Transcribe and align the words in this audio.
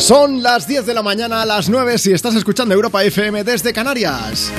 Son 0.00 0.42
las 0.42 0.66
10 0.66 0.86
de 0.86 0.94
la 0.94 1.02
mañana 1.02 1.44
las 1.44 1.68
9 1.68 1.98
si 1.98 2.12
estás 2.12 2.34
escuchando 2.34 2.74
Europa 2.74 3.04
FM 3.04 3.44
desde 3.44 3.74
Canarias. 3.74 4.50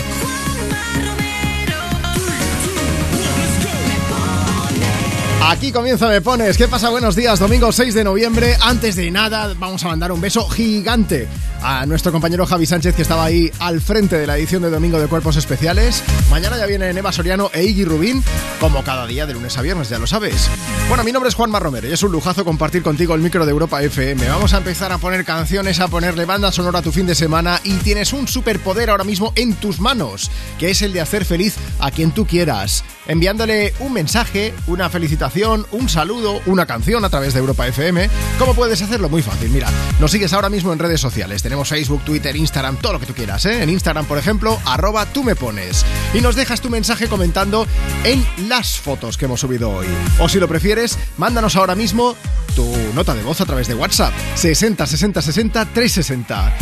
Aquí 5.43 5.71
comienza 5.71 6.07
Me 6.07 6.21
Pones. 6.21 6.57
¿Qué 6.57 6.67
pasa? 6.67 6.89
Buenos 6.89 7.15
días, 7.15 7.39
domingo 7.39 7.71
6 7.71 7.95
de 7.95 8.03
noviembre. 8.03 8.55
Antes 8.61 8.95
de 8.95 9.09
nada, 9.09 9.51
vamos 9.57 9.83
a 9.83 9.87
mandar 9.87 10.11
un 10.11 10.21
beso 10.21 10.47
gigante 10.47 11.27
a 11.61 11.85
nuestro 11.85 12.11
compañero 12.11 12.45
Javi 12.45 12.65
Sánchez, 12.65 12.95
que 12.95 13.01
estaba 13.01 13.25
ahí 13.25 13.51
al 13.59 13.81
frente 13.81 14.17
de 14.17 14.27
la 14.27 14.37
edición 14.37 14.61
de 14.61 14.69
Domingo 14.69 14.99
de 14.99 15.07
Cuerpos 15.07 15.35
Especiales. 15.35 16.03
Mañana 16.29 16.57
ya 16.57 16.65
vienen 16.65 16.97
Eva 16.97 17.11
Soriano 17.11 17.49
e 17.53 17.63
Iggy 17.63 17.85
Rubín, 17.85 18.23
como 18.59 18.83
cada 18.83 19.05
día 19.07 19.25
de 19.25 19.33
lunes 19.33 19.57
a 19.57 19.61
viernes, 19.61 19.89
ya 19.89 19.99
lo 19.99 20.07
sabes. 20.07 20.49
Bueno, 20.87 21.03
mi 21.03 21.11
nombre 21.11 21.29
es 21.29 21.35
Juanma 21.35 21.59
Romero 21.59 21.87
y 21.87 21.91
es 21.91 22.03
un 22.03 22.11
lujazo 22.11 22.43
compartir 22.43 22.83
contigo 22.83 23.13
el 23.15 23.21
micro 23.21 23.45
de 23.45 23.51
Europa 23.51 23.81
FM. 23.81 24.27
Vamos 24.27 24.53
a 24.53 24.57
empezar 24.57 24.91
a 24.91 24.97
poner 24.97 25.23
canciones, 25.23 25.79
a 25.79 25.87
ponerle 25.87 26.25
banda 26.25 26.51
sonora 26.51 26.79
a 26.79 26.81
tu 26.81 26.91
fin 26.91 27.05
de 27.05 27.15
semana 27.15 27.59
y 27.63 27.75
tienes 27.77 28.13
un 28.13 28.27
superpoder 28.27 28.89
ahora 28.89 29.03
mismo 29.03 29.31
en 29.35 29.53
tus 29.55 29.79
manos, 29.79 30.31
que 30.59 30.71
es 30.71 30.81
el 30.81 30.93
de 30.93 31.01
hacer 31.01 31.25
feliz 31.25 31.55
a 31.79 31.91
quien 31.91 32.11
tú 32.11 32.25
quieras, 32.25 32.83
enviándole 33.07 33.73
un 33.79 33.93
mensaje, 33.93 34.53
una 34.67 34.89
felicitación, 34.89 35.65
un 35.71 35.89
saludo, 35.89 36.41
una 36.45 36.65
canción 36.65 37.05
a 37.05 37.09
través 37.09 37.33
de 37.33 37.39
Europa 37.39 37.67
FM. 37.67 38.09
¿Cómo 38.39 38.53
puedes 38.53 38.81
hacerlo? 38.81 39.09
Muy 39.09 39.21
fácil, 39.21 39.49
mira, 39.49 39.67
nos 39.99 40.11
sigues 40.11 40.33
ahora 40.33 40.49
mismo 40.49 40.73
en 40.73 40.79
redes 40.79 41.01
sociales 41.01 41.43
tenemos 41.51 41.67
Facebook, 41.67 42.01
Twitter, 42.05 42.33
Instagram, 42.33 42.77
todo 42.77 42.93
lo 42.93 42.99
que 43.01 43.05
tú 43.05 43.13
quieras. 43.13 43.45
¿eh? 43.45 43.61
En 43.61 43.69
Instagram, 43.69 44.05
por 44.05 44.17
ejemplo, 44.17 44.57
arroba 44.63 45.05
tú 45.07 45.21
me 45.21 45.35
pones. 45.35 45.85
Y 46.13 46.21
nos 46.21 46.37
dejas 46.37 46.61
tu 46.61 46.69
mensaje 46.69 47.09
comentando 47.09 47.67
en 48.05 48.25
las 48.47 48.79
fotos 48.79 49.17
que 49.17 49.25
hemos 49.25 49.41
subido 49.41 49.69
hoy. 49.69 49.85
O 50.19 50.29
si 50.29 50.39
lo 50.39 50.47
prefieres, 50.47 50.97
mándanos 51.17 51.57
ahora 51.57 51.75
mismo 51.75 52.15
tu 52.55 52.65
nota 52.95 53.13
de 53.13 53.23
voz 53.23 53.41
a 53.41 53.45
través 53.45 53.67
de 53.67 53.75
WhatsApp. 53.75 54.13
60 54.35 54.85
60 54.85 55.21
60 55.21 55.65
360. 55.65 56.53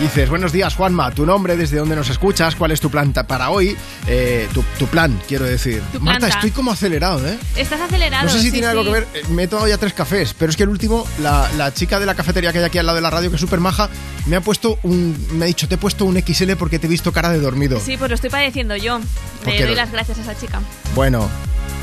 Dices, 0.00 0.28
buenos 0.28 0.52
días 0.52 0.74
Juanma, 0.74 1.12
tu 1.12 1.24
nombre, 1.24 1.56
desde 1.56 1.78
dónde 1.78 1.94
nos 1.94 2.10
escuchas, 2.10 2.56
cuál 2.56 2.72
es 2.72 2.80
tu 2.80 2.90
plan 2.90 3.12
para 3.12 3.50
hoy, 3.50 3.76
eh, 4.08 4.48
tu, 4.52 4.86
plan, 4.88 5.20
quiero 5.28 5.44
decir. 5.44 5.80
Marta, 6.00 6.26
estoy 6.26 6.50
como 6.50 6.72
acelerado, 6.72 7.26
¿eh? 7.26 7.38
Estás 7.54 7.80
acelerado. 7.80 8.24
No 8.24 8.30
sé 8.30 8.40
si 8.40 8.50
tiene 8.50 8.66
algo 8.66 8.82
que 8.82 8.90
ver, 8.90 9.06
eh, 9.14 9.22
me 9.30 9.44
he 9.44 9.48
tomado 9.48 9.68
ya 9.68 9.78
tres 9.78 9.92
cafés, 9.92 10.34
pero 10.36 10.50
es 10.50 10.56
que 10.56 10.64
el 10.64 10.68
último, 10.68 11.06
la, 11.22 11.48
la 11.56 11.72
chica 11.72 12.00
de 12.00 12.06
la 12.06 12.16
cafetería 12.16 12.52
que 12.52 12.58
hay 12.58 12.64
aquí 12.64 12.78
al 12.78 12.86
lado 12.86 12.96
de 12.96 13.02
la 13.02 13.10
radio, 13.10 13.30
que 13.30 13.36
es 13.36 13.40
súper 13.40 13.60
maja, 13.60 13.88
me 14.26 14.36
ha 14.36 14.40
puesto 14.40 14.78
un. 14.82 15.16
Me 15.32 15.44
ha 15.44 15.48
dicho, 15.48 15.68
te 15.68 15.74
he 15.74 15.78
puesto 15.78 16.04
un 16.04 16.20
XL 16.20 16.52
porque 16.58 16.78
te 16.78 16.86
he 16.86 16.90
visto 16.90 17.12
cara 17.12 17.30
de 17.30 17.40
dormido. 17.40 17.80
Sí, 17.80 17.96
pues 17.96 18.10
lo 18.10 18.14
estoy 18.14 18.30
padeciendo 18.30 18.76
yo. 18.76 19.00
Le 19.46 19.64
doy 19.64 19.74
las 19.74 19.92
gracias 19.92 20.18
a 20.18 20.22
esa 20.22 20.38
chica. 20.38 20.60
Bueno, 20.94 21.28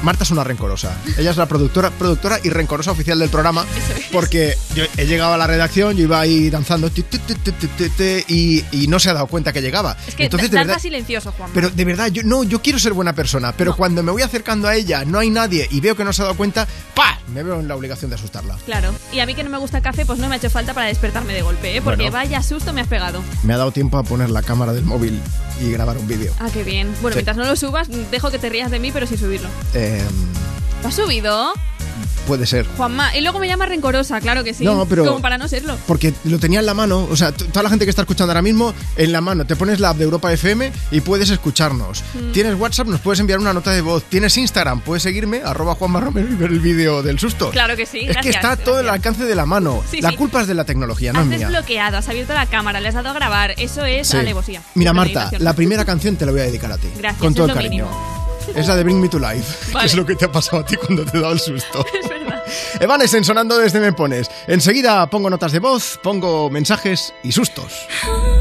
Marta 0.01 0.23
es 0.23 0.31
una 0.31 0.43
rencorosa. 0.43 0.97
Ella 1.17 1.31
es 1.31 1.37
la 1.37 1.45
productora, 1.45 1.91
productora 1.91 2.39
y 2.43 2.49
rencorosa 2.49 2.91
oficial 2.91 3.19
del 3.19 3.29
programa. 3.29 3.65
Porque 4.11 4.57
yo 4.75 4.83
he 4.97 5.05
llegado 5.05 5.33
a 5.33 5.37
la 5.37 5.47
redacción, 5.47 5.95
yo 5.95 6.03
iba 6.03 6.19
ahí 6.19 6.49
danzando 6.49 6.89
y, 8.27 8.87
no 8.87 8.99
se 8.99 9.09
ha 9.09 9.13
dado 9.13 9.27
cuenta 9.27 9.53
que 9.53 9.61
llegaba. 9.61 9.95
Es 10.07 10.15
que 10.15 10.23
Entonces, 10.23 10.51
de 10.51 10.57
verdad, 10.57 10.79
silencioso, 10.79 11.31
Juan. 11.31 11.51
Pero 11.53 11.69
de 11.69 11.85
verdad, 11.85 12.07
yo 12.07 12.23
no, 12.23 12.43
yo 12.43 12.61
quiero 12.61 12.79
ser 12.79 12.93
buena 12.93 13.13
persona, 13.13 13.53
pero 13.53 13.75
cuando 13.75 14.03
me 14.03 14.11
voy 14.11 14.21
acercando 14.21 14.67
a 14.67 14.75
ella, 14.75 15.05
no 15.05 15.19
hay 15.19 15.29
nadie 15.29 15.67
y 15.71 15.79
veo 15.79 15.95
que 15.95 16.03
no 16.03 16.11
se 16.13 16.21
ha 16.23 16.25
dado 16.25 16.37
cuenta, 16.37 16.67
¡pa! 16.95 17.19
Me 17.33 17.43
veo 17.43 17.59
en 17.59 17.67
la 17.67 17.75
obligación 17.75 18.09
de 18.09 18.15
asustarla. 18.15 18.57
Claro. 18.65 18.93
Y 19.13 19.19
a 19.19 19.25
mí 19.25 19.35
que 19.35 19.43
no 19.43 19.49
me 19.49 19.57
gusta 19.57 19.77
el 19.77 19.83
café, 19.83 20.05
pues 20.05 20.19
no 20.19 20.27
me 20.27 20.35
ha 20.35 20.37
hecho 20.37 20.49
falta 20.49 20.73
para 20.73 20.87
despertarme 20.87 21.33
de 21.33 21.43
golpe, 21.43 21.77
¿eh? 21.77 21.81
Porque 21.81 22.09
vaya 22.09 22.43
susto 22.43 22.73
me 22.73 22.81
has 22.81 22.87
pegado. 22.87 23.21
Me 23.43 23.53
ha 23.53 23.57
dado 23.57 23.71
tiempo 23.71 23.97
a 23.97 24.03
poner 24.03 24.29
la 24.29 24.41
cámara 24.41 24.73
del 24.73 24.83
móvil 24.83 25.21
y 25.61 25.71
grabar 25.71 25.97
un 25.97 26.07
vídeo. 26.07 26.33
Ah, 26.39 26.49
qué 26.51 26.63
bien. 26.63 26.93
Bueno, 27.01 27.15
mientras 27.15 27.37
no 27.37 27.45
lo 27.45 27.55
subas, 27.55 27.87
dejo 28.09 28.31
que 28.31 28.39
te 28.39 28.49
rías 28.49 28.71
de 28.71 28.79
mí, 28.79 28.91
pero 28.91 29.07
sin 29.07 29.17
subirlo. 29.17 29.47
Eh 29.73 29.90
¿Lo 30.81 30.87
has 30.87 30.95
subido? 30.95 31.53
Puede 32.27 32.45
ser. 32.45 32.65
Juanma, 32.77 33.15
y 33.15 33.21
luego 33.21 33.39
me 33.39 33.47
llama 33.47 33.65
rencorosa, 33.65 34.21
claro 34.21 34.43
que 34.43 34.53
sí. 34.53 34.63
No, 34.63 34.85
pero. 34.85 35.05
Como 35.05 35.21
para 35.21 35.37
no 35.37 35.47
serlo. 35.47 35.77
Porque 35.87 36.13
lo 36.23 36.39
tenía 36.39 36.59
en 36.59 36.65
la 36.65 36.73
mano. 36.73 37.07
O 37.09 37.15
sea, 37.15 37.31
toda 37.31 37.63
la 37.63 37.69
gente 37.69 37.85
que 37.85 37.89
está 37.89 38.03
escuchando 38.03 38.31
ahora 38.31 38.41
mismo, 38.41 38.73
en 38.95 39.11
la 39.11 39.21
mano. 39.21 39.45
Te 39.45 39.55
pones 39.55 39.79
la 39.79 39.89
app 39.89 39.97
de 39.97 40.03
Europa 40.03 40.31
FM 40.31 40.71
y 40.91 41.01
puedes 41.01 41.29
escucharnos. 41.29 42.03
Mm. 42.13 42.31
Tienes 42.31 42.55
WhatsApp, 42.55 42.87
nos 42.87 43.01
puedes 43.01 43.19
enviar 43.19 43.39
una 43.39 43.53
nota 43.53 43.71
de 43.71 43.81
voz. 43.81 44.03
Tienes 44.03 44.37
Instagram, 44.37 44.81
puedes 44.81 45.03
seguirme, 45.03 45.41
arroba 45.43 45.75
Juanma 45.75 45.99
Romero 45.99 46.27
y 46.31 46.35
ver 46.35 46.51
el 46.51 46.59
vídeo 46.59 47.01
del 47.01 47.19
susto. 47.19 47.49
Claro 47.49 47.75
que 47.75 47.85
sí. 47.85 48.05
Es 48.07 48.17
que 48.17 48.29
está 48.29 48.55
todo 48.55 48.77
al 48.77 48.89
alcance 48.89 49.25
de 49.25 49.35
la 49.35 49.45
mano. 49.45 49.83
la 49.99 50.11
culpa 50.15 50.41
es 50.41 50.47
de 50.47 50.53
la 50.53 50.65
tecnología, 50.65 51.13
no 51.13 51.19
has 51.19 51.25
mía. 51.25 51.35
Has 51.35 51.51
desbloqueado, 51.51 51.97
has 51.97 52.07
abierto 52.07 52.33
la 52.33 52.45
cámara, 52.45 52.79
le 52.79 52.87
has 52.87 52.93
dado 52.93 53.09
a 53.09 53.13
grabar. 53.13 53.55
Eso 53.57 53.85
es 53.85 54.13
alevosía. 54.13 54.61
Mira, 54.75 54.93
Marta, 54.93 55.31
la 55.39 55.53
primera 55.53 55.85
canción 55.85 56.15
te 56.15 56.25
la 56.25 56.31
voy 56.31 56.41
a 56.41 56.45
dedicar 56.45 56.71
a 56.71 56.77
ti. 56.77 56.87
Gracias. 56.97 57.19
Con 57.19 57.33
todo 57.33 57.47
el 57.47 57.53
cariño. 57.53 57.87
Es 58.55 58.67
la 58.67 58.75
de 58.75 58.83
Bring 58.83 58.99
Me 58.99 59.09
to 59.09 59.19
Life, 59.19 59.71
que 59.79 59.85
es 59.85 59.95
lo 59.95 60.05
que 60.05 60.15
te 60.15 60.25
ha 60.25 60.31
pasado 60.31 60.61
a 60.61 60.65
ti 60.65 60.75
cuando 60.75 61.05
te 61.05 61.17
he 61.17 61.21
dado 61.21 61.33
el 61.33 61.39
susto. 61.39 61.85
Es 62.01 62.09
verdad. 62.09 63.23
Sonando 63.23 63.57
desde 63.57 63.79
Me 63.79 63.93
Pones. 63.93 64.29
Enseguida 64.47 65.09
pongo 65.09 65.29
notas 65.29 65.51
de 65.51 65.59
voz, 65.59 65.99
pongo 66.03 66.49
mensajes 66.49 67.13
y 67.23 67.31
sustos. 67.31 67.87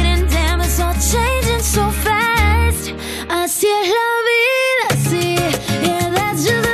Damn, 1.11 1.23
it's 1.59 1.77
all 1.77 1.91
changing 1.91 1.91
so 1.91 1.91
fast. 1.91 2.93
I 3.29 3.45
see 3.47 3.67
love. 6.61 6.70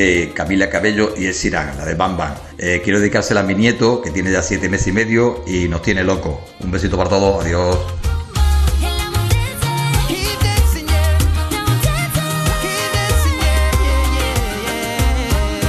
De 0.00 0.32
Camila 0.32 0.70
Cabello 0.70 1.12
y 1.16 1.26
el 1.26 1.34
Sirán, 1.34 1.76
la 1.76 1.84
de 1.84 1.94
Bam 1.94 2.16
Bam. 2.16 2.34
Eh, 2.56 2.80
quiero 2.82 2.98
dedicársela 2.98 3.40
a 3.40 3.42
mi 3.42 3.54
nieto, 3.54 4.00
que 4.00 4.10
tiene 4.10 4.32
ya 4.32 4.42
siete 4.42 4.68
meses 4.68 4.86
y 4.88 4.92
medio 4.92 5.44
y 5.46 5.68
nos 5.68 5.82
tiene 5.82 6.02
loco. 6.02 6.42
Un 6.60 6.70
besito 6.70 6.96
para 6.96 7.10
todos, 7.10 7.44
adiós. 7.44 7.76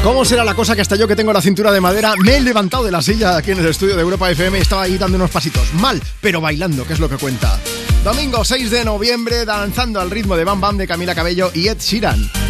¿Cómo 0.01 0.25
será 0.25 0.43
la 0.43 0.55
cosa 0.55 0.75
que 0.75 0.81
hasta 0.81 0.95
yo 0.95 1.07
que 1.07 1.15
tengo 1.15 1.31
la 1.31 1.41
cintura 1.41 1.71
de 1.71 1.79
madera 1.79 2.15
me 2.23 2.37
he 2.37 2.41
levantado 2.41 2.83
de 2.83 2.91
la 2.91 3.03
silla 3.03 3.37
aquí 3.37 3.51
en 3.51 3.59
el 3.59 3.67
estudio 3.67 3.95
de 3.95 4.01
Europa 4.01 4.31
FM 4.31 4.57
y 4.57 4.61
estaba 4.61 4.83
ahí 4.83 4.97
dando 4.97 5.17
unos 5.17 5.29
pasitos? 5.29 5.73
Mal, 5.75 6.01
pero 6.21 6.41
bailando, 6.41 6.87
que 6.87 6.93
es 6.93 6.99
lo 6.99 7.07
que 7.07 7.17
cuenta. 7.17 7.59
Domingo 8.03 8.43
6 8.43 8.71
de 8.71 8.85
noviembre, 8.85 9.45
danzando 9.45 9.99
al 9.99 10.09
ritmo 10.09 10.35
de 10.35 10.45
Bam 10.45 10.59
Bam 10.59 10.77
de 10.77 10.87
Camila 10.87 11.13
Cabello 11.13 11.51
y 11.53 11.67
Ed 11.67 11.77
Sheeran. 11.77 12.40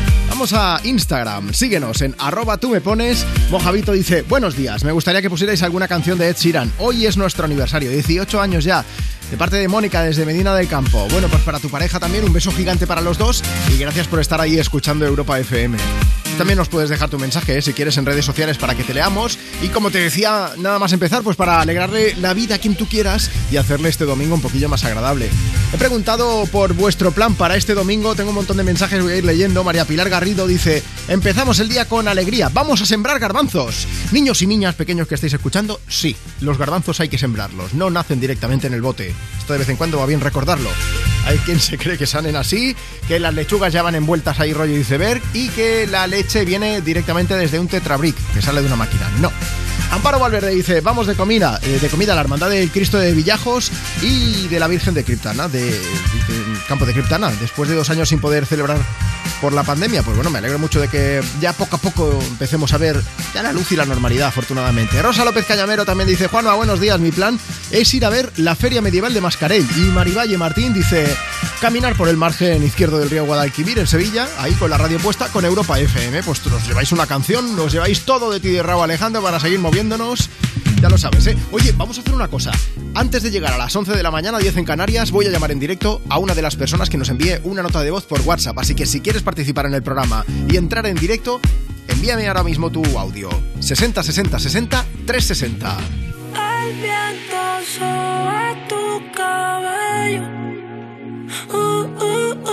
Vamos 0.41 0.53
a 0.53 0.81
Instagram, 0.83 1.53
síguenos 1.53 2.01
en 2.01 2.15
arroba 2.17 2.57
tú 2.57 2.69
me 2.69 2.81
pones. 2.81 3.27
Mojavito 3.51 3.91
dice, 3.91 4.23
buenos 4.23 4.55
días, 4.55 4.83
me 4.83 4.91
gustaría 4.91 5.21
que 5.21 5.29
pusierais 5.29 5.61
alguna 5.61 5.87
canción 5.87 6.17
de 6.17 6.29
Ed 6.29 6.35
Sheeran. 6.35 6.73
Hoy 6.79 7.05
es 7.05 7.15
nuestro 7.15 7.45
aniversario, 7.45 7.91
18 7.91 8.41
años 8.41 8.63
ya. 8.63 8.83
De 9.29 9.37
parte 9.37 9.57
de 9.57 9.67
Mónica 9.67 10.01
desde 10.01 10.25
Medina 10.25 10.55
del 10.55 10.67
Campo. 10.67 11.07
Bueno, 11.11 11.27
pues 11.27 11.43
para 11.43 11.59
tu 11.59 11.69
pareja 11.69 11.99
también 11.99 12.23
un 12.23 12.33
beso 12.33 12.51
gigante 12.51 12.87
para 12.87 13.01
los 13.01 13.19
dos 13.19 13.43
y 13.71 13.77
gracias 13.77 14.07
por 14.07 14.19
estar 14.19 14.41
ahí 14.41 14.57
escuchando 14.57 15.05
Europa 15.05 15.39
FM. 15.39 15.77
También 16.39 16.57
nos 16.57 16.69
puedes 16.69 16.89
dejar 16.89 17.07
tu 17.07 17.19
mensaje 17.19 17.59
¿eh? 17.59 17.61
si 17.61 17.73
quieres 17.73 17.97
en 17.97 18.07
redes 18.07 18.25
sociales 18.25 18.57
para 18.57 18.73
que 18.73 18.83
te 18.83 18.95
leamos. 18.95 19.37
Y 19.61 19.67
como 19.67 19.91
te 19.91 19.99
decía, 19.99 20.53
nada 20.57 20.79
más 20.79 20.91
empezar, 20.91 21.21
pues 21.21 21.37
para 21.37 21.61
alegrarle 21.61 22.15
la 22.15 22.33
vida 22.33 22.55
a 22.55 22.57
quien 22.57 22.73
tú 22.73 22.87
quieras 22.87 23.29
y 23.51 23.57
hacerle 23.57 23.89
este 23.89 24.05
domingo 24.05 24.33
un 24.33 24.41
poquillo 24.41 24.69
más 24.69 24.83
agradable. 24.85 25.29
He 25.73 25.77
preguntado 25.77 26.45
por 26.47 26.73
vuestro 26.73 27.11
plan 27.11 27.33
para 27.33 27.55
este 27.55 27.73
domingo, 27.73 28.13
tengo 28.13 28.31
un 28.31 28.35
montón 28.35 28.57
de 28.57 28.63
mensajes, 28.63 29.01
voy 29.01 29.13
a 29.13 29.15
ir 29.15 29.23
leyendo. 29.23 29.63
María 29.63 29.85
Pilar 29.85 30.09
Garrido 30.09 30.45
dice, 30.45 30.83
empezamos 31.07 31.59
el 31.59 31.69
día 31.69 31.87
con 31.87 32.09
alegría, 32.09 32.49
vamos 32.49 32.81
a 32.81 32.85
sembrar 32.85 33.19
garbanzos. 33.19 33.87
Niños 34.11 34.41
y 34.41 34.47
niñas 34.47 34.75
pequeños 34.75 35.07
que 35.07 35.15
estáis 35.15 35.33
escuchando, 35.33 35.79
sí, 35.87 36.17
los 36.41 36.57
garbanzos 36.57 36.99
hay 36.99 37.07
que 37.07 37.17
sembrarlos, 37.17 37.73
no 37.73 37.89
nacen 37.89 38.19
directamente 38.19 38.67
en 38.67 38.73
el 38.73 38.81
bote. 38.81 39.13
Esto 39.39 39.53
de 39.53 39.59
vez 39.59 39.69
en 39.69 39.77
cuando 39.77 39.97
va 39.97 40.05
bien 40.05 40.19
recordarlo. 40.19 40.69
Hay 41.25 41.37
quien 41.37 41.61
se 41.61 41.77
cree 41.77 41.97
que 41.97 42.05
salen 42.05 42.35
así, 42.35 42.75
que 43.07 43.19
las 43.19 43.33
lechugas 43.33 43.71
ya 43.71 43.81
van 43.81 43.95
envueltas 43.95 44.41
ahí 44.41 44.51
rollo 44.51 44.75
iceberg 44.77 45.21
y 45.33 45.47
que 45.49 45.87
la 45.87 46.05
leche 46.05 46.43
viene 46.43 46.81
directamente 46.81 47.35
desde 47.35 47.59
un 47.59 47.69
tetrabric 47.69 48.15
que 48.33 48.41
sale 48.41 48.59
de 48.59 48.67
una 48.67 48.75
máquina. 48.75 49.09
No. 49.21 49.31
Amparo 49.91 50.19
Valverde 50.19 50.51
dice, 50.51 50.79
vamos 50.79 51.05
de 51.05 51.15
comida, 51.15 51.59
eh, 51.61 51.77
de 51.81 51.89
comida 51.89 52.13
a 52.13 52.15
la 52.15 52.21
Hermandad 52.21 52.49
del 52.49 52.71
Cristo 52.71 52.97
de 52.97 53.13
Villajos 53.13 53.71
y 54.01 54.47
de 54.47 54.57
la 54.57 54.67
Virgen 54.67 54.93
de 54.93 55.03
Criptana, 55.03 55.49
de, 55.49 55.79
Campo 56.67 56.85
de 56.85 56.93
Criptana, 56.93 57.29
después 57.41 57.69
de 57.69 57.75
dos 57.75 57.89
años 57.89 58.07
sin 58.07 58.21
poder 58.21 58.45
celebrar 58.45 58.77
por 59.41 59.51
la 59.51 59.63
pandemia. 59.63 60.01
Pues 60.01 60.15
bueno, 60.15 60.29
me 60.29 60.39
alegro 60.39 60.59
mucho 60.59 60.79
de 60.79 60.87
que 60.87 61.21
ya 61.41 61.51
poco 61.51 61.75
a 61.75 61.79
poco 61.79 62.19
empecemos 62.29 62.73
a 62.73 62.77
ver 62.77 63.01
ya 63.33 63.43
la 63.43 63.51
luz 63.51 63.71
y 63.73 63.75
la 63.75 63.85
normalidad, 63.85 64.29
afortunadamente. 64.29 65.01
Rosa 65.01 65.25
López 65.25 65.45
Cañamero 65.45 65.85
también 65.85 66.07
dice, 66.07 66.27
Juanma, 66.27 66.53
buenos 66.53 66.79
días, 66.79 66.97
mi 66.99 67.11
plan 67.11 67.37
es 67.71 67.93
ir 67.93 68.05
a 68.05 68.09
ver 68.09 68.31
la 68.37 68.55
Feria 68.55 68.81
Medieval 68.81 69.13
de 69.13 69.19
Mascarell. 69.19 69.67
Y 69.75 69.81
Marivalle 69.91 70.37
Martín 70.37 70.73
dice, 70.73 71.05
caminar 71.59 71.95
por 71.95 72.07
el 72.07 72.17
margen 72.17 72.63
izquierdo 72.63 72.97
del 72.97 73.09
río 73.09 73.25
Guadalquivir 73.25 73.77
en 73.79 73.87
Sevilla, 73.87 74.27
ahí 74.37 74.53
con 74.53 74.69
la 74.69 74.77
radio 74.77 74.99
puesta 74.99 75.27
con 75.27 75.45
Europa 75.45 75.79
FM. 75.79 76.23
Pues 76.23 76.45
nos 76.47 76.65
lleváis 76.67 76.91
una 76.91 77.05
canción, 77.05 77.55
nos 77.55 77.71
lleváis 77.71 78.01
todo 78.01 78.31
de 78.31 78.39
ti 78.39 78.49
de 78.49 78.63
Raúl 78.63 78.83
Alejandro 78.83 79.21
para 79.21 79.39
seguir 79.39 79.59
moviéndonos 79.81 80.29
Ya 80.81 80.89
lo 80.89 80.97
sabes, 80.97 81.27
¿eh? 81.27 81.37
Oye, 81.51 81.73
vamos 81.77 81.97
a 81.97 82.01
hacer 82.01 82.13
una 82.13 82.27
cosa. 82.27 82.51
Antes 82.95 83.21
de 83.23 83.29
llegar 83.29 83.53
a 83.53 83.57
las 83.57 83.75
11 83.75 83.93
de 83.93 84.03
la 84.03 84.09
mañana, 84.09 84.39
10 84.39 84.57
en 84.57 84.65
Canarias, 84.65 85.11
voy 85.11 85.27
a 85.27 85.29
llamar 85.29 85.51
en 85.51 85.59
directo 85.59 86.01
a 86.09 86.17
una 86.17 86.33
de 86.33 86.41
las 86.41 86.55
personas 86.55 86.89
que 86.89 86.97
nos 86.97 87.09
envíe 87.09 87.39
una 87.43 87.61
nota 87.61 87.81
de 87.81 87.91
voz 87.91 88.05
por 88.05 88.21
WhatsApp. 88.21 88.57
Así 88.57 88.73
que 88.73 88.87
si 88.87 88.99
quieres 88.99 89.21
participar 89.21 89.67
en 89.67 89.75
el 89.75 89.83
programa 89.83 90.25
y 90.49 90.57
entrar 90.57 90.87
en 90.87 90.95
directo, 90.95 91.39
envíame 91.87 92.27
ahora 92.27 92.43
mismo 92.43 92.71
tu 92.71 92.83
audio. 92.97 93.29
60 93.59 94.01
60 94.01 94.39
60 94.39 94.85
360. 95.05 95.77
El 96.33 96.73
viento 96.77 97.41
sobre 97.77 98.67
tu 98.67 99.11
cabello. 99.15 100.23
Uh, 101.53 101.85
uh, 102.01 102.49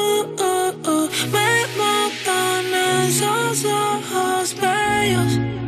uh, 0.86 1.08
Me 1.32 1.66
matan 1.78 3.06
esos 3.06 3.64
ojos 3.64 4.54
bellos. 4.60 5.67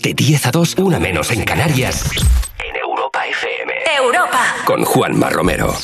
De 0.00 0.14
10 0.14 0.46
a 0.46 0.50
2, 0.50 0.74
una 0.78 0.98
menos 0.98 1.30
en 1.30 1.44
Canarias. 1.44 2.04
En 2.58 2.76
Europa 2.76 3.26
FM. 3.26 3.72
Europa. 3.98 4.40
Con 4.64 4.84
Juanma 4.84 5.30
Romero. 5.30 5.74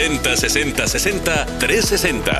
60 0.00 0.34
60 0.34 0.86
60 0.86 1.46
360. 1.58 2.32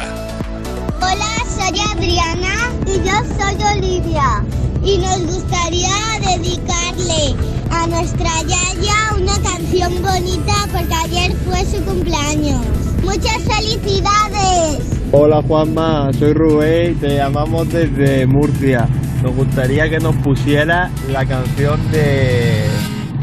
Hola, 0.96 1.26
soy 1.44 1.78
Adriana 1.78 2.72
y 2.86 3.06
yo 3.06 3.12
soy 3.36 3.76
Olivia. 3.76 4.42
Y 4.82 4.96
nos 4.96 5.26
gustaría 5.26 5.90
dedicarle 6.20 7.36
a 7.70 7.86
nuestra 7.86 8.30
Yaya 8.44 9.14
una 9.14 9.38
canción 9.42 9.92
bonita 10.00 10.54
porque 10.72 10.94
ayer 11.04 11.32
fue 11.44 11.62
su 11.66 11.84
cumpleaños. 11.84 12.62
¡Muchas 13.02 13.42
felicidades! 13.42 14.78
Hola 15.12 15.42
Juanma, 15.42 16.14
soy 16.18 16.32
Rubén 16.32 16.92
y 16.92 16.94
te 16.94 17.16
llamamos 17.16 17.68
desde 17.68 18.24
Murcia. 18.24 18.88
Nos 19.22 19.36
gustaría 19.36 19.90
que 19.90 20.00
nos 20.00 20.16
pusiera 20.16 20.90
la 21.12 21.26
canción 21.26 21.78
de 21.92 22.64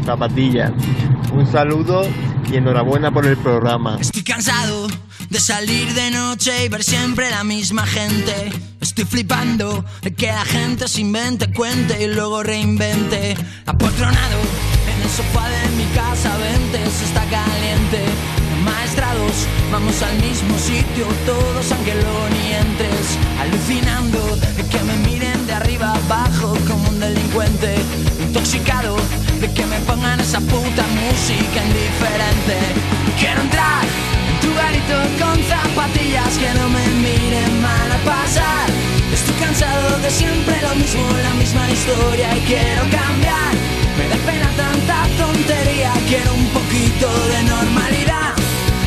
Zapatillas. 0.04 0.70
Un 1.32 1.44
saludo 1.50 2.02
y 2.52 2.56
enhorabuena 2.56 3.10
por 3.10 3.26
el 3.26 3.36
programa. 3.36 3.98
Cansado 4.38 4.86
de 5.30 5.40
salir 5.40 5.92
de 5.94 6.12
noche 6.12 6.64
y 6.64 6.68
ver 6.68 6.84
siempre 6.84 7.28
la 7.28 7.42
misma 7.42 7.84
gente. 7.84 8.52
Estoy 8.80 9.04
flipando 9.04 9.84
de 10.00 10.14
que 10.14 10.28
la 10.28 10.44
gente 10.44 10.86
se 10.86 11.00
invente, 11.00 11.52
cuente 11.52 12.00
y 12.00 12.06
luego 12.06 12.44
reinvente. 12.44 13.36
Apotronado 13.66 14.38
en 14.94 15.02
el 15.02 15.10
sofá 15.10 15.48
de 15.48 15.68
mi 15.70 15.86
casa, 15.86 16.36
vente, 16.36 16.78
se 16.88 17.06
está 17.06 17.24
caliente. 17.24 18.04
Maestrados, 18.62 19.48
vamos 19.72 20.00
al 20.02 20.16
mismo 20.20 20.56
sitio, 20.56 21.06
todos 21.26 21.72
aunque 21.72 21.94
luego 21.96 22.28
ni 22.30 22.52
entres. 22.52 23.18
Alucinando 23.40 24.36
de 24.36 24.64
que 24.68 24.78
me 24.84 24.96
miren 24.98 25.48
de 25.48 25.52
arriba 25.54 25.94
abajo 25.94 26.56
como 26.68 26.90
un 26.90 27.00
delincuente. 27.00 27.74
Intoxicado 28.20 28.98
de 29.40 29.52
que 29.52 29.66
me 29.66 29.80
pongan 29.80 30.20
esa 30.20 30.38
puta 30.38 30.86
música 30.94 31.64
indiferente. 31.66 32.56
Quiero 33.18 33.40
entrar 33.40 33.84
en 34.48 34.54
tu 34.54 34.60
garito 34.60 34.96
con 35.18 35.36
zapatillas 35.44 36.38
que 36.38 36.52
no 36.58 36.68
me 36.68 36.86
miren 37.02 37.60
mal 37.60 37.92
a 37.92 37.98
pasar. 38.04 38.68
Estoy 39.12 39.34
cansado 39.34 39.98
de 40.00 40.10
siempre 40.10 40.60
lo 40.62 40.74
mismo, 40.74 41.02
la 41.22 41.34
misma 41.34 41.70
historia 41.70 42.36
y 42.36 42.40
quiero 42.40 42.82
cambiar. 42.82 43.52
Me 43.96 44.08
da 44.08 44.16
pena 44.26 44.50
tanta 44.56 45.06
tontería, 45.16 45.92
quiero 46.08 46.34
un 46.34 46.46
poquito 46.48 47.08
de 47.32 47.42
normalidad. 47.44 48.34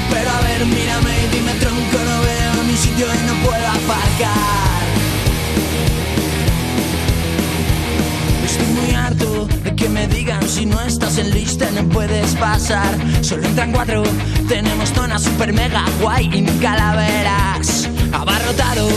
Pero 0.10 0.30
a 0.30 0.41
ver, 0.41 0.65
mírame 0.65 1.13
y 1.26 1.36
dime 1.36 1.54
tronco, 1.56 1.97
no 2.10 2.21
veo 2.21 2.63
mi 2.63 2.76
sitio 2.76 3.08
y 3.08 3.28
no 3.28 3.34
puedo 3.45 3.67
aparcar. 3.67 4.82
Estoy 8.45 8.67
muy 8.67 8.95
harto 8.95 9.47
de 9.63 9.76
que 9.76 9.89
me 9.89 10.08
digan 10.08 10.47
si 10.47 10.65
no 10.65 10.80
estás 10.82 11.17
en 11.17 11.32
lista 11.32 11.69
no 11.71 11.88
puedes 11.89 12.36
pasar. 12.36 12.95
Solo 13.21 13.45
entran 13.47 13.71
cuatro, 13.71 14.04
tenemos 14.52 14.90
zona 14.90 15.18
super 15.18 15.54
mega 15.54 15.86
guay 16.02 16.30
y 16.34 16.42
nunca 16.42 16.76
la 16.76 16.94
verás. 16.94 17.88
Abarrotado, 18.12 18.90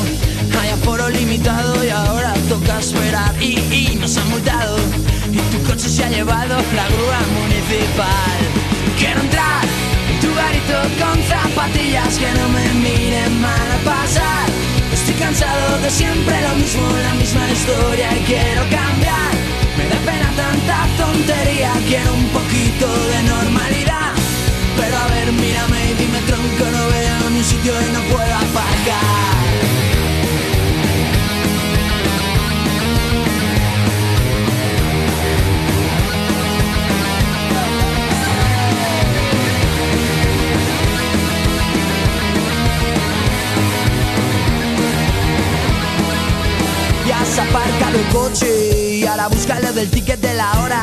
hay 0.61 0.71
aforo 0.71 1.09
limitado 1.09 1.85
y 1.85 1.90
ahora 1.90 2.35
toca 2.49 2.81
esperar. 2.81 3.33
Y, 3.40 3.53
y 3.73 3.97
nos 4.01 4.17
han 4.17 4.29
multado 4.31 4.77
y 5.31 5.38
tu 5.53 5.62
coche 5.62 5.88
se 5.88 6.03
ha 6.03 6.09
llevado 6.09 6.57
la 6.79 6.87
grúa 6.93 7.21
municipal. 7.38 8.38
Quiero 8.99 9.21
entrar 9.21 9.62
en 10.11 10.17
tu 10.23 10.35
garito 10.35 10.77
con 11.01 11.17
zapatillas 11.23 12.19
que 12.19 12.31
no 12.38 12.49
me 12.49 12.67
miren 12.83 13.40
mal 13.40 13.69
a 13.77 13.81
pasar. 13.93 14.47
Estoy 14.93 15.14
cansado 15.14 15.79
de 15.83 15.90
siempre 15.90 16.35
lo 16.49 16.55
mismo, 16.57 16.83
la 17.09 17.14
misma 17.14 17.49
historia 17.49 18.09
y 18.19 18.21
quiero 18.25 18.62
cambiar. 18.75 19.33
Me 19.79 19.85
da 19.87 19.99
pena 20.09 20.31
tanta 20.35 20.77
tontería, 20.99 21.73
quiero 21.87 22.12
un 22.12 22.29
poquito 22.38 22.87
de 23.12 23.23
normalidad. 23.23 23.93
Mírame 25.32 25.90
y 25.90 25.94
dime 25.94 26.18
tronco, 26.26 26.70
no 26.70 26.87
veo 26.88 27.30
ni 27.30 27.42
sitio 27.42 27.72
y 27.72 27.92
no 27.92 28.00
puedo 28.02 28.34
aparcar. 28.34 29.24
Ya 47.08 47.20
has 47.20 47.38
aparcado 47.38 47.98
el 47.98 48.06
coche 48.08 48.96
y 48.98 49.06
ahora 49.06 49.28
búscalo 49.28 49.72
del 49.72 49.90
ticket 49.90 50.20
de 50.20 50.34
la 50.34 50.52
hora. 50.60 50.82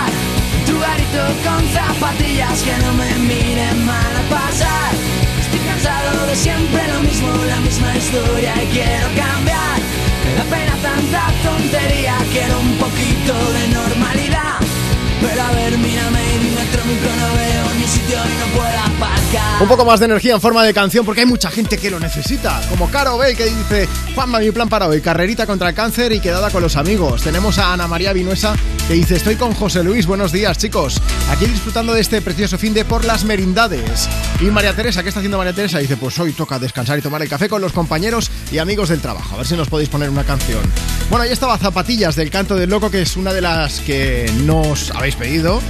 garito 1.11 1.49
con 1.49 1.67
zapatillas 1.69 2.61
que 2.63 2.77
no 2.77 2.93
me 2.93 3.13
miren 3.19 3.85
mal 3.85 4.15
a 4.15 4.29
pasar. 4.29 4.93
Estoy 5.39 5.59
cansado 5.59 6.25
de 6.27 6.35
siempre 6.35 6.87
lo 6.87 7.01
mismo, 7.01 7.33
la 7.45 7.59
misma 7.61 7.95
historia 7.95 8.53
y 8.63 8.67
quiero 8.67 9.07
cambiar. 9.15 9.79
Me 10.25 10.35
da 10.35 10.43
pena 10.43 10.75
tanta 10.81 11.33
tontería, 11.43 12.17
quiero 12.31 12.59
un 12.59 12.77
poquito 12.77 13.33
de 13.53 13.67
normalidad. 13.69 14.59
Pero 15.21 15.41
a 15.41 15.51
ver, 15.51 15.77
mírame 15.77 16.19
y 16.35 16.37
dime 16.39 16.61
no 16.71 17.35
veo 17.35 17.73
ni 17.79 17.87
sitio 17.87 18.17
y 18.17 18.39
no 18.39 18.57
puedo 18.57 18.79
aparcar. 18.79 19.61
Un 19.61 19.67
poco 19.67 19.85
más 19.85 19.99
de 19.99 20.05
energía 20.05 20.33
en 20.33 20.41
forma 20.41 20.63
de 20.63 20.73
canción 20.73 21.05
porque 21.05 21.21
hay 21.21 21.27
mucha 21.27 21.51
gente 21.51 21.77
que 21.77 21.91
lo 21.91 21.99
necesita. 21.99 22.61
Como 22.69 22.89
Caro 22.89 23.17
Bell 23.17 23.37
que 23.37 23.45
dice, 23.45 23.87
Juanma, 24.15 24.39
mi 24.39 24.51
plan 24.51 24.67
para 24.67 24.87
hoy, 24.87 24.99
carrerita 25.01 25.45
contra 25.45 25.69
el 25.69 25.75
cáncer 25.75 26.11
y 26.11 26.19
quedada 26.19 26.49
con 26.49 26.63
los 26.63 26.75
amigos. 26.75 27.21
Tenemos 27.21 27.59
a 27.59 27.73
Ana 27.73 27.87
María 27.87 28.13
Vinuesa 28.13 28.55
que 28.87 28.93
dice, 28.93 29.15
estoy 29.15 29.35
con 29.35 29.53
José 29.53 29.83
Luis, 29.83 30.05
buenos 30.05 30.31
días 30.31 30.57
chicos. 30.57 31.01
Aquí 31.29 31.45
disfrutando 31.45 31.93
de 31.93 32.01
este 32.01 32.21
precioso 32.21 32.57
fin 32.57 32.73
de 32.73 32.85
por 32.85 33.05
las 33.05 33.23
merindades. 33.23 34.09
Y 34.39 34.45
María 34.45 34.75
Teresa, 34.75 35.03
¿qué 35.03 35.09
está 35.09 35.19
haciendo 35.19 35.37
María 35.37 35.53
Teresa? 35.53 35.79
Dice, 35.79 35.97
pues 35.97 36.17
hoy 36.19 36.31
toca 36.33 36.59
descansar 36.59 36.97
y 36.99 37.01
tomar 37.01 37.21
el 37.21 37.29
café 37.29 37.49
con 37.49 37.61
los 37.61 37.73
compañeros 37.73 38.29
y 38.51 38.57
amigos 38.57 38.89
del 38.89 39.01
trabajo. 39.01 39.35
A 39.35 39.37
ver 39.39 39.47
si 39.47 39.55
nos 39.55 39.67
podéis 39.67 39.89
poner 39.89 40.09
una 40.09 40.23
canción. 40.23 40.61
Bueno, 41.09 41.23
ahí 41.23 41.31
estaba 41.31 41.57
Zapatillas 41.57 42.15
del 42.15 42.29
Canto 42.29 42.55
del 42.55 42.69
Loco, 42.69 42.89
que 42.89 43.01
es 43.01 43.17
una 43.17 43.33
de 43.33 43.41
las 43.41 43.79
que 43.81 44.31
nos 44.45 44.91
habéis 44.91 45.15
pedido 45.15 45.61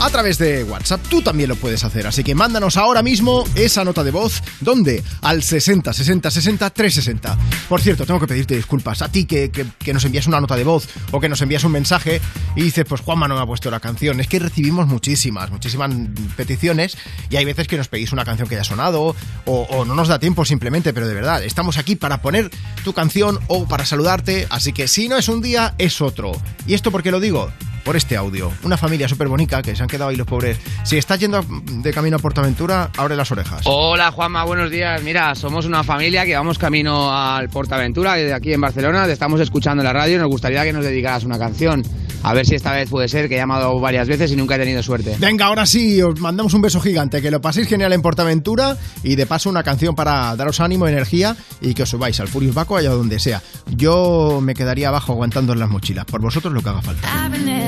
a 0.00 0.10
través 0.10 0.38
de 0.38 0.64
WhatsApp. 0.64 1.00
Tú 1.08 1.22
también 1.22 1.48
lo 1.48 1.56
puedes 1.56 1.84
hacer, 1.84 2.06
así 2.06 2.22
que 2.22 2.34
mándanos 2.34 2.76
ahora 2.76 3.02
mismo 3.02 3.44
esa 3.54 3.84
nota 3.84 4.04
de 4.04 4.10
voz. 4.10 4.42
¿Dónde? 4.60 5.02
Al 5.22 5.42
60 5.42 5.92
60 5.92 6.30
60 6.30 6.70
360. 6.70 7.38
Por 7.68 7.80
cierto, 7.80 8.06
tengo 8.06 8.20
que 8.20 8.26
pedirte 8.26 8.54
disculpas 8.54 9.02
a 9.02 9.08
ti 9.08 9.24
que, 9.24 9.50
que, 9.50 9.66
que 9.78 9.92
nos 9.92 10.04
envías 10.04 10.26
una 10.26 10.40
nota 10.40 10.56
de 10.56 10.64
voz 10.64 10.88
o 11.10 11.20
que 11.20 11.28
nos 11.28 11.42
envías 11.42 11.64
un 11.64 11.72
mensaje 11.72 12.20
y 12.58 12.62
dices, 12.62 12.84
pues 12.88 13.02
Juanma 13.02 13.28
no 13.28 13.36
me 13.36 13.40
ha 13.40 13.46
puesto 13.46 13.70
la 13.70 13.78
canción. 13.78 14.18
Es 14.18 14.26
que 14.26 14.40
recibimos 14.40 14.88
muchísimas, 14.88 15.48
muchísimas 15.48 15.92
peticiones 16.36 16.98
y 17.30 17.36
hay 17.36 17.44
veces 17.44 17.68
que 17.68 17.76
nos 17.76 17.86
pedís 17.86 18.10
una 18.10 18.24
canción 18.24 18.48
que 18.48 18.56
ya 18.56 18.62
ha 18.62 18.64
sonado 18.64 19.14
o, 19.44 19.84
no 19.84 19.94
nos 19.94 20.08
da 20.08 20.18
tiempo 20.18 20.44
simplemente, 20.44 20.92
pero 20.92 21.06
de 21.06 21.14
verdad, 21.14 21.44
estamos 21.44 21.78
aquí 21.78 21.94
para 21.94 22.20
poner 22.20 22.50
tu 22.82 22.92
canción 22.94 23.38
o 23.46 23.66
para 23.66 23.86
saludarte, 23.86 24.48
así 24.50 24.72
que 24.72 24.88
si 24.88 25.08
no 25.08 25.16
es 25.16 25.28
un 25.28 25.40
día, 25.40 25.76
es 25.78 26.00
otro. 26.00 26.32
¿Y 26.66 26.74
esto 26.74 26.90
por 26.90 27.04
qué 27.04 27.12
lo 27.12 27.20
digo? 27.20 27.48
Por 27.88 27.96
este 27.96 28.18
audio. 28.18 28.52
Una 28.64 28.76
familia 28.76 29.08
súper 29.08 29.28
bonita 29.28 29.62
que 29.62 29.74
se 29.74 29.82
han 29.82 29.88
quedado 29.88 30.10
ahí 30.10 30.16
los 30.16 30.26
pobres. 30.26 30.58
Si 30.84 30.98
estás 30.98 31.18
yendo 31.18 31.42
de 31.42 31.90
camino 31.90 32.16
a 32.16 32.18
Portaventura, 32.18 32.90
abre 32.94 33.16
las 33.16 33.32
orejas. 33.32 33.62
Hola 33.64 34.10
Juanma, 34.10 34.44
buenos 34.44 34.70
días. 34.70 35.02
Mira, 35.02 35.34
somos 35.34 35.64
una 35.64 35.82
familia 35.82 36.26
que 36.26 36.36
vamos 36.36 36.58
camino 36.58 37.10
al 37.10 37.48
Portaventura 37.48 38.12
desde 38.16 38.34
aquí 38.34 38.52
en 38.52 38.60
Barcelona. 38.60 39.06
Te 39.06 39.12
estamos 39.12 39.40
escuchando 39.40 39.82
en 39.82 39.86
la 39.86 39.94
radio 39.94 40.16
y 40.16 40.18
nos 40.18 40.28
gustaría 40.28 40.64
que 40.64 40.72
nos 40.74 40.84
dedicaras 40.84 41.24
una 41.24 41.38
canción. 41.38 41.82
A 42.22 42.34
ver 42.34 42.44
si 42.44 42.56
esta 42.56 42.72
vez 42.72 42.90
puede 42.90 43.08
ser, 43.08 43.28
que 43.28 43.36
he 43.36 43.38
llamado 43.38 43.78
varias 43.78 44.08
veces 44.08 44.32
y 44.32 44.36
nunca 44.36 44.56
he 44.56 44.58
tenido 44.58 44.82
suerte. 44.82 45.16
Venga, 45.18 45.46
ahora 45.46 45.66
sí, 45.66 46.02
os 46.02 46.20
mandamos 46.20 46.52
un 46.52 46.60
beso 46.60 46.80
gigante, 46.80 47.22
que 47.22 47.30
lo 47.30 47.40
paséis 47.40 47.68
genial 47.68 47.92
en 47.92 48.02
Portaventura 48.02 48.76
y 49.02 49.14
de 49.14 49.24
paso 49.24 49.48
una 49.48 49.62
canción 49.62 49.94
para 49.94 50.34
daros 50.36 50.60
ánimo, 50.60 50.88
energía 50.88 51.36
y 51.60 51.74
que 51.74 51.84
os 51.84 51.88
subáis 51.88 52.18
al 52.20 52.28
Furious 52.28 52.54
Baco 52.54 52.76
allá 52.76 52.90
donde 52.90 53.18
sea. 53.20 53.40
Yo 53.68 54.40
me 54.42 54.54
quedaría 54.54 54.88
abajo 54.88 55.12
aguantando 55.12 55.52
en 55.52 55.60
las 55.60 55.70
mochilas, 55.70 56.04
por 56.06 56.20
vosotros 56.20 56.52
lo 56.52 56.60
que 56.60 56.68
haga 56.68 56.82
falta. 56.82 57.08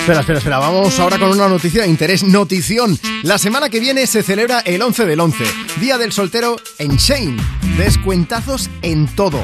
Espera, 0.00 0.20
espera, 0.20 0.38
espera. 0.38 0.58
Vamos 0.58 0.98
ahora 0.98 1.16
con 1.16 1.30
una 1.30 1.48
noticia 1.48 1.82
de 1.82 1.88
interés. 1.88 2.24
Notición. 2.24 2.98
La 3.22 3.38
semana 3.38 3.68
que 3.68 3.78
viene 3.78 4.06
se 4.08 4.24
celebra 4.24 4.60
el 4.60 4.82
11 4.82 5.06
del 5.06 5.20
11, 5.20 5.44
Día 5.78 5.96
del 5.96 6.10
Soltero 6.10 6.56
en 6.78 6.96
Shane. 6.96 7.36
Descuentazos 7.76 8.68
en 8.82 9.06
todo. 9.14 9.40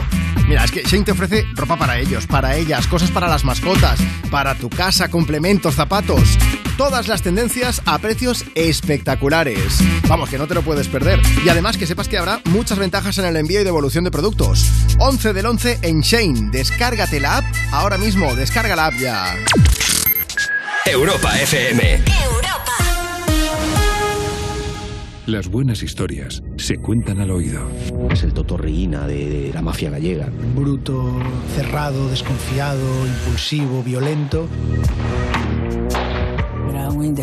Mira, 0.49 0.65
es 0.65 0.73
que 0.73 0.83
Shane 0.83 1.05
te 1.05 1.13
ofrece 1.13 1.45
ropa 1.55 1.77
para 1.77 1.99
ellos, 1.99 2.27
para 2.27 2.57
ellas, 2.57 2.87
cosas 2.89 3.11
para 3.11 3.29
las 3.29 3.45
mascotas, 3.45 4.01
para 4.31 4.57
tu 4.57 4.69
casa, 4.69 5.09
complementos, 5.09 5.75
zapatos. 5.75 6.37
Todas 6.77 7.07
las 7.07 7.23
tendencias 7.23 7.83
a 7.85 7.99
precios 7.99 8.45
espectaculares. 8.55 9.79
Vamos, 10.09 10.29
que 10.29 10.39
no 10.39 10.47
te 10.47 10.55
lo 10.55 10.63
puedes 10.63 10.89
perder. 10.89 11.21
Y 11.45 11.49
además 11.49 11.77
que 11.77 11.87
sepas 11.87 12.09
que 12.09 12.19
habrá 12.19 12.41
muchas 12.47 12.79
ventajas 12.79 13.17
en 13.19 13.27
el 13.27 13.37
envío 13.37 13.61
y 13.61 13.65
devolución 13.65 14.05
de 14.05 14.11
productos. 14.11 14.67
11 14.99 15.33
del 15.33 15.47
11 15.47 15.79
en 15.83 16.01
Shane. 16.01 16.51
Descárgate 16.51 17.21
la 17.21 17.39
app 17.39 17.45
ahora 17.73 17.99
mismo. 17.99 18.35
Descarga 18.35 18.75
la 18.77 18.87
app 18.87 18.95
ya. 18.99 19.37
Europa 20.87 21.39
FM. 21.41 22.01
Las 25.27 25.49
buenas 25.49 25.83
historias 25.83 26.41
se 26.57 26.77
cuentan 26.77 27.21
al 27.21 27.33
oído. 27.33 27.69
Es 28.11 28.23
el 28.23 28.33
totorreína 28.33 29.09
de, 29.09 29.29
de 29.29 29.53
la 29.53 29.61
mafia 29.61 29.91
gallega. 29.91 30.29
Bruto, 30.55 31.21
cerrado, 31.57 32.09
desconfiado, 32.09 32.81
impulsivo, 33.05 33.83
violento. 33.83 34.49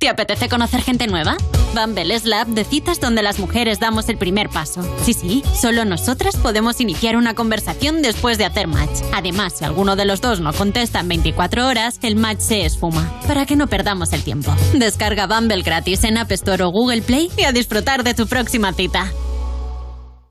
¿Te 0.00 0.08
apetece 0.08 0.48
conocer 0.48 0.80
gente 0.80 1.06
nueva? 1.06 1.36
Bumble 1.74 2.14
es 2.14 2.24
la 2.24 2.46
de 2.46 2.64
citas 2.64 3.00
donde 3.00 3.22
las 3.22 3.38
mujeres 3.38 3.80
damos 3.80 4.08
el 4.08 4.16
primer 4.16 4.48
paso. 4.48 4.82
Sí, 5.04 5.12
sí, 5.12 5.42
solo 5.60 5.84
nosotras 5.84 6.38
podemos 6.38 6.80
iniciar 6.80 7.18
una 7.18 7.34
conversación 7.34 8.00
después 8.00 8.38
de 8.38 8.46
hacer 8.46 8.66
match. 8.66 9.02
Además, 9.12 9.58
si 9.58 9.66
alguno 9.66 9.96
de 9.96 10.06
los 10.06 10.22
dos 10.22 10.40
no 10.40 10.54
contesta 10.54 11.00
en 11.00 11.08
24 11.08 11.66
horas, 11.66 11.98
el 12.00 12.16
match 12.16 12.40
se 12.40 12.64
esfuma. 12.64 13.12
Para 13.26 13.44
que 13.44 13.56
no 13.56 13.66
perdamos 13.66 14.14
el 14.14 14.24
tiempo. 14.24 14.56
Descarga 14.72 15.26
Bumble 15.26 15.60
gratis 15.60 16.02
en 16.04 16.16
App 16.16 16.32
Store 16.32 16.64
o 16.64 16.70
Google 16.70 17.02
Play 17.02 17.30
y 17.36 17.42
a 17.42 17.52
disfrutar 17.52 18.02
de 18.02 18.14
tu 18.14 18.26
próxima 18.26 18.72
cita. 18.72 19.12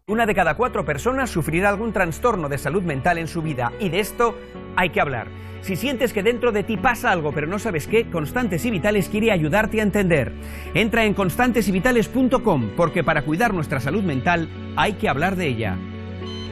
Una 0.10 0.26
de 0.26 0.34
cada 0.34 0.56
cuatro 0.56 0.84
personas 0.84 1.30
sufrirá 1.30 1.70
algún 1.70 1.94
trastorno 1.94 2.50
de 2.50 2.58
salud 2.58 2.82
mental 2.82 3.20
en 3.20 3.28
su 3.28 3.44
vida 3.44 3.72
y 3.80 3.90
de 3.90 4.00
esto 4.00 4.36
hay 4.76 4.90
que 4.90 5.00
hablar. 5.00 5.28
Si 5.62 5.76
sientes 5.76 6.14
que 6.14 6.24
dentro 6.24 6.52
de 6.52 6.64
ti 6.64 6.78
pasa 6.78 7.12
algo 7.12 7.32
pero 7.32 7.46
no 7.46 7.60
sabes 7.60 7.86
qué, 7.86 8.10
Constantes 8.10 8.66
y 8.66 8.72
Vitales 8.72 9.08
quiere 9.08 9.32
ayudarte 9.32 9.82
a 9.82 9.84
entender. 9.84 10.34
Entra 10.74 11.06
en 11.06 11.14
constantesyvitales.com 11.14 12.72
porque 12.76 13.04
para 13.04 13.22
cuidar 13.22 13.54
nuestra 13.54 13.80
salud 13.80 14.02
mental 14.02 14.50
hay 14.76 14.94
que 14.94 15.10
hablar 15.10 15.36
de 15.36 15.48
ella. 15.48 15.78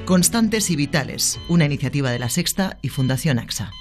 Constantes 0.06 0.70
y 0.70 0.76
Vitales, 0.76 1.39
una 1.50 1.65
iniciativa 1.65 2.12
de 2.12 2.20
la 2.20 2.30
Sexta 2.30 2.78
y 2.84 2.89
Fundación 2.89 3.39
AXA. 3.39 3.72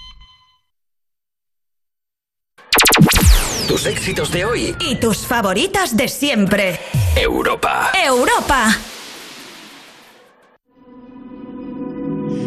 Tus 3.68 3.84
éxitos 3.84 4.32
de 4.32 4.44
hoy. 4.46 4.74
Y 4.80 4.96
tus 4.96 5.26
favoritas 5.26 5.94
de 5.94 6.08
siempre. 6.08 6.80
Europa. 7.14 7.90
Europa. 8.02 8.74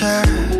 sure 0.00 0.59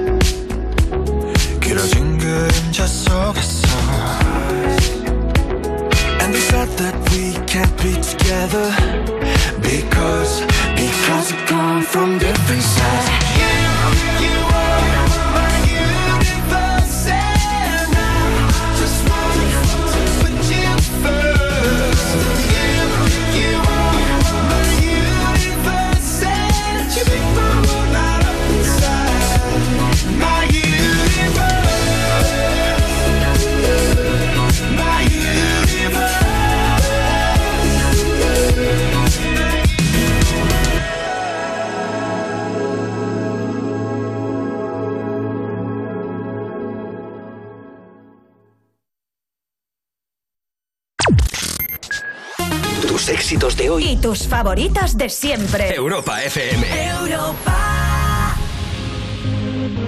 favoritas 54.31 54.97
de 54.97 55.09
siempre. 55.09 55.75
Europa 55.75 56.23
FM. 56.23 56.65
Europa. 57.03 58.37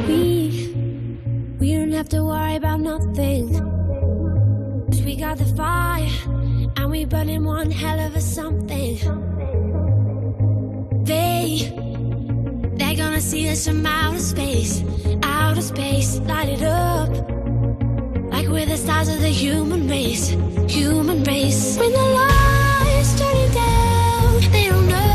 We, 0.09 0.75
we 1.61 1.73
don't 1.77 1.93
have 1.93 2.09
to 2.09 2.25
worry 2.25 2.57
about 2.57 2.81
nothing. 2.81 3.55
Cause 4.91 5.03
we 5.05 5.15
got 5.15 5.39
the 5.39 5.45
fire, 5.57 6.11
and 6.77 6.91
we 6.91 7.05
burning 7.05 7.45
one 7.45 7.71
hell 7.71 8.01
of 8.01 8.17
a 8.17 8.21
something. 8.21 8.99
They, 11.05 11.71
they're 12.75 12.97
gonna 12.97 13.21
see 13.21 13.49
us 13.49 13.65
from 13.65 13.87
outer 13.87 14.19
space, 14.19 14.83
outer 15.23 15.63
space, 15.63 16.19
light 16.27 16.49
it 16.49 16.63
up. 16.63 17.11
Like 18.33 18.49
we're 18.49 18.67
the 18.67 18.77
stars 18.77 19.09
of 19.09 19.21
the 19.21 19.29
human 19.29 19.89
race, 19.89 20.31
human 20.69 21.23
race. 21.23 21.79
When 21.79 21.93
the 21.93 21.99
lights 21.99 23.21
turning 23.21 23.53
down. 23.53 23.72
they'll 24.51 24.81
know. 24.83 25.12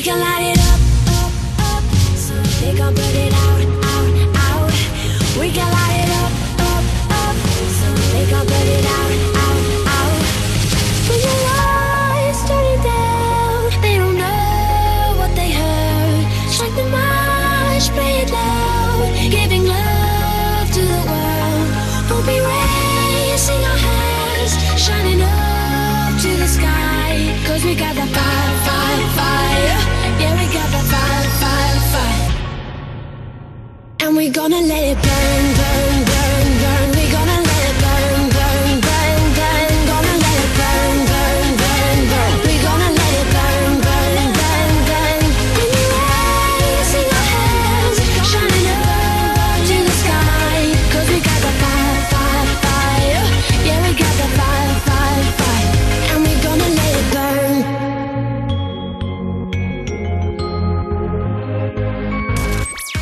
We 0.00 0.04
can 0.04 0.18
light 0.18 0.40
it 0.44 0.49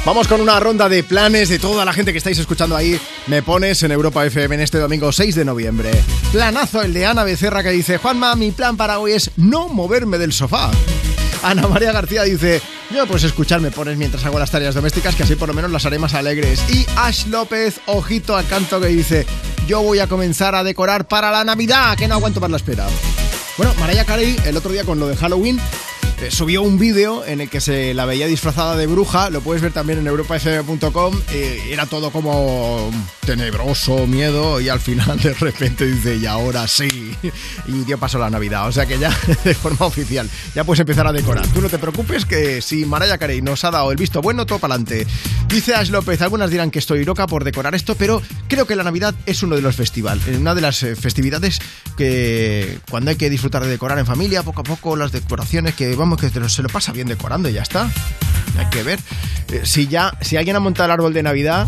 Vamos 0.09 0.27
con 0.27 0.40
una 0.40 0.59
ronda 0.59 0.88
de 0.88 1.05
planes 1.05 1.51
de 1.51 1.59
toda 1.59 1.85
la 1.85 1.92
gente 1.92 2.12
que 2.12 2.18
estáis 2.18 2.38
escuchando 2.38 2.75
ahí. 2.75 2.99
Me 3.27 3.42
pones 3.42 3.83
en 3.83 3.92
Europa 3.92 4.25
FM 4.25 4.55
en 4.55 4.62
este 4.62 4.79
domingo 4.79 5.12
6 5.12 5.35
de 5.35 5.44
noviembre. 5.44 5.90
Planazo 6.33 6.81
el 6.81 6.94
de 6.94 7.04
Ana 7.04 7.25
Becerra 7.25 7.63
que 7.63 7.69
dice, 7.73 7.98
Juanma, 7.98 8.35
mi 8.35 8.50
plan 8.50 8.79
para 8.79 9.00
hoy 9.00 9.13
es 9.13 9.31
no 9.37 9.69
moverme 9.69 10.17
del 10.17 10.33
sofá. 10.33 10.71
Ana 11.42 11.69
María 11.69 11.92
García 11.92 12.23
dice, 12.23 12.63
yo 12.90 13.06
pues 13.06 13.23
escuchar 13.23 13.61
me 13.61 13.71
pones 13.71 13.98
mientras 13.98 14.25
hago 14.25 14.38
las 14.38 14.50
tareas 14.50 14.75
domésticas, 14.75 15.15
que 15.15 15.25
así 15.25 15.37
por 15.37 15.48
lo 15.48 15.52
menos 15.52 15.71
las 15.71 15.85
haré 15.85 15.98
más 15.98 16.15
alegres. 16.15 16.65
Y 16.71 16.87
Ash 16.96 17.27
López, 17.27 17.79
ojito 17.85 18.35
al 18.35 18.46
canto 18.46 18.81
que 18.81 18.87
dice, 18.87 19.27
yo 19.67 19.83
voy 19.83 19.98
a 19.98 20.06
comenzar 20.06 20.54
a 20.54 20.65
decorar 20.65 21.06
para 21.06 21.31
la 21.31 21.44
Navidad, 21.44 21.98
que 21.98 22.09
no 22.09 22.15
aguanto 22.15 22.40
más 22.40 22.50
la 22.50 22.56
espera. 22.56 22.87
Bueno, 23.59 23.75
Mariah 23.79 24.06
Carey 24.06 24.37
el 24.46 24.56
otro 24.56 24.73
día 24.73 24.85
con 24.85 24.98
lo 24.98 25.06
de 25.06 25.17
Halloween 25.17 25.61
subió 26.31 26.62
un 26.62 26.79
vídeo 26.79 27.25
en 27.25 27.40
el 27.40 27.48
que 27.48 27.60
se 27.60 27.94
la 27.94 28.04
veía 28.04 28.27
disfrazada 28.27 28.77
de 28.77 28.87
bruja, 28.87 29.31
lo 29.31 29.40
puedes 29.40 29.62
ver 29.62 29.73
también 29.73 29.98
en 30.00 30.06
europafm.com, 30.06 31.21
eh, 31.33 31.69
era 31.71 31.87
todo 31.87 32.10
como 32.10 32.90
tenebroso, 33.25 34.06
miedo 34.06 34.60
y 34.60 34.69
al 34.69 34.81
final 34.81 35.19
de 35.21 35.33
repente 35.35 35.87
dice, 35.87 36.16
y 36.16 36.27
ahora 36.27 36.66
sí, 36.66 36.88
y 37.66 37.85
dio 37.85 37.98
paso 37.98 38.19
la 38.19 38.31
Navidad, 38.31 38.66
o 38.69 38.73
sea 38.73 38.87
que 38.87 38.98
ya 38.98 39.16
de 39.44 39.54
forma 39.54 39.87
oficial, 39.87 40.29
ya 40.54 40.64
puedes 40.64 40.81
empezar 40.81 41.06
a 41.06 41.12
decorar. 41.12 41.46
Tú 41.48 41.60
no 41.60 41.69
te 41.69 41.79
preocupes 41.79 42.27
que 42.27 42.60
si 42.60 42.85
Mariah 42.85 43.19
Carey 43.19 43.40
nos 43.40 43.64
ha 43.64 43.71
dado 43.71 43.90
el 43.90 43.96
visto 43.96 44.21
bueno, 44.21 44.44
todo 44.44 44.58
para 44.58 44.75
adelante. 44.75 45.06
Dice 45.48 45.75
Ash 45.75 45.90
López, 45.90 46.21
algunas 46.21 46.50
dirán 46.50 46.71
que 46.71 46.79
estoy 46.79 47.04
loca 47.04 47.27
por 47.27 47.44
decorar 47.44 47.75
esto, 47.75 47.94
pero 47.94 48.21
creo 48.48 48.66
que 48.66 48.77
la 48.77 48.83
Navidad 48.83 49.14
es 49.25 49.42
uno 49.42 49.56
de 49.56 49.62
los 49.62 49.77
festivales, 49.77 50.37
una 50.37 50.54
de 50.54 50.60
las 50.60 50.83
eh, 50.83 50.96
festividades 50.96 51.60
que 51.96 52.79
cuando 52.90 53.10
hay 53.10 53.16
que 53.16 53.31
disfrutar 53.31 53.62
de 53.62 53.71
decorar 53.71 53.98
en 53.98 54.06
familia, 54.06 54.42
poco 54.42 54.60
a 54.60 54.64
poco 54.64 54.96
las 54.96 55.12
decoraciones 55.12 55.75
que 55.75 55.94
vamos 55.94 56.08
que 56.17 56.31
se 56.31 56.63
lo 56.63 56.69
pasa 56.69 56.92
bien 56.92 57.09
decorando 57.09 57.48
y 57.48 57.54
ya 57.54 57.63
está. 57.63 57.90
Hay 58.59 58.67
que 58.71 58.83
ver. 58.83 58.98
Eh, 59.52 59.63
si 59.65 59.87
ya, 59.87 60.17
si 60.21 60.37
alguien 60.37 60.56
ha 60.56 60.61
montado 60.61 60.87
el 60.87 60.92
árbol 60.92 61.13
de 61.13 61.23
Navidad, 61.23 61.67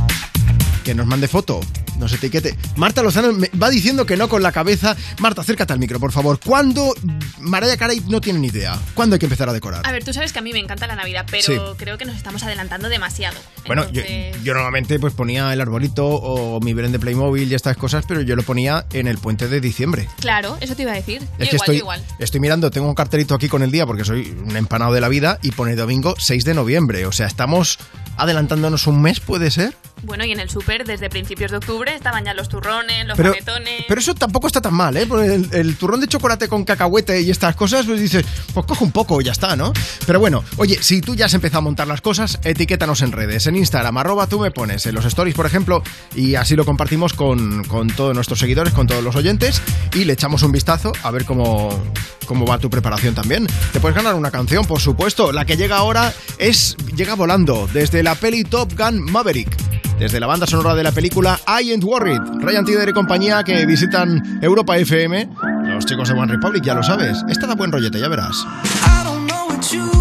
que 0.85 0.95
nos 0.95 1.07
mande 1.07 1.29
foto. 1.29 1.61
Nos 1.99 2.13
etiquete. 2.15 2.57
Marta 2.77 3.03
Lozano 3.03 3.33
me 3.35 3.51
va 3.61 3.69
diciendo 3.69 4.07
que 4.07 4.17
no 4.17 4.29
con 4.29 4.43
la 4.43 4.53
cabeza. 4.53 4.97
Marta, 5.19 5.43
acércate 5.43 5.73
al 5.75 5.79
micro, 5.79 6.01
por 6.01 6.13
favor. 6.13 6.41
¿Cuándo 6.45 6.95
Mariah 7.39 7.77
Carey 7.77 8.01
no 8.09 8.21
tiene 8.23 8.39
ni 8.39 8.47
idea? 8.49 8.79
¿Cuándo 8.95 9.15
hay 9.15 9.19
que 9.21 9.27
empezar 9.27 9.49
a 9.51 9.53
decorar? 9.53 9.87
A 9.87 9.93
ver, 9.93 10.03
tú 10.03 10.13
sabes 10.15 10.33
que 10.33 10.39
a 10.39 10.43
mí 10.43 10.53
me 10.53 10.59
encanta 10.61 10.87
la 10.87 10.97
Navidad, 10.97 11.27
pero 11.31 11.43
Sí. 11.45 11.59
creo 11.77 11.99
que 11.99 12.07
nos 12.07 12.17
estamos 12.17 12.43
adelantando 12.43 12.89
demasiado. 12.89 13.37
Bueno, 13.67 13.83
yo, 13.93 14.01
Entonces- 14.01 14.43
yo 14.43 14.55
normalmente 14.55 14.99
pues 14.99 15.13
ponía 15.13 15.53
el 15.53 15.61
arbolito 15.61 16.07
o 16.07 16.59
mi 16.61 16.73
Belén 16.73 16.93
de 16.93 16.99
Playmobil 16.99 17.51
y 17.51 17.55
estas 17.55 17.77
cosas, 17.77 18.05
pero 18.09 18.23
yo 18.23 18.35
lo 18.35 18.43
ponía 18.45 18.87
en 18.95 19.07
el 19.07 19.19
puente 19.19 19.49
de 19.49 19.61
diciembre. 19.61 20.09
Claro, 20.21 20.57
eso 20.63 20.75
te 20.75 20.83
iba 20.83 20.93
a 20.93 20.95
decir. 20.95 21.21
Yo 21.21 21.27
Es 21.39 21.51
que 21.51 21.57
igual, 21.57 21.57
estoy, 21.57 21.77
yo 21.77 21.83
igual. 21.83 22.05
estoy 22.19 22.41
mirando, 22.41 22.71
tengo 22.71 22.89
un 22.89 22.95
cartelito 22.95 23.35
aquí 23.35 23.49
con 23.49 23.63
el 23.63 23.71
día 23.71 23.85
porque 23.85 24.05
soy 24.07 24.35
un 24.43 24.57
empanado 24.57 24.93
de 24.95 25.03
la 25.03 25.09
vida 25.09 25.39
y 25.43 25.51
pone 25.53 25.77
domingo 25.77 26.15
6 26.19 26.45
de 26.45 26.55
noviembre. 26.55 27.05
O 27.05 27.13
sea, 27.13 27.27
estamos 27.27 27.79
adelantándonos 28.17 28.87
un 28.87 29.03
mes, 29.03 29.21
¿puede 29.21 29.51
ser? 29.51 29.75
Bueno, 30.03 30.25
y 30.25 30.33
en 30.33 30.41
el 30.41 30.49
súper, 30.49 30.85
desde 30.87 31.11
principios 31.11 31.51
de 31.51 31.59
octubre, 31.59 31.95
estaban 31.95 32.25
ya 32.25 32.35
los 32.35 32.49
turrones, 32.49 33.07
los 33.07 33.17
Pero, 33.17 33.33
panetones. 33.33 33.85
pero 33.87 34.01
eso 34.01 34.15
tampoco 34.15 34.47
está 34.47 34.61
tan 34.61 34.75
mal, 34.75 34.97
¿eh? 34.97 35.07
Porque 35.07 35.35
el, 35.35 35.49
el 35.53 35.77
turrón 35.77 36.01
de 36.01 36.09
chocolate 36.09 36.49
con 36.49 36.65
cacahuete 36.65 37.21
y 37.21 37.31
estas 37.31 37.55
cosas, 37.55 37.87
pues 37.87 38.01
dices, 38.01 38.25
pues 38.55 38.67
coge 38.67 38.85
un 38.85 38.93
poco 38.93 39.21
y 39.21 39.25
ya 39.25 39.33
está, 39.33 39.57
¿no? 39.57 39.73
Pero 40.07 40.19
bueno, 40.19 40.43
oye, 40.57 40.83
si 40.83 41.01
tú 41.01 41.15
ya 41.15 41.27
has 41.27 41.35
empezado 41.35 41.59
a 41.59 41.63
montar 41.63 41.87
las 41.87 42.01
cosas, 42.01 42.39
etiquétanos 42.45 43.03
en 43.03 43.13
redes, 43.13 43.47
en 43.47 43.57
Instagram, 43.57 43.99
arroba 43.99 44.27
tú 44.27 44.41
me 44.41 44.51
pones, 44.51 44.87
en 44.87 44.95
los 44.95 45.05
stories, 45.05 45.35
por 45.37 45.47
ejemplo, 45.47 45.83
y 46.15 46.35
así 46.35 46.57
lo 46.57 46.65
compartimos 46.65 47.13
con, 47.13 47.65
con 47.65 47.89
todos 47.89 48.15
nuestros 48.15 48.39
seguidores, 48.39 48.73
con 48.73 48.87
todos 48.87 49.05
los 49.05 49.17
oyentes, 49.17 49.61
y 49.95 50.05
le 50.05 50.15
echamos 50.15 50.43
un 50.43 50.53
vistazo 50.53 50.93
a 51.03 51.11
ver 51.11 51.25
cómo, 51.27 51.79
cómo 52.27 52.47
va 52.47 52.59
tu 52.59 52.71
preparación 52.71 53.15
también. 53.15 53.47
Te 53.73 53.81
puedes 53.81 53.95
ganar 53.97 54.15
una 54.15 54.31
canción, 54.31 54.65
por 54.65 54.81
supuesto. 54.81 55.31
La 55.31 55.45
que 55.45 55.57
llega 55.57 55.77
ahora 55.77 56.13
es, 56.39 56.77
llega 56.97 57.15
volando, 57.15 57.69
desde 57.73 58.03
la 58.03 58.15
peli 58.15 58.45
Top 58.45 58.73
Gun 58.77 59.03
Maverick 59.03 59.51
desde 60.01 60.19
la 60.19 60.27
banda 60.27 60.47
sonora 60.47 60.75
de 60.75 60.83
la 60.83 60.93
película 60.93 61.39
I 61.47 61.73
Ain't 61.73 61.85
Worried. 61.85 62.21
Ryan 62.41 62.65
Tider 62.65 62.89
y 62.89 62.93
compañía 62.93 63.45
que 63.45 63.67
visitan 63.67 64.41
Europa 64.43 64.79
FM. 64.79 65.29
Los 65.67 65.85
chicos 65.85 66.09
de 66.09 66.15
One 66.15 66.33
Republic, 66.33 66.65
ya 66.65 66.75
lo 66.75 66.83
sabes. 66.83 67.23
Esta 67.29 67.47
da 67.47 67.55
buen 67.55 67.71
rollete, 67.71 68.01
ya 68.01 68.09
verás. 68.09 68.35
I 68.65 69.05
don't 69.05 69.31
know 69.31 69.47
what 69.49 69.63
you've 69.71 70.00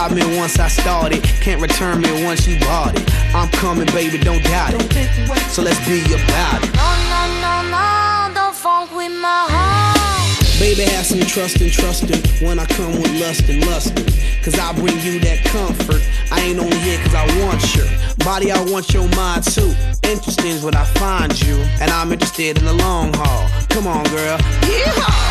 stop 0.00 0.16
me 0.16 0.38
once 0.38 0.58
I 0.58 0.68
started, 0.68 1.22
can't 1.44 1.60
return 1.60 2.00
me 2.00 2.24
once 2.24 2.46
you 2.46 2.58
bought 2.60 2.96
it. 2.96 3.04
I'm 3.34 3.50
coming, 3.50 3.84
baby, 3.88 4.16
don't 4.16 4.42
doubt 4.44 4.72
it. 4.72 5.50
So 5.50 5.60
let's 5.60 5.78
be 5.86 6.00
about 6.00 6.64
it. 6.64 6.72
No, 6.72 6.88
no, 7.12 7.22
no, 7.44 7.54
no, 7.68 8.34
don't 8.34 8.54
funk 8.54 8.96
with 8.96 9.12
my 9.12 9.44
heart. 9.52 10.58
Baby, 10.58 10.84
have 10.92 11.04
some 11.04 11.20
trust 11.20 11.60
and 11.60 11.70
trusting 11.70 12.22
when 12.46 12.58
I 12.58 12.64
come 12.64 12.92
with 12.92 13.12
lust 13.20 13.46
and 13.50 13.60
lusting. 13.66 14.06
Cause 14.42 14.58
I 14.58 14.72
bring 14.72 14.98
you 15.00 15.20
that 15.20 15.44
comfort. 15.44 16.00
I 16.32 16.40
ain't 16.40 16.58
only 16.58 16.78
here 16.78 16.98
cause 17.04 17.14
I 17.14 17.26
want 17.44 17.60
your 17.76 17.88
body, 18.24 18.52
I 18.52 18.60
want 18.72 18.94
your 18.94 19.06
mind 19.10 19.44
too. 19.44 19.74
Interesting 20.02 20.52
is 20.56 20.64
what 20.64 20.76
I 20.76 20.84
find 20.96 21.30
you, 21.42 21.56
and 21.78 21.90
I'm 21.90 22.10
interested 22.10 22.56
in 22.56 22.64
the 22.64 22.72
long 22.72 23.12
haul. 23.12 23.50
Come 23.68 23.86
on, 23.86 24.04
girl. 24.04 24.38
Yeehaw! 24.64 25.29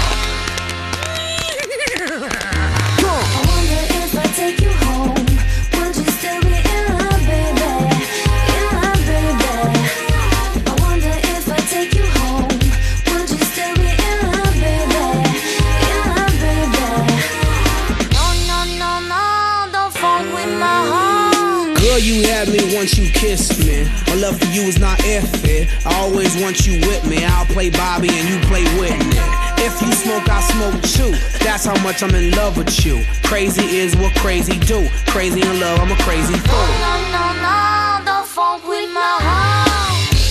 You 24.60 24.68
is 24.68 24.80
not 24.80 24.99
if 25.03 25.45
it. 25.45 25.68
I 25.86 25.95
always 26.01 26.36
want 26.41 26.66
you 26.66 26.80
with 26.88 27.07
me. 27.07 27.26
I'll 27.26 27.45
play 27.45 27.70
Bobby 27.70 28.10
and 28.12 28.28
you 28.30 28.39
play 28.47 28.64
Whitney. 28.80 29.20
If 29.62 29.82
you 29.82 29.91
smoke, 29.93 30.28
I 30.30 30.41
smoke 30.41 30.82
too. 30.84 31.12
That's 31.43 31.66
how 31.66 31.82
much 31.84 32.03
I'm 32.03 32.14
in 32.16 32.32
love 32.32 32.57
with 32.57 32.86
you. 32.86 33.03
Crazy 33.24 33.78
is 33.78 33.95
what 33.95 34.16
crazy 34.16 34.57
do. 34.60 34.88
Crazy 35.07 35.41
in 35.41 35.60
love, 35.60 35.80
I'm 35.80 35.91
a 35.91 36.01
crazy 36.03 36.34
fool. 36.34 36.55
No, 36.55 36.93
no, 37.12 37.41
no, 37.41 37.69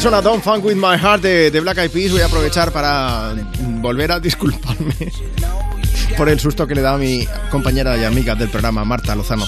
que 0.00 0.02
suena 0.02 0.22
Don't 0.22 0.42
Funk 0.42 0.64
With 0.64 0.76
My 0.76 0.96
Heart 0.96 1.20
de, 1.20 1.50
de 1.50 1.60
Black 1.60 1.76
Eyed 1.76 1.90
Peas, 1.90 2.10
voy 2.10 2.22
a 2.22 2.26
aprovechar 2.26 2.72
para 2.72 3.34
volver 3.82 4.12
a 4.12 4.18
disculparme 4.18 4.94
por 6.16 6.30
el 6.30 6.40
susto 6.40 6.66
que 6.66 6.74
le 6.74 6.80
da 6.80 6.94
a 6.94 6.96
mi 6.96 7.28
compañera 7.50 7.98
y 7.98 8.04
amiga 8.04 8.34
del 8.34 8.48
programa, 8.48 8.82
Marta 8.82 9.14
Lozano. 9.14 9.44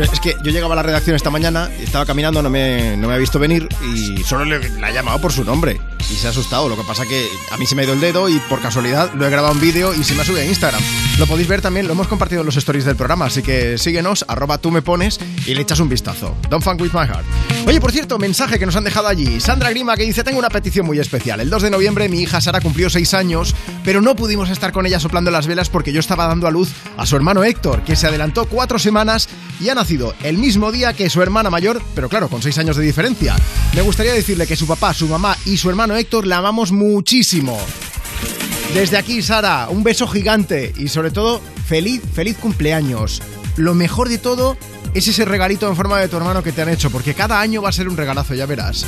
Es 0.00 0.18
que 0.18 0.34
yo 0.42 0.50
llegaba 0.50 0.72
a 0.72 0.76
la 0.76 0.82
redacción 0.82 1.14
esta 1.14 1.30
mañana, 1.30 1.70
estaba 1.80 2.04
caminando, 2.04 2.42
no 2.42 2.50
me, 2.50 2.96
no 2.96 3.06
me 3.06 3.14
ha 3.14 3.18
visto 3.18 3.38
venir 3.38 3.68
y 3.94 4.24
solo 4.24 4.44
le, 4.44 4.68
la 4.80 4.90
he 4.90 4.94
llamado 4.94 5.20
por 5.20 5.32
su 5.32 5.44
nombre 5.44 5.80
y 6.10 6.16
se 6.16 6.26
ha 6.26 6.30
asustado. 6.30 6.68
Lo 6.68 6.76
que 6.76 6.82
pasa 6.82 7.06
que 7.06 7.28
a 7.52 7.56
mí 7.56 7.64
se 7.64 7.76
me 7.76 7.82
ha 7.82 7.84
ido 7.84 7.94
el 7.94 8.00
dedo 8.00 8.28
y 8.28 8.40
por 8.48 8.60
casualidad 8.60 9.12
lo 9.14 9.24
he 9.26 9.30
grabado 9.30 9.54
en 9.54 9.60
vídeo 9.60 9.94
y 9.94 10.02
se 10.02 10.14
me 10.14 10.22
ha 10.22 10.24
subido 10.24 10.42
a 10.42 10.44
Instagram. 10.44 10.82
Lo 11.18 11.26
podéis 11.28 11.46
ver 11.46 11.62
también, 11.62 11.86
lo 11.86 11.92
hemos 11.92 12.08
compartido 12.08 12.40
en 12.40 12.46
los 12.46 12.56
stories 12.56 12.84
del 12.84 12.96
programa, 12.96 13.26
así 13.26 13.42
que 13.42 13.78
síguenos, 13.78 14.24
arroba 14.26 14.58
tú 14.58 14.72
me 14.72 14.82
pones 14.82 15.20
y 15.46 15.54
le 15.54 15.62
echas 15.62 15.78
un 15.78 15.88
vistazo. 15.88 16.34
Don't 16.48 16.64
funk 16.64 16.80
with 16.80 16.92
my 16.92 17.06
heart. 17.06 17.24
Oye, 17.64 17.80
por 17.80 17.92
cierto, 17.92 18.18
mensaje 18.18 18.58
que 18.58 18.66
nos 18.66 18.74
han 18.74 18.82
dejado 18.82 19.06
allí. 19.06 19.40
Sandra 19.40 19.70
Grima 19.70 19.96
que 19.96 20.04
dice, 20.04 20.24
tengo 20.24 20.38
una 20.40 20.50
petición 20.50 20.84
muy 20.84 20.98
especial. 20.98 21.40
El 21.40 21.48
2 21.48 21.62
de 21.62 21.70
noviembre 21.70 22.08
mi 22.08 22.20
hija 22.20 22.40
Sara 22.40 22.60
cumplió 22.60 22.90
6 22.90 23.14
años, 23.14 23.54
pero 23.84 24.00
no 24.00 24.16
pudimos 24.16 24.50
estar 24.50 24.72
con 24.72 24.84
ella 24.84 24.98
soplando 24.98 25.30
las 25.30 25.46
velas 25.46 25.70
porque 25.70 25.92
yo 25.92 26.00
estaba 26.00 26.26
dando 26.26 26.48
a 26.48 26.50
luz 26.50 26.70
a 26.96 27.06
su 27.06 27.14
hermano 27.14 27.44
Héctor, 27.44 27.84
que 27.84 27.94
se 27.94 28.08
adelantó 28.08 28.46
4 28.46 28.80
semanas 28.80 29.28
y 29.60 29.68
ha 29.68 29.76
nacido 29.76 30.12
el 30.24 30.38
mismo 30.38 30.72
día 30.72 30.92
que 30.92 31.08
su 31.08 31.22
hermana 31.22 31.50
mayor, 31.50 31.80
pero 31.94 32.08
claro, 32.08 32.28
con 32.28 32.42
6 32.42 32.58
años 32.58 32.76
de 32.76 32.82
diferencia. 32.82 33.36
Me 33.74 33.82
gustaría 33.82 34.12
decirle 34.12 34.48
que 34.48 34.56
su 34.56 34.66
papá, 34.66 34.92
su 34.92 35.06
mamá 35.06 35.36
y 35.46 35.56
su 35.56 35.70
hermano 35.70 35.94
Héctor 35.94 36.26
la 36.26 36.38
amamos 36.38 36.72
muchísimo. 36.72 37.58
Desde 38.74 38.96
aquí, 38.96 39.22
Sara, 39.22 39.68
un 39.70 39.84
beso 39.84 40.08
gigante 40.08 40.72
y 40.76 40.88
sobre 40.88 41.12
todo, 41.12 41.40
feliz, 41.66 42.02
feliz 42.12 42.36
cumpleaños. 42.38 43.22
Lo 43.56 43.74
mejor 43.74 44.08
de 44.08 44.18
todo 44.18 44.56
es 44.94 45.08
ese 45.08 45.24
regalito 45.24 45.68
en 45.68 45.76
forma 45.76 45.98
de 45.98 46.08
tu 46.08 46.16
hermano 46.16 46.42
que 46.42 46.52
te 46.52 46.62
han 46.62 46.68
hecho, 46.68 46.90
porque 46.90 47.14
cada 47.14 47.40
año 47.40 47.62
va 47.62 47.70
a 47.70 47.72
ser 47.72 47.88
un 47.88 47.96
regalazo, 47.96 48.34
ya 48.34 48.46
verás. 48.46 48.84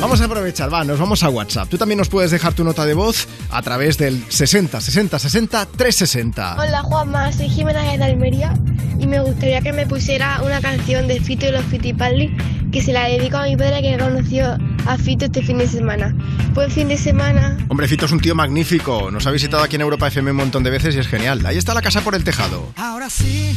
Vamos 0.00 0.20
a 0.20 0.24
aprovechar, 0.24 0.72
va, 0.72 0.84
nos 0.84 0.98
vamos 0.98 1.22
a 1.22 1.28
WhatsApp. 1.28 1.68
Tú 1.68 1.76
también 1.76 1.98
nos 1.98 2.08
puedes 2.08 2.30
dejar 2.30 2.54
tu 2.54 2.64
nota 2.64 2.86
de 2.86 2.94
voz 2.94 3.28
a 3.50 3.60
través 3.60 3.98
del 3.98 4.24
60 4.28 4.80
60 4.80 5.18
60 5.18 5.66
360. 5.66 6.56
Hola 6.58 6.82
Juanma, 6.82 7.32
soy 7.32 7.48
Jimena 7.48 7.82
de 7.82 8.02
Almería 8.02 8.54
y 8.98 9.06
me 9.06 9.20
gustaría 9.20 9.60
que 9.60 9.72
me 9.72 9.86
pusiera 9.86 10.40
una 10.42 10.60
canción 10.60 11.06
de 11.06 11.20
Fito 11.20 11.46
y 11.46 11.50
los 11.50 11.64
Fitipaldi 11.66 12.34
que 12.70 12.82
se 12.82 12.92
la 12.92 13.08
dedico 13.08 13.36
a 13.36 13.44
mi 13.44 13.56
padre 13.56 13.82
que 13.82 13.98
conoció 13.98 14.56
a 14.86 14.96
Fito 14.96 15.26
este 15.26 15.42
fin 15.42 15.58
de 15.58 15.66
semana. 15.66 16.14
Buen 16.54 16.70
fin 16.70 16.88
de 16.88 16.96
semana. 16.96 17.58
Hombre, 17.68 17.88
Fito 17.88 18.06
es 18.06 18.12
un 18.12 18.20
tío 18.20 18.34
magnífico. 18.34 19.10
Nos 19.10 19.26
ha 19.26 19.30
visitado 19.30 19.62
aquí 19.62 19.76
en 19.76 19.82
Europa 19.82 20.08
FM 20.08 20.30
un 20.30 20.36
montón 20.36 20.62
de 20.62 20.70
veces 20.70 20.94
y 20.94 20.98
es 20.98 21.08
genial. 21.08 21.44
Ahí 21.44 21.58
está 21.58 21.74
la 21.74 21.82
casa 21.82 22.00
por 22.02 22.14
el 22.14 22.24
tejado. 22.24 22.72
Ahora 22.76 23.10
sí, 23.10 23.56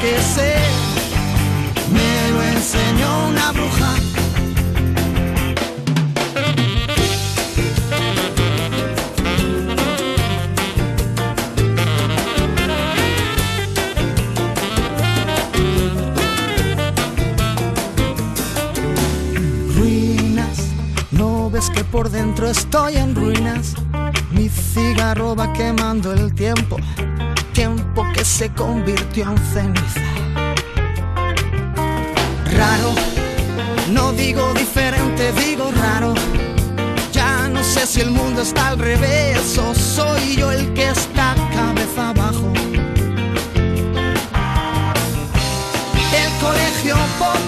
que 0.00 0.16
sé, 0.20 0.54
me 1.92 2.30
lo 2.30 2.42
enseñó 2.42 3.28
una 3.28 3.52
bruja. 3.52 3.94
Ruinas, 19.76 20.58
no 21.10 21.50
ves 21.50 21.70
que 21.70 21.82
por 21.82 22.10
dentro 22.10 22.48
estoy 22.48 22.96
en 22.96 23.16
ruinas. 23.16 23.74
Mi 24.30 24.48
cigarro 24.48 25.34
va 25.34 25.52
quemando 25.52 26.12
el 26.12 26.32
tiempo 26.34 26.76
se 28.28 28.50
convirtió 28.52 29.30
en 29.30 29.38
ceniza. 29.38 30.02
Raro, 32.56 32.92
no 33.90 34.12
digo 34.12 34.52
diferente, 34.52 35.32
digo 35.32 35.72
raro. 35.72 36.14
Ya 37.10 37.48
no 37.48 37.64
sé 37.64 37.86
si 37.86 38.02
el 38.02 38.10
mundo 38.10 38.42
está 38.42 38.68
al 38.68 38.78
revés 38.78 39.56
o 39.58 39.74
soy 39.74 40.36
yo 40.36 40.52
el 40.52 40.72
que 40.74 40.90
está 40.90 41.34
cabeza 41.54 42.10
abajo. 42.10 42.52
El 46.22 46.30
colegio 46.44 46.96
poco 47.18 47.47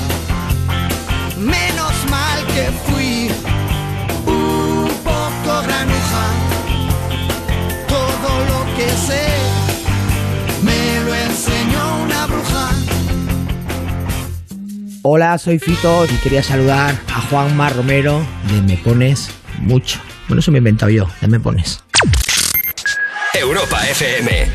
Hola, 15.03 15.35
soy 15.39 15.57
Fito 15.57 16.05
y 16.05 16.15
quería 16.17 16.43
saludar 16.43 16.95
a 17.11 17.21
Juanma 17.21 17.69
Romero 17.69 18.23
de 18.51 18.61
Me 18.61 18.77
Pones 18.77 19.31
Mucho. 19.59 19.99
Bueno, 20.27 20.41
eso 20.41 20.51
me 20.51 20.57
he 20.57 20.59
inventado 20.59 20.91
yo, 20.91 21.07
de 21.21 21.27
Me 21.27 21.39
Pones. 21.39 21.83
Europa 23.33 23.81
FM. 23.89 24.51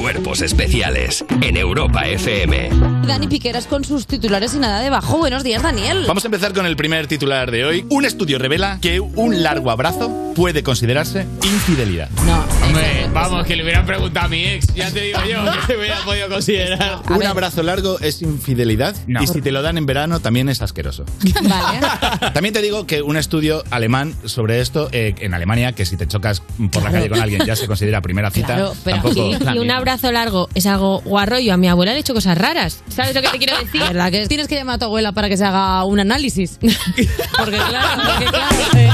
Cuerpos 0.00 0.40
especiales 0.40 1.22
en 1.42 1.58
Europa 1.58 2.06
FM. 2.06 2.70
Dani 3.06 3.28
Piqueras 3.28 3.66
con 3.66 3.84
sus 3.84 4.06
titulares 4.06 4.54
y 4.54 4.58
nada 4.58 4.80
debajo. 4.80 5.18
Buenos 5.18 5.44
días, 5.44 5.62
Daniel. 5.62 6.04
Vamos 6.08 6.24
a 6.24 6.28
empezar 6.28 6.54
con 6.54 6.64
el 6.64 6.74
primer 6.74 7.06
titular 7.06 7.50
de 7.50 7.66
hoy. 7.66 7.84
Un 7.90 8.06
estudio 8.06 8.38
revela 8.38 8.78
que 8.80 9.00
un 9.00 9.42
largo 9.42 9.70
abrazo 9.70 10.32
puede 10.34 10.62
considerarse 10.62 11.26
infidelidad. 11.42 12.08
No. 12.24 12.57
Hombre, 12.78 13.08
vamos, 13.12 13.46
que 13.46 13.56
le 13.56 13.62
hubieran 13.64 13.84
preguntado 13.86 14.26
a 14.26 14.28
mi 14.28 14.44
ex. 14.44 14.72
Ya 14.74 14.90
te 14.90 15.00
digo 15.00 15.18
yo, 15.28 15.44
que 15.52 15.66
se 15.66 15.76
hubiera 15.78 16.00
podido 16.04 16.28
considerar. 16.28 17.00
Un 17.10 17.24
abrazo 17.26 17.62
largo 17.62 17.98
es 18.00 18.22
infidelidad 18.22 18.94
No. 19.06 19.22
y 19.22 19.26
si 19.26 19.40
te 19.42 19.50
lo 19.50 19.62
dan 19.62 19.78
en 19.78 19.86
verano 19.86 20.20
también 20.20 20.48
es 20.48 20.62
asqueroso. 20.62 21.04
Vale. 21.42 21.80
También 22.34 22.52
te 22.54 22.62
digo 22.62 22.86
que 22.86 23.02
un 23.02 23.16
estudio 23.16 23.64
alemán 23.70 24.14
sobre 24.24 24.60
esto, 24.60 24.88
eh, 24.92 25.14
en 25.20 25.34
Alemania, 25.34 25.72
que 25.72 25.84
si 25.86 25.96
te 25.96 26.06
chocas 26.06 26.42
por 26.70 26.82
la 26.82 26.90
calle 26.92 27.08
con 27.08 27.20
alguien 27.20 27.44
ya 27.44 27.56
se 27.56 27.66
considera 27.66 28.00
primera 28.00 28.30
cita, 28.30 28.46
Claro, 28.54 28.74
pero 28.84 28.96
tampoco... 29.02 29.30
y, 29.52 29.56
y 29.56 29.58
un 29.58 29.70
abrazo 29.70 30.12
largo 30.12 30.48
es 30.54 30.66
algo 30.66 31.00
guarro. 31.00 31.38
Yo 31.38 31.54
a 31.54 31.56
mi 31.56 31.68
abuela 31.68 31.92
le 31.92 31.98
he 31.98 32.00
hecho 32.00 32.14
cosas 32.14 32.38
raras. 32.38 32.82
¿Sabes 32.88 33.14
lo 33.14 33.22
que 33.22 33.28
te 33.28 33.38
quiero 33.38 33.58
decir? 33.62 33.80
¿Verdad 33.80 34.10
que 34.12 34.26
tienes 34.28 34.46
que 34.48 34.54
llamar 34.54 34.76
a 34.76 34.78
tu 34.78 34.84
abuela 34.84 35.12
para 35.12 35.28
que 35.28 35.36
se 35.36 35.44
haga 35.44 35.84
un 35.84 35.98
análisis? 36.00 36.58
Porque 36.60 37.56
claro, 37.56 38.02
porque 38.06 38.24
claro. 38.26 38.56
eh, 38.76 38.90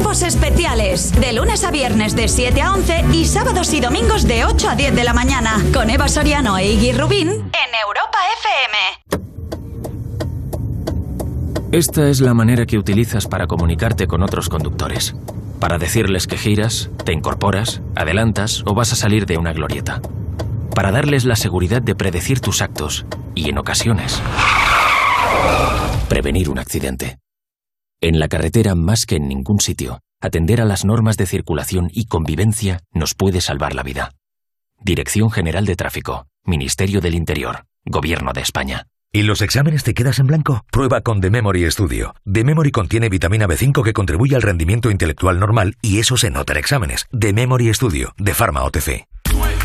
Cuerpos 0.00 0.22
especiales. 0.22 1.12
De 1.20 1.34
lunes 1.34 1.62
a 1.62 1.70
viernes 1.70 2.16
de 2.16 2.26
7 2.26 2.62
a 2.62 2.72
11 2.72 3.04
y 3.12 3.26
sábados 3.26 3.70
y 3.74 3.82
domingos 3.82 4.26
de 4.26 4.46
8 4.46 4.70
a 4.70 4.74
10 4.74 4.96
de 4.96 5.04
la 5.04 5.12
mañana. 5.12 5.62
Con 5.74 5.90
Eva 5.90 6.08
Soriano 6.08 6.56
e 6.56 6.72
Iggy 6.72 6.92
Rubín 6.92 7.28
en 7.28 7.74
Europa 7.84 8.18
FM. 8.40 9.18
Esta 11.72 12.08
es 12.08 12.22
la 12.22 12.32
manera 12.32 12.64
que 12.64 12.78
utilizas 12.78 13.26
para 13.26 13.46
comunicarte 13.46 14.06
con 14.06 14.22
otros 14.22 14.48
conductores. 14.48 15.14
Para 15.60 15.76
decirles 15.76 16.26
que 16.26 16.38
giras, 16.38 16.88
te 17.04 17.12
incorporas, 17.12 17.82
adelantas 17.94 18.62
o 18.64 18.72
vas 18.72 18.94
a 18.94 18.96
salir 18.96 19.26
de 19.26 19.36
una 19.36 19.52
glorieta. 19.52 20.00
Para 20.74 20.92
darles 20.92 21.26
la 21.26 21.36
seguridad 21.36 21.82
de 21.82 21.94
predecir 21.94 22.40
tus 22.40 22.62
actos 22.62 23.04
y, 23.34 23.50
en 23.50 23.58
ocasiones, 23.58 24.22
prevenir 26.08 26.48
un 26.48 26.58
accidente. 26.58 27.19
En 28.02 28.18
la 28.18 28.28
carretera, 28.28 28.74
más 28.74 29.04
que 29.04 29.16
en 29.16 29.28
ningún 29.28 29.60
sitio, 29.60 30.00
atender 30.22 30.62
a 30.62 30.64
las 30.64 30.86
normas 30.86 31.18
de 31.18 31.26
circulación 31.26 31.90
y 31.92 32.06
convivencia 32.06 32.80
nos 32.92 33.14
puede 33.14 33.42
salvar 33.42 33.74
la 33.74 33.82
vida. 33.82 34.12
Dirección 34.80 35.30
General 35.30 35.66
de 35.66 35.76
Tráfico, 35.76 36.26
Ministerio 36.46 37.02
del 37.02 37.14
Interior, 37.14 37.66
Gobierno 37.84 38.32
de 38.32 38.40
España. 38.40 38.86
¿Y 39.12 39.24
los 39.24 39.42
exámenes 39.42 39.84
te 39.84 39.92
quedas 39.92 40.18
en 40.18 40.28
blanco? 40.28 40.64
Prueba 40.72 41.02
con 41.02 41.20
The 41.20 41.28
Memory 41.28 41.70
Studio. 41.70 42.14
The 42.24 42.42
Memory 42.42 42.70
contiene 42.70 43.10
vitamina 43.10 43.46
B5 43.46 43.84
que 43.84 43.92
contribuye 43.92 44.34
al 44.34 44.42
rendimiento 44.42 44.90
intelectual 44.90 45.38
normal 45.38 45.76
y 45.82 45.98
eso 45.98 46.16
se 46.16 46.30
nota 46.30 46.54
en 46.54 46.58
exámenes. 46.58 47.06
The 47.10 47.34
Memory 47.34 47.74
Studio, 47.74 48.14
de 48.16 48.32
Pharma 48.32 48.62
OTC. 48.62 49.06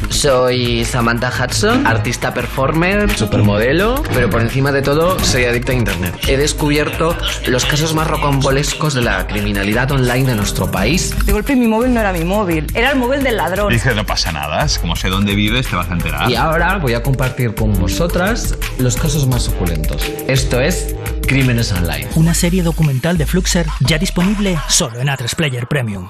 Soy 0.09 0.85
Samantha 0.85 1.31
Hudson, 1.31 1.85
artista 1.85 2.33
performer, 2.33 3.15
supermodelo, 3.15 4.03
pero 4.13 4.29
por 4.29 4.41
encima 4.41 4.71
de 4.71 4.81
todo 4.81 5.19
soy 5.19 5.45
adicta 5.45 5.71
a 5.71 5.75
Internet. 5.75 6.15
He 6.27 6.37
descubierto 6.37 7.15
los 7.47 7.65
casos 7.65 7.93
más 7.93 8.07
rocambolescos 8.07 8.93
de 8.93 9.01
la 9.01 9.27
criminalidad 9.27 9.91
online 9.91 10.25
de 10.25 10.35
nuestro 10.35 10.69
país. 10.69 11.13
De 11.25 11.33
golpe 11.33 11.55
mi 11.55 11.67
móvil 11.67 11.93
no 11.93 11.99
era 11.99 12.13
mi 12.13 12.23
móvil, 12.23 12.67
era 12.73 12.91
el 12.91 12.97
móvil 12.97 13.23
del 13.23 13.37
ladrón. 13.37 13.71
Dice, 13.71 13.93
no 13.93 14.05
pasa 14.05 14.31
nada, 14.31 14.65
como 14.81 14.95
sé 14.95 15.09
dónde 15.09 15.35
vives 15.35 15.67
te 15.67 15.75
vas 15.75 15.89
a 15.89 15.93
enterar. 15.93 16.29
Y 16.29 16.35
ahora 16.35 16.77
voy 16.77 16.93
a 16.93 17.03
compartir 17.03 17.55
con 17.55 17.73
vosotras 17.79 18.57
los 18.77 18.95
casos 18.95 19.27
más 19.27 19.43
suculentos. 19.43 20.03
Esto 20.27 20.59
es 20.59 20.95
Crímenes 21.27 21.71
Online. 21.71 22.07
Una 22.15 22.33
serie 22.33 22.63
documental 22.63 23.17
de 23.17 23.25
Fluxer 23.25 23.65
ya 23.81 23.97
disponible 23.97 24.57
solo 24.67 24.99
en 24.99 25.07
A3 25.07 25.35
Player 25.35 25.67
Premium. 25.67 26.09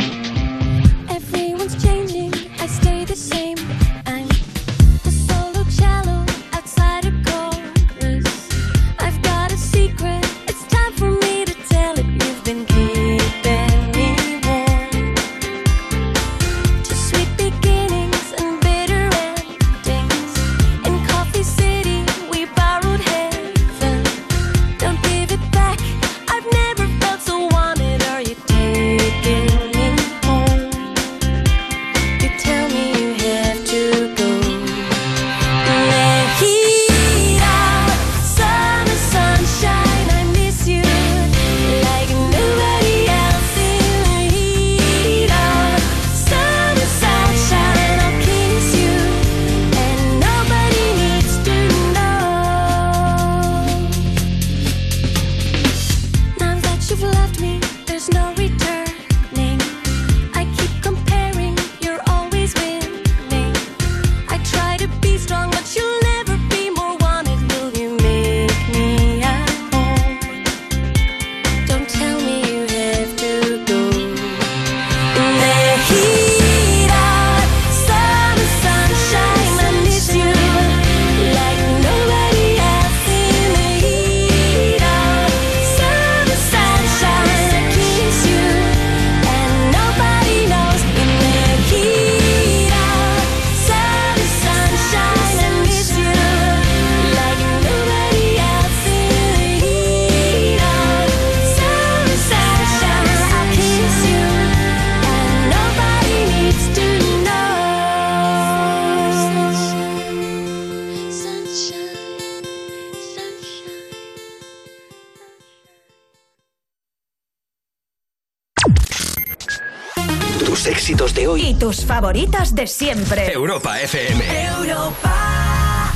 Tus 121.61 121.85
favoritas 121.85 122.55
de 122.55 122.65
siempre. 122.65 123.31
Europa 123.31 123.79
FM. 123.79 124.47
Europa. 124.47 125.93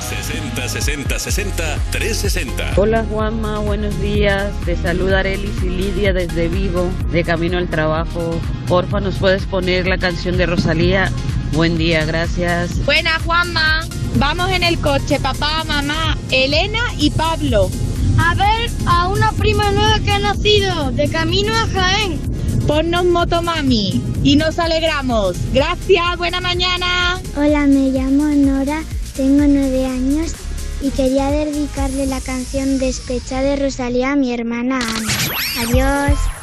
60 0.00 0.68
60 0.68 1.18
60 1.20 1.78
360. 1.92 2.72
Hola 2.74 3.06
Juanma, 3.08 3.60
buenos 3.60 3.96
días. 4.00 4.50
Te 4.64 4.76
saluda 4.76 5.20
Arelis 5.20 5.62
y 5.62 5.68
Lidia 5.68 6.12
desde 6.12 6.48
Vivo, 6.48 6.90
de 7.12 7.22
camino 7.22 7.58
al 7.58 7.68
trabajo. 7.68 8.40
Porfa, 8.66 8.98
¿nos 8.98 9.18
puedes 9.18 9.46
poner 9.46 9.86
la 9.86 9.98
canción 9.98 10.36
de 10.36 10.46
Rosalía? 10.46 11.12
Buen 11.52 11.78
día, 11.78 12.04
gracias. 12.04 12.84
Buena, 12.84 13.20
Juanma. 13.24 13.86
Vamos 14.16 14.50
en 14.50 14.64
el 14.64 14.80
coche, 14.80 15.20
papá, 15.20 15.62
mamá, 15.62 16.18
Elena 16.32 16.82
y 16.98 17.10
Pablo. 17.10 17.70
A 18.18 18.34
ver 18.34 18.68
a 18.88 19.06
una 19.06 19.30
prima 19.30 19.70
nueva 19.70 20.00
que 20.00 20.10
ha 20.10 20.18
nacido, 20.18 20.90
de 20.90 21.08
camino 21.08 21.54
a 21.54 21.68
Jaén. 21.68 22.37
Ponnos 22.68 23.06
Motomami 23.06 24.02
y 24.22 24.36
nos 24.36 24.58
alegramos. 24.58 25.38
Gracias, 25.54 26.18
buena 26.18 26.38
mañana. 26.38 27.18
Hola, 27.34 27.66
me 27.66 27.88
llamo 27.90 28.24
Nora, 28.24 28.82
tengo 29.16 29.46
nueve 29.48 29.86
años 29.86 30.34
y 30.82 30.90
quería 30.90 31.30
dedicarle 31.30 32.06
la 32.06 32.20
canción 32.20 32.78
Despecha 32.78 33.40
de 33.40 33.56
Rosalía 33.56 34.12
a 34.12 34.16
mi 34.16 34.34
hermana 34.34 34.80
Ana. 34.80 35.66
Adiós. 35.66 36.37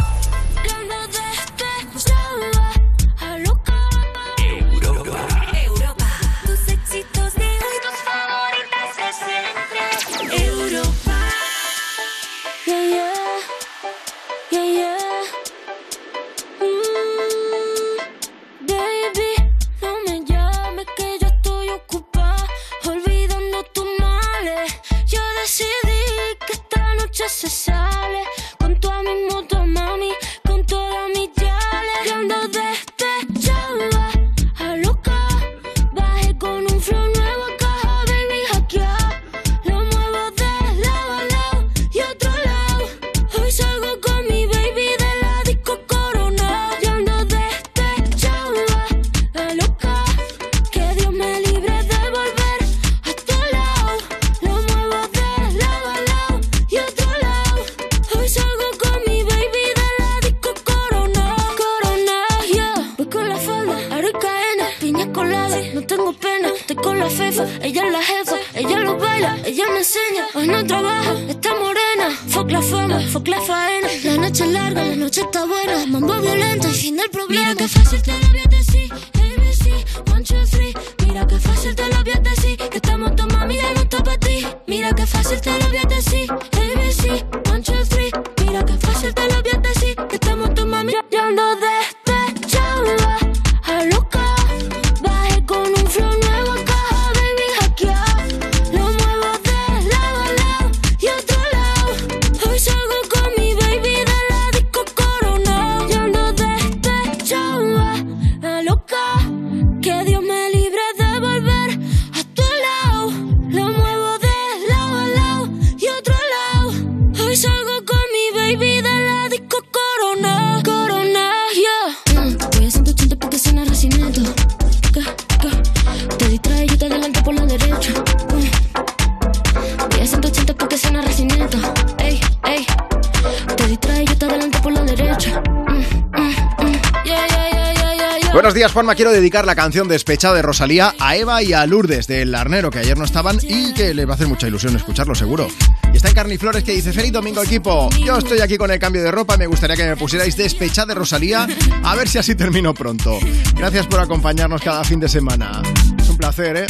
La 139.26 139.56
canción 139.56 139.88
Despechada 139.88 140.36
de 140.36 140.44
Rosalía 140.44 140.94
a 141.00 141.16
Eva 141.16 141.42
y 141.42 141.52
a 141.52 141.66
Lourdes 141.66 142.06
del 142.06 142.36
Arnero, 142.36 142.70
que 142.70 142.78
ayer 142.80 142.96
no 142.96 143.06
estaban 143.06 143.40
y 143.42 143.74
que 143.74 143.92
les 143.94 144.08
va 144.08 144.12
a 144.12 144.14
hacer 144.14 144.28
mucha 144.28 144.48
ilusión 144.48 144.76
escucharlo, 144.76 145.16
seguro. 145.16 145.48
Y 145.92 145.98
está 145.98 146.10
en 146.10 146.16
Carniflores 146.16 146.64
que 146.64 146.74
dice: 146.74 146.94
Feliz 146.94 147.12
domingo, 147.12 147.42
equipo. 147.44 147.90
Yo 148.06 148.18
estoy 148.18 148.40
aquí 148.40 148.56
con 148.56 148.70
el 148.70 148.78
cambio 148.78 149.02
de 149.02 149.10
ropa. 149.10 149.36
Me 149.36 149.48
gustaría 149.48 149.76
que 149.76 149.84
me 149.84 149.98
pusierais 149.98 150.38
Despechada 150.38 150.90
de 150.90 150.94
Rosalía. 150.94 151.48
A 151.84 151.96
ver 151.96 152.08
si 152.08 152.20
así 152.20 152.36
termino 152.36 152.76
pronto. 152.76 153.18
Gracias 153.56 153.88
por 153.88 154.00
acompañarnos 154.00 154.62
cada 154.62 154.84
fin 154.84 155.00
de 155.00 155.10
semana. 155.10 155.64
Es 155.98 156.08
un 156.08 156.18
placer, 156.18 156.58
¿eh? 156.58 156.68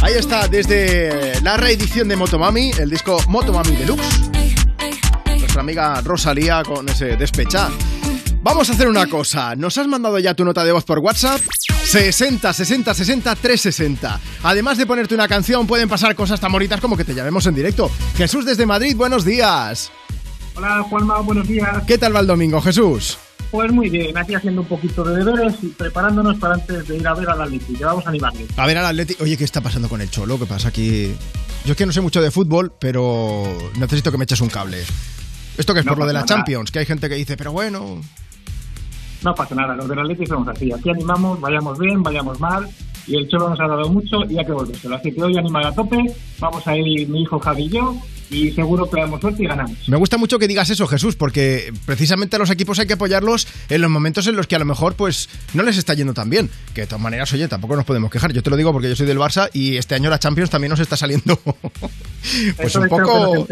Ahí 0.00 0.14
está, 0.14 0.46
desde 0.46 1.40
la 1.42 1.56
reedición 1.56 2.06
de 2.06 2.14
Motomami, 2.14 2.70
el 2.78 2.88
disco 2.88 3.18
Motomami 3.28 3.74
Deluxe. 3.74 4.30
Nuestra 5.26 5.60
amiga 5.60 6.00
Rosalía 6.02 6.62
con 6.62 6.88
ese 6.88 7.16
Despechada. 7.16 7.70
Vamos 8.42 8.70
a 8.70 8.74
hacer 8.74 8.86
una 8.86 9.08
cosa. 9.08 9.56
¿Nos 9.56 9.76
has 9.76 9.88
mandado 9.88 10.20
ya 10.20 10.34
tu 10.34 10.44
nota 10.44 10.64
de 10.64 10.70
voz 10.70 10.84
por 10.84 11.00
WhatsApp? 11.00 11.40
60 11.96 12.52
60 12.52 12.92
60 12.92 13.34
360. 13.36 14.20
Además 14.42 14.76
de 14.76 14.84
ponerte 14.84 15.14
una 15.14 15.26
canción, 15.26 15.66
pueden 15.66 15.88
pasar 15.88 16.14
cosas 16.14 16.38
tan 16.38 16.52
bonitas 16.52 16.78
como 16.78 16.94
que 16.94 17.04
te 17.04 17.14
llamemos 17.14 17.46
en 17.46 17.54
directo. 17.54 17.90
Jesús 18.16 18.44
desde 18.44 18.66
Madrid, 18.66 18.94
buenos 18.94 19.24
días. 19.24 19.90
Hola 20.56 20.82
Juanma, 20.82 21.20
buenos 21.20 21.48
días. 21.48 21.84
¿Qué 21.86 21.96
tal 21.96 22.14
va 22.14 22.20
el 22.20 22.26
domingo, 22.26 22.60
Jesús? 22.60 23.16
Pues 23.50 23.72
muy 23.72 23.88
bien, 23.88 24.16
aquí 24.18 24.34
haciendo 24.34 24.60
un 24.60 24.66
poquito 24.66 25.04
de 25.04 25.24
deberes 25.24 25.54
y 25.62 25.68
preparándonos 25.68 26.36
para 26.38 26.54
antes 26.54 26.86
de 26.86 26.96
ir 26.98 27.08
a 27.08 27.14
ver 27.14 27.30
al 27.30 27.40
Atleti, 27.40 27.74
que 27.74 27.84
vamos 27.86 28.04
a 28.04 28.10
animarle. 28.10 28.46
A 28.58 28.66
ver 28.66 28.76
al 28.76 28.86
Atleti. 28.86 29.16
Oye, 29.20 29.38
¿qué 29.38 29.44
está 29.44 29.62
pasando 29.62 29.88
con 29.88 30.02
el 30.02 30.10
Cholo? 30.10 30.38
¿Qué 30.38 30.44
pasa 30.44 30.68
aquí? 30.68 31.14
Yo 31.64 31.72
es 31.72 31.78
que 31.78 31.86
no 31.86 31.92
sé 31.92 32.02
mucho 32.02 32.20
de 32.20 32.30
fútbol, 32.30 32.74
pero 32.78 33.70
necesito 33.78 34.12
que 34.12 34.18
me 34.18 34.24
eches 34.24 34.42
un 34.42 34.50
cable. 34.50 34.82
¿Esto 35.56 35.72
que 35.72 35.80
es 35.80 35.86
No 35.86 35.92
por 35.92 36.00
lo 36.00 36.06
de 36.06 36.12
la 36.12 36.20
nada. 36.20 36.26
Champions? 36.26 36.70
Que 36.70 36.80
hay 36.80 36.86
gente 36.86 37.08
que 37.08 37.14
dice, 37.14 37.38
pero 37.38 37.52
bueno... 37.52 38.02
No 39.26 39.34
pasa 39.34 39.56
nada, 39.56 39.74
los 39.74 39.88
del 39.88 39.98
Atleti 39.98 40.24
somos 40.24 40.46
así. 40.46 40.72
Aquí 40.72 40.88
animamos, 40.88 41.40
vayamos 41.40 41.76
bien, 41.80 42.00
vayamos 42.00 42.38
mal. 42.38 42.64
Y 43.08 43.16
el 43.16 43.26
Cholo 43.26 43.48
nos 43.48 43.58
ha 43.58 43.66
dado 43.66 43.90
mucho 43.90 44.18
y 44.28 44.38
hay 44.38 44.44
que 44.44 44.52
volvérselo. 44.52 44.94
Así 44.94 45.12
que 45.12 45.20
hoy 45.20 45.36
animar 45.36 45.66
a 45.66 45.72
tope. 45.72 45.98
Vamos 46.38 46.64
a 46.68 46.76
ir 46.76 47.08
mi 47.08 47.22
hijo 47.22 47.36
Javi 47.40 47.64
y 47.64 47.68
yo. 47.70 47.96
Y 48.30 48.50
seguro 48.52 48.90
que 48.90 49.00
damos 49.00 49.20
suerte 49.20 49.44
y 49.44 49.46
ganamos. 49.46 49.88
Me 49.88 49.96
gusta 49.96 50.16
mucho 50.16 50.38
que 50.38 50.48
digas 50.48 50.68
eso, 50.70 50.86
Jesús, 50.86 51.14
porque 51.16 51.72
precisamente 51.84 52.36
a 52.36 52.38
los 52.38 52.50
equipos 52.50 52.78
hay 52.78 52.86
que 52.86 52.94
apoyarlos 52.94 53.46
en 53.68 53.80
los 53.80 53.90
momentos 53.90 54.26
en 54.26 54.36
los 54.36 54.46
que 54.46 54.56
a 54.56 54.58
lo 54.58 54.64
mejor 54.64 54.94
pues 54.94 55.28
no 55.54 55.62
les 55.62 55.76
está 55.76 55.94
yendo 55.94 56.12
tan 56.14 56.28
bien. 56.28 56.50
Que 56.74 56.82
de 56.82 56.86
todas 56.88 57.00
maneras, 57.02 57.32
oye, 57.32 57.46
tampoco 57.48 57.76
nos 57.76 57.84
podemos 57.84 58.10
quejar. 58.10 58.32
Yo 58.32 58.42
te 58.42 58.50
lo 58.50 58.56
digo 58.56 58.72
porque 58.72 58.88
yo 58.88 58.96
soy 58.96 59.06
del 59.06 59.18
Barça 59.18 59.48
y 59.52 59.76
este 59.76 59.94
año 59.94 60.10
la 60.10 60.18
Champions 60.18 60.50
también 60.50 60.70
nos 60.70 60.80
está 60.80 60.96
saliendo 60.96 61.36
pues 62.56 62.66
Eso 62.68 62.80
un 62.80 62.88
poco... 62.88 63.46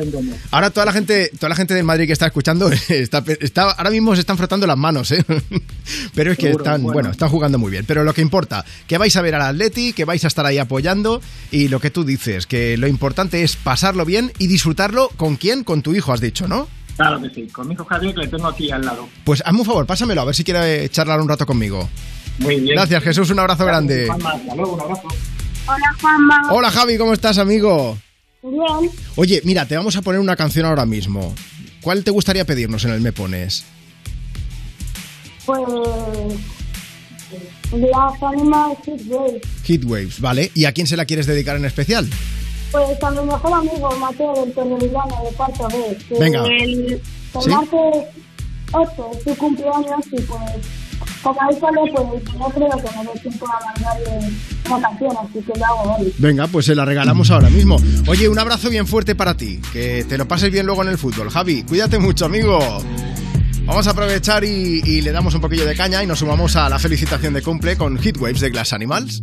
Ahora 0.51 0.71
toda 0.71 0.87
la 0.87 0.93
gente, 0.93 1.31
toda 1.39 1.49
la 1.51 1.57
gente 1.57 1.75
del 1.75 1.85
Madrid 1.85 2.07
que 2.07 2.13
está 2.13 2.27
escuchando 2.27 2.71
está, 2.89 3.23
está- 3.41 3.71
ahora 3.73 3.91
mismo 3.91 4.15
se 4.15 4.21
están 4.21 4.37
frotando 4.37 4.67
las 4.67 4.77
manos, 4.77 5.13
¿eh? 5.13 5.25
Pero 6.15 6.33
es 6.33 6.39
que 6.39 6.47
Seguro, 6.47 6.65
están, 6.65 6.83
bueno. 6.83 6.93
bueno. 6.95 7.11
están 7.11 7.29
jugando 7.29 7.59
muy 7.59 7.71
bien. 7.71 7.85
Pero 7.87 8.05
lo 8.05 8.13
que 8.15 8.23
importa, 8.23 8.65
que 8.87 8.99
vais 8.99 9.15
a 9.17 9.23
ver 9.23 9.35
al 9.35 9.43
Atleti, 9.43 9.93
que 9.93 10.05
vais 10.05 10.25
a 10.25 10.29
estar 10.29 10.45
ahí 10.47 10.59
apoyando 10.59 11.21
y 11.51 11.69
lo 11.69 11.81
que 11.81 11.91
tú 11.91 12.05
dices, 12.05 12.47
que 12.47 12.77
lo 12.77 12.87
importante 12.89 13.43
es 13.43 13.57
pasarlo 13.57 14.05
bien 14.05 14.33
y 14.39 14.47
disfrutarlo 14.65 15.11
con 15.19 15.37
quién, 15.37 15.63
con 15.63 15.83
tu 15.83 15.95
hijo, 15.95 16.11
has 16.11 16.23
dicho, 16.23 16.49
¿no? 16.49 16.67
Claro 16.97 17.21
que 17.21 17.29
sí, 17.29 17.49
con 17.49 17.69
mi 17.69 17.75
hijo 17.75 17.85
Javier 17.85 18.15
que 18.15 18.21
le 18.23 18.29
tengo 18.29 18.47
aquí 18.47 18.71
al 18.71 18.83
lado. 18.83 19.07
Pues 19.23 19.43
hazme 19.45 19.59
un 19.59 19.67
favor, 19.67 19.85
pásamelo, 19.85 20.23
a 20.23 20.25
ver 20.25 20.35
si 20.35 20.43
quiere 20.43 20.89
charlar 20.89 21.21
un 21.21 21.29
rato 21.29 21.45
conmigo. 21.45 21.87
Muy 22.39 22.61
bien. 22.61 22.75
Gracias, 22.75 23.03
Jesús, 23.03 23.29
un 23.29 23.41
abrazo 23.41 23.67
grande. 23.67 24.07
Juanma, 24.07 24.31
hasta 24.31 24.55
luego, 24.55 24.73
un 24.73 24.81
abrazo. 24.81 25.09
Hola 25.67 25.97
Juanma. 26.01 26.49
Hola, 26.51 26.71
Javi, 26.71 26.97
¿cómo 26.97 27.13
estás, 27.13 27.37
amigo? 27.37 27.99
Bien. 28.43 28.91
Oye, 29.17 29.43
mira, 29.45 29.67
te 29.67 29.77
vamos 29.77 29.97
a 29.97 30.03
poner 30.03 30.19
una 30.19 30.35
canción 30.35 30.65
ahora 30.65 30.87
mismo. 30.87 31.35
¿Cuál 31.83 32.03
te 32.03 32.11
gustaría 32.11 32.47
pedirnos 32.47 32.87
en 32.87 32.93
el 32.93 33.03
Me 33.03 33.13
Pones? 33.13 33.67
Pues 35.45 35.61
Las 37.71 38.23
Animal 38.23 38.79
Heatwave. 38.87 39.43
Heatwaves, 39.65 40.21
¿vale? 40.23 40.51
¿Y 40.55 40.65
a 40.65 40.73
quién 40.73 40.87
se 40.87 40.97
la 40.97 41.05
quieres 41.05 41.27
dedicar 41.27 41.57
en 41.57 41.67
especial? 41.67 42.09
Pues 42.75 43.01
a 43.05 43.11
mi 43.13 43.21
mejor 43.25 43.53
amigo 43.53 43.89
Mateo 44.01 44.35
del 44.35 44.53
Torrellano 44.53 45.17
de 45.25 45.37
Cuarto 45.37 45.69
B. 45.69 45.97
Que 46.09 46.19
Venga. 46.19 46.45
El, 46.45 46.91
el 46.91 47.01
¿Sí? 47.41 47.49
martes 47.49 48.05
8 48.73 49.11
es 49.17 49.23
su 49.23 49.39
cumpleaños 49.39 50.01
y 50.11 50.21
pues 50.23 50.41
como 51.23 51.41
ahí 51.41 51.57
sale, 51.61 51.81
pues 51.95 52.35
no 52.37 52.49
creo 52.49 52.71
que 52.71 52.99
me 52.99 53.13
dé 53.13 53.21
tiempo 53.21 53.47
a 53.47 53.65
mandarle 53.65 54.33
una 54.69 54.81
canción, 54.89 55.13
así 55.23 55.41
que 55.41 55.59
lo 55.59 55.65
hago 55.65 55.97
hoy. 55.99 56.13
Venga, 56.19 56.49
pues 56.49 56.67
se 56.67 56.75
la 56.75 56.85
regalamos 56.85 57.31
ahora 57.31 57.49
mismo. 57.49 57.77
Oye, 58.09 58.29
un 58.29 58.39
abrazo 58.41 58.69
bien 58.71 58.89
fuerte 58.89 59.15
para 59.15 59.37
ti. 59.37 59.61
Que 59.73 60.05
te 60.09 60.19
lo 60.19 60.27
pases 60.27 60.51
bien 60.51 60.67
luego 60.67 60.83
en 60.83 60.89
el 60.89 60.99
fútbol. 60.99 61.31
Javi, 61.31 61.63
cuídate 61.63 62.01
mucho, 62.01 62.25
amigo. 62.25 62.59
Vamos 63.67 63.87
a 63.87 63.91
aprovechar 63.93 64.43
y, 64.45 64.83
y 64.85 65.01
le 65.01 65.13
damos 65.13 65.33
un 65.37 65.41
poquillo 65.41 65.65
de 65.65 65.77
caña 65.77 66.03
y 66.03 66.09
nos 66.09 66.19
sumamos 66.19 66.57
a 66.57 66.69
la 66.69 66.81
felicitación 66.81 67.35
de 67.35 67.41
cumple 67.43 67.77
con 67.77 67.97
Heatwaves 67.99 68.41
de 68.41 68.51
Glass 68.51 68.73
Animals. 68.73 69.23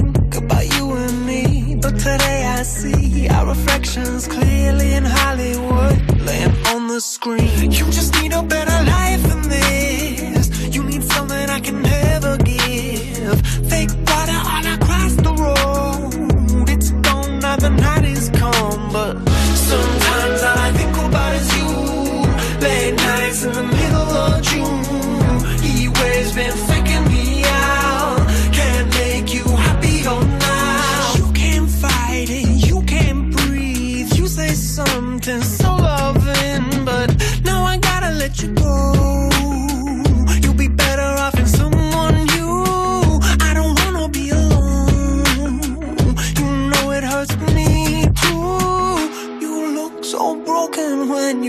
But 1.81 1.97
today 1.97 2.45
I 2.45 2.61
see 2.63 3.27
our 3.29 3.47
reflections 3.47 4.27
clearly 4.27 4.93
in 4.93 5.03
Hollywood, 5.03 6.21
laying 6.21 6.55
on 6.67 6.87
the 6.87 7.01
screen. 7.01 7.71
You 7.71 7.85
just 7.85 8.13
need 8.21 8.33
a 8.33 8.43
better 8.43 8.85
life 8.85 9.23
than 9.23 9.41
this. 9.49 10.75
You 10.75 10.83
need 10.83 11.03
something 11.03 11.49
I 11.49 11.59
can 11.59 11.81
never 11.81 12.37
give. 12.37 13.41
Fake 13.67 13.89
water 14.07 14.39
all 14.51 14.65
across 14.77 15.13
the 15.15 15.33
road. 15.45 16.69
It's 16.69 16.91
gone 16.91 17.39
now 17.39 17.55
the 17.55 17.69
night 17.69 18.05
is 18.05 18.29
come, 18.29 18.91
but 18.93 19.17
sometimes 19.55 20.10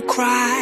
cry. 0.07 0.62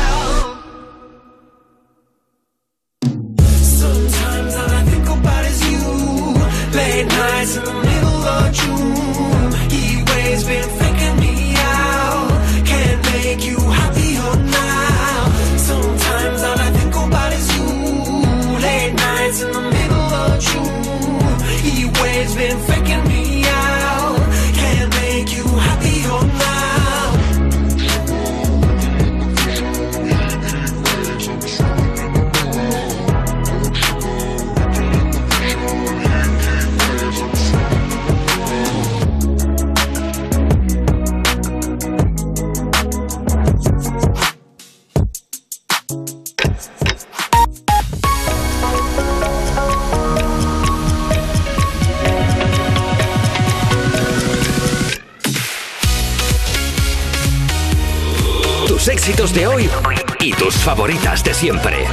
Favoritas 60.63 61.23
de 61.23 61.33
siempre. 61.33 61.85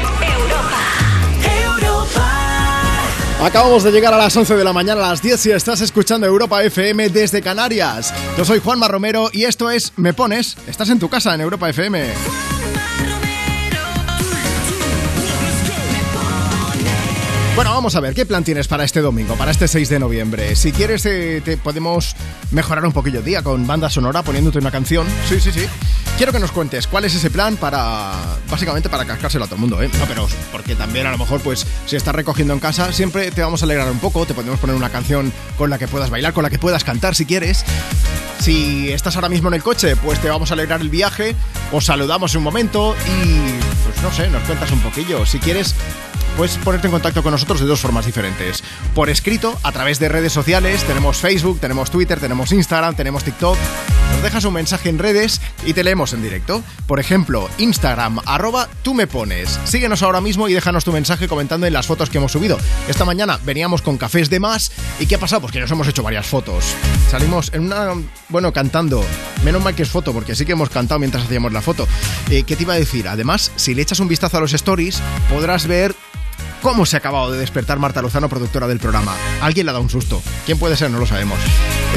Acabamos 3.42 3.84
de 3.84 3.92
llegar 3.92 4.12
a 4.12 4.18
las 4.18 4.36
11 4.36 4.56
de 4.56 4.64
la 4.64 4.72
mañana, 4.72 5.04
a 5.04 5.10
las 5.10 5.22
10 5.22 5.40
si 5.40 5.50
estás 5.50 5.80
escuchando 5.80 6.26
Europa 6.26 6.62
FM 6.62 7.08
desde 7.08 7.40
Canarias. 7.40 8.12
Yo 8.36 8.44
soy 8.44 8.58
Juanma 8.60 8.88
Romero 8.88 9.30
y 9.32 9.44
esto 9.44 9.70
es 9.70 9.92
Me 9.96 10.12
Pones. 10.12 10.56
Estás 10.66 10.90
en 10.90 10.98
tu 10.98 11.08
casa 11.08 11.34
en 11.34 11.40
Europa 11.40 11.68
FM. 11.70 12.08
Bueno, 17.54 17.72
vamos 17.72 17.96
a 17.96 18.00
ver, 18.00 18.14
¿qué 18.14 18.24
plan 18.24 18.44
tienes 18.44 18.68
para 18.68 18.84
este 18.84 19.00
domingo, 19.00 19.34
para 19.34 19.50
este 19.50 19.66
6 19.66 19.88
de 19.88 19.98
noviembre? 19.98 20.54
Si 20.54 20.70
quieres, 20.70 21.04
eh, 21.06 21.42
te 21.44 21.56
podemos 21.56 22.14
mejorar 22.52 22.84
un 22.84 22.92
poquillo 22.92 23.18
el 23.18 23.24
día 23.24 23.42
con 23.42 23.66
banda 23.66 23.90
sonora 23.90 24.22
poniéndote 24.22 24.58
una 24.58 24.70
canción. 24.70 25.06
Sí, 25.28 25.40
sí, 25.40 25.50
sí. 25.50 25.66
Quiero 26.18 26.32
que 26.32 26.40
nos 26.40 26.50
cuentes 26.50 26.88
cuál 26.88 27.04
es 27.04 27.14
ese 27.14 27.30
plan 27.30 27.56
para, 27.56 28.10
básicamente 28.50 28.88
para 28.88 29.04
cascárselo 29.04 29.44
a 29.44 29.46
todo 29.46 29.54
el 29.54 29.60
mundo, 29.60 29.80
¿eh? 29.80 29.88
No, 30.00 30.04
pero 30.06 30.26
porque 30.50 30.74
también 30.74 31.06
a 31.06 31.12
lo 31.12 31.18
mejor, 31.18 31.40
pues, 31.40 31.64
si 31.86 31.94
estás 31.94 32.12
recogiendo 32.12 32.52
en 32.52 32.58
casa, 32.58 32.92
siempre 32.92 33.30
te 33.30 33.40
vamos 33.40 33.62
a 33.62 33.66
alegrar 33.66 33.88
un 33.88 34.00
poco, 34.00 34.26
te 34.26 34.34
podemos 34.34 34.58
poner 34.58 34.74
una 34.74 34.90
canción 34.90 35.32
con 35.56 35.70
la 35.70 35.78
que 35.78 35.86
puedas 35.86 36.10
bailar, 36.10 36.32
con 36.32 36.42
la 36.42 36.50
que 36.50 36.58
puedas 36.58 36.82
cantar 36.82 37.14
si 37.14 37.24
quieres. 37.24 37.64
Si 38.40 38.90
estás 38.90 39.14
ahora 39.14 39.28
mismo 39.28 39.46
en 39.46 39.54
el 39.54 39.62
coche, 39.62 39.94
pues 39.94 40.20
te 40.20 40.28
vamos 40.28 40.50
a 40.50 40.54
alegrar 40.54 40.80
el 40.80 40.90
viaje, 40.90 41.36
os 41.70 41.84
saludamos 41.84 42.34
un 42.34 42.42
momento 42.42 42.96
y, 43.06 43.52
pues 43.84 44.02
no 44.02 44.12
sé, 44.12 44.28
nos 44.28 44.42
cuentas 44.42 44.72
un 44.72 44.80
poquillo. 44.80 45.24
Si 45.24 45.38
quieres 45.38 45.76
puedes 46.38 46.56
ponerte 46.58 46.86
en 46.86 46.92
contacto 46.92 47.24
con 47.24 47.32
nosotros 47.32 47.58
de 47.58 47.66
dos 47.66 47.80
formas 47.80 48.06
diferentes. 48.06 48.62
Por 48.94 49.10
escrito, 49.10 49.58
a 49.64 49.72
través 49.72 49.98
de 49.98 50.08
redes 50.08 50.32
sociales, 50.32 50.84
tenemos 50.84 51.16
Facebook, 51.16 51.58
tenemos 51.58 51.90
Twitter, 51.90 52.20
tenemos 52.20 52.52
Instagram, 52.52 52.94
tenemos 52.94 53.24
TikTok. 53.24 53.58
Nos 54.12 54.22
dejas 54.22 54.44
un 54.44 54.54
mensaje 54.54 54.88
en 54.88 55.00
redes 55.00 55.40
y 55.66 55.72
te 55.72 55.82
leemos 55.82 56.12
en 56.12 56.22
directo. 56.22 56.62
Por 56.86 57.00
ejemplo, 57.00 57.50
Instagram, 57.58 58.20
arroba 58.24 58.68
tú 58.82 58.94
me 58.94 59.08
pones. 59.08 59.58
Síguenos 59.64 60.04
ahora 60.04 60.20
mismo 60.20 60.48
y 60.48 60.52
déjanos 60.54 60.84
tu 60.84 60.92
mensaje 60.92 61.26
comentando 61.26 61.66
en 61.66 61.72
las 61.72 61.88
fotos 61.88 62.08
que 62.08 62.18
hemos 62.18 62.30
subido. 62.30 62.56
Esta 62.86 63.04
mañana 63.04 63.40
veníamos 63.44 63.82
con 63.82 63.98
cafés 63.98 64.30
de 64.30 64.38
más 64.38 64.70
y 65.00 65.06
¿qué 65.06 65.16
ha 65.16 65.18
pasado? 65.18 65.40
Pues 65.40 65.52
que 65.52 65.58
nos 65.58 65.70
hemos 65.72 65.88
hecho 65.88 66.04
varias 66.04 66.26
fotos. 66.26 66.64
Salimos 67.10 67.52
en 67.52 67.64
una, 67.64 67.94
bueno, 68.28 68.52
cantando. 68.52 69.04
Menos 69.44 69.62
mal 69.62 69.74
que 69.74 69.82
es 69.82 69.88
foto, 69.88 70.12
porque 70.12 70.36
sí 70.36 70.46
que 70.46 70.52
hemos 70.52 70.70
cantado 70.70 71.00
mientras 71.00 71.24
hacíamos 71.24 71.52
la 71.52 71.62
foto. 71.62 71.88
Eh, 72.30 72.44
¿Qué 72.44 72.54
te 72.54 72.62
iba 72.62 72.74
a 72.74 72.78
decir? 72.78 73.08
Además, 73.08 73.50
si 73.56 73.74
le 73.74 73.82
echas 73.82 73.98
un 73.98 74.08
vistazo 74.08 74.36
a 74.36 74.40
los 74.40 74.52
stories, 74.52 75.00
podrás 75.28 75.66
ver 75.66 75.94
cómo 76.68 76.84
se 76.84 76.96
ha 76.96 76.98
acabado 76.98 77.32
de 77.32 77.38
despertar 77.38 77.78
Marta 77.78 78.02
Lozano, 78.02 78.28
productora 78.28 78.68
del 78.68 78.78
programa. 78.78 79.16
Alguien 79.40 79.64
le 79.64 79.70
ha 79.70 79.72
dado 79.72 79.82
un 79.82 79.88
susto. 79.88 80.20
¿Quién 80.44 80.58
puede 80.58 80.76
ser? 80.76 80.90
No 80.90 80.98
lo 80.98 81.06
sabemos. 81.06 81.38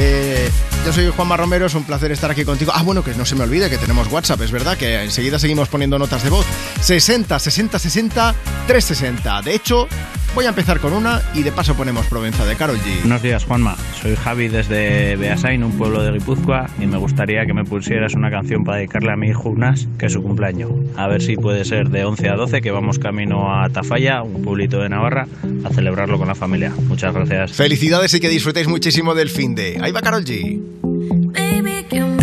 Eh, 0.00 0.48
yo 0.86 0.92
soy 0.94 1.12
Juanma 1.14 1.36
Romero, 1.36 1.66
es 1.66 1.74
un 1.74 1.84
placer 1.84 2.10
estar 2.10 2.30
aquí 2.30 2.46
contigo. 2.46 2.72
Ah, 2.74 2.82
bueno, 2.82 3.04
que 3.04 3.14
no 3.14 3.26
se 3.26 3.34
me 3.34 3.44
olvide 3.44 3.68
que 3.68 3.76
tenemos 3.76 4.10
WhatsApp, 4.10 4.40
es 4.40 4.50
verdad 4.50 4.78
que 4.78 5.02
enseguida 5.02 5.38
seguimos 5.38 5.68
poniendo 5.68 5.98
notas 5.98 6.22
de 6.22 6.30
voz. 6.30 6.46
60 6.80 7.38
60 7.38 7.78
60 7.78 8.34
360. 8.66 9.42
De 9.42 9.54
hecho, 9.54 9.86
voy 10.34 10.46
a 10.46 10.48
empezar 10.48 10.80
con 10.80 10.94
una 10.94 11.20
y 11.34 11.42
de 11.42 11.52
paso 11.52 11.74
ponemos 11.74 12.06
Provenza 12.06 12.44
de 12.46 12.56
Carol 12.56 12.78
G. 12.78 13.00
Buenos 13.00 13.22
días, 13.22 13.44
Juanma. 13.44 13.76
Soy 14.00 14.16
Javi 14.16 14.48
desde 14.48 15.16
Beasain, 15.16 15.62
un 15.62 15.76
pueblo 15.76 16.02
de 16.02 16.12
Guipúzcoa, 16.12 16.68
y 16.80 16.86
me 16.86 16.96
gustaría 16.96 17.44
que 17.44 17.52
me 17.52 17.64
pusieras 17.64 18.14
una 18.14 18.30
canción 18.30 18.64
para 18.64 18.78
dedicarle 18.78 19.12
a 19.12 19.16
mi 19.16 19.28
hijo 19.28 19.54
que 19.98 20.06
es 20.06 20.12
su 20.12 20.22
cumpleaños. 20.22 20.70
A 20.96 21.06
ver 21.08 21.20
si 21.22 21.36
puede 21.36 21.64
ser 21.64 21.90
de 21.90 22.04
11 22.04 22.28
a 22.30 22.36
12, 22.36 22.62
que 22.62 22.70
vamos 22.70 22.98
camino 22.98 23.54
a 23.54 23.68
Tafalla, 23.68 24.22
un 24.22 24.42
pueblito 24.62 24.82
de 24.82 24.88
Navarra, 24.88 25.26
a 25.64 25.70
celebrarlo 25.70 26.18
con 26.18 26.28
la 26.28 26.34
familia. 26.34 26.72
Muchas 26.86 27.12
gracias. 27.12 27.52
Felicidades 27.52 28.14
y 28.14 28.20
que 28.20 28.28
disfrutéis 28.28 28.68
muchísimo 28.68 29.14
del 29.14 29.28
fin 29.28 29.54
de. 29.54 29.78
Ahí 29.80 29.90
va 29.90 30.00
Carol 30.00 30.24
G. 30.24 32.21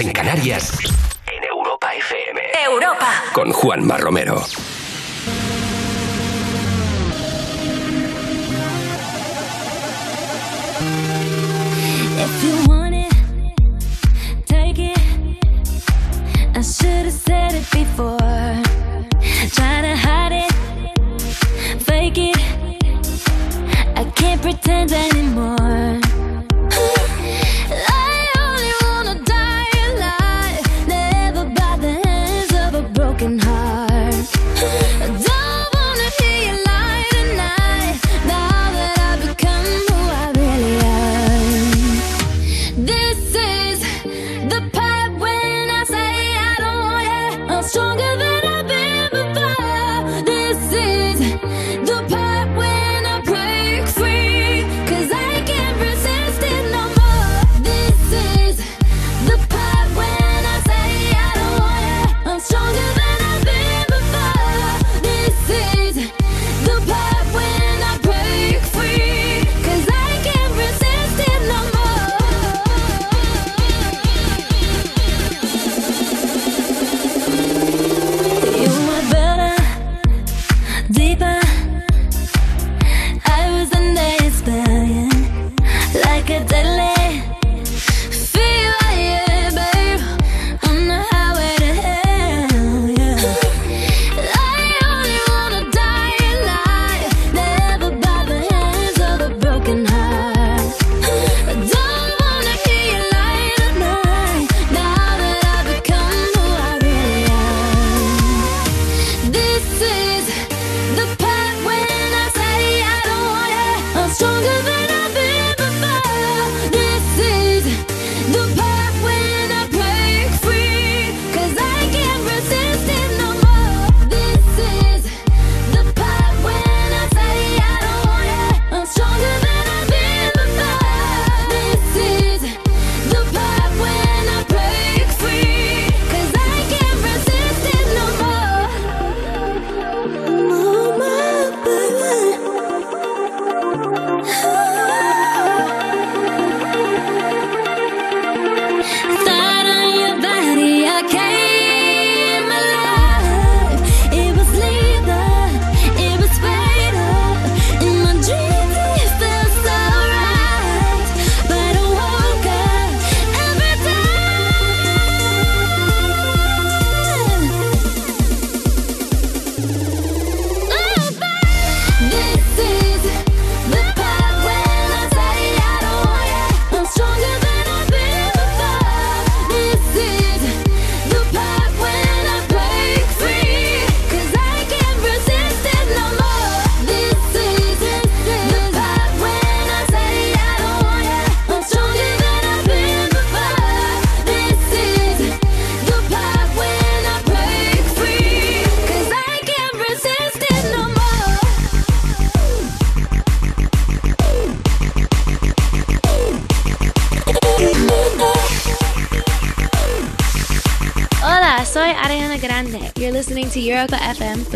en 0.00 0.12
Canarias. 0.12 0.72
En 1.26 1.44
Europa 1.44 1.92
FM. 1.94 2.40
Europa. 2.64 3.06
Con 3.32 3.50
Juanma 3.52 3.96
Romero. 3.96 4.44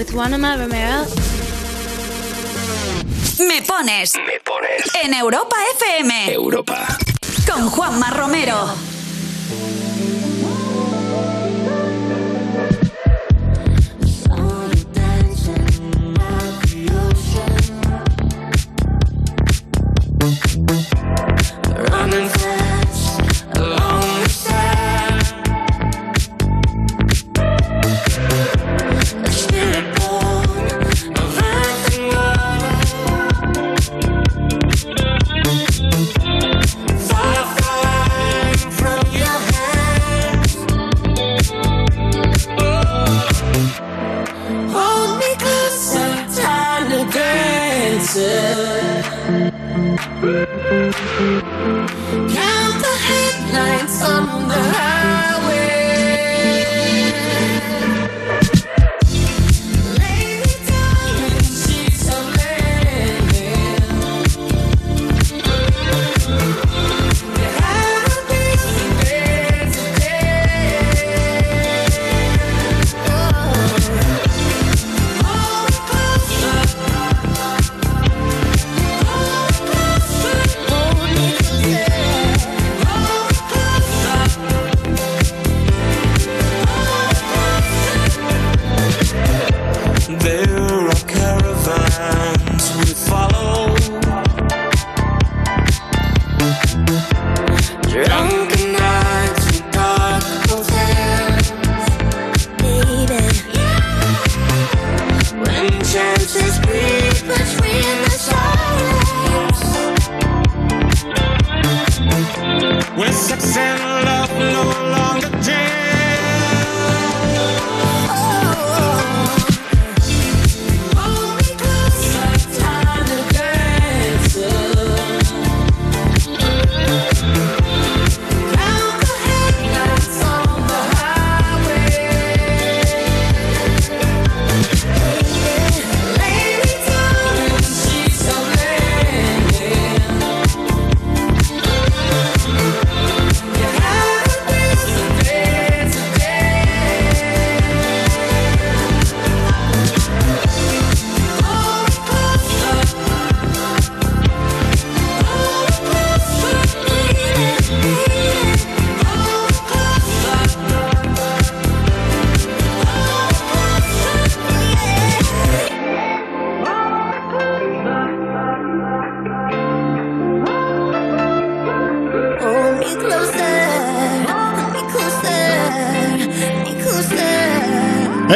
With 0.03 0.11
Juanma 0.17 0.59
Romero. 0.59 0.92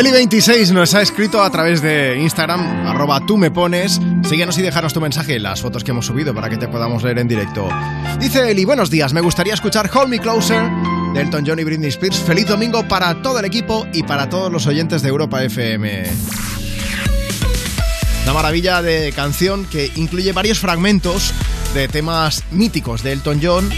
Meli26 0.07 0.70
nos 0.70 0.95
ha 0.95 1.03
escrito 1.03 1.43
a 1.43 1.51
través 1.51 1.83
de 1.83 2.16
Instagram, 2.20 2.87
arroba 2.87 3.27
tú 3.27 3.37
me 3.37 3.51
pones. 3.51 4.01
Síguenos 4.23 4.57
y 4.57 4.62
déjanos 4.62 4.95
tu 4.95 5.01
mensaje 5.01 5.35
y 5.35 5.39
las 5.41 5.61
fotos 5.61 5.83
que 5.83 5.91
hemos 5.91 6.07
subido 6.07 6.33
para 6.33 6.49
que 6.49 6.57
te 6.57 6.69
podamos 6.69 7.03
leer 7.03 7.19
en 7.19 7.27
directo. 7.27 7.69
Dice 8.20 8.49
Eli, 8.49 8.65
buenos 8.65 8.89
días, 8.89 9.12
me 9.12 9.20
gustaría 9.20 9.55
escuchar 9.55 9.91
Hold 9.93 10.09
Me 10.09 10.20
Closer 10.20 10.62
de 11.12 11.23
Elton 11.23 11.43
John 11.45 11.59
y 11.59 11.65
Britney 11.65 11.89
Spears. 11.89 12.19
Feliz 12.20 12.47
domingo 12.47 12.87
para 12.87 13.20
todo 13.20 13.41
el 13.41 13.47
equipo 13.47 13.85
y 13.93 14.05
para 14.05 14.28
todos 14.28 14.53
los 14.53 14.69
oyentes 14.69 15.03
de 15.03 15.09
Europa 15.09 15.43
FM. 15.43 16.05
Una 18.23 18.33
maravilla 18.33 18.83
de 18.83 19.12
canción 19.12 19.65
que 19.65 19.91
incluye 19.97 20.31
varios 20.31 20.61
fragmentos 20.61 21.35
de 21.74 21.89
temas 21.89 22.45
míticos 22.53 23.03
de 23.03 23.11
Elton 23.11 23.41
John 23.43 23.69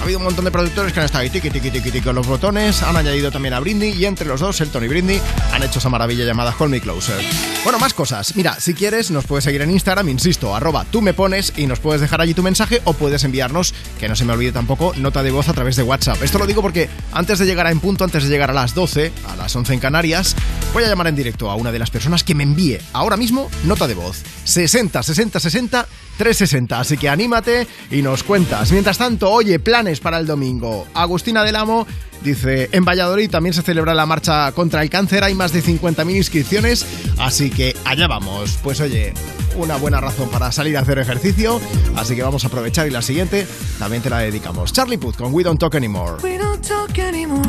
ha 0.00 0.04
habido 0.04 0.18
un 0.18 0.24
montón 0.24 0.46
de 0.46 0.50
productores 0.50 0.94
que 0.94 1.00
han 1.00 1.04
estado 1.04 1.20
ahí 1.20 1.28
tiqui, 1.28 1.50
tiqui, 1.50 1.70
tiqui, 1.70 1.90
tiqui 1.90 2.00
con 2.00 2.14
los 2.14 2.26
botones, 2.26 2.82
han 2.82 2.96
añadido 2.96 3.30
también 3.30 3.52
a 3.52 3.60
Britney 3.60 3.92
y 3.92 4.06
entre 4.06 4.26
los 4.26 4.40
dos, 4.40 4.58
Elton 4.62 4.82
y 4.84 4.88
Britney, 4.88 5.20
han 5.52 5.62
hecho 5.62 5.78
esa 5.78 5.90
maravilla 5.90 6.24
llamada 6.24 6.54
Call 6.58 6.70
Me 6.70 6.80
Closer. 6.80 7.22
Bueno, 7.64 7.78
más 7.78 7.92
cosas. 7.92 8.34
Mira, 8.34 8.58
si 8.58 8.72
quieres, 8.72 9.10
nos 9.10 9.26
puedes 9.26 9.44
seguir 9.44 9.60
en 9.60 9.70
Instagram, 9.70 10.08
insisto, 10.08 10.56
arroba 10.56 10.86
tú 10.90 11.02
me 11.02 11.12
pones 11.12 11.52
y 11.54 11.66
nos 11.66 11.80
puedes 11.80 12.00
dejar 12.00 12.22
allí 12.22 12.32
tu 12.32 12.42
mensaje 12.42 12.80
o 12.84 12.94
puedes 12.94 13.24
enviarnos, 13.24 13.74
que 13.98 14.08
no 14.08 14.16
se 14.16 14.24
me 14.24 14.32
olvide 14.32 14.52
tampoco, 14.52 14.94
nota 14.96 15.22
de 15.22 15.32
voz 15.32 15.50
a 15.50 15.52
través 15.52 15.76
de 15.76 15.82
WhatsApp. 15.82 16.22
Esto 16.22 16.38
lo 16.38 16.46
digo 16.46 16.62
porque 16.62 16.88
antes 17.12 17.38
de 17.38 17.44
llegar 17.44 17.66
a 17.66 17.70
En 17.70 17.80
Punto, 17.80 18.02
antes 18.02 18.22
de 18.22 18.30
llegar 18.30 18.48
a 18.50 18.54
las 18.54 18.74
12, 18.74 19.12
a 19.28 19.36
las 19.36 19.54
11 19.54 19.74
en 19.74 19.80
Canarias, 19.80 20.34
voy 20.72 20.82
a 20.82 20.88
llamar 20.88 21.08
en 21.08 21.16
directo 21.16 21.50
a 21.50 21.56
una 21.56 21.72
de 21.72 21.78
las 21.78 21.90
personas 21.90 22.24
que 22.24 22.34
me 22.34 22.44
envíe 22.44 22.78
ahora 22.94 23.18
mismo 23.18 23.50
nota 23.64 23.86
de 23.86 23.94
voz. 23.94 24.22
60 24.44 25.02
60 25.02 25.40
60 25.40 25.86
360. 26.20 26.78
Así 26.78 26.98
que 26.98 27.08
anímate 27.08 27.66
y 27.90 28.02
nos 28.02 28.22
cuentas. 28.22 28.70
Mientras 28.72 28.98
tanto, 28.98 29.30
oye, 29.30 29.58
planes 29.58 30.00
para 30.00 30.18
el 30.18 30.26
domingo. 30.26 30.86
Agustina 30.92 31.42
del 31.44 31.56
Amo 31.56 31.86
dice: 32.22 32.68
En 32.72 32.84
Valladolid 32.84 33.30
también 33.30 33.54
se 33.54 33.62
celebra 33.62 33.94
la 33.94 34.04
marcha 34.04 34.52
contra 34.52 34.82
el 34.82 34.90
cáncer. 34.90 35.24
Hay 35.24 35.34
más 35.34 35.54
de 35.54 35.62
50.000 35.62 36.14
inscripciones. 36.14 36.84
Así 37.18 37.48
que 37.48 37.74
allá 37.86 38.06
vamos. 38.06 38.58
Pues 38.62 38.80
oye, 38.80 39.14
una 39.56 39.76
buena 39.76 39.98
razón 39.98 40.28
para 40.28 40.52
salir 40.52 40.76
a 40.76 40.80
hacer 40.80 40.98
ejercicio. 40.98 41.58
Así 41.96 42.14
que 42.14 42.22
vamos 42.22 42.44
a 42.44 42.48
aprovechar 42.48 42.86
y 42.86 42.90
la 42.90 43.00
siguiente 43.00 43.46
también 43.78 44.02
te 44.02 44.10
la 44.10 44.18
dedicamos. 44.18 44.74
Charlie 44.74 44.98
Puth 44.98 45.16
con 45.16 45.32
We 45.32 45.42
Don't 45.42 45.58
Talk 45.58 45.74
Anymore. 45.74 46.16
We 46.22 46.36
don't 46.36 46.60
talk 46.60 46.98
anymore. 46.98 47.48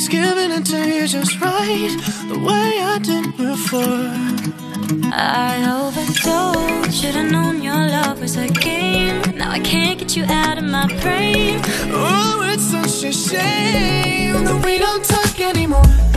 She's 0.00 0.08
giving 0.08 0.50
it 0.50 0.64
to 0.64 0.78
you 0.88 1.06
just 1.06 1.38
right, 1.42 1.94
the 2.26 2.38
way 2.38 2.80
I 2.80 2.98
did 3.02 3.36
before. 3.36 4.08
I 5.12 5.60
overdosed. 5.78 6.98
Should've 6.98 7.30
known 7.30 7.60
your 7.60 7.74
love 7.74 8.22
was 8.22 8.38
a 8.38 8.48
game. 8.48 9.20
Now 9.36 9.50
I 9.50 9.58
can't 9.60 9.98
get 9.98 10.16
you 10.16 10.24
out 10.24 10.56
of 10.56 10.64
my 10.64 10.86
brain. 11.02 11.60
Oh, 11.92 12.40
it's 12.50 12.62
such 12.62 13.10
a 13.10 13.12
shame 13.12 14.42
that 14.42 14.64
we 14.64 14.78
don't 14.78 15.04
talk 15.04 15.38
anymore. 15.38 16.09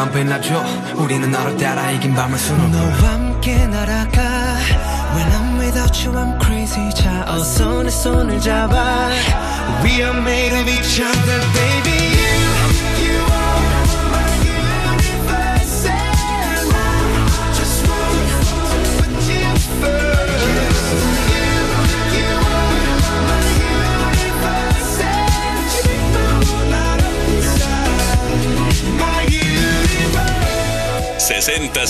man 0.00 0.08
appena 0.08 0.38
giovane 0.38 0.59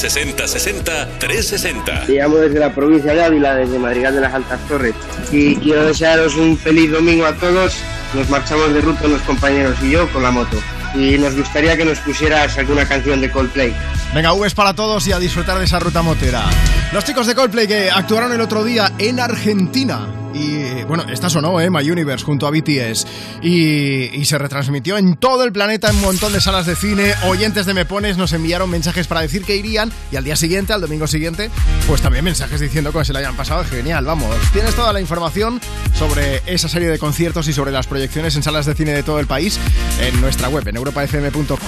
60 0.00 0.48
60 0.48 0.48
60 0.48 1.18
360. 1.18 2.06
Te 2.06 2.14
llamo 2.14 2.36
desde 2.38 2.58
la 2.58 2.74
provincia 2.74 3.12
de 3.12 3.22
Ávila, 3.22 3.54
desde 3.54 3.78
Madrigal 3.78 4.14
de 4.14 4.22
las 4.22 4.32
Altas 4.32 4.58
Torres. 4.66 4.94
Y 5.30 5.56
quiero 5.56 5.84
desearos 5.84 6.36
un 6.36 6.56
feliz 6.56 6.90
domingo 6.90 7.26
a 7.26 7.34
todos. 7.34 7.76
Nos 8.14 8.30
marchamos 8.30 8.72
de 8.72 8.80
ruta 8.80 9.06
los 9.06 9.20
compañeros 9.22 9.76
y 9.82 9.90
yo 9.90 10.10
con 10.10 10.22
la 10.22 10.30
moto. 10.30 10.56
Y 10.94 11.18
nos 11.18 11.36
gustaría 11.36 11.76
que 11.76 11.84
nos 11.84 11.98
pusieras 11.98 12.56
alguna 12.56 12.88
canción 12.88 13.20
de 13.20 13.30
Coldplay. 13.30 13.74
Venga, 14.14 14.32
Vs 14.32 14.54
para 14.54 14.74
todos 14.74 15.06
y 15.06 15.12
a 15.12 15.18
disfrutar 15.18 15.58
de 15.58 15.66
esa 15.66 15.78
ruta 15.78 16.00
motera. 16.00 16.44
Los 16.92 17.04
chicos 17.04 17.26
de 17.26 17.34
Coldplay 17.34 17.68
que 17.68 17.90
actuaron 17.90 18.32
el 18.32 18.40
otro 18.40 18.64
día 18.64 18.92
en 18.98 19.20
Argentina. 19.20 20.08
Y 20.32 20.82
bueno, 20.84 21.04
esta 21.10 21.28
sonó, 21.28 21.60
¿eh? 21.60 21.68
My 21.68 21.88
Universe 21.88 22.24
junto 22.24 22.46
a 22.46 22.50
BTS. 22.50 23.06
Y, 23.42 24.24
se 24.24 24.38
retransmitió 24.38 24.96
en 24.96 25.16
todo 25.16 25.44
el 25.44 25.52
planeta 25.52 25.88
en 25.88 25.96
un 25.96 26.02
montón 26.02 26.32
de 26.32 26.40
salas 26.40 26.66
de 26.66 26.76
cine. 26.76 27.14
Oyentes 27.24 27.66
de 27.66 27.74
Me 27.74 27.84
Pones 27.84 28.16
nos 28.16 28.32
enviaron 28.32 28.70
mensajes 28.70 29.06
para 29.06 29.22
decir 29.22 29.44
que 29.44 29.56
irían. 29.56 29.90
Y 30.12 30.16
al 30.16 30.24
día 30.24 30.36
siguiente, 30.36 30.72
al 30.72 30.80
domingo 30.80 31.06
siguiente, 31.06 31.50
pues 31.88 32.00
también 32.00 32.24
mensajes 32.24 32.60
diciendo 32.60 32.92
que 32.92 33.04
se 33.04 33.12
le 33.12 33.20
hayan 33.20 33.36
pasado. 33.36 33.64
Genial, 33.64 34.04
vamos. 34.04 34.36
Tienes 34.52 34.74
toda 34.74 34.92
la 34.92 35.00
información 35.00 35.60
sobre 35.98 36.42
esa 36.46 36.68
serie 36.68 36.88
de 36.88 36.98
conciertos 36.98 37.48
y 37.48 37.52
sobre 37.52 37.72
las 37.72 37.86
proyecciones 37.86 38.36
en 38.36 38.42
salas 38.42 38.66
de 38.66 38.74
cine 38.74 38.92
de 38.92 39.02
todo 39.02 39.18
el 39.18 39.26
país 39.26 39.58
en 40.00 40.20
nuestra 40.20 40.48
web, 40.48 40.66
en 40.68 40.76
europafm.com. 40.76 41.58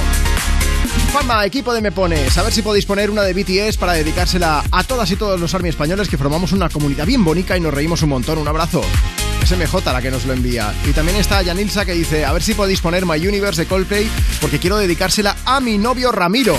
Juanma, 1.13 1.45
equipo 1.47 1.73
de 1.73 1.81
Me 1.81 1.93
Pones, 1.93 2.37
a 2.39 2.43
ver 2.43 2.53
si 2.53 2.63
podéis 2.63 2.87
poner 2.87 3.11
una 3.11 3.23
de 3.23 3.35
BTS 3.35 3.77
para 3.77 3.93
dedicársela 3.95 4.63
a 4.71 4.85
todas 4.85 5.11
y 5.11 5.17
todos 5.17 5.41
los 5.41 5.55
army 5.55 5.69
españoles 5.69 6.09
que 6.09 6.19
formamos 6.19 6.53
una 6.53 6.69
comunidad 6.69 7.07
bien 7.07 7.25
bonita 7.25 7.57
y 7.57 7.61
nos 7.61 7.73
reímos 7.73 8.03
un 8.03 8.11
montón. 8.11 8.39
Un 8.39 8.49
abrazo. 8.49 8.83
Es 9.43 9.51
MJ 9.51 9.93
la 9.93 10.01
que 10.01 10.11
nos 10.11 10.25
lo 10.25 10.33
envía. 10.33 10.73
Y 10.89 10.93
también 10.93 11.19
está 11.19 11.43
Yanilsa 11.43 11.85
que 11.85 11.93
dice, 11.93 12.25
a 12.25 12.33
ver 12.33 12.43
si 12.43 12.55
podéis 12.55 12.81
poner 12.81 13.05
My 13.05 13.27
Universe 13.27 13.63
de 13.63 13.67
Coldplay 13.67 14.09
porque 14.41 14.59
quiero 14.59 14.77
dedicársela 14.77 15.37
a 15.45 15.61
mi 15.61 15.79
novio 15.79 16.13
Ramiro. 16.13 16.57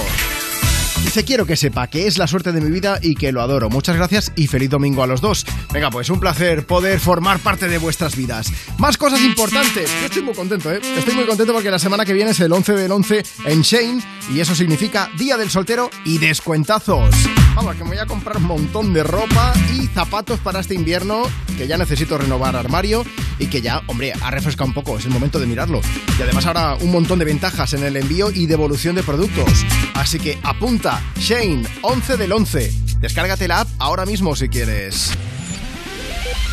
Dice, 1.04 1.26
quiero 1.26 1.46
que 1.46 1.58
sepa 1.58 1.88
que 1.88 2.08
es 2.08 2.18
la 2.18 2.28
suerte 2.28 2.52
de 2.52 2.62
mi 2.62 2.72
vida 2.72 2.98
y 3.02 3.16
que 3.16 3.32
lo 3.32 3.42
adoro. 3.42 3.70
Muchas 3.70 3.96
gracias 3.96 4.32
y 4.36 4.48
feliz 4.48 4.70
domingo 4.70 5.04
a 5.04 5.08
los 5.08 5.22
dos. 5.22 5.46
Venga, 5.72 5.92
pues 5.92 6.10
un 6.10 6.20
placer 6.20 6.66
poder 6.66 7.00
formar 7.00 7.40
parte 7.40 7.68
de 7.68 7.78
vuestras 7.78 8.16
vidas. 8.16 8.52
Más 8.78 8.98
cosas 8.98 9.22
importantes. 9.22 9.90
Yo 10.00 10.06
estoy 10.06 10.22
muy 10.22 10.34
contento, 10.34 10.72
¿eh? 10.72 10.80
Estoy 10.98 11.14
muy 11.14 11.26
contento 11.26 11.54
porque 11.54 11.72
la 11.72 11.80
semana 11.80 12.06
que 12.06 12.14
viene 12.14 12.32
es 12.32 12.40
el 12.40 12.52
11 12.52 12.74
del 12.74 12.92
11 12.92 13.24
en 13.46 13.62
Shane 13.62 14.02
y 14.34 14.40
eso 14.40 14.56
significa 14.56 15.10
Día 15.18 15.38
del 15.38 15.50
Soltero 15.50 15.90
y 16.06 16.18
descuentazos. 16.20 17.14
Vamos, 17.56 17.76
que 17.76 17.84
me 17.84 17.92
voy 17.92 18.00
a 18.00 18.06
comprar 18.08 18.38
un 18.38 18.44
montón 18.44 18.94
de 18.94 19.04
ropa 19.04 19.54
y 19.72 19.86
zapatos 19.88 20.40
para 20.40 20.60
este 20.60 20.74
invierno 20.74 21.24
que 21.56 21.68
ya 21.68 21.78
necesito 21.78 22.18
renovar 22.18 22.56
armario 22.56 23.06
y 23.38 23.46
que 23.46 23.62
ya, 23.62 23.84
hombre, 23.88 24.12
ha 24.20 24.32
refrescado 24.32 24.68
un 24.68 24.74
poco. 24.74 24.98
Es 24.98 25.06
el 25.06 25.12
momento 25.12 25.40
de 25.40 25.46
mirarlo. 25.46 25.80
Y 26.18 26.22
además 26.22 26.48
ahora 26.48 26.76
un 26.76 26.92
montón 26.92 27.20
de 27.20 27.26
ventajas 27.26 27.74
en 27.74 27.84
el 27.84 27.96
envío 27.96 28.32
y 28.32 28.48
devolución 28.48 28.96
de 28.96 29.04
productos. 29.04 29.66
Así 29.94 30.20
que 30.20 30.40
apunta, 30.42 31.00
Shane, 31.18 31.64
11 31.84 32.18
del 32.18 32.32
11. 32.32 32.74
Descárgate 33.00 33.48
la 33.48 33.62
app 33.62 33.70
ahora 33.78 34.06
mismo 34.06 34.36
si 34.36 34.50
quieres. 34.50 35.12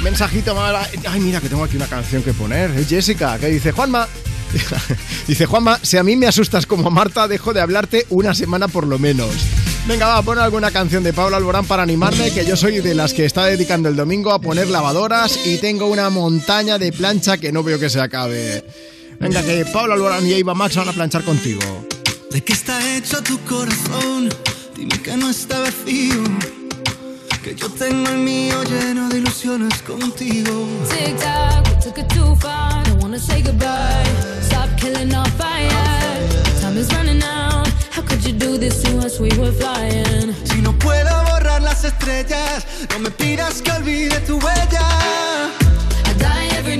Mensajito 0.03 0.55
mala. 0.55 0.87
Ay, 1.09 1.21
mira 1.21 1.41
que 1.41 1.49
tengo 1.49 1.65
aquí 1.65 1.77
una 1.77 1.87
canción 1.87 2.23
que 2.23 2.35
poner. 2.35 2.71
Es 2.73 2.89
Jessica, 2.89 3.39
que 3.39 3.47
dice, 3.47 3.73
Juanma. 3.73 4.07
dice, 5.27 5.47
Juanma, 5.47 5.79
si 5.83 5.97
a 5.97 6.03
mí 6.03 6.17
me 6.17 6.27
asustas 6.27 6.67
como 6.67 6.89
a 6.89 6.91
Marta, 6.91 7.27
dejo 7.27 7.55
de 7.55 7.63
hablarte 7.63 8.07
una 8.11 8.35
semana 8.35 8.69
por 8.69 8.87
lo 8.87 8.99
menos. 8.99 9.35
Venga, 9.87 10.07
va, 10.07 10.23
pon 10.23 10.39
alguna 10.39 10.71
canción 10.71 11.03
de 11.03 11.13
Pablo 11.13 11.37
Alborán 11.37 11.65
para 11.67 11.83
animarme, 11.83 12.31
que 12.31 12.45
yo 12.45 12.57
soy 12.57 12.81
de 12.81 12.95
las 12.95 13.13
que 13.13 13.25
está 13.25 13.47
dedicando 13.47 13.89
el 13.89 13.97
domingo 13.97 14.31
a 14.33 14.41
poner 14.41 14.69
lavadoras 14.69 15.47
y 15.47 15.59
tengo 15.59 15.87
una 15.87 16.11
montaña 16.11 16.79
de 16.79 16.93
plancha 16.93 17.39
que 17.39 17.51
no 17.51 17.63
veo 17.63 17.79
que 17.79 17.91
se 17.91 18.01
acabe. 18.01 18.65
Venga, 19.19 19.43
que 19.43 19.65
Pablo 19.73 19.95
Alborán 19.95 20.27
y 20.27 20.35
Eva 20.35 20.55
Max 20.55 20.77
van 20.77 20.89
a 20.89 20.93
planchar 20.93 21.25
contigo. 21.25 21.61
¿De 22.31 22.43
qué 22.43 22.53
está 22.53 22.97
hecho 22.97 23.21
tu 23.23 23.39
corazón? 23.41 24.29
Dime 24.77 25.01
que 25.03 25.17
no 25.17 25.29
está 25.29 25.59
vacío. 25.59 26.23
Que 27.43 27.55
yo 27.55 27.69
tengo 27.71 28.11
el 28.11 28.19
mío 28.19 28.63
lleno 28.65 29.09
de 29.09 29.19
ilusiones 29.19 29.81
contigo. 29.83 30.69
Tic 30.91 31.19
tac, 31.19 31.67
we 31.67 31.83
took 31.83 31.99
it 31.99 32.07
too 32.09 32.37
far. 32.37 32.85
Don't 32.85 33.03
wanna 33.03 33.19
say 33.19 33.43
goodbye. 33.43 34.05
Stop 34.43 34.69
killing 34.77 35.15
our 35.15 35.29
fire. 35.31 35.71
Time 36.61 36.79
is 36.79 36.93
running 36.93 37.23
out. 37.23 37.70
You 38.31 38.39
do 38.39 38.59
this 38.59 38.81
to 38.85 38.99
us? 38.99 39.19
We 39.19 39.29
were 39.41 39.51
flying. 39.51 40.33
Si 40.45 40.61
no 40.63 40.73
puedo 40.79 41.11
borrar 41.25 41.61
las 41.61 41.83
estrellas, 41.83 42.65
no 42.91 43.01
me 43.01 43.11
pidas 43.11 43.61
que 43.61 43.73
olvide 43.73 44.21
tu 44.21 44.39
huella. 44.39 45.51
I 46.05 46.13
die 46.17 46.49
every 46.57 46.77
night 46.77 46.80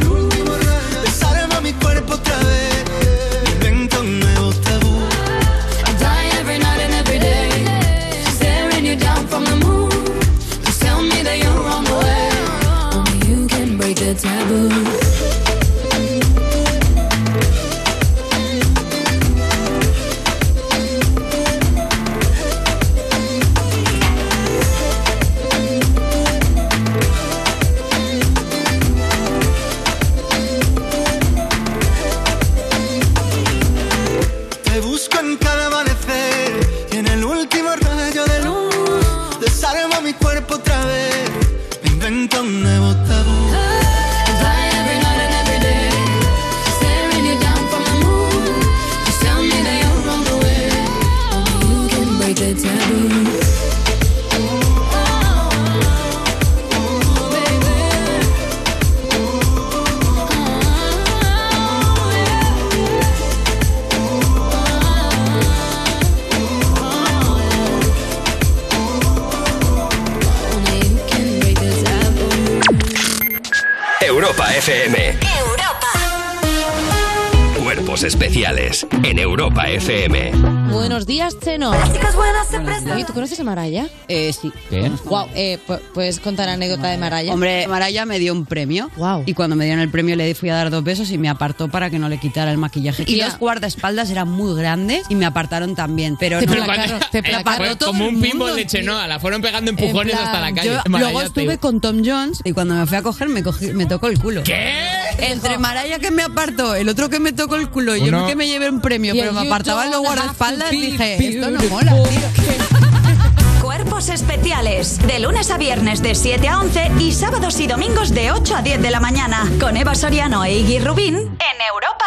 Europa 79.21 79.67
FM. 79.69 80.31
Buenos 80.71 81.05
días, 81.05 81.37
Cheno. 81.39 81.71
Oye, 81.71 83.05
¿tú 83.05 83.13
conoces 83.13 83.39
a 83.39 83.43
Maraya? 83.43 83.87
Eh, 84.07 84.33
sí. 84.33 84.51
¿Qué? 84.69 84.89
Wow, 85.05 85.27
eh, 85.35 85.59
pu- 85.67 85.79
¿puedes 85.93 86.19
contar 86.19 86.47
la 86.47 86.53
anécdota 86.53 86.87
de 86.87 86.97
Maraya? 86.97 87.33
Hombre, 87.33 87.67
Maraya 87.67 88.05
me 88.05 88.19
dio 88.19 88.33
un 88.33 88.45
premio. 88.45 88.89
Y 89.25 89.33
cuando 89.33 89.55
me 89.55 89.65
dieron 89.65 89.81
el 89.81 89.89
premio 89.89 90.15
le 90.15 90.33
fui 90.35 90.49
a 90.49 90.55
dar 90.55 90.69
dos 90.69 90.83
besos 90.83 91.11
y 91.11 91.17
me 91.17 91.29
apartó 91.29 91.67
para 91.69 91.89
que 91.89 91.99
no 91.99 92.09
le 92.09 92.17
quitara 92.19 92.51
el 92.51 92.57
maquillaje. 92.57 93.03
Y 93.07 93.17
los 93.17 93.37
guardaespaldas 93.37 94.09
eran 94.09 94.29
muy 94.29 94.55
grandes 94.59 95.03
y 95.09 95.15
me 95.15 95.25
apartaron 95.25 95.75
también. 95.75 96.17
Pero 96.19 96.39
Te 96.39 96.45
no 96.47 96.53
placaron, 96.53 96.99
te 97.11 97.21
me 97.21 97.29
placaron. 97.29 97.67
Fue 97.67 97.75
todo 97.75 97.89
como 97.91 98.07
un 98.07 98.21
pinball 98.21 98.55
de. 98.55 98.65
Chenoa, 98.65 99.07
la 99.07 99.19
fueron 99.19 99.41
pegando 99.41 99.71
En 99.71 99.77
empujones 99.79 100.13
plan, 100.13 100.25
hasta 100.25 100.41
la 100.41 100.53
calle. 100.53 100.69
yo- 100.69 100.81
Maraya, 100.89 101.11
luego 101.11 101.21
estuve 101.27 101.45
tío. 101.53 101.59
con 101.59 101.81
Tom 101.81 102.01
Jones 102.05 102.41
y 102.43 102.53
cuando 102.53 102.75
me 102.75 102.85
fui 102.85 102.97
a 102.97 103.01
coger 103.01 103.27
me, 103.29 103.43
cogí- 103.43 103.73
me 103.73 103.85
tocó 103.85 104.07
el 104.07 104.19
culo. 104.19 104.43
¿Qué? 104.43 104.73
Entre 105.29 105.57
Maraya 105.57 105.99
que 105.99 106.11
me 106.11 106.23
apartó, 106.23 106.75
el 106.75 106.89
otro 106.89 107.09
que 107.09 107.19
me 107.19 107.31
tocó 107.31 107.55
el 107.55 107.69
culo 107.69 107.95
y 107.95 108.05
yo 108.05 108.27
que 108.27 108.35
me 108.35 108.47
llevé 108.47 108.69
un 108.69 108.81
premio, 108.81 109.13
pero 109.15 109.33
me 109.33 109.43
you 109.43 109.47
apartaban 109.47 109.91
los 109.91 110.01
guardaespaldas, 110.01 110.71
dije, 110.71 111.27
esto 111.27 111.51
no 111.51 111.61
mola, 111.69 111.93
tío. 112.03 113.61
Cuerpos 113.61 114.09
especiales. 114.09 114.99
De 115.05 115.19
lunes 115.19 115.51
a 115.51 115.57
viernes 115.57 116.01
de 116.01 116.15
7 116.15 116.47
a 116.47 116.59
11 116.59 116.91
y 116.99 117.11
sábados 117.11 117.59
y 117.59 117.67
domingos 117.67 118.13
de 118.13 118.31
8 118.31 118.55
a 118.57 118.61
10 118.61 118.81
de 118.81 118.91
la 118.91 118.99
mañana. 118.99 119.49
Con 119.59 119.77
Eva 119.77 119.93
Soriano 119.95 120.43
e 120.43 120.57
Iggy 120.57 120.79
Rubín 120.79 121.15
en 121.15 121.61
Europa 121.71 122.05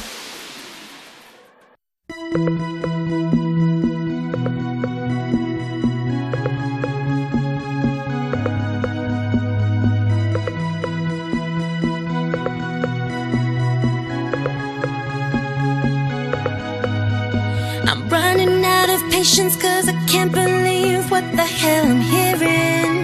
Cause 19.54 19.88
I 19.88 19.94
can't 20.06 20.32
believe 20.32 21.10
what 21.10 21.24
the 21.32 21.44
hell 21.44 21.86
I'm 21.86 22.00
hearing. 22.00 22.96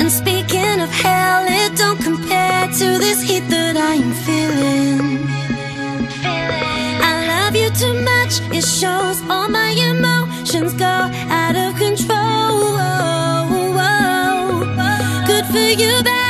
And 0.00 0.10
speaking 0.10 0.80
of 0.80 0.90
hell, 0.90 1.44
it 1.48 1.76
don't 1.76 2.00
compare 2.02 2.66
to 2.66 2.98
this 2.98 3.22
heat 3.22 3.44
that 3.48 3.76
I 3.76 3.94
am 3.94 4.12
feeling. 4.26 5.31
Too 7.78 7.94
much, 7.94 8.40
it 8.52 8.64
shows 8.64 9.22
all 9.30 9.48
my 9.48 9.70
emotions 9.70 10.74
go 10.74 10.84
out 10.84 11.56
of 11.56 11.74
control. 11.76 12.76
Good 15.26 15.46
for 15.46 15.82
you, 15.82 16.02
bad 16.02 16.21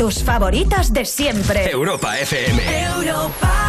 tus 0.00 0.24
favoritas 0.24 0.94
de 0.94 1.04
siempre. 1.04 1.70
Europa 1.70 2.18
FM. 2.18 2.58
Europa. 2.84 3.59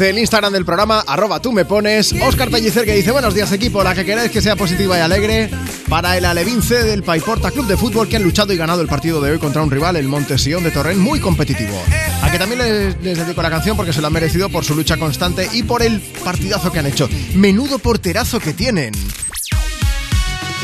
Desde 0.00 0.12
el 0.12 0.18
Instagram 0.18 0.54
del 0.54 0.64
programa, 0.64 1.04
arroba 1.06 1.42
tú 1.42 1.52
me 1.52 1.66
pones, 1.66 2.14
Oscar 2.22 2.50
Pellicer 2.50 2.86
que 2.86 2.94
dice, 2.94 3.10
buenos 3.10 3.34
días 3.34 3.52
equipo, 3.52 3.84
la 3.84 3.94
que 3.94 4.06
queráis 4.06 4.30
que 4.30 4.40
sea 4.40 4.56
positiva 4.56 4.96
y 4.96 5.02
alegre 5.02 5.50
para 5.90 6.16
el 6.16 6.24
Alevince 6.24 6.84
del 6.84 7.02
Paiporta 7.02 7.50
Club 7.50 7.66
de 7.66 7.76
Fútbol 7.76 8.08
que 8.08 8.16
han 8.16 8.22
luchado 8.22 8.50
y 8.54 8.56
ganado 8.56 8.80
el 8.80 8.88
partido 8.88 9.20
de 9.20 9.32
hoy 9.32 9.38
contra 9.38 9.62
un 9.62 9.70
rival, 9.70 9.96
el 9.96 10.08
Montesión 10.08 10.64
de 10.64 10.70
Torrent, 10.70 10.98
muy 10.98 11.20
competitivo. 11.20 11.78
A 12.22 12.30
que 12.30 12.38
también 12.38 12.60
les, 12.60 12.96
les 13.02 13.18
dedico 13.18 13.42
la 13.42 13.50
canción 13.50 13.76
porque 13.76 13.92
se 13.92 14.00
lo 14.00 14.06
han 14.06 14.14
merecido 14.14 14.48
por 14.48 14.64
su 14.64 14.74
lucha 14.74 14.96
constante 14.96 15.50
y 15.52 15.64
por 15.64 15.82
el 15.82 16.00
partidazo 16.24 16.72
que 16.72 16.78
han 16.78 16.86
hecho. 16.86 17.06
Menudo 17.34 17.78
porterazo 17.78 18.40
que 18.40 18.54
tienen. 18.54 18.94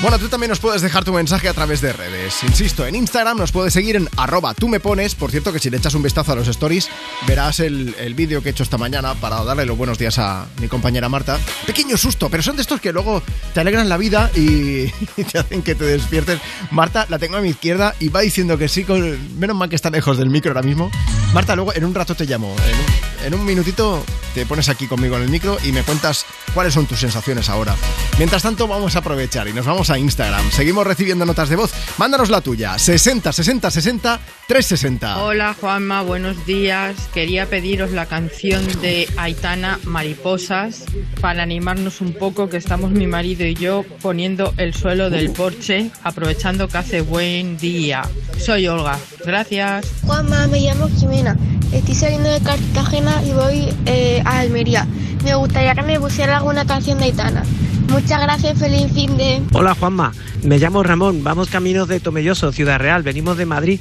Bueno, 0.02 0.18
tú 0.18 0.28
también 0.28 0.50
nos 0.50 0.60
puedes 0.60 0.82
dejar 0.82 1.04
tu 1.04 1.12
mensaje 1.12 1.48
a 1.48 1.54
través 1.54 1.80
de 1.80 1.92
redes. 1.92 2.42
Insisto, 2.42 2.86
en 2.86 2.94
Instagram 2.94 3.38
nos 3.38 3.50
puedes 3.50 3.72
seguir 3.72 3.96
en 3.96 4.08
arroba 4.16 4.52
tú 4.52 4.68
me 4.68 4.78
pones. 4.78 5.14
Por 5.14 5.30
cierto, 5.30 5.52
que 5.52 5.58
si 5.58 5.70
le 5.70 5.78
echas 5.78 5.94
un 5.94 6.02
vistazo 6.02 6.32
a 6.32 6.36
los 6.36 6.48
stories, 6.48 6.88
verás 7.26 7.60
el, 7.60 7.94
el 7.98 8.14
vídeo 8.14 8.43
que 8.43 8.48
he 8.48 8.52
hecho 8.52 8.62
esta 8.62 8.78
mañana 8.78 9.14
para 9.14 9.43
darle 9.44 9.64
los 9.66 9.76
buenos 9.76 9.98
días 9.98 10.18
a 10.18 10.47
mi 10.60 10.68
compañera 10.68 11.09
Marta. 11.09 11.38
Pequeño 11.66 11.97
susto, 11.97 12.28
pero 12.28 12.43
son 12.43 12.56
de 12.56 12.62
estos 12.62 12.80
que 12.80 12.93
luego 12.93 13.22
te 13.55 13.60
alegran 13.60 13.88
la 13.88 13.97
vida 13.97 14.30
y, 14.34 14.88
te 15.24 15.38
hacen 15.38 15.62
que 15.62 15.74
te 15.74 15.84
despiertes. 15.84 16.40
Marta 16.70 17.06
la 17.09 17.18
tengo 17.18 17.36
a 17.36 17.40
mi 17.40 17.51
izquierda 17.51 17.94
y 18.01 18.09
va 18.09 18.20
diciendo 18.20 18.59
que 18.59 18.68
sí, 18.68 18.84
con, 18.84 19.38
menos 19.38 19.56
mal 19.56 19.68
que 19.68 19.76
está 19.76 19.90
lejos 19.90 20.18
del 20.18 20.30
micro 20.30 20.51
ahora 20.51 20.62
mismo. 20.62 20.90
Marta, 21.32 21.55
luego 21.55 21.74
en 21.74 21.84
un 21.84 21.94
rato 21.94 22.14
te 22.14 22.24
llamo. 22.24 22.55
En 22.68 22.76
un, 22.76 23.26
en 23.26 23.40
un 23.40 23.47
minutito 23.47 24.05
te 24.34 24.47
pones 24.47 24.68
aquí 24.68 24.86
conmigo 24.86 25.16
en 25.16 25.22
el 25.22 25.30
micro 25.30 25.56
y 25.64 25.72
me 25.72 25.82
cuentas 25.82 26.26
cuáles 26.55 26.74
son 26.74 26.86
tus 26.86 27.01
sensaciones 27.01 27.48
ahora. 27.48 27.74
Mientras 28.18 28.43
tanto, 28.43 28.66
vamos 28.66 28.97
a 28.97 29.01
aprovechar 29.01 29.48
y 29.48 29.52
nos 29.52 29.66
vamos 29.66 29.90
a 29.90 29.98
Instagram. 29.98 30.51
Seguimos 30.51 30.86
recibiendo 30.86 31.26
notas 31.26 31.48
de 31.48 31.56
voz. 31.56 31.72
Mándanos 31.98 32.30
la 32.30 32.40
tuya. 32.40 32.78
60 32.78 33.32
60 33.32 33.70
60 33.70 34.20
360. 34.48 35.24
Hola 35.24 35.56
Juanma, 35.60 36.02
buenos 36.02 36.47
días. 36.47 37.09
Quería 37.12 37.47
pediros 37.47 37.90
la 37.90 38.06
canción 38.06 38.64
de 38.81 39.09
Aitana 39.16 39.81
Mariposas 39.82 40.85
para 41.20 41.43
animarnos 41.43 42.01
un 42.01 42.12
poco 42.12 42.48
que 42.48 42.56
estamos 42.56 42.93
mi 42.93 43.09
marido 43.09 43.44
y 43.44 43.55
yo 43.55 43.85
poniendo 44.01 44.55
el 44.56 44.73
suelo 44.73 45.10
del 45.10 45.32
porche 45.32 45.90
aprovechando 46.05 46.68
que 46.68 46.78
hace 46.78 47.01
buen 47.01 47.56
día. 47.56 48.02
Soy 48.39 48.68
Olga. 48.68 48.97
Gracias. 49.24 49.93
Juanma, 50.02 50.47
me 50.47 50.60
llamo 50.60 50.89
Jimena. 50.97 51.36
Estoy 51.73 51.97
saliendo 51.97 52.31
de 52.31 52.40
Cartagena 52.40 53.20
y 53.24 53.32
voy 53.32 53.74
eh, 53.86 54.23
a 54.24 54.39
Almería. 54.39 54.86
Me 55.24 55.35
gustaría 55.35 55.74
que 55.74 55.82
me 55.82 55.98
pusiera 55.98 56.36
alguna 56.36 56.64
canción 56.64 56.98
de 56.98 57.06
Aitana. 57.06 57.43
Muchas 57.89 58.20
gracias, 58.20 58.59
feliz 58.59 58.93
fin 58.93 59.16
de... 59.16 59.43
Hola 59.52 59.74
Juanma, 59.74 60.12
me 60.43 60.59
llamo 60.59 60.82
Ramón, 60.82 61.23
vamos 61.23 61.48
caminos 61.48 61.89
de 61.89 62.01
Tomelloso, 62.01 62.52
Ciudad 62.52 62.78
Real, 62.78 63.02
venimos 63.02 63.36
de 63.36 63.47
Madrid. 63.47 63.81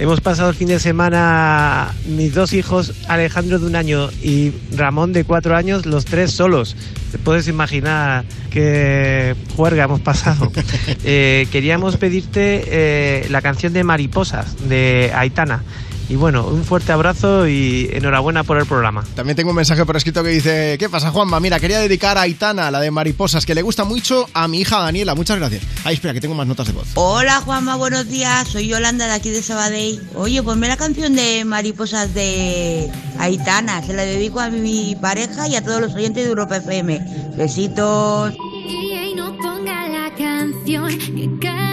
Hemos 0.00 0.22
pasado 0.22 0.48
el 0.48 0.56
fin 0.56 0.68
de 0.68 0.80
semana 0.80 1.92
mis 2.06 2.32
dos 2.32 2.54
hijos, 2.54 2.94
Alejandro 3.06 3.58
de 3.58 3.66
un 3.66 3.76
año 3.76 4.08
y 4.22 4.50
Ramón 4.74 5.12
de 5.12 5.24
cuatro 5.24 5.54
años, 5.54 5.84
los 5.84 6.06
tres 6.06 6.30
solos. 6.30 6.74
Te 7.12 7.18
puedes 7.18 7.48
imaginar 7.48 8.24
qué 8.50 9.36
juerga 9.56 9.84
hemos 9.84 10.00
pasado. 10.00 10.50
Eh, 11.04 11.48
queríamos 11.52 11.96
pedirte 11.96 12.62
eh, 12.66 13.26
la 13.30 13.42
canción 13.42 13.72
de 13.72 13.84
Mariposas, 13.84 14.68
de 14.68 15.12
Aitana. 15.14 15.62
Y 16.10 16.16
bueno, 16.16 16.44
un 16.44 16.64
fuerte 16.64 16.90
abrazo 16.90 17.46
y 17.46 17.88
enhorabuena 17.92 18.42
por 18.42 18.58
el 18.58 18.66
programa. 18.66 19.04
También 19.14 19.36
tengo 19.36 19.50
un 19.50 19.56
mensaje 19.56 19.86
por 19.86 19.96
escrito 19.96 20.24
que 20.24 20.30
dice: 20.30 20.76
¿Qué 20.76 20.88
pasa, 20.88 21.12
Juanma? 21.12 21.38
Mira, 21.38 21.60
quería 21.60 21.78
dedicar 21.78 22.18
a 22.18 22.22
Aitana, 22.22 22.68
la 22.72 22.80
de 22.80 22.90
Mariposas, 22.90 23.46
que 23.46 23.54
le 23.54 23.62
gusta 23.62 23.84
mucho 23.84 24.26
a 24.34 24.48
mi 24.48 24.60
hija 24.60 24.80
Daniela. 24.80 25.14
Muchas 25.14 25.38
gracias. 25.38 25.62
Ay, 25.84 25.94
espera, 25.94 26.12
que 26.12 26.20
tengo 26.20 26.34
más 26.34 26.48
notas 26.48 26.66
de 26.66 26.72
voz. 26.72 26.88
Hola 26.94 27.40
Juanma, 27.42 27.76
buenos 27.76 28.08
días. 28.08 28.48
Soy 28.48 28.66
Yolanda 28.66 29.06
de 29.06 29.12
aquí 29.12 29.30
de 29.30 29.40
Sabadell. 29.40 30.02
Oye, 30.16 30.42
ponme 30.42 30.66
la 30.66 30.76
canción 30.76 31.14
de 31.14 31.44
Mariposas 31.44 32.12
de 32.12 32.90
Aitana. 33.20 33.80
Se 33.80 33.92
la 33.92 34.02
dedico 34.02 34.40
a 34.40 34.50
mi 34.50 34.96
pareja 35.00 35.46
y 35.46 35.54
a 35.54 35.62
todos 35.62 35.80
los 35.80 35.94
oyentes 35.94 36.24
de 36.24 36.30
Europa 36.30 36.56
FM. 36.56 37.34
Besitos. 37.36 38.34
Y 38.66 39.14
no 39.14 39.36
ponga 39.36 39.88
la 39.88 40.12
canción 40.16 41.38
que 41.38 41.69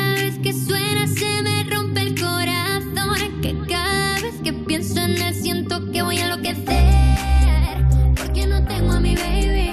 que 5.98 6.04
voy 6.04 6.20
a 6.20 6.26
enloquecer. 6.26 7.76
Porque 8.16 8.46
no 8.46 8.64
tengo 8.66 8.92
a 8.94 9.00
mi 9.00 9.16
baby 9.16 9.72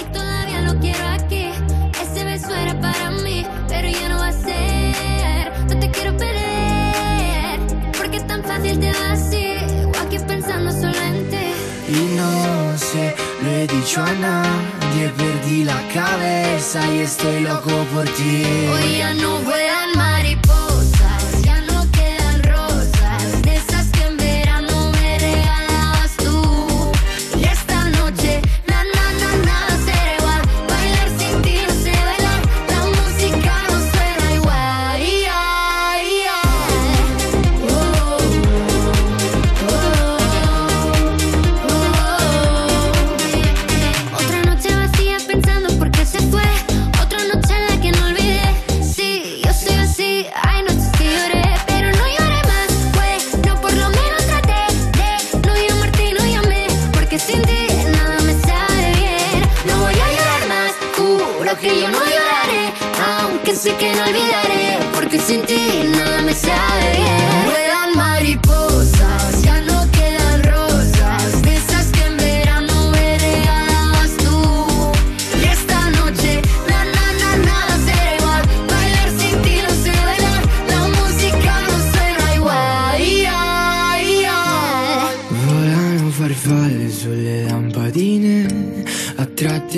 y 0.00 0.12
todavía 0.12 0.60
lo 0.60 0.78
quiero 0.78 1.04
aquí. 1.08 1.48
Ese 2.00 2.22
beso 2.24 2.54
era 2.54 2.80
para 2.80 3.10
mí, 3.10 3.44
pero 3.66 3.88
ya 3.88 4.08
no 4.08 4.18
va 4.18 4.28
a 4.28 4.32
ser. 4.32 5.52
No 5.68 5.76
te 5.80 5.90
quiero 5.90 6.16
perder 6.16 7.58
porque 7.98 8.20
tan 8.20 8.44
fácil 8.44 8.78
te 8.78 8.92
va 8.92 9.12
así. 9.12 9.46
O 9.86 9.98
aquí 10.00 10.16
pensando 10.20 10.70
solo 10.70 11.00
en 11.10 11.28
ti. 11.30 11.46
Y 11.88 12.16
no 12.20 12.78
sé, 12.78 13.16
lo 13.42 13.50
he 13.50 13.66
dicho 13.66 14.00
a 14.00 14.12
nadie, 14.12 15.08
perdí 15.16 15.64
la 15.64 15.80
cabeza 15.92 16.88
y 16.92 17.00
estoy 17.00 17.40
loco 17.40 17.84
por 17.92 18.04
ti. 18.04 18.44
Hoy 18.72 18.98
ya 18.98 19.12
no 19.14 19.38
vuelan 19.40 19.90
mariposas, 19.93 19.93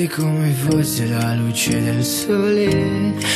come 0.08 0.50
fosse 0.52 1.06
la 1.06 1.34
luce 1.34 1.82
del 1.82 2.02
sole. 2.02 3.35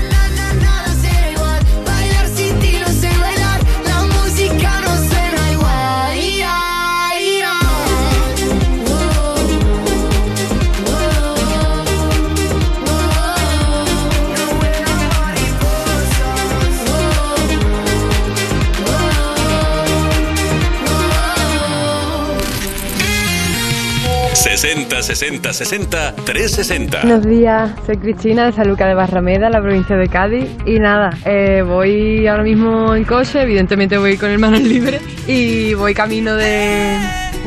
60 25.01 25.53
60 25.53 26.15
360. 26.25 27.01
Buenos 27.01 27.25
días, 27.25 27.71
soy 27.85 27.97
Cristina 27.97 28.45
de 28.45 28.51
Saluca 28.51 28.87
de 28.87 28.93
Barrameda, 28.93 29.49
la 29.49 29.61
provincia 29.61 29.95
de 29.97 30.07
Cádiz. 30.07 30.45
Y 30.65 30.79
nada, 30.79 31.17
eh, 31.25 31.63
voy 31.65 32.27
ahora 32.27 32.43
mismo 32.43 32.93
en 32.93 33.03
coche, 33.03 33.41
evidentemente 33.41 33.97
voy 33.97 34.17
con 34.17 34.29
el 34.29 34.39
manos 34.39 34.61
libre 34.61 34.99
y 35.27 35.73
voy 35.73 35.93
camino 35.93 36.35
de, 36.35 36.97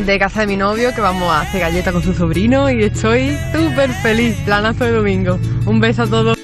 de 0.05 0.18
casa 0.18 0.40
de 0.40 0.47
mi 0.48 0.56
novio 0.56 0.94
que 0.94 1.01
vamos 1.01 1.31
a 1.31 1.43
hacer 1.43 1.60
galleta 1.60 1.93
con 1.93 2.02
su 2.02 2.12
sobrino 2.12 2.70
y 2.70 2.82
estoy 2.82 3.36
súper 3.52 3.90
feliz. 3.90 4.36
Planazo 4.44 4.85
de 4.85 4.93
domingo. 4.93 5.39
Un 5.66 5.81
beso 5.81 6.02
a 6.02 6.06
todos. 6.06 6.44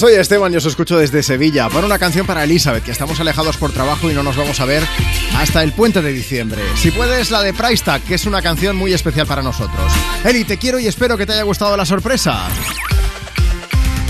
Pues 0.00 0.12
soy 0.12 0.18
Esteban 0.18 0.50
y 0.54 0.56
os 0.56 0.64
escucho 0.64 0.96
desde 0.96 1.22
Sevilla 1.22 1.68
para 1.68 1.84
una 1.84 1.98
canción 1.98 2.26
para 2.26 2.44
Elizabeth, 2.44 2.82
que 2.82 2.90
estamos 2.90 3.20
alejados 3.20 3.58
por 3.58 3.70
trabajo 3.70 4.10
y 4.10 4.14
no 4.14 4.22
nos 4.22 4.34
vamos 4.34 4.58
a 4.58 4.64
ver 4.64 4.82
hasta 5.36 5.62
el 5.62 5.74
puente 5.74 6.00
de 6.00 6.10
diciembre. 6.10 6.62
Si 6.76 6.90
puedes, 6.90 7.30
la 7.30 7.42
de 7.42 7.52
Price 7.52 7.84
que 8.08 8.14
es 8.14 8.24
una 8.24 8.40
canción 8.40 8.76
muy 8.76 8.94
especial 8.94 9.26
para 9.26 9.42
nosotros. 9.42 9.92
Eli, 10.24 10.44
te 10.44 10.56
quiero 10.56 10.78
y 10.78 10.86
espero 10.86 11.18
que 11.18 11.26
te 11.26 11.34
haya 11.34 11.42
gustado 11.42 11.76
la 11.76 11.84
sorpresa. 11.84 12.48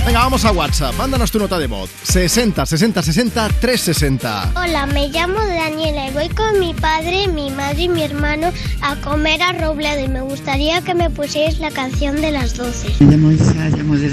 Venga, 0.07 0.21
vamos 0.21 0.45
a 0.45 0.53
WhatsApp. 0.53 0.95
Mándanos 0.97 1.31
tu 1.31 1.39
nota 1.41 1.59
de 1.59 1.67
voz. 1.67 1.91
60 2.05 2.65
60 2.65 3.03
60 3.03 3.49
360. 3.61 4.53
Hola, 4.57 4.87
me 4.87 5.09
llamo 5.09 5.41
Daniela 5.41 6.09
y 6.09 6.13
voy 6.13 6.29
con 6.29 6.59
mi 6.61 6.73
padre, 6.73 7.27
mi 7.27 7.51
madre 7.51 7.83
y 7.83 7.89
mi 7.89 8.03
hermano 8.05 8.53
a 8.81 8.95
comer 8.97 9.43
a 9.43 9.53
Robledo 9.53 10.05
y 10.05 10.09
me 10.09 10.21
gustaría 10.21 10.83
que 10.83 10.95
me 10.95 11.11
pusierais 11.11 11.59
la 11.59 11.71
canción 11.71 12.21
de 12.21 12.31
las 12.31 12.57
12 12.57 13.05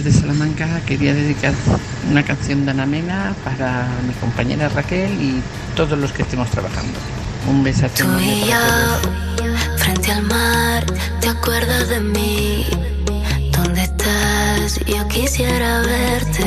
desde 0.03 0.11
Salamanca 0.19 0.67
quería 0.85 1.13
dedicar 1.13 1.53
una 2.09 2.23
canción 2.23 2.65
de 2.65 2.71
Ana 2.71 2.85
Mena 2.85 3.33
para 3.43 3.87
mi 4.05 4.13
compañera 4.13 4.69
Raquel 4.69 5.11
y 5.19 5.41
todos 5.75 5.97
los 5.97 6.11
que 6.11 6.21
estemos 6.21 6.49
trabajando. 6.51 6.99
Un 7.49 7.63
besazo. 7.63 8.05
Tú 8.05 8.19
y 8.19 8.41
yo, 8.41 9.47
frente 9.77 10.11
al 10.11 10.23
mar, 10.23 10.85
¿te 11.19 11.29
acuerdas 11.29 11.89
de 11.89 11.99
mí? 11.99 12.65
¿Dónde 13.51 13.83
estás? 13.83 14.79
Yo 14.85 15.07
quisiera 15.07 15.81
verte, 15.81 16.45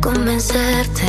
convencerte 0.00 1.06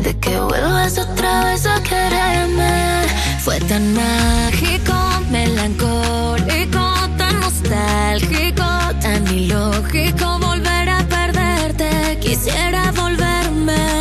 de 0.00 0.16
que 0.18 0.38
vuelvas 0.38 0.98
otra 0.98 1.46
vez 1.46 1.66
a 1.66 1.82
quererme. 1.82 3.02
Fue 3.40 3.58
tan 3.60 3.92
mágico, 3.94 4.94
melancólico, 5.30 6.94
tan 7.18 7.40
nostálgico, 7.40 8.64
tan 9.00 9.26
ilógico. 9.34 10.39
Quisiera 12.30 12.92
volverme 12.92 13.99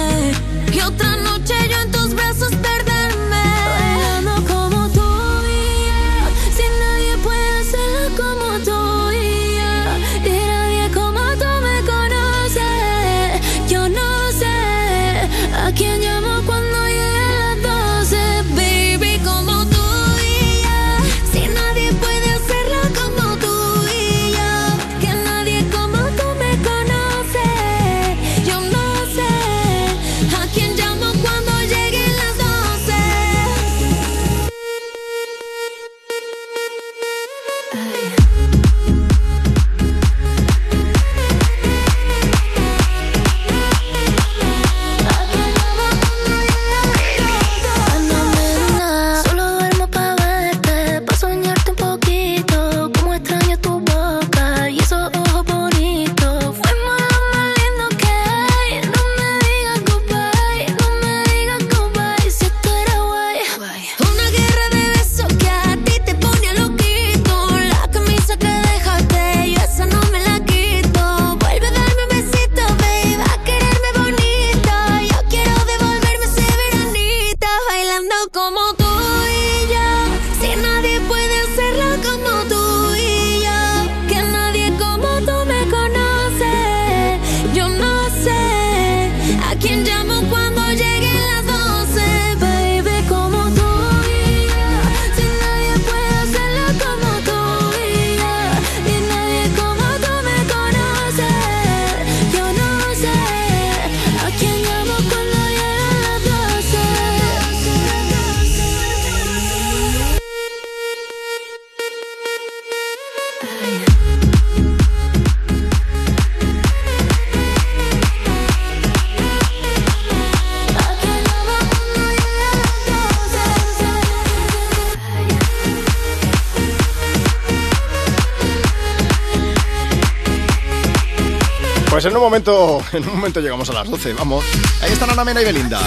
en 132.93 133.09
un 133.09 133.15
momento 133.15 133.39
llegamos 133.39 133.67
a 133.71 133.73
las 133.73 133.89
12, 133.89 134.13
vamos. 134.13 134.45
Ahí 134.83 134.91
están 134.91 135.09
Ana 135.09 135.23
Mena 135.25 135.41
y 135.41 135.45
Belinda. 135.45 135.79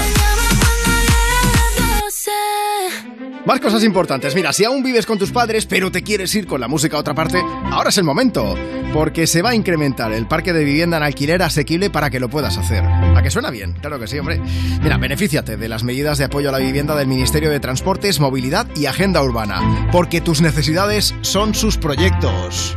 Más 3.47 3.61
cosas 3.61 3.85
importantes. 3.85 4.35
Mira, 4.35 4.53
si 4.53 4.65
aún 4.65 4.83
vives 4.83 5.07
con 5.07 5.19
tus 5.19 5.31
padres, 5.31 5.67
pero 5.67 5.93
te 5.93 6.03
quieres 6.03 6.35
ir 6.35 6.49
con 6.49 6.61
la 6.61 6.67
música 6.67 6.97
a 6.97 7.01
otra 7.01 7.15
parte, 7.15 7.41
ahora 7.71 7.91
es 7.91 7.99
el 7.99 8.05
momento. 8.05 8.57
Porque 8.93 9.29
se 9.29 9.41
va 9.41 9.51
a 9.51 9.55
incrementar 9.55 10.13
el 10.13 10.27
parque 10.27 10.53
de 10.53 10.65
vivienda 10.65 10.97
en 10.97 11.05
alquiler 11.05 11.43
asequible 11.43 11.91
para 11.91 12.11
que 12.11 12.19
lo 12.19 12.29
puedas 12.29 12.59
hacer. 12.59 12.85
¿A 12.85 13.23
que 13.23 13.31
suena 13.31 13.51
bien? 13.51 13.75
Claro 13.75 14.01
que 14.01 14.09
sí, 14.09 14.19
hombre. 14.19 14.41
Mira, 14.83 14.99
benefíciate 14.99 15.57
de 15.57 15.69
las 15.69 15.85
medidas 15.85 16.19
de 16.19 16.25
apoyo 16.25 16.49
a 16.49 16.53
la 16.53 16.59
vivienda 16.59 16.97
del 16.97 17.07
Ministerio 17.07 17.51
de 17.51 17.61
Transportes, 17.61 18.19
Movilidad 18.19 18.67
y 18.75 18.87
Agenda 18.87 19.23
Urbana. 19.23 19.89
Porque 19.93 20.21
tus 20.21 20.41
necesidades 20.41 21.15
son 21.21 21.55
sus 21.55 21.79
proyectos. 21.79 22.77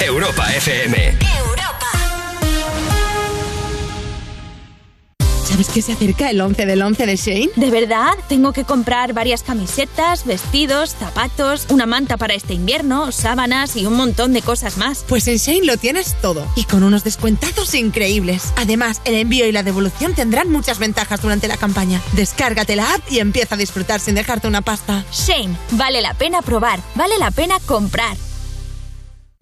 Europa 0.00 0.52
FM. 0.54 1.31
¿Sabes 5.62 5.74
que 5.74 5.82
se 5.82 5.92
acerca 5.92 6.28
el 6.28 6.40
11 6.40 6.66
del 6.66 6.82
11 6.82 7.06
de 7.06 7.14
Shane? 7.14 7.50
¿De 7.54 7.70
verdad? 7.70 8.14
Tengo 8.28 8.52
que 8.52 8.64
comprar 8.64 9.12
varias 9.12 9.44
camisetas, 9.44 10.24
vestidos, 10.24 10.96
zapatos, 10.98 11.66
una 11.68 11.86
manta 11.86 12.16
para 12.16 12.34
este 12.34 12.54
invierno, 12.54 13.12
sábanas 13.12 13.76
y 13.76 13.86
un 13.86 13.94
montón 13.94 14.32
de 14.32 14.42
cosas 14.42 14.76
más. 14.76 15.04
Pues 15.06 15.28
en 15.28 15.36
Shane 15.36 15.64
lo 15.64 15.76
tienes 15.76 16.16
todo 16.20 16.44
y 16.56 16.64
con 16.64 16.82
unos 16.82 17.04
descuentazos 17.04 17.76
increíbles. 17.76 18.52
Además, 18.56 19.02
el 19.04 19.14
envío 19.14 19.46
y 19.46 19.52
la 19.52 19.62
devolución 19.62 20.14
tendrán 20.14 20.50
muchas 20.50 20.80
ventajas 20.80 21.22
durante 21.22 21.46
la 21.46 21.56
campaña. 21.56 22.02
Descárgate 22.14 22.74
la 22.74 22.94
app 22.94 23.02
y 23.08 23.20
empieza 23.20 23.54
a 23.54 23.58
disfrutar 23.58 24.00
sin 24.00 24.16
dejarte 24.16 24.48
una 24.48 24.62
pasta. 24.62 25.04
Shane, 25.12 25.56
vale 25.70 26.02
la 26.02 26.14
pena 26.14 26.42
probar, 26.42 26.80
vale 26.96 27.18
la 27.18 27.30
pena 27.30 27.60
comprar. 27.66 28.16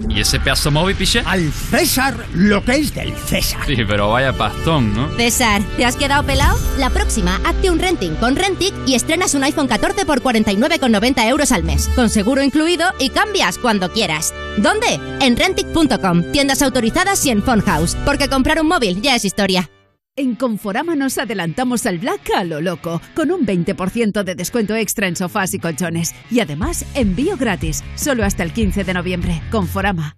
¿Y 0.09 0.21
ese 0.21 0.41
pedazo 0.41 0.71
móvil, 0.71 0.97
piche? 0.97 1.23
Al 1.25 1.53
César 1.53 2.15
lo 2.35 2.65
que 2.65 2.77
es 2.77 2.95
del 2.95 3.15
César. 3.17 3.61
Sí, 3.67 3.77
pero 3.87 4.11
vaya 4.11 4.33
pastón, 4.33 4.95
¿no? 4.95 5.11
César, 5.17 5.63
¿te 5.77 5.85
has 5.85 5.97
quedado 5.97 6.25
pelado? 6.25 6.59
La 6.79 6.91
próxima, 6.91 7.41
hazte 7.45 7.71
un 7.71 7.79
renting 7.79 8.15
con 8.17 8.37
Rentic 8.37 8.75
y 8.87 8.95
estrenas 8.95 9.35
un 9.35 9.45
iPhone 9.45 9.69
14 9.69 10.05
por 10.07 10.23
49,90 10.23 11.29
euros 11.29 11.53
al 11.53 11.65
mes, 11.65 11.89
con 11.95 12.09
seguro 12.09 12.43
incluido 12.43 12.89
y 12.99 13.11
cambias 13.11 13.59
cuando 13.59 13.91
quieras. 13.93 14.33
¿Dónde? 14.59 15.01
En 15.21 15.37
Rentic.com, 15.37 16.33
tiendas 16.33 16.63
autorizadas 16.63 17.25
y 17.27 17.31
en 17.31 17.43
Phone 17.43 17.63
House, 17.63 17.97
porque 18.05 18.29
comprar 18.29 18.61
un 18.61 18.69
móvil 18.69 19.01
ya 19.03 19.15
es 19.15 19.25
historia. 19.25 19.71
En 20.17 20.35
Conforama 20.35 20.97
nos 20.97 21.19
adelantamos 21.19 21.87
al 21.87 21.99
Black 21.99 22.31
a 22.37 22.45
lo 22.45 22.61
loco, 22.61 23.01
con 23.15 23.31
un 23.31 23.47
20% 23.47 24.23
de 24.25 24.35
descuento 24.35 24.75
extra 24.75 25.07
en 25.07 25.17
sofás 25.17 25.55
y 25.55 25.59
colchones. 25.59 26.15
Y 26.31 26.41
además, 26.41 26.85
envío 26.95 27.37
gratis, 27.37 27.85
solo 27.95 28.25
hasta 28.25 28.43
el 28.43 28.53
15 28.53 28.85
de 28.85 28.95
noviembre. 28.95 29.41
Conforama. 29.51 30.17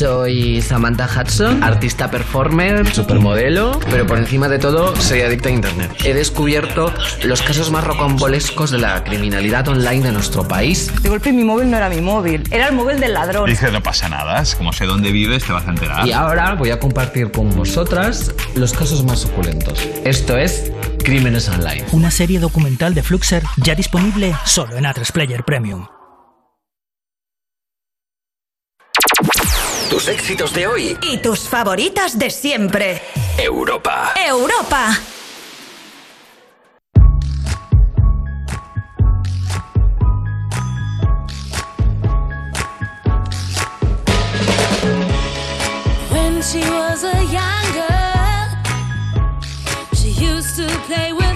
Soy 0.00 0.62
Samantha 0.62 1.06
Hudson, 1.06 1.62
artista 1.62 2.10
performer, 2.10 2.90
supermodelo, 2.90 3.78
pero 3.90 4.06
por 4.06 4.16
encima 4.16 4.48
de 4.48 4.58
todo 4.58 4.96
soy 4.96 5.20
adicta 5.20 5.50
a 5.50 5.52
internet. 5.52 5.90
He 6.02 6.14
descubierto 6.14 6.90
los 7.22 7.42
casos 7.42 7.70
más 7.70 7.84
rocambolescos 7.84 8.70
de 8.70 8.78
la 8.78 9.04
criminalidad 9.04 9.68
online 9.68 10.00
de 10.04 10.12
nuestro 10.12 10.48
país. 10.48 10.90
De 11.02 11.10
golpe 11.10 11.34
mi 11.34 11.44
móvil 11.44 11.70
no 11.70 11.76
era 11.76 11.90
mi 11.90 12.00
móvil, 12.00 12.44
era 12.50 12.68
el 12.68 12.74
móvil 12.74 12.98
del 12.98 13.12
ladrón. 13.12 13.44
Dice, 13.44 13.70
no 13.70 13.82
pasa 13.82 14.08
nada, 14.08 14.40
es 14.40 14.54
como 14.54 14.72
sé 14.72 14.86
dónde 14.86 15.12
vives, 15.12 15.44
te 15.44 15.52
vas 15.52 15.66
a 15.66 15.70
enterar. 15.70 16.08
Y 16.08 16.12
ahora 16.12 16.54
voy 16.54 16.70
a 16.70 16.80
compartir 16.80 17.30
con 17.30 17.54
vosotras 17.54 18.34
los 18.54 18.72
casos 18.72 19.04
más 19.04 19.18
suculentos. 19.18 19.86
Esto 20.06 20.38
es 20.38 20.72
Crímenes 21.04 21.46
Online. 21.50 21.84
Una 21.92 22.10
serie 22.10 22.40
documental 22.40 22.94
de 22.94 23.02
Fluxer 23.02 23.42
ya 23.58 23.74
disponible 23.74 24.34
solo 24.46 24.78
en 24.78 24.84
A3 24.84 25.12
Player 25.12 25.44
Premium. 25.44 25.99
Tus 29.90 30.06
éxitos 30.06 30.54
de 30.54 30.68
hoy. 30.68 30.96
Y 31.02 31.18
tus 31.18 31.40
favoritas 31.48 32.16
de 32.16 32.30
siempre. 32.30 33.02
Europa. 33.36 34.12
Europa. 34.24 34.96
When 46.12 46.40
she 46.40 46.60
was 46.70 47.02
a 47.02 47.24
young 47.24 47.66
girl, 47.74 48.46
she 49.94 50.10
used 50.10 50.54
to 50.56 50.66
play 50.86 51.12
with 51.12 51.29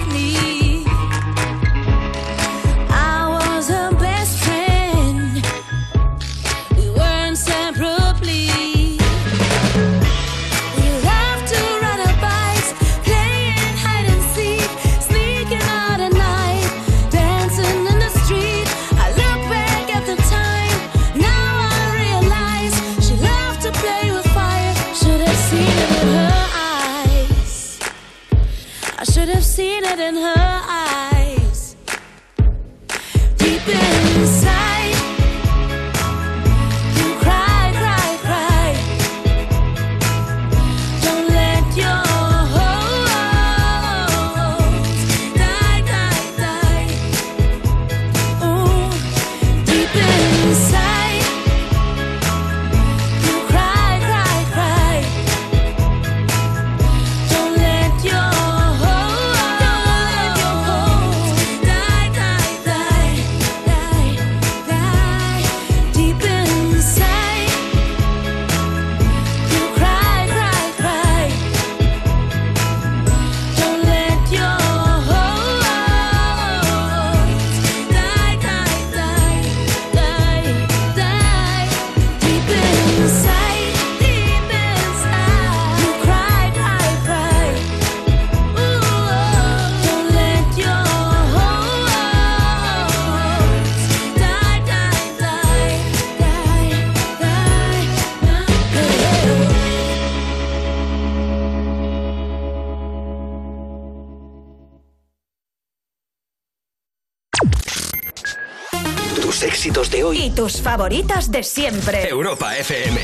éxitos 109.65 109.89
de 109.89 110.03
hoy. 110.03 110.17
Y 110.19 110.29
tus 110.29 110.61
favoritas 110.61 111.31
de 111.31 111.41
siempre. 111.41 112.07
Europa 112.07 112.55
FM. 112.55 113.01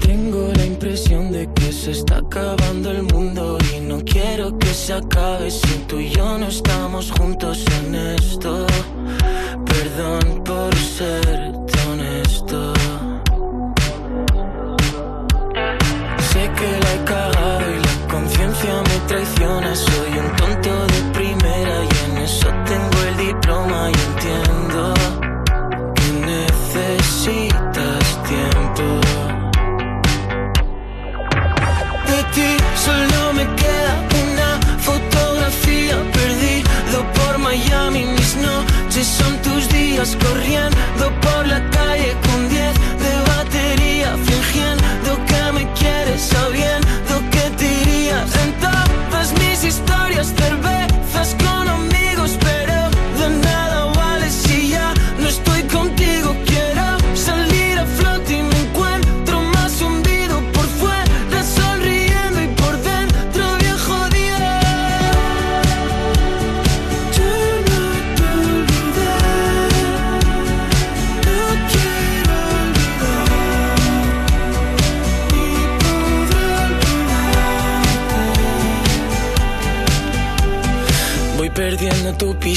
Tengo 0.00 0.52
la 0.52 0.64
impresión 0.64 1.30
de 1.30 1.48
que 1.54 1.72
se 1.72 1.92
está 1.92 2.16
acabando 2.16 2.90
el 2.90 3.04
mundo 3.04 3.56
y 3.72 3.80
no 3.80 4.00
quiero 4.04 4.58
que 4.58 4.74
se 4.74 4.94
acabe 4.94 5.50
si 5.52 5.84
tú 5.86 6.00
y 6.00 6.10
yo 6.10 6.38
no 6.38 6.48
estamos 6.48 7.12
juntos 7.12 7.64
en 7.78 7.94
esto. 7.94 8.66
Perdón 9.64 10.42
por 10.42 10.74
ser 10.74 11.54
honesto. 11.88 12.74
Sé 16.32 16.50
que 16.58 16.70
la 16.82 16.94
he 16.94 17.04
cagado 17.04 17.70
y 17.70 17.78
la 17.78 18.12
conciencia 18.12 18.82
me 18.82 18.98
traiciona. 19.06 19.76
Soy 19.76 20.18
un 20.18 20.36
tonto 20.36 20.86
de 20.86 21.00
primera 21.12 21.45
corriendo 40.04 41.10
por 41.22 41.46
la 41.46 41.75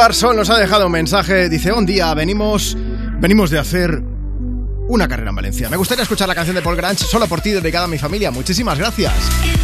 Pibarsol 0.00 0.34
nos 0.34 0.48
ha 0.48 0.56
dejado 0.56 0.86
un 0.86 0.92
mensaje. 0.92 1.50
Dice: 1.50 1.72
Un 1.72 1.84
día 1.84 2.14
venimos, 2.14 2.74
venimos 3.20 3.50
de 3.50 3.58
hacer 3.58 4.02
una 4.88 5.06
carrera 5.06 5.28
en 5.28 5.36
Valencia. 5.36 5.68
Me 5.68 5.76
gustaría 5.76 6.04
escuchar 6.04 6.26
la 6.26 6.34
canción 6.34 6.56
de 6.56 6.62
Paul 6.62 6.74
Grange 6.74 7.04
solo 7.04 7.26
por 7.26 7.42
ti, 7.42 7.50
dedicada 7.50 7.84
a 7.84 7.88
mi 7.88 7.98
familia. 7.98 8.30
Muchísimas 8.30 8.78
gracias. 8.78 9.12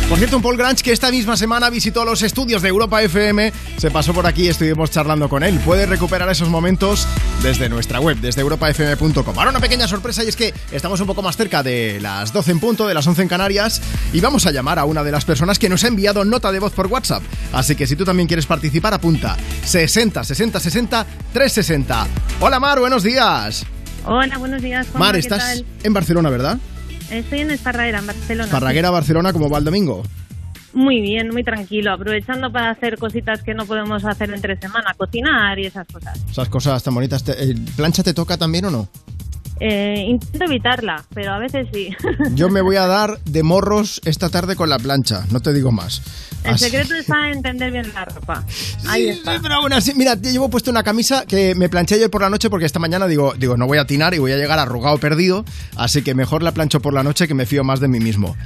Por 0.09 0.19
cierto, 0.19 0.37
un 0.37 0.43
Paul 0.43 0.57
Grange 0.57 0.85
que 0.85 0.93
esta 0.93 1.11
misma 1.11 1.37
semana 1.37 1.69
visitó 1.69 2.05
los 2.05 2.23
estudios 2.23 2.63
de 2.63 2.69
Europa 2.69 3.03
FM, 3.03 3.53
se 3.77 3.91
pasó 3.91 4.15
por 4.15 4.25
aquí 4.25 4.45
y 4.45 4.49
estuvimos 4.49 4.89
charlando 4.93 5.29
con 5.29 5.43
él. 5.43 5.59
Puedes 5.65 5.89
recuperar 5.89 6.31
esos 6.31 6.49
momentos 6.49 7.09
desde 7.43 7.69
nuestra 7.69 7.99
web, 7.99 8.17
desde 8.19 8.41
europafm.com. 8.41 9.37
Ahora 9.37 9.51
una 9.51 9.59
pequeña 9.59 9.89
sorpresa 9.89 10.23
y 10.23 10.29
es 10.29 10.37
que 10.37 10.55
estamos 10.71 11.01
un 11.01 11.09
poco 11.09 11.23
más 11.23 11.37
cerca 11.37 11.65
de 11.65 11.99
las 12.01 12.33
12 12.33 12.53
en 12.53 12.61
punto, 12.61 12.87
de 12.87 12.95
las 12.95 13.05
11 13.05 13.23
en 13.23 13.29
Canarias, 13.29 13.83
y 14.13 14.21
vamos 14.21 14.47
a 14.47 14.53
llamar 14.53 14.79
a 14.79 14.85
una 14.85 15.03
de 15.03 15.11
las 15.11 15.25
personas 15.25 15.59
que 15.59 15.69
nos 15.69 15.83
ha 15.83 15.89
enviado 15.89 16.25
nota 16.25 16.53
de 16.53 16.61
voz 16.61 16.73
por 16.73 16.87
WhatsApp. 16.87 17.25
Así 17.53 17.75
que 17.75 17.89
si 17.89 17.97
tú 17.97 18.05
también 18.05 18.29
quieres 18.29 18.47
participar, 18.47 18.95
apunta 18.95 19.37
60 19.65 20.23
60 20.23 20.61
60 20.61 21.07
360. 21.33 22.07
Hola 22.39 22.61
Mar, 22.61 22.79
buenos 22.79 23.03
días. 23.03 23.67
Hola, 24.05 24.39
buenos 24.39 24.63
días. 24.63 24.87
Mar, 24.95 25.15
¿qué 25.15 25.19
estás 25.19 25.41
tal? 25.41 25.67
en 25.83 25.93
Barcelona, 25.93 26.31
¿verdad? 26.31 26.59
Estoy 27.11 27.41
en 27.41 27.51
Esparraguera, 27.51 27.99
en 28.01 28.07
Barcelona. 28.07 28.51
Parraguera, 28.51 28.91
Barcelona, 28.91 29.33
como 29.33 29.49
va 29.49 29.59
el 29.59 29.65
domingo. 29.65 30.03
Muy 30.73 31.01
bien, 31.01 31.31
muy 31.31 31.43
tranquilo, 31.43 31.93
aprovechando 31.93 32.53
para 32.53 32.71
hacer 32.71 32.99
cositas 32.99 33.43
que 33.43 33.55
no 33.55 33.65
podemos 33.65 34.05
hacer 34.05 34.31
entre 34.31 34.57
semana, 34.61 34.93
cocinar 34.95 35.59
y 35.59 35.67
esas 35.67 35.87
cosas. 35.87 36.21
Esas 36.31 36.49
cosas 36.51 36.83
tan 36.83 36.95
bonitas. 36.95 37.25
¿Plancha 37.77 38.03
te 38.03 38.13
toca 38.13 38.37
también 38.37 38.67
o 38.67 38.71
no? 38.71 38.89
Eh, 39.61 40.05
intento 40.09 40.45
evitarla, 40.45 41.03
pero 41.15 41.33
a 41.33 41.39
veces 41.39 41.67
sí. 41.73 41.89
Yo 42.35 42.49
me 42.51 42.61
voy 42.61 42.77
a 42.77 42.87
dar 42.87 43.19
de 43.25 43.43
morros 43.43 44.01
esta 44.05 44.29
tarde 44.29 44.55
con 44.57 44.69
la 44.69 44.79
plancha, 44.79 45.25
no 45.31 45.41
te 45.41 45.53
digo 45.53 45.73
más. 45.73 46.03
El 46.45 46.55
Así- 46.55 46.67
secreto 46.67 46.95
está 46.95 47.31
en 47.31 47.43
tender 47.43 47.73
bien 47.73 47.91
la 47.95 48.05
ropa. 48.05 48.45
Ahí 48.87 49.09
está. 49.09 49.41
Pero 49.41 49.55
aún 49.55 49.73
así, 49.73 49.95
mira, 49.95 50.15
te 50.17 50.31
llevo 50.31 50.49
puesto 50.51 50.71
una 50.71 50.83
camisa 50.83 51.25
que 51.27 51.55
me 51.55 51.69
planché 51.69 51.97
ayer 51.97 52.11
por 52.11 52.21
la 52.23 52.31
noche 52.31 52.51
porque 52.51 52.67
esta 52.67 52.79
mañana 52.79 53.07
digo, 53.07 53.35
digo, 53.37 53.57
no 53.57 53.67
voy 53.67 53.79
a 53.79 53.83
atinar 53.83 54.15
y 54.15 54.19
voy 54.19 54.33
a 54.33 54.37
llegar 54.37 54.59
arrugado 54.59 54.99
perdido, 54.99 55.45
así 55.77 56.03
que 56.03 56.15
mejor 56.15 56.43
la 56.43 56.53
plancho 56.53 56.81
por 56.81 56.93
la 56.95 57.03
noche 57.03 57.27
que 57.27 57.35
me 57.35 57.47
fío 57.47 57.65
más 57.65 57.81
de 57.81 57.89
mí 57.89 57.99
mismo. 57.99 58.37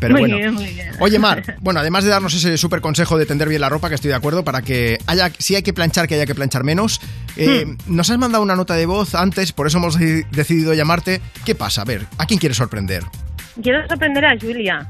Pero 0.00 0.12
muy 0.14 0.22
bueno. 0.22 0.36
bien, 0.38 0.54
muy 0.54 0.66
bien. 0.66 0.90
Oye, 0.98 1.18
Mar, 1.18 1.56
bueno, 1.60 1.80
además 1.80 2.04
de 2.04 2.10
darnos 2.10 2.34
ese 2.34 2.56
súper 2.56 2.80
consejo 2.80 3.18
de 3.18 3.26
tender 3.26 3.48
bien 3.48 3.60
la 3.60 3.68
ropa, 3.68 3.88
que 3.88 3.94
estoy 3.94 4.08
de 4.08 4.14
acuerdo, 4.16 4.42
para 4.44 4.62
que 4.62 4.98
haya, 5.06 5.30
si 5.38 5.54
hay 5.56 5.62
que 5.62 5.72
planchar, 5.72 6.08
que 6.08 6.14
haya 6.16 6.26
que 6.26 6.34
planchar 6.34 6.64
menos, 6.64 7.00
eh, 7.36 7.66
Hmm. 7.66 7.76
nos 7.94 8.10
has 8.10 8.18
mandado 8.18 8.42
una 8.42 8.56
nota 8.56 8.74
de 8.74 8.86
voz 8.86 9.14
antes, 9.14 9.52
por 9.52 9.66
eso 9.66 9.78
hemos 9.78 9.98
de- 9.98 10.24
decidido 10.32 10.74
llamarte. 10.74 11.20
¿Qué 11.44 11.54
pasa? 11.54 11.82
A 11.82 11.84
ver, 11.84 12.06
¿a 12.18 12.26
quién 12.26 12.38
quieres 12.40 12.56
sorprender? 12.56 13.04
Quiero 13.62 13.86
sorprender 13.88 14.24
a 14.24 14.36
Julia, 14.40 14.88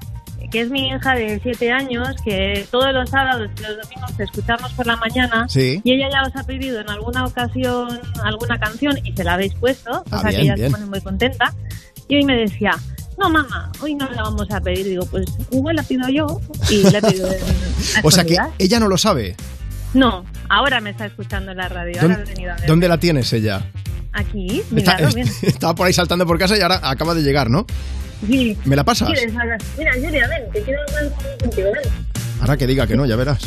que 0.52 0.60
es 0.62 0.70
mi 0.70 0.88
hija 0.88 1.14
de 1.14 1.38
7 1.42 1.70
años, 1.72 2.08
que 2.24 2.66
todos 2.70 2.92
los 2.92 3.08
sábados 3.10 3.48
y 3.58 3.62
los 3.62 3.76
domingos 3.82 4.16
te 4.16 4.24
escuchamos 4.24 4.72
por 4.74 4.86
la 4.86 4.96
mañana. 4.96 5.46
Sí. 5.48 5.80
Y 5.84 5.92
ella 5.94 6.08
ya 6.12 6.22
os 6.28 6.34
ha 6.36 6.44
pedido 6.46 6.80
en 6.80 6.88
alguna 6.90 7.24
ocasión 7.26 8.00
alguna 8.24 8.58
canción 8.58 8.96
y 9.04 9.12
se 9.12 9.22
la 9.24 9.34
habéis 9.34 9.54
puesto, 9.54 10.04
Ah, 10.10 10.16
o 10.18 10.20
sea 10.20 10.30
que 10.30 10.36
bien, 10.36 10.42
ella 10.46 10.54
bien. 10.54 10.70
se 10.70 10.72
pone 10.76 10.86
muy 10.86 11.00
contenta. 11.00 11.52
Y 12.08 12.16
hoy 12.16 12.24
me 12.24 12.36
decía, 12.36 12.72
no 13.20 13.30
mamá, 13.30 13.70
hoy 13.80 13.94
no 13.94 14.08
la 14.10 14.22
vamos 14.22 14.50
a 14.50 14.60
pedir. 14.60 14.86
Digo, 14.86 15.06
pues 15.06 15.26
igual 15.50 15.76
la 15.76 15.82
pido 15.82 16.08
yo 16.08 16.40
y 16.70 16.82
la 16.90 17.00
pido 17.00 17.28
O 18.02 18.10
sea 18.10 18.24
que 18.24 18.36
ella 18.58 18.80
no 18.80 18.88
lo 18.88 18.96
sabe. 18.98 19.36
No, 19.94 20.24
ahora 20.48 20.80
me 20.80 20.90
está 20.90 21.06
escuchando 21.06 21.50
en 21.50 21.56
la 21.58 21.68
radio, 21.68 22.00
ahora 22.00 22.16
¿Dónde, 22.16 22.30
he 22.30 22.34
venido 22.34 22.52
a 22.52 22.56
ver. 22.56 22.66
dónde 22.66 22.88
la 22.88 22.98
tienes 22.98 23.32
ella? 23.32 23.62
Aquí, 24.12 24.62
Está- 24.74 24.98
mira, 25.14 25.30
estaba 25.42 25.74
por 25.74 25.86
ahí 25.86 25.92
saltando 25.92 26.26
por 26.26 26.38
casa 26.38 26.56
y 26.56 26.60
ahora 26.60 26.80
acaba 26.82 27.14
de 27.14 27.22
llegar, 27.22 27.50
¿no? 27.50 27.66
Sí. 28.26 28.56
¿Me 28.64 28.76
la 28.76 28.84
pasas? 28.84 29.08
Mira, 29.08 29.92
Julia, 29.94 30.28
ven, 30.28 30.50
te 30.52 30.62
quiero 30.62 30.80
hablar 30.88 31.12
contigo, 31.40 31.68
ven. 31.72 31.92
Ahora 32.40 32.56
que 32.56 32.66
diga 32.66 32.86
que 32.86 32.96
no, 32.96 33.04
ya 33.06 33.16
verás. 33.16 33.40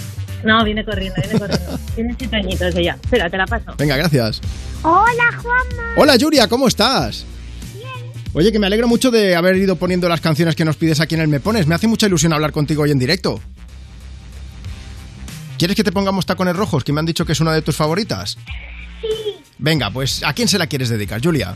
No, 0.43 0.63
viene 0.65 0.83
corriendo, 0.83 1.15
viene 1.21 1.39
corriendo. 1.39 1.79
Tiene 1.95 2.15
siete 2.17 2.35
añitos 2.35 2.75
ella. 2.75 2.97
Espera, 3.01 3.29
te 3.29 3.37
la 3.37 3.45
paso. 3.45 3.73
Venga, 3.77 3.95
gracias. 3.95 4.41
Hola, 4.81 5.31
Juanma. 5.41 5.93
Hola, 5.95 6.15
Yuria, 6.17 6.47
¿cómo 6.49 6.67
estás? 6.67 7.25
Oye, 8.33 8.51
que 8.51 8.59
me 8.59 8.65
alegro 8.67 8.87
mucho 8.87 9.11
de 9.11 9.35
haber 9.35 9.55
ido 9.57 9.75
poniendo 9.75 10.09
las 10.09 10.21
canciones 10.21 10.55
que 10.55 10.65
nos 10.65 10.75
pides 10.75 10.99
aquí 10.99 11.15
en 11.15 11.21
el 11.21 11.27
Me 11.27 11.39
Pones. 11.39 11.67
Me 11.67 11.75
hace 11.75 11.87
mucha 11.87 12.07
ilusión 12.07 12.33
hablar 12.33 12.51
contigo 12.51 12.83
hoy 12.83 12.91
en 12.91 12.99
directo. 12.99 13.39
¿Quieres 15.57 15.75
que 15.77 15.83
te 15.83 15.91
pongamos 15.91 16.25
tacones 16.25 16.55
rojos, 16.55 16.83
que 16.83 16.91
me 16.91 16.99
han 16.99 17.05
dicho 17.05 17.25
que 17.25 17.33
es 17.33 17.39
una 17.39 17.53
de 17.53 17.61
tus 17.61 17.75
favoritas? 17.75 18.37
Sí, 19.01 19.07
Venga, 19.59 19.91
pues 19.91 20.23
¿a 20.23 20.33
quién 20.33 20.47
se 20.47 20.57
la 20.57 20.67
quieres 20.67 20.89
dedicar, 20.89 21.21
Julia? 21.23 21.55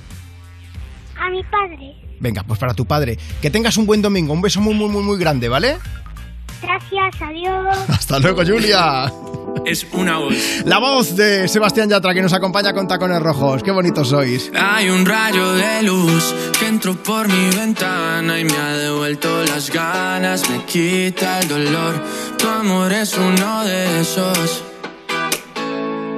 a 1.19 1.29
mi 1.31 1.43
padre. 1.43 1.95
Venga, 2.19 2.43
pues 2.43 2.59
para 2.59 2.73
tu 2.73 2.85
padre. 2.85 3.17
Que 3.41 3.49
tengas 3.49 3.75
un 3.77 3.85
buen 3.87 4.01
domingo, 4.01 4.33
un 4.33 4.41
beso 4.41 4.61
muy, 4.61 4.75
muy, 4.75 4.87
muy, 4.87 5.03
muy 5.03 5.17
grande, 5.19 5.49
¿vale? 5.49 5.77
Gracias, 6.61 7.21
adiós. 7.21 7.77
Hasta 7.89 8.19
luego, 8.19 8.43
Julia. 8.45 9.11
Es 9.65 9.85
una 9.91 10.17
voz. 10.17 10.35
La 10.65 10.79
voz 10.79 11.15
de 11.15 11.47
Sebastián 11.47 11.89
Yatra 11.89 12.13
que 12.13 12.21
nos 12.21 12.33
acompaña 12.33 12.73
con 12.73 12.87
tacones 12.87 13.21
rojos. 13.21 13.63
Qué 13.63 13.71
bonitos 13.71 14.09
sois. 14.09 14.51
Hay 14.55 14.89
un 14.89 15.05
rayo 15.05 15.53
de 15.53 15.83
luz 15.83 16.33
que 16.59 16.67
entró 16.67 16.95
por 16.95 17.27
mi 17.27 17.55
ventana 17.55 18.39
y 18.39 18.45
me 18.45 18.57
ha 18.57 18.77
devuelto 18.77 19.43
las 19.45 19.69
ganas, 19.71 20.49
me 20.49 20.63
quita 20.65 21.39
el 21.39 21.47
dolor. 21.47 22.03
Tu 22.37 22.47
amor 22.47 22.91
es 22.93 23.17
uno 23.17 23.63
de 23.65 24.01
esos 24.01 24.63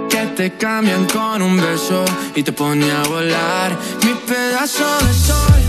que 0.09 0.25
te 0.35 0.57
cambian 0.57 1.05
con 1.05 1.41
un 1.41 1.57
beso 1.57 2.03
y 2.35 2.43
te 2.43 2.51
pone 2.51 2.91
a 2.91 3.03
volar. 3.03 3.77
Mi 4.03 4.13
pedazo 4.13 4.85
de 5.05 5.13
sol, 5.13 5.68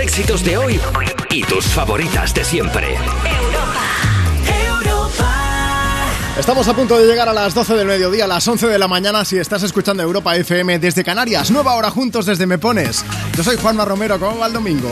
Éxitos 0.00 0.44
de 0.44 0.56
hoy 0.56 0.80
y 1.30 1.42
tus 1.42 1.66
favoritas 1.66 2.32
de 2.32 2.44
siempre. 2.44 2.96
Estamos 6.38 6.68
a 6.68 6.74
punto 6.74 6.96
de 6.96 7.06
llegar 7.06 7.28
a 7.28 7.32
las 7.32 7.52
12 7.52 7.74
del 7.74 7.86
mediodía, 7.88 8.24
a 8.24 8.28
las 8.28 8.46
11 8.46 8.68
de 8.68 8.78
la 8.78 8.86
mañana 8.86 9.24
si 9.24 9.38
estás 9.38 9.64
escuchando 9.64 10.02
Europa 10.02 10.36
FM 10.36 10.78
desde 10.78 11.02
Canarias. 11.02 11.50
Nueva 11.50 11.74
hora 11.74 11.90
juntos 11.90 12.26
desde 12.26 12.46
Me 12.46 12.58
Pones. 12.58 13.04
Yo 13.36 13.42
soy 13.42 13.56
Juanma 13.56 13.84
Romero, 13.84 14.20
¿cómo 14.20 14.38
va 14.38 14.46
el 14.46 14.52
domingo? 14.52 14.88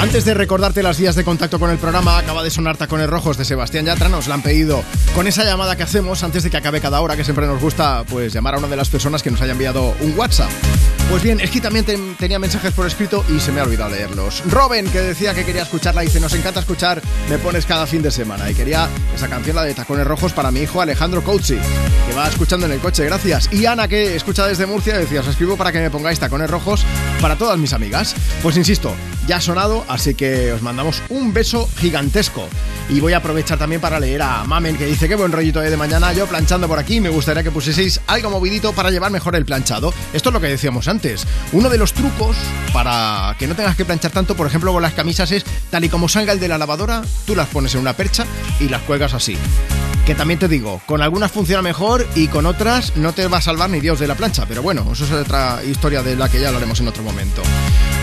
Antes 0.00 0.24
de 0.24 0.32
recordarte 0.32 0.82
las 0.82 0.98
vías 0.98 1.16
de 1.16 1.24
contacto 1.24 1.58
con 1.58 1.70
el 1.70 1.78
programa, 1.78 2.18
acaba 2.18 2.44
de 2.44 2.50
sonar 2.50 2.76
Tacones 2.76 3.10
Rojos 3.10 3.36
de 3.36 3.44
Sebastián 3.44 3.84
Yatra, 3.84 4.08
nos 4.08 4.28
la 4.28 4.34
han 4.34 4.42
pedido 4.42 4.84
con 5.14 5.26
esa 5.26 5.42
llamada 5.44 5.74
que 5.76 5.82
hacemos 5.82 6.22
antes 6.22 6.44
de 6.44 6.50
que 6.50 6.56
acabe 6.56 6.80
cada 6.80 7.00
hora, 7.00 7.16
que 7.16 7.24
siempre 7.24 7.46
nos 7.48 7.60
gusta 7.60 8.04
pues 8.08 8.32
llamar 8.32 8.54
a 8.54 8.58
una 8.58 8.68
de 8.68 8.76
las 8.76 8.88
personas 8.88 9.22
que 9.24 9.30
nos 9.32 9.40
haya 9.40 9.52
enviado 9.52 9.94
un 10.00 10.16
WhatsApp. 10.16 10.50
Pues 11.10 11.22
bien, 11.22 11.40
es 11.40 11.50
que 11.50 11.60
también 11.60 11.84
ten- 11.84 12.16
tenía 12.16 12.38
mensajes 12.38 12.72
por 12.74 12.86
escrito 12.86 13.24
y 13.34 13.40
se 13.40 13.50
me 13.50 13.60
ha 13.60 13.64
olvidado 13.64 13.90
leerlos. 13.90 14.42
Robin, 14.48 14.86
que 14.88 15.00
decía 15.00 15.34
que 15.34 15.44
quería 15.44 15.62
escucharla, 15.62 16.02
dice, 16.02 16.20
nos 16.20 16.32
encanta 16.34 16.60
escuchar 16.60 17.02
Me 17.28 17.38
Pones 17.38 17.66
cada 17.66 17.86
fin 17.86 18.00
de 18.02 18.10
semana. 18.12 18.48
Y 18.50 18.54
quería 18.54 18.88
esa 19.14 19.26
canción, 19.28 19.56
la 19.56 19.62
de 19.64 19.74
Tacones 19.74 20.06
Rojos, 20.06 20.32
para 20.32 20.50
mi 20.52 20.60
hijo 20.60 20.80
Alejandro 20.80 21.24
Couchi, 21.24 21.56
que 22.08 22.14
va 22.14 22.28
escuchando 22.28 22.66
en 22.66 22.72
el 22.72 22.78
coche, 22.78 23.04
gracias. 23.06 23.48
Y 23.52 23.66
Ana, 23.66 23.88
que 23.88 24.14
escucha 24.14 24.46
desde 24.46 24.66
Murcia, 24.66 24.96
decía, 24.96 25.20
os 25.20 25.26
escribo 25.28 25.56
para 25.56 25.72
que 25.72 25.80
me 25.80 25.90
pongáis 25.90 26.20
Tacones 26.20 26.50
Rojos 26.50 26.84
para 27.20 27.36
todas 27.36 27.58
mis 27.58 27.72
amigas. 27.72 28.14
Pues 28.42 28.56
insisto, 28.58 28.94
ya 29.26 29.36
ha 29.36 29.40
sonado, 29.40 29.84
así 29.88 30.14
que 30.14 30.52
os 30.52 30.62
mandamos 30.62 31.02
un 31.08 31.32
beso 31.32 31.68
gigantesco. 31.78 32.48
Y 32.88 33.00
voy 33.00 33.12
a 33.12 33.18
aprovechar 33.18 33.58
también 33.58 33.80
para 33.80 34.00
leer 34.00 34.22
a 34.22 34.44
Mamen, 34.44 34.76
que 34.76 34.86
dice, 34.86 35.08
qué 35.08 35.14
buen 35.14 35.32
rollito 35.32 35.60
de 35.60 35.76
mañana, 35.76 36.12
yo 36.12 36.26
planchando 36.26 36.68
por 36.68 36.78
aquí, 36.78 37.00
me 37.00 37.10
gustaría 37.10 37.42
que 37.42 37.50
pusieseis 37.50 38.00
algo 38.06 38.30
movidito 38.30 38.72
para 38.72 38.90
llevar 38.90 39.10
mejor 39.10 39.36
el 39.36 39.44
planchado. 39.44 39.92
Esto 40.12 40.30
es 40.30 40.32
lo 40.32 40.40
que 40.40 40.48
decíamos 40.48 40.88
antes. 40.88 41.26
Uno 41.52 41.68
de 41.68 41.78
los 41.78 41.92
trucos 41.92 42.36
para 42.72 43.36
que 43.38 43.46
no 43.46 43.54
tengas 43.54 43.76
que 43.76 43.84
planchar 43.84 44.10
tanto, 44.10 44.36
por 44.36 44.46
ejemplo, 44.46 44.72
con 44.72 44.82
las 44.82 44.94
camisas 44.94 45.30
es, 45.32 45.44
tal 45.70 45.84
y 45.84 45.88
como 45.88 46.08
salga 46.08 46.32
el 46.32 46.40
de 46.40 46.48
la 46.48 46.58
lavadora, 46.58 47.02
tú 47.26 47.36
las 47.36 47.48
pones 47.48 47.74
en 47.74 47.80
una 47.80 47.94
percha 47.94 48.24
y 48.60 48.68
las 48.68 48.82
cuelgas 48.82 49.14
así. 49.14 49.36
Que 50.08 50.14
también 50.14 50.40
te 50.40 50.48
digo, 50.48 50.80
con 50.86 51.02
algunas 51.02 51.30
funciona 51.30 51.60
mejor 51.60 52.08
y 52.14 52.28
con 52.28 52.46
otras 52.46 52.96
no 52.96 53.12
te 53.12 53.26
va 53.26 53.36
a 53.36 53.42
salvar 53.42 53.68
ni 53.68 53.78
Dios 53.78 54.00
de 54.00 54.06
la 54.06 54.14
plancha. 54.14 54.46
Pero 54.48 54.62
bueno, 54.62 54.88
eso 54.90 55.04
es 55.04 55.12
otra 55.12 55.62
historia 55.62 56.02
de 56.02 56.16
la 56.16 56.30
que 56.30 56.40
ya 56.40 56.48
hablaremos 56.48 56.80
en 56.80 56.88
otro 56.88 57.02
momento. 57.02 57.42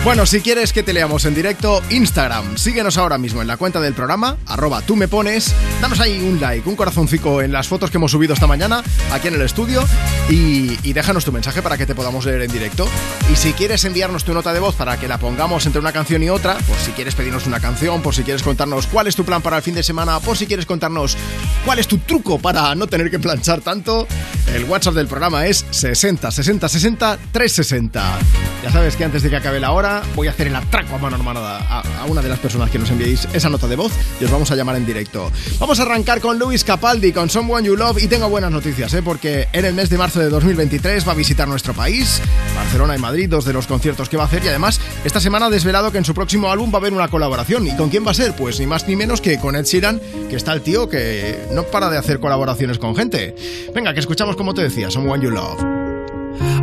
Bueno, 0.04 0.24
si 0.24 0.40
quieres 0.40 0.72
que 0.72 0.84
te 0.84 0.92
leamos 0.92 1.24
en 1.24 1.34
directo, 1.34 1.82
Instagram. 1.90 2.58
Síguenos 2.58 2.96
ahora 2.96 3.18
mismo 3.18 3.42
en 3.42 3.48
la 3.48 3.56
cuenta 3.56 3.80
del 3.80 3.92
programa, 3.92 4.36
arroba 4.46 4.82
tú 4.82 4.94
me 4.94 5.08
pones. 5.08 5.52
Danos 5.80 5.98
ahí 5.98 6.20
un 6.20 6.40
like, 6.40 6.68
un 6.68 6.76
corazoncico 6.76 7.42
en 7.42 7.50
las 7.50 7.66
fotos 7.66 7.90
que 7.90 7.96
hemos 7.96 8.12
subido 8.12 8.34
esta 8.34 8.46
mañana 8.46 8.84
aquí 9.12 9.26
en 9.26 9.34
el 9.34 9.42
estudio 9.42 9.82
y, 10.30 10.78
y 10.84 10.92
déjanos 10.92 11.24
tu 11.24 11.32
mensaje 11.32 11.60
para 11.60 11.76
que 11.76 11.86
te 11.86 11.96
podamos 11.96 12.24
leer 12.24 12.42
en 12.42 12.52
directo. 12.52 12.86
Y 13.32 13.34
si 13.34 13.52
quieres 13.52 13.84
enviarnos 13.84 14.22
tu 14.22 14.32
nota 14.32 14.52
de 14.52 14.60
voz 14.60 14.76
para 14.76 14.96
que 14.96 15.08
la 15.08 15.18
pongamos 15.18 15.66
entre 15.66 15.80
una 15.80 15.90
canción 15.90 16.22
y 16.22 16.30
otra, 16.30 16.54
por 16.54 16.76
si 16.76 16.92
quieres 16.92 17.16
pedirnos 17.16 17.48
una 17.48 17.58
canción, 17.58 18.00
por 18.00 18.14
si 18.14 18.22
quieres 18.22 18.44
contarnos 18.44 18.86
cuál 18.86 19.08
es 19.08 19.16
tu 19.16 19.24
plan 19.24 19.42
para 19.42 19.56
el 19.56 19.64
fin 19.64 19.74
de 19.74 19.82
semana, 19.82 20.20
por 20.20 20.36
si 20.36 20.46
quieres 20.46 20.66
contarnos 20.66 21.16
cuál 21.64 21.80
es 21.80 21.88
tu 21.88 21.95
truco 22.00 22.38
para 22.38 22.74
no 22.74 22.86
tener 22.86 23.10
que 23.10 23.18
planchar 23.18 23.60
tanto, 23.60 24.06
el 24.54 24.64
WhatsApp 24.64 24.94
del 24.94 25.06
programa 25.06 25.46
es 25.46 25.64
60 25.70 26.30
60 26.30 26.68
60 26.68 27.18
360. 27.32 28.18
Ya 28.62 28.72
sabes 28.72 28.96
que 28.96 29.04
antes 29.04 29.22
de 29.22 29.30
que 29.30 29.36
acabe 29.36 29.60
la 29.60 29.72
hora 29.72 30.02
voy 30.14 30.28
a 30.28 30.30
hacer 30.30 30.46
el 30.48 30.56
atraco 30.56 30.96
a 30.96 30.98
mano 30.98 31.16
hermanada 31.16 31.58
a, 31.58 31.80
a 32.02 32.04
una 32.06 32.22
de 32.22 32.28
las 32.28 32.38
personas 32.38 32.70
que 32.70 32.78
nos 32.78 32.90
enviéis 32.90 33.28
esa 33.32 33.48
nota 33.48 33.66
de 33.66 33.76
voz 33.76 33.92
y 34.20 34.24
os 34.24 34.30
vamos 34.30 34.50
a 34.50 34.56
llamar 34.56 34.76
en 34.76 34.86
directo. 34.86 35.30
Vamos 35.58 35.78
a 35.80 35.82
arrancar 35.82 36.20
con 36.20 36.38
Luis 36.38 36.64
Capaldi, 36.64 37.12
con 37.12 37.30
Someone 37.30 37.66
You 37.66 37.76
Love 37.76 38.02
y 38.02 38.08
tengo 38.08 38.28
buenas 38.28 38.50
noticias, 38.50 38.92
¿eh? 38.94 39.02
porque 39.02 39.48
en 39.52 39.64
el 39.64 39.74
mes 39.74 39.90
de 39.90 39.98
marzo 39.98 40.20
de 40.20 40.28
2023 40.28 41.06
va 41.06 41.12
a 41.12 41.14
visitar 41.14 41.46
nuestro 41.48 41.74
país, 41.74 42.20
Barcelona 42.54 42.96
y 42.96 42.98
Madrid, 42.98 43.28
dos 43.28 43.44
de 43.44 43.52
los 43.52 43.66
conciertos 43.66 44.08
que 44.08 44.16
va 44.16 44.24
a 44.24 44.26
hacer 44.26 44.44
y 44.44 44.48
además 44.48 44.80
esta 45.04 45.20
semana 45.20 45.46
ha 45.46 45.50
desvelado 45.50 45.92
que 45.92 45.98
en 45.98 46.04
su 46.04 46.14
próximo 46.14 46.50
álbum 46.50 46.70
va 46.72 46.78
a 46.78 46.80
haber 46.80 46.92
una 46.92 47.08
colaboración. 47.08 47.66
¿Y 47.66 47.76
con 47.76 47.90
quién 47.90 48.06
va 48.06 48.10
a 48.10 48.14
ser? 48.14 48.34
Pues 48.34 48.58
ni 48.58 48.66
más 48.66 48.86
ni 48.88 48.96
menos 48.96 49.20
que 49.20 49.38
con 49.38 49.56
Ed 49.56 49.64
Sheeran, 49.64 50.00
que 50.28 50.36
está 50.36 50.52
el 50.52 50.62
tío 50.62 50.88
que 50.88 51.46
no 51.52 51.64
para 51.64 51.85
de 51.90 51.98
hacer 51.98 52.20
colaboraciones 52.20 52.78
con 52.78 52.94
gente. 52.94 53.34
Venga, 53.74 53.94
que 53.94 54.00
escuchamos 54.00 54.36
como 54.36 54.54
te 54.54 54.62
decía, 54.62 54.90
Someone 54.90 55.22
You 55.22 55.30
Love. 55.30 55.60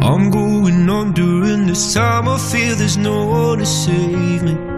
I'm 0.01 0.29
going 0.29 0.89
on 0.89 1.13
during 1.13 1.65
this 1.65 1.93
time. 1.93 2.27
I 2.27 2.37
feel 2.37 2.75
there's 2.75 2.97
no 2.97 3.25
one 3.25 3.59
to 3.59 3.65
save 3.65 4.43
me. 4.43 4.73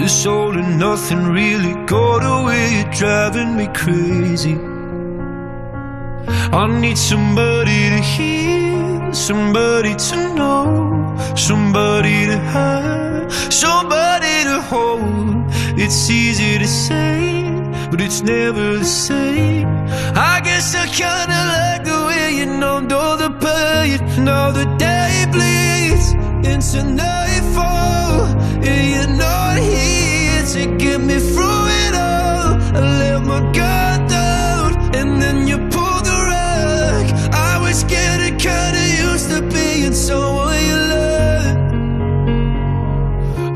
This 0.00 0.26
all 0.26 0.56
and 0.56 0.78
nothing 0.78 1.26
really 1.32 1.74
got 1.86 2.22
away, 2.22 2.76
you're 2.76 2.92
driving 2.92 3.56
me 3.56 3.66
crazy. 3.68 4.56
I 6.52 6.66
need 6.80 6.96
somebody 6.96 7.90
to 7.90 8.00
hear, 8.00 8.55
somebody 9.16 9.94
to 9.94 10.34
know, 10.34 11.16
somebody 11.34 12.26
to 12.26 12.36
have, 12.36 13.32
somebody 13.52 14.44
to 14.44 14.60
hold. 14.60 15.44
It's 15.78 16.10
easy 16.10 16.58
to 16.58 16.66
say, 16.66 17.42
but 17.90 18.00
it's 18.00 18.20
never 18.22 18.78
the 18.78 18.84
same. 18.84 19.68
I 20.14 20.40
guess 20.44 20.74
I 20.74 20.86
kinda 20.86 21.40
like 21.54 21.84
the 21.84 22.00
way 22.08 22.36
you 22.38 22.46
numbed 22.46 22.92
all 22.92 23.16
the 23.16 23.30
pain. 23.30 23.98
Now 24.24 24.50
the 24.50 24.66
day 24.76 25.26
bleeds 25.32 26.12
into 26.52 26.84
nightfall, 26.84 28.26
and 28.68 28.82
you're 28.92 29.16
not 29.16 29.56
here 29.58 30.42
to 30.54 30.76
get 30.76 31.00
me 31.00 31.18
through 31.18 31.64
it 31.84 31.94
all. 31.94 32.48
I 32.76 32.80
let 33.00 33.24
my 33.24 33.40
guard 33.52 33.85
and 39.86 39.94
so 39.94 40.18
will 40.36 40.60
you 40.70 40.78
learn? 40.92 41.56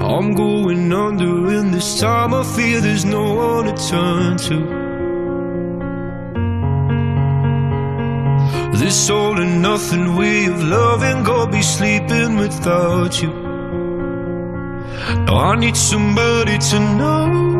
I'm 0.01 0.35
going 0.35 0.93
under 0.93 1.48
and 1.59 1.74
this 1.74 2.01
time. 2.01 2.32
I 2.35 2.44
fear 2.44 2.81
there's 2.81 3.05
no 3.05 3.24
one 3.35 3.65
to 3.66 3.74
turn 3.90 4.36
to. 4.48 4.59
This 8.78 9.11
all 9.11 9.40
and 9.40 9.61
nothing 9.61 10.16
way 10.16 10.47
of 10.47 10.62
loving 10.62 11.23
Gonna 11.24 11.51
be 11.51 11.62
sleeping 11.62 12.36
without 12.36 13.20
you. 13.20 13.32
Now 15.27 15.36
I 15.51 15.57
need 15.57 15.77
somebody 15.77 16.59
to 16.59 16.78
know 16.98 17.59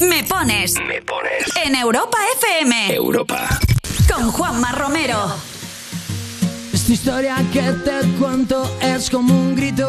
Me 0.00 0.22
pones. 0.28 0.74
Me 0.86 1.02
pones. 1.02 1.44
En 1.64 1.74
Europa 1.74 2.16
FM. 2.36 2.94
Europa. 2.94 3.58
Con 4.08 4.30
Juanma 4.30 4.70
Romero. 4.70 5.34
Esta 6.72 6.92
historia 6.92 7.36
que 7.52 7.62
te 7.62 8.00
cuento 8.16 8.70
es 8.80 9.10
como 9.10 9.34
un 9.34 9.56
grito, 9.56 9.88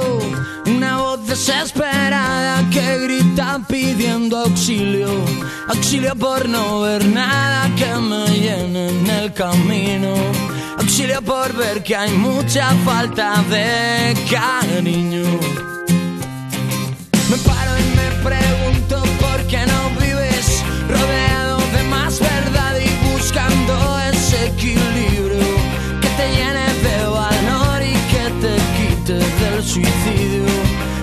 una 0.65 0.98
voz 0.98 1.27
desesperada 1.27 2.68
que 2.72 2.98
grita 3.02 3.61
pidiendo 3.68 4.40
auxilio, 4.40 5.10
auxilio 5.68 6.15
por 6.15 6.49
no 6.49 6.82
ver 6.82 7.06
nada 7.06 7.69
que 7.76 7.94
me 8.02 8.26
llene 8.30 8.90
en 8.90 9.07
el 9.07 9.32
camino, 9.34 10.15
auxilio 10.80 11.22
por 11.22 11.53
ver 11.53 11.84
que 11.84 11.95
hay 11.95 12.14
mucha 12.14 12.73
falta 12.84 13.44
de 13.48 14.15
cariño. 14.32 15.74
Me 17.30 17.38
paro 17.38 17.72
y 17.80 17.84
me 17.95 18.11
pregunto 18.23 19.02
por 19.19 19.47
qué 19.47 19.65
no 19.65 19.89
vives 19.99 20.64
rodeado 20.88 21.57
de 21.76 21.84
más 21.89 22.19
verdad 22.19 22.76
y 22.77 23.11
buscando 23.11 23.99
ese 24.11 24.47
equilibrio 24.49 25.39
que 26.02 26.10
te 26.18 26.27
llene 26.35 26.68
de 26.85 27.06
valor 27.07 27.81
y 27.81 27.93
que 28.11 28.26
te 28.41 28.56
quite 28.77 29.14
del 29.14 29.64
suicidio, 29.64 30.45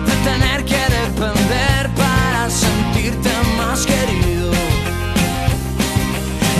de 0.06 0.14
tener 0.30 0.64
que 0.64 0.82
depender 1.00 1.90
para 1.96 2.48
sentirte 2.48 3.30
más 3.56 3.84
querido. 3.84 4.52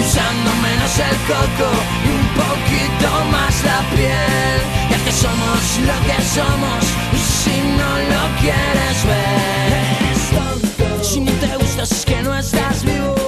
Usando 0.05 0.51
menos 0.61 0.99
el 0.99 1.17
coco 1.31 1.71
y 2.05 2.09
un 2.21 2.29
poquito 2.43 3.09
más 3.31 3.55
la 3.63 3.81
piel, 3.95 4.59
ya 4.91 5.05
que 5.05 5.13
somos 5.13 5.63
lo 5.87 5.97
que 6.09 6.19
somos, 6.35 7.02
no 7.83 7.99
lo 8.13 8.41
quieres 8.41 8.99
ver. 9.07 11.05
Si 11.05 11.21
no 11.21 11.33
te 11.33 11.57
gustas 11.57 11.93
es 11.93 12.05
que 12.05 12.23
no 12.23 12.35
estás 12.35 12.85
vivo. 12.85 13.22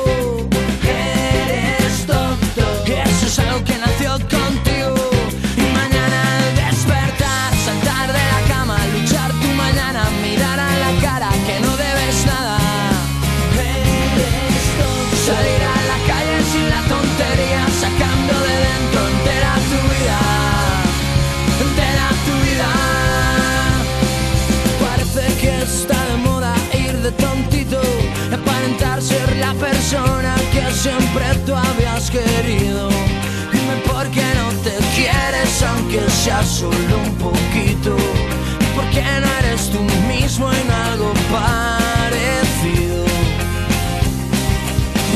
Siempre 30.85 31.25
tú 31.47 31.55
habías 31.55 32.11
querido. 32.11 32.91
Dime 33.53 33.77
por 33.87 34.07
qué 34.11 34.27
no 34.41 34.49
te 34.63 34.77
quieres, 34.95 35.63
aunque 35.63 36.01
sea 36.11 36.43
solo 36.43 36.95
un 37.07 37.15
poquito. 37.15 37.97
Por 38.77 38.85
qué 38.91 39.03
no 39.23 39.29
eres 39.41 39.71
tú 39.71 39.81
mismo 40.13 40.47
en 40.53 40.69
algo 40.89 41.11
parecido. 41.33 43.03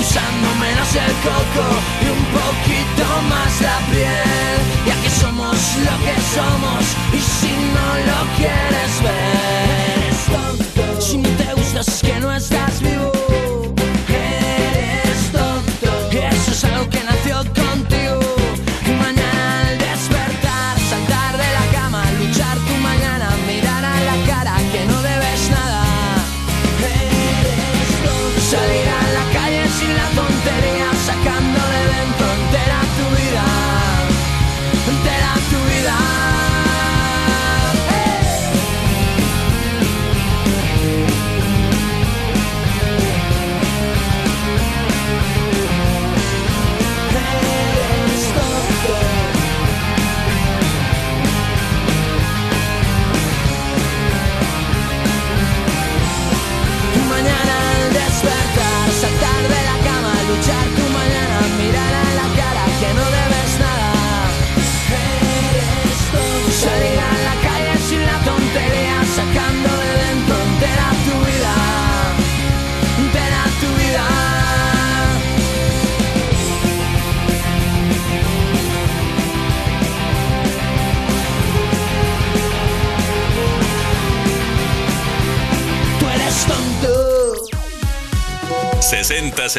Usando 0.00 0.48
menos 0.64 0.90
el 1.04 1.14
coco 1.28 1.66
y 2.02 2.06
un 2.18 2.24
poquito 2.40 3.04
más 3.32 3.52
la 3.60 3.78
piel. 3.90 4.58
Ya 4.86 4.96
que 5.02 5.10
somos 5.10 5.58
lo 5.86 5.94
que 6.04 6.16
somos 6.36 6.82
y 7.12 7.20
si 7.36 7.52
no 7.74 7.88
lo 8.08 8.20
quieres 8.38 8.92
ver. 9.06 9.98
Eres 9.98 10.22
tonto. 10.32 11.00
Si 11.00 11.18
no 11.18 11.28
te 11.40 11.52
gustas 11.52 11.88
es 11.88 12.00
que 12.00 12.20
no 12.20 12.34
estás 12.34 12.80
vivo. 12.80 13.27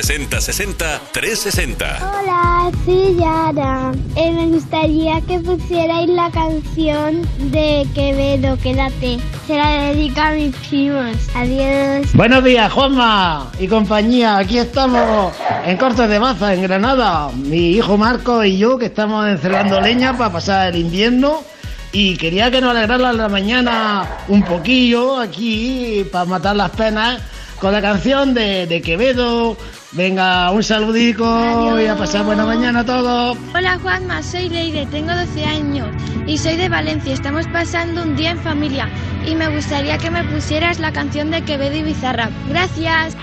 60 0.02 0.40
60 0.40 0.40
60 0.40 1.02
360. 1.12 1.86
Hola, 2.22 2.72
soy 2.86 3.18
Yara. 3.18 3.92
Eh, 4.16 4.32
me 4.32 4.46
gustaría 4.46 5.20
que 5.28 5.40
pusierais 5.40 6.08
la 6.08 6.32
canción 6.32 7.28
de 7.52 7.86
Quevedo, 7.94 8.58
Quédate. 8.60 9.20
Se 9.46 9.58
la 9.58 9.92
dedico 9.92 10.22
a 10.22 10.32
mis 10.32 10.56
primos. 10.56 11.18
Adiós. 11.36 12.14
Buenos 12.14 12.46
días, 12.46 12.72
Juanma 12.72 13.52
y 13.60 13.68
compañía. 13.68 14.38
Aquí 14.38 14.60
estamos 14.60 15.34
en 15.66 15.76
Cortes 15.76 16.10
de 16.10 16.18
Maza, 16.18 16.54
en 16.54 16.62
Granada. 16.62 17.30
Mi 17.36 17.72
hijo 17.72 17.98
Marco 17.98 18.42
y 18.46 18.58
yo 18.58 18.78
que 18.78 18.86
estamos 18.86 19.28
encerrando 19.28 19.82
leña 19.82 20.18
para 20.18 20.32
pasar 20.32 20.70
el 20.70 20.80
invierno. 20.80 21.44
Y 21.92 22.16
quería 22.16 22.50
que 22.50 22.62
nos 22.62 22.72
alegrara 22.72 23.12
la 23.12 23.28
mañana 23.28 24.08
un 24.30 24.44
poquillo 24.44 25.20
aquí 25.20 26.08
para 26.10 26.24
matar 26.24 26.56
las 26.56 26.70
penas 26.70 27.22
con 27.60 27.74
la 27.74 27.82
canción 27.82 28.34
de, 28.34 28.66
de 28.66 28.82
Quevedo. 28.82 29.58
Venga, 29.91 30.52
un 30.52 30.61
saludico 30.61 31.80
y 31.82 31.88
a 31.88 31.95
pasar 31.98 32.24
buena 32.24 32.45
mañana 32.45 32.82
a 32.82 32.86
todos. 32.86 33.38
Hola 33.56 33.80
Juanma, 33.82 34.22
soy 34.22 34.48
Leire, 34.48 34.86
tengo 34.86 35.11
12 35.16 35.44
años 35.44 35.88
y 36.28 36.38
soy 36.38 36.57
de 36.57 36.70
Valencia. 36.70 37.11
Estamos 37.11 37.48
pasando 37.48 38.03
un 38.03 38.16
día 38.16 38.32
en 38.32 38.40
familia 38.40 38.88
y 39.26 39.34
me 39.34 39.49
gustaría 39.49 39.98
que 39.98 40.11
me 40.11 40.24
pusieras 40.26 40.80
la 40.80 40.91
canción 40.91 41.32
de 41.32 41.41
Quevedo 41.41 41.76
y 41.76 41.82
Bizarra. 41.82 42.30
Gracias. 42.49 43.16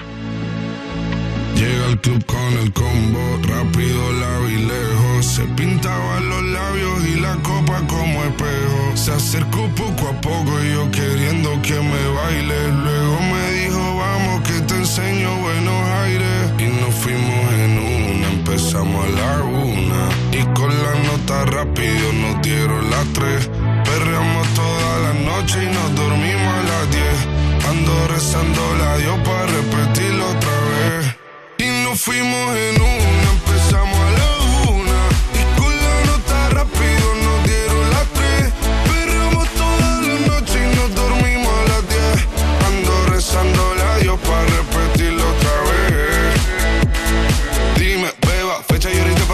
Llega 1.55 1.86
al 1.86 2.01
club 2.01 2.26
con 2.26 2.52
el 2.59 2.72
combo, 2.72 3.38
rápido 3.43 4.12
la 4.12 4.38
vi 4.40 4.56
lejos. 4.56 5.24
Se 5.24 5.44
pintaban 5.44 6.28
los 6.28 6.43
labios 6.43 7.06
y 7.06 7.20
la 7.20 7.34
copa 7.36 7.80
como 7.86 8.24
espejo. 8.24 8.97
Se 8.97 9.12
acercó 9.12 9.68
poco 9.76 10.09
a 10.09 10.20
poco 10.20 10.62
y 10.64 10.72
yo 10.72 10.90
queriendo 10.90 11.51
que 11.62 11.74
me 11.74 12.09
baile. 12.09 12.72
Luego 12.72 13.20
me 13.20 13.52
dijo, 13.52 13.97
vamos 13.97 14.40
que 14.48 14.60
te 14.62 14.74
enseño 14.74 15.36
buenos 15.40 15.65
empezamos 18.56 19.04
a 19.04 19.08
la 19.10 19.44
una. 19.44 20.08
Y 20.32 20.42
con 20.54 20.70
la 20.70 20.94
nota 21.08 21.44
rápido 21.44 22.12
nos 22.14 22.40
dieron 22.40 22.90
las 22.90 23.04
tres. 23.12 23.50
Perreamos 23.84 24.48
toda 24.54 24.98
la 25.00 25.12
noche 25.12 25.62
y 25.62 25.66
nos 25.66 25.94
dormimos 25.94 26.54
a 26.54 26.62
las 26.62 26.90
diez. 26.90 27.68
Ando 27.68 28.08
rezando 28.08 28.62
la 28.78 28.96
Dios 28.96 29.18
para 29.26 29.46
repetirlo 29.46 30.24
otra 30.30 30.56
vez. 30.70 31.16
Y 31.58 31.84
nos 31.84 32.00
fuimos 32.00 32.56
en 32.56 32.80
una, 32.80 33.30
empezamos 33.32 33.98
a 33.98 34.10
la 34.12 34.35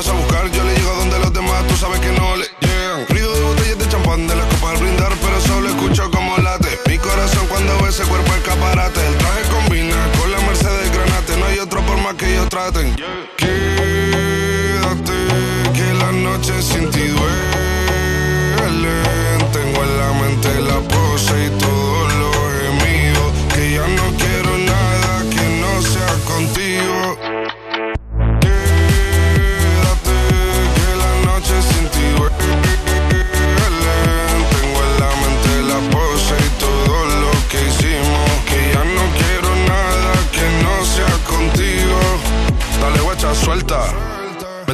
a 0.08 0.12
buscar. 0.14 0.50
Yo 0.50 0.64
le 0.64 0.74
llego 0.74 0.92
donde 0.94 1.18
los 1.18 1.32
demás, 1.32 1.66
tú 1.68 1.76
sabes 1.76 2.00
que 2.00 2.10
no 2.12 2.36
le 2.36 2.46
llegan. 2.60 3.06
Ruido 3.08 3.34
de 3.34 3.40
botellas 3.42 3.78
de 3.78 3.88
champán 3.88 4.26
de 4.26 4.34
la 4.34 4.44
copa 4.48 4.70
al 4.70 4.78
brindar, 4.78 5.12
pero 5.20 5.40
solo 5.40 5.68
escucho 5.68 6.10
como 6.10 6.36
late. 6.38 6.78
Mi 6.86 6.98
corazón 6.98 7.46
cuando 7.48 7.78
ve 7.82 7.90
ese 7.90 8.02
cuerpo 8.04 8.32
escaparate. 8.34 9.06
El 9.06 9.16
traje 9.18 9.42
combina 9.50 9.96
con 10.18 10.30
la 10.30 10.40
Mercedes 10.40 10.90
Granate. 10.92 11.36
No 11.36 11.46
hay 11.46 11.58
otro 11.58 11.80
por 11.82 11.98
más 11.98 12.14
que 12.14 12.32
ellos 12.32 12.48
traten. 12.48 12.96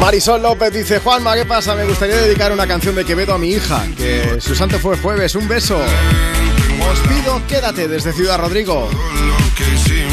Marisol 0.00 0.40
López 0.40 0.72
dice, 0.72 1.00
Juanma, 1.00 1.34
¿qué 1.34 1.44
pasa? 1.44 1.74
Me 1.74 1.84
gustaría 1.84 2.16
dedicar 2.16 2.52
una 2.52 2.66
canción 2.66 2.94
de 2.94 3.04
Quevedo 3.04 3.34
a 3.34 3.38
mi 3.38 3.50
hija, 3.50 3.84
que 3.96 4.40
su 4.40 4.54
santo 4.54 4.78
fue 4.78 4.96
jueves. 4.96 5.34
Un 5.34 5.48
beso. 5.48 5.78
Os 5.78 6.98
pido, 7.00 7.42
quédate 7.48 7.88
desde 7.88 8.12
Ciudad 8.12 8.38
Rodrigo. 8.38 8.88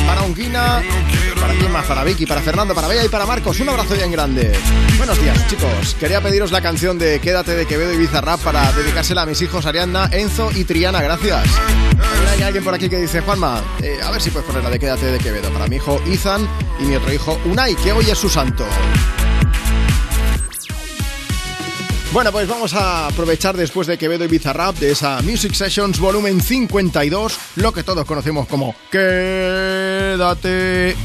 Para 0.07 0.23
Unguina, 0.23 0.81
para 1.39 1.53
quién 1.53 1.71
más, 1.71 1.85
para 1.85 2.03
Vicky, 2.03 2.25
para 2.25 2.41
Fernando, 2.41 2.73
para 2.73 2.87
Bella 2.87 3.05
y 3.05 3.09
para 3.09 3.25
Marcos. 3.25 3.59
Un 3.59 3.69
abrazo 3.69 3.93
bien 3.93 4.11
grande. 4.11 4.53
Buenos 4.97 5.21
días, 5.21 5.47
chicos. 5.47 5.95
Quería 5.99 6.19
pediros 6.19 6.51
la 6.51 6.61
canción 6.61 6.97
de 6.97 7.19
Quédate 7.19 7.55
de 7.55 7.67
Quevedo 7.67 7.93
y 7.93 7.97
Bizarrap 7.97 8.39
para 8.41 8.71
dedicársela 8.71 9.21
a 9.21 9.25
mis 9.27 9.41
hijos 9.43 9.65
Ariadna, 9.67 10.09
Enzo 10.11 10.51
y 10.51 10.63
Triana. 10.63 11.01
Gracias. 11.01 11.47
Hay 12.31 12.41
alguien 12.41 12.63
por 12.63 12.73
aquí 12.73 12.89
que 12.89 12.97
dice, 12.97 13.21
Juanma, 13.21 13.61
eh, 13.81 13.99
a 14.03 14.09
ver 14.09 14.21
si 14.21 14.31
puedes 14.31 14.47
poner 14.47 14.63
la 14.63 14.71
de 14.71 14.79
Quédate 14.79 15.05
de 15.05 15.19
Quevedo 15.19 15.49
para 15.51 15.67
mi 15.67 15.75
hijo 15.75 16.01
Ethan 16.07 16.47
y 16.79 16.85
mi 16.85 16.95
otro 16.95 17.13
hijo 17.13 17.39
Unai, 17.45 17.75
que 17.75 17.93
hoy 17.93 18.09
es 18.09 18.17
su 18.17 18.29
santo. 18.29 18.65
Bueno, 22.15 22.31
pues 22.31 22.47
vamos 22.47 22.73
a 22.73 23.07
aprovechar 23.07 23.57
después 23.57 23.87
de 23.87 23.97
Quevedo 23.97 24.23
y 24.23 24.29
Bizarrap 24.29 24.77
de 24.77 24.91
esa 24.91 25.21
Music 25.21 25.53
Sessions 25.53 25.99
volumen 25.99 26.39
52, 26.39 27.37
lo 27.57 27.73
que 27.73 27.83
todos 27.83 28.05
conocemos 28.05 28.47
como 28.47 28.73
Quédate. 28.89 30.95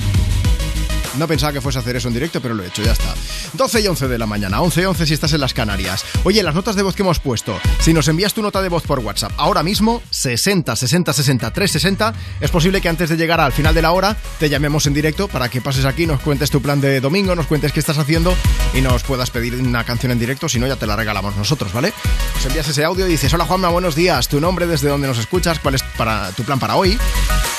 No 1.19 1.27
pensaba 1.27 1.53
que 1.53 1.61
fuese 1.61 1.79
a 1.79 1.83
hacer 1.83 1.97
eso 1.97 2.09
en 2.09 2.15
directo, 2.15 2.41
pero 2.41 2.55
lo 2.55 2.63
he 2.63 2.69
hecho, 2.69 2.83
ya 2.83 2.93
está. 2.93 3.15
12 3.55 3.81
y 3.81 3.87
11 3.89 4.09
de 4.09 4.19
la 4.19 4.27
mañana, 4.27 4.61
11 4.61 4.83
y 4.83 4.85
11 4.85 5.07
si 5.07 5.15
estás 5.15 5.33
en 5.33 5.41
las 5.41 5.55
Canarias. 5.55 6.05
Oye, 6.25 6.43
las 6.43 6.55
notas 6.55 6.77
de 6.77 6.83
voz 6.83 6.95
que 6.95 7.03
hemos 7.03 7.19
puesto, 7.19 7.59
si 7.81 7.93
nos 7.93 8.07
envías 8.09 8.33
tu 8.33 8.43
nota 8.43 8.63
de 8.63 8.69
voz 8.69 8.85
por 8.85 9.01
WhatsApp 9.01 9.33
ahora 9.37 9.63
mismo, 9.63 10.03
60 10.11 10.77
60 10.77 11.13
60 11.13 11.51
360, 11.51 12.15
es 12.41 12.51
posible 12.51 12.81
que 12.81 12.89
antes 12.89 13.09
de 13.09 13.17
llegar 13.17 13.41
al 13.41 13.53
final 13.53 13.75
de 13.75 13.83
la 13.83 13.91
hora 13.91 14.17
te 14.39 14.49
llamemos 14.49 14.87
en 14.87 14.95
directo 14.95 15.27
para 15.27 15.49
que 15.49 15.61
pases 15.61 15.85
aquí, 15.85 16.07
nos 16.07 16.21
cuentes 16.21 16.51
tu 16.51 16.63
plan 16.63 16.81
de 16.81 17.01
domingo, 17.01 17.35
nos 17.35 17.47
cuentes 17.47 17.73
qué 17.73 17.81
estás 17.81 17.99
haciendo 17.99 18.35
y 18.73 18.81
nos 18.81 19.03
puedas 19.03 19.31
pedir 19.31 19.57
una 19.57 19.85
canción 19.85 20.13
en 20.13 20.19
directo, 20.19 20.49
si 20.49 20.61
no 20.61 20.67
ya 20.69 20.77
te 20.77 20.87
la 20.87 20.95
regalamos 20.95 21.37
nosotros, 21.37 21.73
¿vale? 21.73 21.93
Nos 22.37 22.47
envías 22.47 22.69
ese 22.69 22.85
audio 22.85 23.07
y 23.07 23.11
dices, 23.11 23.35
hola 23.35 23.47
Juanma, 23.47 23.69
buenos 23.69 23.97
días, 23.97 24.29
tu 24.29 24.41
nombre, 24.41 24.67
desde 24.67 24.89
dónde 24.89 25.09
nos 25.09 25.19
escuchas, 25.19 25.59
cuál 25.59 25.75
es 25.75 25.83
para 25.97 26.31
tu 26.33 26.45
plan 26.45 26.61
para 26.61 26.77
hoy 26.77 26.99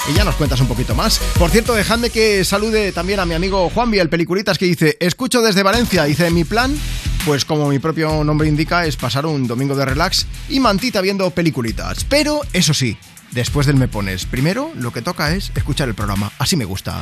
y 0.10 0.14
ya 0.14 0.24
nos 0.24 0.36
cuentas 0.36 0.60
un 0.62 0.68
poquito 0.68 0.96
más. 0.96 1.20
Por 1.38 1.50
cierto, 1.52 1.74
dejadme 1.76 2.10
que 2.10 2.44
salude 2.44 2.92
también 2.92 3.20
a 3.20 3.26
mi 3.26 3.34
amigo 3.34 3.41
Juanvi, 3.50 3.98
el 3.98 4.10
peliculitas, 4.10 4.60
que 4.60 4.66
dice, 4.66 4.98
escucho 5.00 5.42
desde 5.42 5.64
Valencia, 5.64 6.04
dice, 6.04 6.30
mi 6.30 6.44
plan, 6.44 6.78
pues 7.26 7.44
como 7.44 7.70
mi 7.70 7.80
propio 7.80 8.24
nombre 8.24 8.48
indica, 8.48 8.86
es 8.86 8.98
pasar 8.98 9.26
un 9.26 9.48
domingo 9.48 9.76
de 9.76 9.84
relax 9.84 10.28
y 10.48 10.60
mantita 10.60 11.02
viendo 11.02 11.28
peliculitas. 11.32 12.04
Pero, 12.04 12.42
eso 12.54 12.76
sí, 12.76 12.98
después 13.32 13.66
del 13.66 13.78
me 13.78 13.88
pones, 13.88 14.28
primero 14.28 14.72
lo 14.76 14.94
que 14.94 15.02
toca 15.02 15.34
es 15.34 15.52
escuchar 15.56 15.90
el 15.90 15.96
programa, 15.96 16.32
así 16.38 16.56
me 16.56 16.66
gusta. 16.66 17.02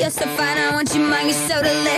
You're 0.00 0.08
so 0.08 0.24
fine, 0.34 0.56
I 0.56 0.72
want 0.72 0.94
you 0.94 1.02
mine. 1.02 1.26
you're 1.26 1.34
so 1.34 1.62
delicious. 1.62 1.89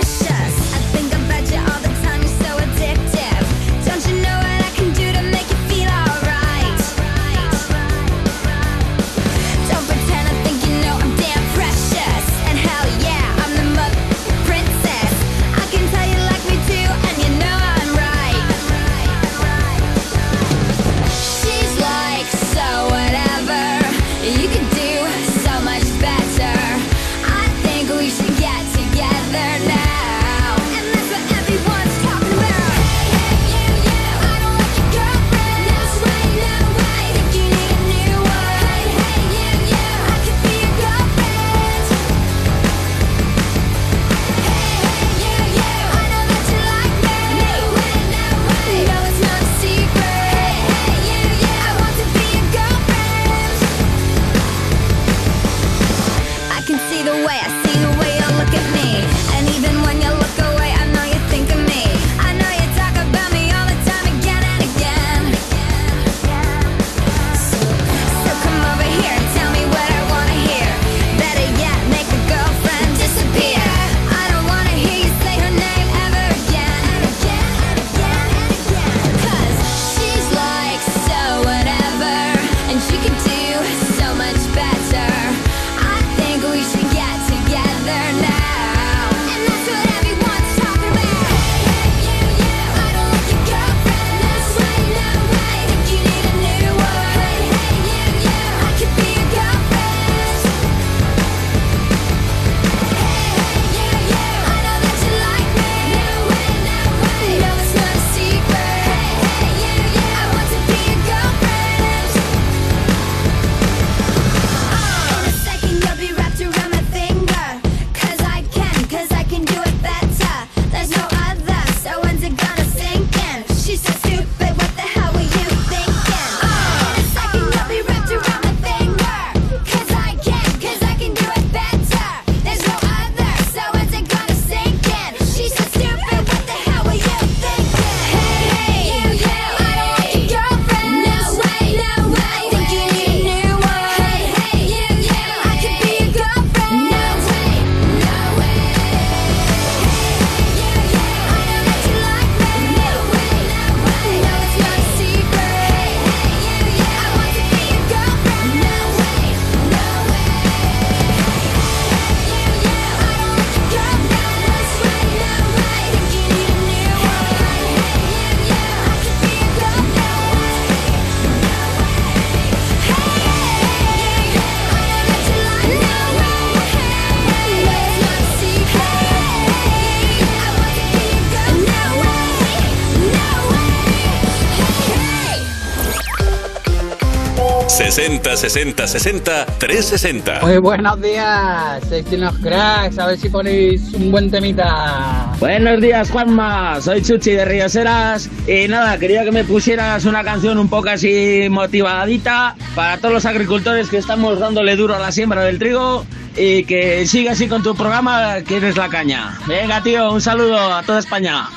60 188.42 188.88
60 188.88 189.46
360. 189.58 190.40
Muy 190.42 190.58
buenos 190.58 191.00
días, 191.00 191.80
soy 191.88 192.04
los 192.18 192.36
cracks. 192.38 192.98
A 192.98 193.06
ver 193.06 193.16
si 193.16 193.28
ponéis 193.28 193.94
un 193.94 194.10
buen 194.10 194.32
temita. 194.32 195.32
Buenos 195.38 195.80
días, 195.80 196.10
Juanma. 196.10 196.80
Soy 196.80 197.02
Chuchi 197.02 197.30
de 197.30 197.44
Rioseras. 197.44 198.28
Y 198.48 198.66
nada, 198.66 198.98
quería 198.98 199.22
que 199.22 199.30
me 199.30 199.44
pusieras 199.44 200.06
una 200.06 200.24
canción 200.24 200.58
un 200.58 200.68
poco 200.68 200.88
así 200.88 201.46
motivadita 201.48 202.56
para 202.74 202.98
todos 202.98 203.14
los 203.14 203.26
agricultores 203.26 203.88
que 203.88 203.98
estamos 203.98 204.40
dándole 204.40 204.74
duro 204.74 204.96
a 204.96 204.98
la 204.98 205.12
siembra 205.12 205.42
del 205.44 205.60
trigo 205.60 206.04
y 206.36 206.64
que 206.64 207.06
siga 207.06 207.32
así 207.32 207.46
con 207.46 207.62
tu 207.62 207.76
programa, 207.76 208.40
que 208.40 208.56
eres 208.56 208.76
la 208.76 208.88
caña. 208.88 209.38
Venga, 209.46 209.84
tío, 209.84 210.10
un 210.10 210.20
saludo 210.20 210.58
a 210.58 210.82
toda 210.82 210.98
España. 210.98 211.48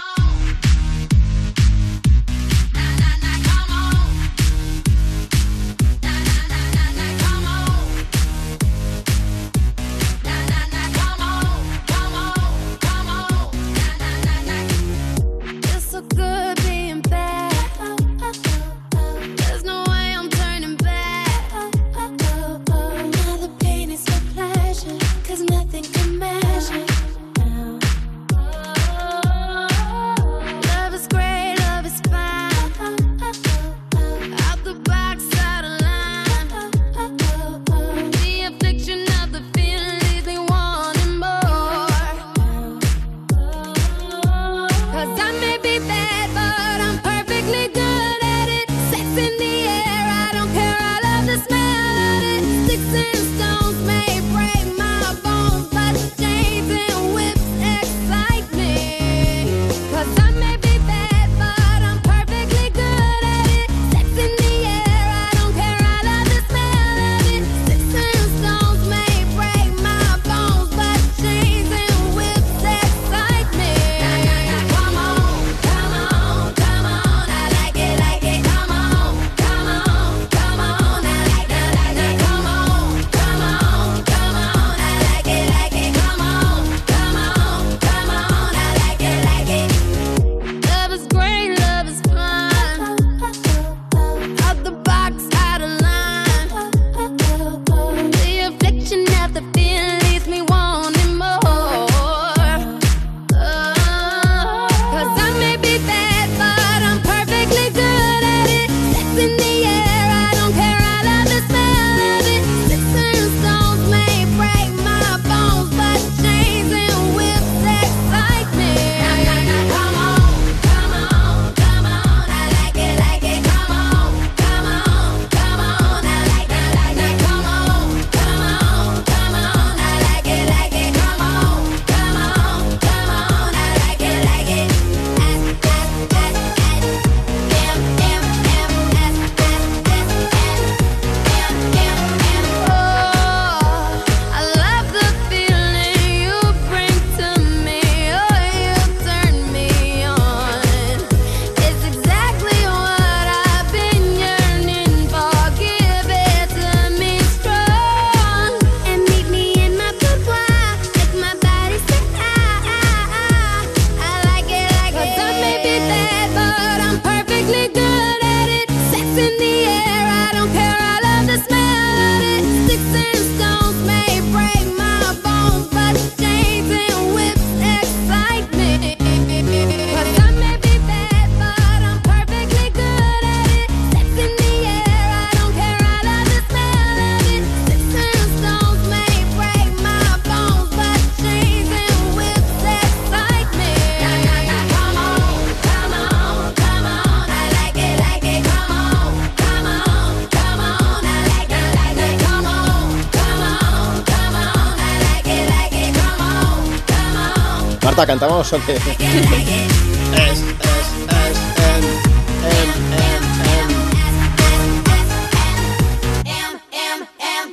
¿Cantamos 208.20 208.54
o 208.54 208.60
qué? 208.66 208.76
Es, 208.76 208.82
es, 208.82 210.40
es. 210.40 210.96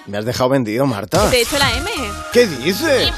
Me 0.06 0.18
has 0.18 0.24
dejado 0.24 0.50
vendido, 0.50 0.86
Marta. 0.86 1.30
Te 1.30 1.38
he 1.38 1.42
hecho 1.42 1.58
la 1.58 1.72
M. 1.72 1.90
¿Qué 2.32 2.46
dices? 2.46 3.10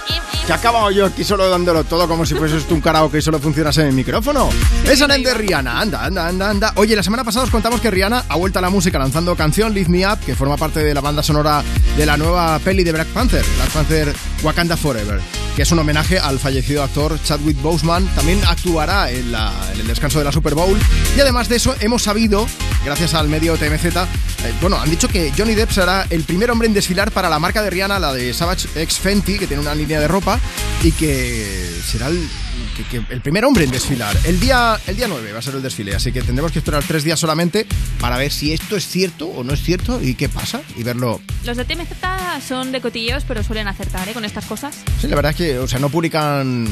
Que 0.47 0.52
he 0.52 0.55
acabado 0.55 0.90
yo 0.90 1.06
aquí 1.06 1.24
solo 1.24 1.48
dándolo 1.50 1.84
todo 1.84 2.06
como 2.06 2.24
si 2.24 2.34
fuese 2.34 2.56
un 2.73 2.81
karaoke 2.81 3.18
y 3.18 3.23
solo 3.23 3.39
funcionase 3.39 3.82
en 3.82 3.89
el 3.89 3.94
micrófono. 3.94 4.48
Es 4.84 5.02
Anem 5.02 5.23
de 5.23 5.34
Rihanna. 5.34 5.81
Anda, 5.81 6.05
anda, 6.05 6.28
anda, 6.28 6.50
anda. 6.50 6.73
Oye, 6.76 6.94
la 6.94 7.02
semana 7.02 7.24
pasada 7.24 7.44
os 7.44 7.50
contamos 7.50 7.81
que 7.81 7.90
Rihanna 7.90 8.24
ha 8.28 8.36
vuelto 8.36 8.58
a 8.58 8.62
la 8.62 8.70
música 8.70 8.98
lanzando 8.98 9.34
canción 9.36 9.74
Lift 9.74 9.90
Me 9.90 10.06
Up, 10.06 10.20
que 10.24 10.34
forma 10.34 10.56
parte 10.56 10.81
de 10.81 10.94
la 10.94 11.00
banda 11.00 11.23
sonora 11.23 11.62
de 11.97 12.06
la 12.06 12.16
nueva 12.16 12.58
peli 12.60 12.84
de 12.84 12.92
Black 12.92 13.08
Panther, 13.08 13.44
Black 13.56 13.70
Panther 13.70 14.14
Wakanda 14.42 14.76
Forever, 14.76 15.20
que 15.55 15.62
es 15.62 15.70
un 15.70 15.78
homenaje 15.78 16.18
al 16.18 16.39
fallecido 16.39 16.83
actor 16.83 17.18
Chadwick 17.23 17.60
Boseman. 17.62 18.07
También 18.15 18.41
actuará 18.47 19.10
en, 19.10 19.33
el 19.78 19.86
descanso 19.86 20.18
de 20.18 20.24
la 20.24 20.33
Super 20.33 20.55
Bowl. 20.55 20.78
Y 21.16 21.20
además 21.20 21.49
de 21.49 21.57
eso, 21.57 21.74
hemos 21.81 22.02
sabido, 22.02 22.47
gracias 22.84 23.15
al 23.15 23.28
medio 23.28 23.57
TMZ, 23.57 23.84
eh, 23.84 24.52
bueno, 24.60 24.81
han 24.81 24.91
dicho 24.91 25.08
que 25.08 25.33
Johnny 25.36 25.55
Depp 25.55 25.70
será 25.70 26.07
el 26.10 26.24
primer 26.24 26.50
hombre 26.50 26.66
en 26.66 26.74
desfilar 26.74 27.12
para 27.12 27.28
la 27.28 27.39
marca 27.39 27.62
de 27.62 27.70
Rihanna, 27.70 27.99
la 27.99 28.12
de 28.12 28.34
Savage 28.34 28.68
X 28.74 28.99
Fenty, 28.99 29.39
que 29.39 29.47
tiene 29.47 29.62
una 29.62 29.74
línea 29.74 30.00
de 30.00 30.08
ropa, 30.08 30.41
y 30.83 30.92
que 30.92 31.70
será 31.86 32.08
el 32.08 33.20
primer 33.23 33.44
hombre 33.44 33.65
en 33.65 33.70
desfilar. 33.70 34.16
El 34.24 34.41
día, 34.41 34.78
el 34.86 34.97
día 34.97 35.07
9 35.08 35.33
va 35.33 35.39
a 35.39 35.42
ser 35.42 35.55
el 35.55 35.62
desfile, 35.62 35.94
así 35.94 36.12
que 36.12 36.23
tendremos 36.23 36.52
que 36.52 36.58
esperar 36.58 36.83
tres 36.86 37.05
días 37.05 37.18
solamente 37.18 37.66
para 38.00 38.16
ver 38.16 38.33
si 38.33 38.52
esto 38.52 38.76
es 38.76 38.86
cierto 38.86 39.26
o 39.28 39.44
no 39.44 39.55
es 39.55 39.62
cierto 39.62 40.02
y 40.02 40.15
qué 40.15 40.28
pasa 40.28 40.62
y 40.76 40.83
verlo. 40.83 41.20
Los 41.44 41.57
de 41.57 41.65
TMZ 41.65 42.03
son 42.44 42.73
de 42.73 42.81
cotilleos, 42.81 43.24
pero 43.26 43.42
suelen 43.42 43.68
acertar 43.68 44.08
¿eh? 44.08 44.12
con 44.12 44.24
estas 44.24 44.44
cosas. 44.44 44.82
Sí, 45.00 45.08
la 45.08 45.16
verdad 45.16 45.31
es 45.31 45.36
que, 45.36 45.58
o 45.58 45.66
sea, 45.66 45.78
no 45.78 45.89
publican, 45.89 46.66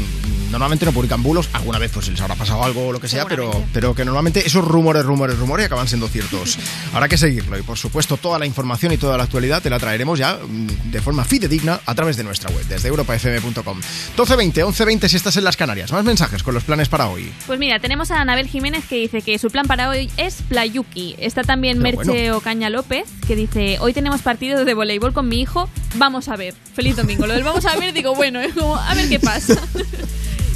normalmente 0.52 0.84
no 0.84 0.92
publican 0.92 1.22
bulos, 1.22 1.48
alguna 1.55 1.78
vez 1.78 1.90
pues 1.92 2.08
les 2.08 2.20
habrá 2.20 2.36
pasado 2.36 2.62
algo 2.62 2.89
o 2.89 2.92
lo 2.92 3.00
que 3.00 3.08
sea, 3.08 3.24
pero, 3.26 3.64
pero 3.72 3.94
que 3.94 4.05
normalmente 4.05 4.47
esos 4.47 4.64
rumores, 4.64 5.05
rumores, 5.05 5.39
rumores 5.39 5.66
acaban 5.66 5.89
siendo 5.89 6.08
ciertos. 6.08 6.58
Habrá 6.92 7.08
que 7.08 7.16
seguirlo 7.16 7.58
y 7.58 7.62
por 7.62 7.78
supuesto 7.78 8.16
toda 8.16 8.39
la 8.39 8.47
información 8.47 8.92
y 8.92 8.98
toda 8.98 9.16
la 9.16 9.24
actualidad 9.24 9.62
te 9.62 9.70
la 9.70 9.78
traeremos 9.78 10.18
ya 10.18 10.34
mm, 10.36 10.90
de 10.90 11.00
forma 11.00 11.24
fidedigna 11.24 11.81
a 11.86 11.94
través 11.94 12.16
de 12.16 12.24
nuestra 12.24 12.50
web, 12.50 12.64
desde 12.66 12.89
europafm.com. 12.89 13.81
12.20, 14.16 14.52
11.20 14.64 15.08
si 15.08 15.16
estás 15.16 15.36
en 15.36 15.44
las 15.44 15.56
Canarias. 15.56 15.90
Más 15.90 16.05
mensajes 16.05 16.42
con 16.42 16.55
los 16.55 16.64
planes 16.64 16.89
para 16.89 17.08
hoy. 17.08 17.32
Pues 17.47 17.58
mira, 17.58 17.81
tenemos 17.81 18.10
a 18.10 18.20
Anabel 18.20 18.47
Jiménez 18.47 18.84
que 18.86 18.97
dice 18.97 19.22
que 19.22 19.39
su 19.39 19.50
plan 19.50 19.66
para 19.66 19.89
hoy 19.89 20.10
es 20.18 20.42
Playuki. 20.48 21.16
Está 21.18 21.42
también 21.42 21.81
Pero 21.82 21.97
Merche 21.97 22.22
bueno. 22.22 22.36
Ocaña 22.36 22.70
López 22.70 23.08
que 23.26 23.36
dice, 23.36 23.78
hoy 23.81 23.92
tenemos 23.92 24.20
partido 24.22 24.64
de 24.64 24.74
voleibol 24.74 25.12
con 25.12 25.28
mi 25.28 25.40
hijo, 25.40 25.68
vamos 25.97 26.28
a 26.28 26.36
ver. 26.36 26.55
Feliz 26.74 26.97
domingo. 26.97 27.26
Lo 27.26 27.34
del 27.34 27.44
vamos 27.44 27.64
a 27.66 27.76
ver, 27.76 27.92
digo, 27.92 28.14
bueno, 28.14 28.40
es 28.40 28.55
como, 28.58 28.76
a 28.76 28.94
ver 28.94 29.08
qué 29.08 29.18
pasa. 29.18 29.55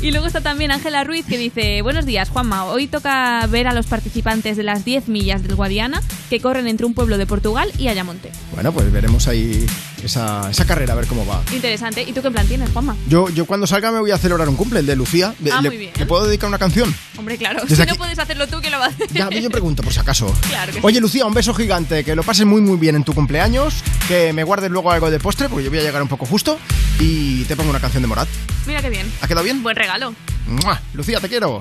Y 0.00 0.10
luego 0.10 0.26
está 0.26 0.40
también 0.40 0.70
Ángela 0.70 1.04
Ruiz 1.04 1.26
que 1.26 1.38
dice, 1.38 1.82
buenos 1.82 2.06
días 2.06 2.28
Juanma, 2.28 2.66
hoy 2.66 2.86
toca 2.86 3.46
ver 3.48 3.66
a 3.66 3.74
los 3.74 3.86
participantes 3.86 4.56
de 4.56 4.62
las 4.62 4.84
10 4.84 5.08
millas 5.08 5.42
del 5.42 5.56
Guadiana 5.56 6.02
que 6.30 6.40
corren 6.40 6.68
entre 6.68 6.86
un 6.86 6.94
pueblo 6.94 7.18
de 7.18 7.26
Portugal 7.26 7.70
y 7.78 7.88
Ayamonte. 7.88 8.30
Bueno, 8.56 8.72
pues 8.72 8.90
veremos 8.90 9.28
ahí 9.28 9.66
esa, 10.02 10.50
esa 10.50 10.64
carrera, 10.64 10.94
a 10.94 10.96
ver 10.96 11.06
cómo 11.06 11.26
va. 11.26 11.42
Interesante. 11.52 12.02
¿Y 12.02 12.12
tú 12.14 12.22
qué 12.22 12.30
plan 12.30 12.46
tienes, 12.48 12.70
Juanma? 12.70 12.96
Yo, 13.06 13.28
yo 13.28 13.44
cuando 13.44 13.66
salga 13.66 13.92
me 13.92 14.00
voy 14.00 14.12
a 14.12 14.16
celebrar 14.18 14.48
un 14.48 14.56
cumple, 14.56 14.80
el 14.80 14.86
de 14.86 14.96
Lucía. 14.96 15.34
De- 15.40 15.52
Ah, 15.52 15.60
le, 15.60 15.68
muy 15.68 15.76
bien. 15.76 15.92
¿Le 15.94 16.06
puedo 16.06 16.24
dedicar 16.26 16.48
una 16.48 16.58
canción? 16.58 16.94
Hombre, 17.18 17.36
claro, 17.36 17.60
Desde 17.64 17.76
si 17.76 17.82
aquí- 17.82 17.90
no 17.92 17.98
puedes 17.98 18.18
hacerlo 18.18 18.46
tú, 18.48 18.58
¿quién 18.62 18.72
lo 18.72 18.78
va 18.78 18.86
a 18.86 18.88
hacer? 18.88 19.08
Ya, 19.12 19.28
yo 19.28 19.50
pregunto 19.50 19.82
por 19.82 19.92
si 19.92 20.00
acaso. 20.00 20.34
Claro 20.48 20.72
que. 20.72 20.80
Oye, 20.82 21.00
Lucía, 21.00 21.26
un 21.26 21.34
beso 21.34 21.52
gigante. 21.52 22.02
Que 22.02 22.16
lo 22.16 22.22
pases 22.22 22.46
muy, 22.46 22.62
muy 22.62 22.78
bien 22.78 22.96
en 22.96 23.04
tu 23.04 23.12
cumpleaños. 23.12 23.74
Que 24.08 24.32
me 24.32 24.42
guardes 24.42 24.70
luego 24.70 24.90
algo 24.90 25.10
de 25.10 25.20
postre, 25.20 25.50
porque 25.50 25.64
yo 25.64 25.70
voy 25.70 25.80
a 25.80 25.82
llegar 25.82 26.00
un 26.00 26.08
poco 26.08 26.24
justo. 26.24 26.58
Y 26.98 27.44
te 27.44 27.56
pongo 27.56 27.68
una 27.68 27.80
canción 27.80 28.02
de 28.02 28.06
Morat. 28.08 28.28
Mira 28.66 28.80
qué 28.80 28.88
bien. 28.88 29.06
¿Ha 29.20 29.28
quedado 29.28 29.44
bien? 29.44 29.62
Buen 29.62 29.76
regalo. 29.76 30.14
¡Mua! 30.46 30.80
Lucía, 30.94 31.20
te 31.20 31.28
quiero. 31.28 31.60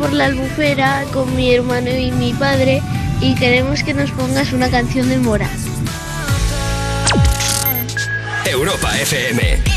por 0.00 0.14
la 0.14 0.24
albufera 0.24 1.04
con 1.12 1.36
mi 1.36 1.54
hermano 1.54 1.90
y 1.90 2.10
mi 2.10 2.32
padre 2.32 2.80
y 3.20 3.34
queremos 3.34 3.82
que 3.82 3.92
nos 3.92 4.10
pongas 4.12 4.50
una 4.54 4.70
canción 4.70 5.10
de 5.10 5.18
Mora. 5.18 5.50
Europa 8.46 8.98
FM. 8.98 9.69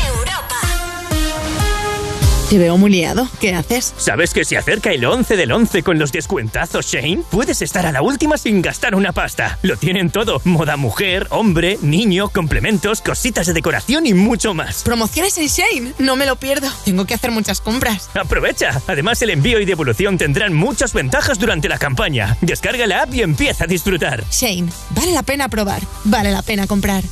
Te 2.54 2.58
veo 2.58 2.78
muy 2.78 2.88
liado. 2.88 3.28
¿Qué 3.40 3.52
haces? 3.52 3.94
¿Sabes 3.96 4.32
que 4.32 4.44
se 4.44 4.56
acerca 4.56 4.92
el 4.92 5.04
11 5.04 5.34
del 5.36 5.50
11 5.50 5.82
con 5.82 5.98
los 5.98 6.12
descuentazos 6.12 6.86
Shane? 6.86 7.24
Puedes 7.28 7.60
estar 7.62 7.84
a 7.84 7.90
la 7.90 8.00
última 8.00 8.38
sin 8.38 8.62
gastar 8.62 8.94
una 8.94 9.10
pasta. 9.10 9.58
Lo 9.62 9.76
tienen 9.76 10.08
todo. 10.08 10.40
Moda 10.44 10.76
mujer, 10.76 11.26
hombre, 11.30 11.80
niño, 11.82 12.28
complementos, 12.28 13.00
cositas 13.00 13.48
de 13.48 13.54
decoración 13.54 14.06
y 14.06 14.14
mucho 14.14 14.54
más. 14.54 14.84
Promociones 14.84 15.36
en 15.38 15.48
Shane. 15.48 15.94
No 15.98 16.14
me 16.14 16.26
lo 16.26 16.36
pierdo. 16.36 16.68
Tengo 16.84 17.06
que 17.06 17.14
hacer 17.14 17.32
muchas 17.32 17.60
compras. 17.60 18.08
Aprovecha. 18.14 18.80
Además, 18.86 19.20
el 19.22 19.30
envío 19.30 19.58
y 19.58 19.64
devolución 19.64 20.16
tendrán 20.16 20.54
muchas 20.54 20.92
ventajas 20.92 21.40
durante 21.40 21.68
la 21.68 21.78
campaña. 21.78 22.36
Descarga 22.40 22.86
la 22.86 23.02
app 23.02 23.14
y 23.14 23.22
empieza 23.22 23.64
a 23.64 23.66
disfrutar. 23.66 24.22
Shane, 24.30 24.68
vale 24.90 25.10
la 25.10 25.24
pena 25.24 25.48
probar. 25.48 25.82
Vale 26.04 26.30
la 26.30 26.42
pena 26.42 26.68
comprar. 26.68 27.02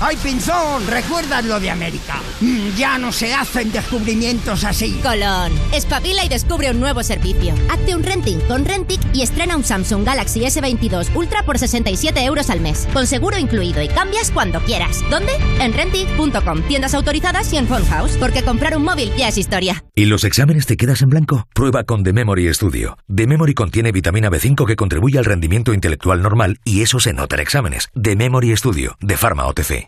¡Ay, 0.00 0.16
Pinzón! 0.22 0.86
¿Recuerdas 0.86 1.44
lo 1.44 1.58
de 1.58 1.70
América? 1.70 2.20
Mm, 2.40 2.76
ya 2.76 2.98
no 2.98 3.10
se 3.10 3.34
hacen 3.34 3.72
descubrimientos 3.72 4.62
así. 4.62 4.92
Colón, 5.02 5.52
espabila 5.72 6.24
y 6.24 6.28
descubre 6.28 6.70
un 6.70 6.78
nuevo 6.78 7.02
servicio. 7.02 7.52
Hazte 7.68 7.96
un 7.96 8.04
renting 8.04 8.38
con 8.46 8.64
Rentic 8.64 9.00
y 9.12 9.22
estrena 9.22 9.56
un 9.56 9.64
Samsung 9.64 10.04
Galaxy 10.04 10.42
S22 10.42 11.14
Ultra 11.16 11.42
por 11.42 11.58
67 11.58 12.24
euros 12.24 12.48
al 12.48 12.60
mes, 12.60 12.86
con 12.92 13.08
seguro 13.08 13.38
incluido 13.38 13.82
y 13.82 13.88
cambias 13.88 14.30
cuando 14.30 14.60
quieras. 14.60 15.02
¿Dónde? 15.10 15.32
En 15.60 15.72
Rentic.com, 15.72 16.62
tiendas 16.68 16.94
autorizadas 16.94 17.52
y 17.52 17.56
en 17.56 17.66
Phone 17.66 17.86
House, 17.86 18.16
porque 18.20 18.44
comprar 18.44 18.76
un 18.76 18.84
móvil 18.84 19.10
ya 19.16 19.26
es 19.26 19.36
historia. 19.36 19.84
¿Y 19.96 20.04
los 20.04 20.22
exámenes 20.22 20.66
te 20.66 20.76
quedas 20.76 21.02
en 21.02 21.08
blanco? 21.08 21.44
Prueba 21.54 21.82
con 21.82 22.04
The 22.04 22.12
Memory 22.12 22.54
Studio. 22.54 22.96
The 23.12 23.26
Memory 23.26 23.54
contiene 23.54 23.90
vitamina 23.90 24.30
B5 24.30 24.64
que 24.64 24.76
contribuye 24.76 25.18
al 25.18 25.24
rendimiento 25.24 25.72
intelectual 25.74 26.22
normal 26.22 26.60
y 26.64 26.82
eso 26.82 27.00
se 27.00 27.12
nota 27.12 27.34
en 27.34 27.40
exámenes. 27.40 27.88
The 28.00 28.14
Memory 28.14 28.56
Studio, 28.56 28.96
de 29.00 29.16
Pharma 29.16 29.46
OTC. 29.46 29.87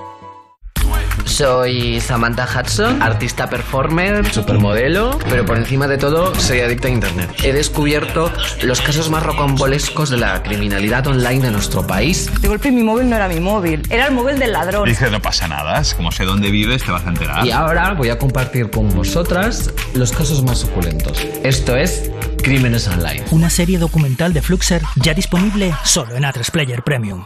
Soy 1.25 1.99
Samantha 2.01 2.47
Hudson, 2.47 3.01
artista 3.01 3.49
performer, 3.49 4.31
supermodelo, 4.31 5.17
pero 5.29 5.45
por 5.45 5.57
encima 5.57 5.87
de 5.87 5.97
todo 5.97 6.33
soy 6.35 6.59
adicta 6.59 6.87
a 6.87 6.91
internet. 6.91 7.29
He 7.43 7.53
descubierto 7.53 8.31
los 8.63 8.81
casos 8.81 9.09
más 9.09 9.23
rocambolescos 9.23 10.09
de 10.09 10.17
la 10.17 10.43
criminalidad 10.43 11.07
online 11.07 11.41
de 11.41 11.51
nuestro 11.51 11.85
país. 11.85 12.29
De 12.41 12.47
golpe 12.47 12.71
mi 12.71 12.83
móvil 12.83 13.09
no 13.09 13.15
era 13.15 13.27
mi 13.27 13.39
móvil, 13.39 13.81
era 13.89 14.07
el 14.07 14.13
móvil 14.13 14.39
del 14.39 14.53
ladrón. 14.53 14.87
Dice, 14.87 15.09
no 15.09 15.21
pasa 15.21 15.47
nada, 15.47 15.79
es 15.79 15.93
como 15.93 16.11
sé 16.11 16.25
dónde 16.25 16.51
vives, 16.51 16.83
te 16.83 16.91
vas 16.91 17.05
a 17.05 17.09
enterar. 17.09 17.45
Y 17.45 17.51
ahora 17.51 17.93
voy 17.93 18.09
a 18.09 18.17
compartir 18.17 18.69
con 18.69 18.93
vosotras 18.93 19.71
los 19.93 20.11
casos 20.11 20.43
más 20.43 20.59
suculentos. 20.59 21.25
Esto 21.43 21.75
es 21.75 22.11
Crímenes 22.43 22.87
Online. 22.87 23.23
Una 23.31 23.49
serie 23.49 23.77
documental 23.77 24.33
de 24.33 24.41
Fluxer 24.41 24.81
ya 24.95 25.13
disponible 25.13 25.73
solo 25.83 26.15
en 26.15 26.23
A3 26.23 26.51
Player 26.51 26.83
Premium. 26.83 27.25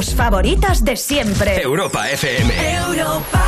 Tus 0.00 0.14
favoritas 0.14 0.82
de 0.82 0.96
siempre. 0.96 1.60
Europa 1.62 2.08
FM. 2.08 2.50
Europa. 2.88 3.42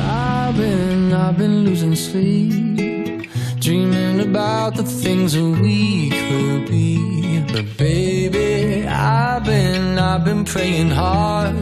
I've 0.00 0.56
been, 0.56 1.12
I've 1.12 1.36
been 1.36 1.64
losing 1.64 1.94
sleep, 1.94 3.28
dreaming 3.60 4.20
about 4.20 4.74
the 4.76 4.84
things 4.84 5.34
that 5.34 5.60
we 5.60 6.08
could 6.08 6.70
be. 6.70 7.44
But 7.52 7.76
baby, 7.76 8.86
I've 8.86 9.44
been, 9.44 9.98
I've 9.98 10.24
been 10.24 10.44
praying 10.46 10.90
hard. 10.92 11.54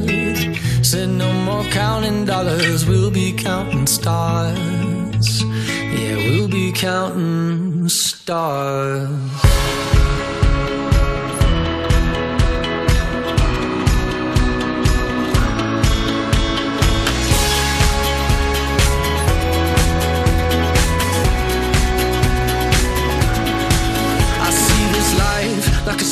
Said 0.83 1.09
no 1.09 1.33
more 1.33 1.65
counting 1.73 2.25
dollars, 2.25 2.87
we'll 2.87 3.11
be 3.11 3.33
counting 3.33 3.89
stars. 3.89 5.43
Yeah, 5.43 6.17
we'll 6.29 6.49
be 6.49 6.71
counting 6.71 7.89
stars. 7.89 9.44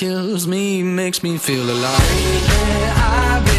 kills 0.00 0.46
me 0.46 0.82
makes 0.82 1.22
me 1.22 1.36
feel 1.36 1.62
alive. 1.62 2.00
Yeah, 2.48 3.49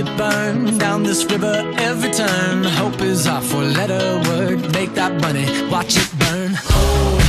it 0.00 0.16
burn 0.16 0.78
down 0.78 1.02
this 1.02 1.24
river 1.24 1.54
every 1.76 2.10
turn. 2.10 2.64
Hope 2.64 3.00
is 3.02 3.26
our 3.26 3.42
four-letter 3.42 4.22
word. 4.28 4.72
Make 4.72 4.94
that 4.94 5.20
money, 5.20 5.46
watch 5.70 5.96
it 5.96 6.10
burn. 6.18 6.56
Old, 6.74 7.19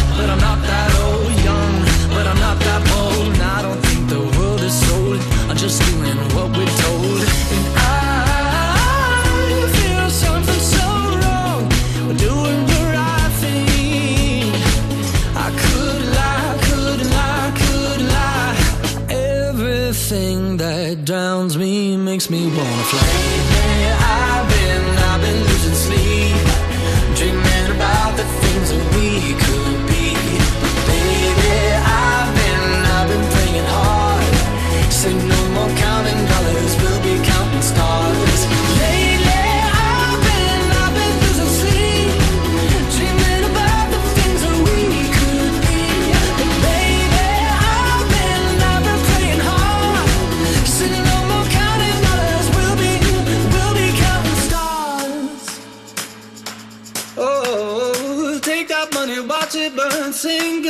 makes 22.11 22.29
me 22.29 22.45
wanna 22.45 22.83
fly. 22.83 23.40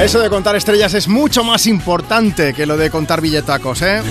Eso 0.00 0.20
de 0.20 0.30
contar 0.30 0.56
estrellas 0.56 0.94
es 0.94 1.06
mucho 1.06 1.44
más 1.44 1.66
importante 1.66 2.54
que 2.54 2.66
lo 2.66 2.76
de 2.76 2.90
contar 2.90 3.20
billetacos, 3.20 3.82
¿eh? 3.82 4.02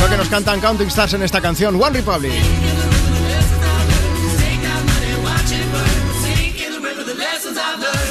Lo 0.00 0.08
que 0.08 0.16
nos 0.16 0.28
cantan 0.28 0.60
Counting 0.60 0.88
Stars 0.88 1.14
en 1.14 1.22
esta 1.22 1.40
canción, 1.40 1.80
One 1.80 1.98
Republic. 1.98 2.32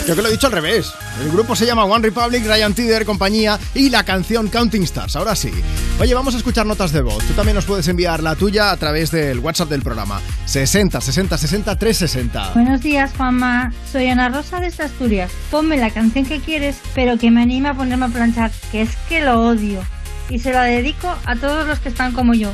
Yo 0.08 0.16
que 0.16 0.22
lo 0.22 0.28
he 0.28 0.32
dicho 0.32 0.48
al 0.48 0.54
revés. 0.54 0.94
El 1.22 1.32
grupo 1.32 1.56
se 1.56 1.66
llama 1.66 1.86
One 1.86 2.10
Republic, 2.10 2.44
Ryan 2.46 2.74
Tider, 2.74 3.06
compañía 3.06 3.60
y 3.76 3.90
la 3.90 4.04
canción 4.04 4.48
Counting 4.50 4.84
Stars. 4.84 5.16
Ahora 5.16 5.36
sí. 5.36 5.52
Oye, 6.00 6.14
vamos 6.14 6.34
a 6.34 6.38
escuchar 6.38 6.66
notas 6.66 6.92
de 6.92 7.02
voz. 7.02 7.24
Tú 7.26 7.34
también 7.34 7.56
nos 7.56 7.66
puedes 7.66 7.88
enviar 7.88 8.24
la 8.24 8.36
tuya 8.36 8.72
a 8.72 8.78
través 8.78 9.12
del 9.12 9.40
WhatsApp 9.40 9.70
del 9.70 9.84
programa. 9.84 10.22
60 10.46 11.00
60 11.00 11.38
60 11.38 11.76
360. 11.78 12.54
Buenos 12.54 12.82
días, 12.82 13.12
Juanma. 13.16 13.72
Soy 13.92 14.08
Ana 14.08 14.30
Rosa 14.30 14.60
de 14.60 14.68
Asturias. 14.68 15.32
Ponme 15.52 15.78
la 15.78 15.92
canción 15.92 16.26
que 16.26 16.40
quieres, 16.40 16.78
pero 16.96 17.18
que 17.18 17.30
me 17.30 17.44
anime 17.44 17.70
a 17.70 17.74
ponerme 17.76 18.06
a 18.06 18.10
planchar, 18.10 18.52
que 18.72 18.82
es 18.82 18.96
que 19.08 19.22
lo 19.22 19.40
odio. 19.48 19.82
Y 20.30 20.40
se 20.40 20.52
la 20.52 20.64
dedico 20.64 21.16
a 21.26 21.36
todos 21.36 21.68
los 21.68 21.80
que 21.80 21.90
están 21.90 22.14
como 22.14 22.34
yo. 22.34 22.52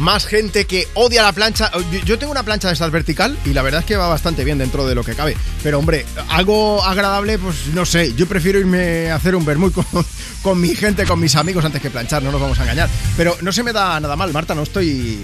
Más 0.00 0.24
gente 0.26 0.64
que 0.64 0.88
odia 0.94 1.22
la 1.22 1.32
plancha. 1.32 1.70
Yo- 1.92 2.00
Yo 2.04 2.18
tengo 2.18 2.32
una 2.32 2.42
plancha 2.42 2.68
de 2.68 2.74
estas 2.74 2.90
vertical 2.90 3.36
y 3.44 3.50
la 3.52 3.60
verdad 3.62 3.80
es 3.80 3.86
que 3.86 3.96
va 3.96 4.08
bastante 4.08 4.44
bien 4.44 4.56
dentro 4.58 4.86
de 4.86 4.94
lo 4.94 5.04
que 5.04 5.14
cabe. 5.14 5.36
Pero 5.62 5.78
hombre, 5.78 6.06
algo 6.30 6.82
agradable, 6.82 7.38
pues 7.38 7.66
no 7.74 7.84
sé. 7.84 8.14
Yo 8.14 8.26
prefiero 8.26 8.58
irme 8.58 9.10
a 9.10 9.16
hacer 9.16 9.34
un 9.36 9.44
vermut 9.44 9.74
con, 9.74 9.84
con 10.42 10.60
mi 10.60 10.74
gente, 10.74 11.04
con 11.04 11.20
mis 11.20 11.36
amigos 11.36 11.64
antes 11.64 11.82
que 11.82 11.90
planchar, 11.90 12.22
no 12.22 12.32
nos 12.32 12.40
vamos 12.40 12.58
a 12.58 12.62
engañar. 12.62 12.88
Pero 13.16 13.36
no 13.42 13.52
se 13.52 13.62
me 13.62 13.72
da 13.72 14.00
nada 14.00 14.16
mal, 14.16 14.32
Marta, 14.32 14.54
no 14.54 14.62
estoy... 14.62 15.18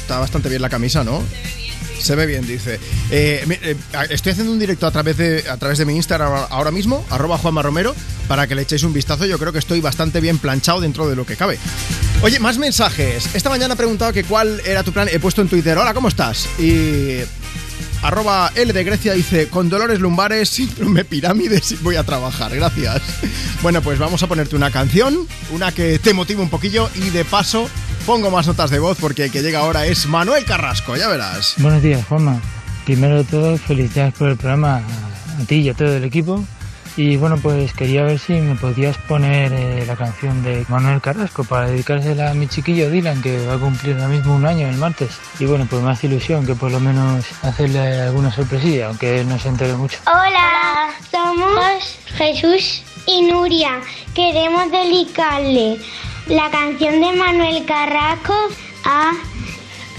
Está 0.00 0.18
bastante 0.20 0.48
bien 0.48 0.62
la 0.62 0.68
camisa, 0.70 1.02
¿no? 1.04 1.22
Se 1.98 2.16
ve 2.16 2.26
bien, 2.26 2.46
dice. 2.46 2.80
Eh, 3.10 3.44
eh, 3.62 3.76
estoy 4.10 4.32
haciendo 4.32 4.52
un 4.52 4.58
directo 4.58 4.86
a 4.86 4.90
través 4.90 5.16
de, 5.16 5.44
a 5.48 5.56
través 5.56 5.78
de 5.78 5.84
mi 5.84 5.94
Instagram 5.96 6.46
ahora 6.50 6.70
mismo, 6.70 7.04
arroba 7.10 7.38
Juanma 7.38 7.62
Romero, 7.62 7.94
para 8.28 8.46
que 8.46 8.54
le 8.54 8.62
echéis 8.62 8.82
un 8.82 8.92
vistazo. 8.92 9.24
Yo 9.26 9.38
creo 9.38 9.52
que 9.52 9.58
estoy 9.58 9.80
bastante 9.80 10.20
bien 10.20 10.38
planchado 10.38 10.80
dentro 10.80 11.08
de 11.08 11.16
lo 11.16 11.24
que 11.24 11.36
cabe. 11.36 11.58
Oye, 12.22 12.38
más 12.38 12.58
mensajes. 12.58 13.34
Esta 13.34 13.50
mañana 13.50 13.74
he 13.74 13.76
preguntado 13.76 14.12
que 14.12 14.24
cuál 14.24 14.60
era 14.64 14.82
tu 14.82 14.92
plan. 14.92 15.08
He 15.10 15.18
puesto 15.18 15.42
en 15.42 15.48
Twitter, 15.48 15.76
hola, 15.78 15.94
¿cómo 15.94 16.08
estás? 16.08 16.48
Y 16.58 17.20
arroba 18.02 18.50
L 18.54 18.72
de 18.72 18.84
Grecia 18.84 19.12
dice, 19.14 19.48
con 19.48 19.68
dolores 19.68 20.00
lumbares, 20.00 20.48
síndrome 20.48 21.04
pirámides 21.04 21.80
voy 21.82 21.96
a 21.96 22.04
trabajar, 22.04 22.54
gracias. 22.54 23.00
Bueno, 23.62 23.80
pues 23.80 23.98
vamos 23.98 24.22
a 24.22 24.26
ponerte 24.26 24.56
una 24.56 24.70
canción, 24.70 25.26
una 25.52 25.72
que 25.72 25.98
te 25.98 26.12
motive 26.12 26.42
un 26.42 26.50
poquillo 26.50 26.90
y 26.94 27.10
de 27.10 27.24
paso 27.24 27.68
pongo 28.06 28.30
más 28.30 28.46
notas 28.46 28.70
de 28.70 28.78
voz 28.78 28.98
porque 29.00 29.24
el 29.24 29.30
que 29.30 29.42
llega 29.42 29.60
ahora 29.60 29.86
es 29.86 30.06
Manuel 30.06 30.44
Carrasco, 30.44 30.96
ya 30.96 31.08
verás. 31.08 31.54
Buenos 31.58 31.82
días, 31.82 32.04
Juanma. 32.06 32.40
Primero 32.84 33.18
de 33.18 33.24
todo, 33.24 33.56
felicidades 33.58 34.14
por 34.14 34.28
el 34.28 34.36
programa 34.36 34.82
a, 35.40 35.44
ti 35.46 35.56
y 35.56 35.68
a 35.68 35.74
todo 35.74 35.96
el 35.96 36.04
equipo. 36.04 36.44
Y 36.96 37.16
bueno, 37.16 37.38
pues 37.38 37.72
quería 37.72 38.02
ver 38.02 38.18
si 38.18 38.34
me 38.34 38.54
podías 38.56 38.98
poner 38.98 39.52
eh, 39.52 39.84
la 39.86 39.96
canción 39.96 40.42
de 40.42 40.66
Manuel 40.68 41.00
Carrasco 41.00 41.44
para 41.44 41.70
dedicársela 41.70 42.30
a 42.30 42.34
mi 42.34 42.48
chiquillo 42.48 42.90
Dylan, 42.90 43.22
que 43.22 43.46
va 43.46 43.54
a 43.54 43.58
cumplir 43.58 43.94
ahora 43.94 44.08
mismo 44.08 44.34
un 44.34 44.46
año 44.46 44.68
el 44.68 44.76
martes. 44.76 45.10
Y 45.38 45.46
bueno, 45.46 45.66
pues 45.70 45.82
más 45.82 46.02
ilusión 46.02 46.44
que 46.44 46.54
por 46.54 46.70
lo 46.70 46.80
menos 46.80 47.24
hacerle 47.42 48.00
alguna 48.00 48.32
sorpresilla, 48.32 48.88
aunque 48.88 49.20
él 49.20 49.28
no 49.28 49.38
se 49.38 49.48
entere 49.48 49.74
mucho. 49.74 49.98
Hola, 50.06 50.90
somos 51.10 51.98
Jesús 52.16 52.82
y 53.06 53.22
Nuria 53.22 53.80
queremos 54.14 54.70
dedicarle 54.70 55.78
la 56.26 56.50
canción 56.50 57.00
de 57.00 57.12
Manuel 57.12 57.64
Carrasco 57.64 58.34
a, 58.84 59.12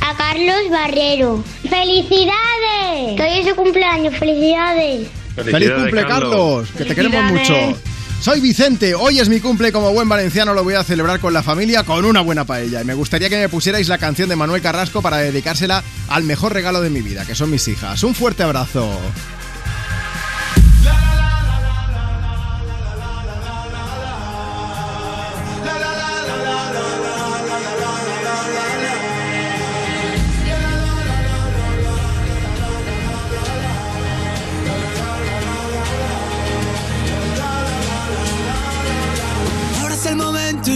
a 0.01 0.17
Carlos 0.17 0.69
Barrero. 0.69 1.43
¡Felicidades! 1.69 3.17
Que 3.17 3.23
hoy 3.23 3.39
es 3.39 3.47
su 3.47 3.55
cumpleaños, 3.55 4.15
felicidades. 4.17 5.07
¡Feliz 5.35 5.71
cumple, 5.71 6.05
Carlos! 6.05 6.69
Que 6.77 6.85
te 6.85 6.95
queremos 6.95 7.31
mucho. 7.31 7.55
Soy 8.23 8.39
Vicente, 8.39 8.95
hoy 8.95 9.19
es 9.19 9.27
mi 9.27 9.41
cumple 9.41 9.73
como 9.73 9.91
buen 9.91 10.07
valenciano, 10.07 10.53
lo 10.53 10.63
voy 10.63 10.75
a 10.75 10.83
celebrar 10.85 11.19
con 11.19 11.33
la 11.33 11.43
familia 11.43 11.83
con 11.83 12.05
una 12.05 12.21
buena 12.21 12.45
paella 12.45 12.81
y 12.81 12.85
me 12.85 12.93
gustaría 12.93 13.29
que 13.29 13.35
me 13.35 13.49
pusierais 13.49 13.89
la 13.89 13.97
canción 13.97 14.29
de 14.29 14.37
Manuel 14.37 14.61
Carrasco 14.61 15.01
para 15.01 15.17
dedicársela 15.17 15.83
al 16.07 16.23
mejor 16.23 16.53
regalo 16.53 16.79
de 16.79 16.89
mi 16.89 17.01
vida, 17.01 17.25
que 17.25 17.35
son 17.35 17.51
mis 17.51 17.67
hijas. 17.67 18.01
Un 18.01 18.15
fuerte 18.15 18.43
abrazo. 18.43 18.97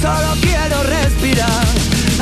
solo 0.00 0.34
quiero, 0.40 0.82
respirar. 0.82 1.66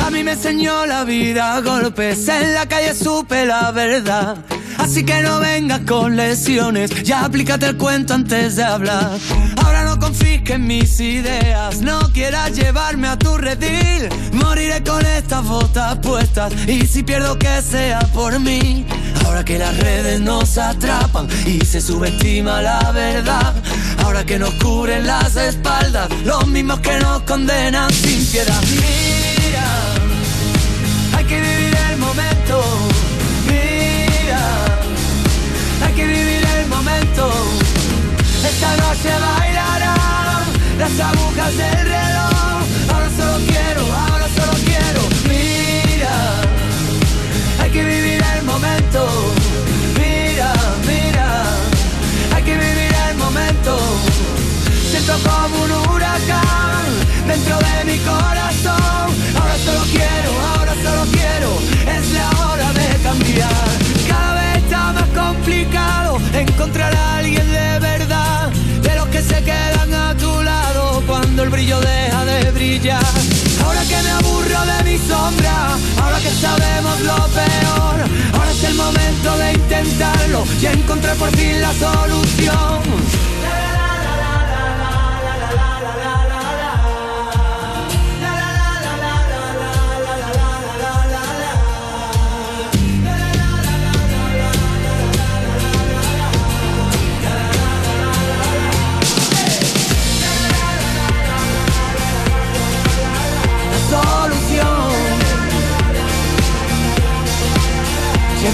A 0.05 0.09
mí 0.09 0.23
me 0.23 0.33
enseñó 0.33 0.85
la 0.85 1.03
vida 1.03 1.59
golpes, 1.61 2.27
en 2.27 2.53
la 2.53 2.65
calle 2.67 2.93
supe 2.93 3.45
la 3.45 3.71
verdad. 3.71 4.37
Así 4.77 5.03
que 5.03 5.21
no 5.21 5.39
vengas 5.39 5.81
con 5.81 6.15
lesiones, 6.15 7.03
ya 7.03 7.25
aplícate 7.25 7.67
el 7.67 7.77
cuento 7.77 8.13
antes 8.13 8.55
de 8.55 8.63
hablar. 8.63 9.11
Ahora 9.57 9.83
no 9.83 9.99
confisques 9.99 10.57
mis 10.57 10.99
ideas, 11.01 11.81
no 11.81 11.99
quieras 12.13 12.53
llevarme 12.53 13.07
a 13.09 13.17
tu 13.17 13.37
redil. 13.37 14.09
Moriré 14.31 14.81
con 14.83 15.05
estas 15.05 15.43
botas 15.43 15.97
puestas 15.97 16.53
y 16.67 16.87
si 16.87 17.03
pierdo 17.03 17.37
que 17.37 17.61
sea 17.61 17.99
por 18.13 18.39
mí. 18.39 18.85
Ahora 19.25 19.43
que 19.43 19.57
las 19.57 19.77
redes 19.77 20.19
nos 20.19 20.57
atrapan 20.57 21.27
y 21.45 21.65
se 21.65 21.81
subestima 21.81 22.61
la 22.61 22.91
verdad. 22.91 23.53
Ahora 24.03 24.25
que 24.25 24.39
nos 24.39 24.53
cubren 24.55 25.05
las 25.05 25.35
espaldas, 25.35 26.09
los 26.25 26.47
mismos 26.47 26.79
que 26.79 26.99
nos 26.99 27.21
condenan 27.23 27.89
sin 27.91 28.25
piedad. 28.25 28.61
Mira, 28.71 29.67
hay 31.17 31.25
que 31.25 31.39
vivir 31.39 31.77
el 31.91 31.97
momento. 31.97 32.63
Mira, 33.47 34.41
hay 35.85 35.93
que 35.93 36.05
vivir 36.05 36.45
el 36.59 36.67
momento. 36.67 37.31
Esta 38.43 38.77
noche 38.77 39.09
bailarán 39.09 40.43
las 40.77 40.99
agujas 40.99 41.57
del 41.57 41.85
reloj. 41.85 42.08
Como 55.23 55.63
un 55.63 55.71
huracán 55.71 56.85
dentro 57.27 57.57
de 57.57 57.85
mi 57.85 57.97
corazón. 57.99 59.07
Ahora 59.39 59.57
solo 59.65 59.81
quiero, 59.91 60.31
ahora 60.55 60.73
solo 60.83 61.03
quiero. 61.11 61.49
Es 61.95 62.11
la 62.13 62.29
hora 62.45 62.73
de 62.73 62.87
cambiar. 63.03 63.67
Cada 64.07 64.33
vez 64.35 64.63
está 64.63 64.93
más 64.93 65.09
complicado 65.09 66.19
encontrar 66.33 66.95
a 66.95 67.17
alguien 67.17 67.47
de 67.51 67.79
verdad. 67.79 68.49
De 68.81 68.95
los 68.95 69.07
que 69.07 69.21
se 69.21 69.43
quedan 69.43 69.93
a 69.93 70.15
tu 70.15 70.43
lado 70.43 71.03
cuando 71.07 71.43
el 71.43 71.49
brillo 71.49 71.79
deja 71.79 72.25
de 72.25 72.51
brillar. 72.51 73.13
Ahora 73.65 73.81
que 73.83 74.01
me 74.01 74.09
aburro 74.11 74.61
de 74.71 74.83
mi 74.89 74.97
sombra, 74.97 75.77
ahora 76.01 76.19
que 76.19 76.31
sabemos 76.31 76.99
lo 77.01 77.17
peor, 77.39 77.95
ahora 78.33 78.51
es 78.51 78.63
el 78.63 78.75
momento 78.75 79.37
de 79.37 79.53
intentarlo 79.53 80.43
y 80.61 80.65
encontrar 80.65 81.15
por 81.17 81.29
fin 81.35 81.61
la 81.61 81.73
solución. 81.73 82.79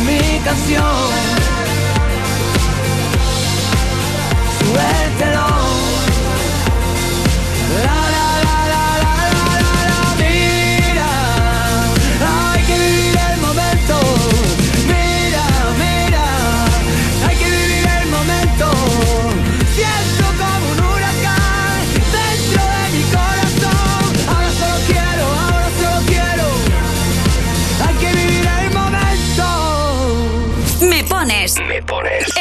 Mi 0.05 0.39
canción, 0.43 0.83
suéltelo. 4.59 5.04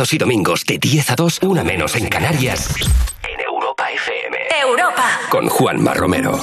Sábados 0.00 0.14
y 0.14 0.18
domingos 0.18 0.64
de 0.64 0.78
10 0.78 1.10
a 1.10 1.14
2, 1.14 1.40
una 1.42 1.62
menos 1.62 1.94
en 1.94 2.08
Canarias. 2.08 2.70
En 3.22 3.38
Europa 3.38 3.84
FM. 3.90 4.38
Europa. 4.62 5.04
Con 5.28 5.46
Juanma 5.46 5.92
Romero. 5.92 6.40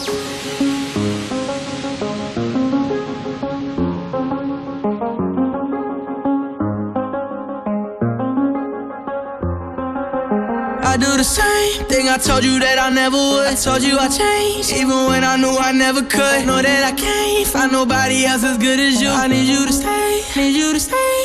I 10.83 10.97
do 10.99 11.17
the 11.17 11.23
same 11.23 11.83
thing 11.87 12.09
I 12.09 12.19
told 12.19 12.43
you 12.43 12.59
that 12.59 12.77
I 12.77 12.93
never 12.93 13.17
would. 13.17 13.47
I 13.47 13.55
told 13.55 13.81
you 13.81 13.97
I 13.97 14.07
changed, 14.07 14.71
even 14.71 15.07
when 15.07 15.23
I 15.23 15.35
knew 15.35 15.57
I 15.57 15.71
never 15.71 16.03
could. 16.03 16.45
Know 16.45 16.61
that 16.61 16.83
I 16.83 16.91
can't 16.91 17.47
find 17.47 17.71
nobody 17.71 18.23
else 18.23 18.43
as 18.43 18.59
good 18.59 18.79
as 18.79 19.01
you. 19.01 19.09
I 19.09 19.27
need 19.27 19.47
you 19.47 19.65
to 19.65 19.73
stay, 19.73 20.21
need 20.35 20.55
you 20.55 20.73
to 20.73 20.79
stay. 20.79 21.16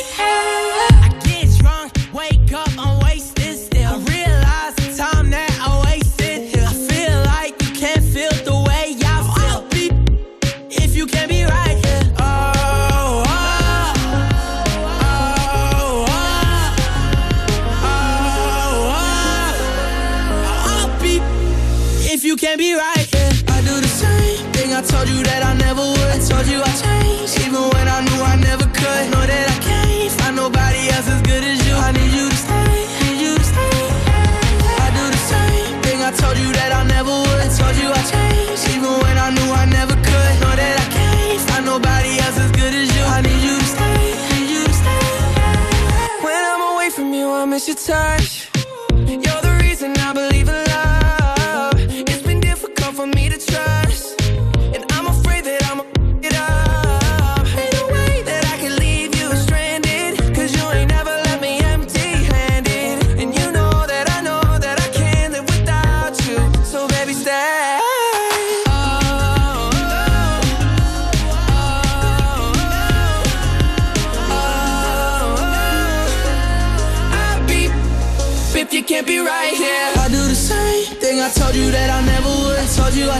Your 47.73 48.17
touch. 48.17 48.22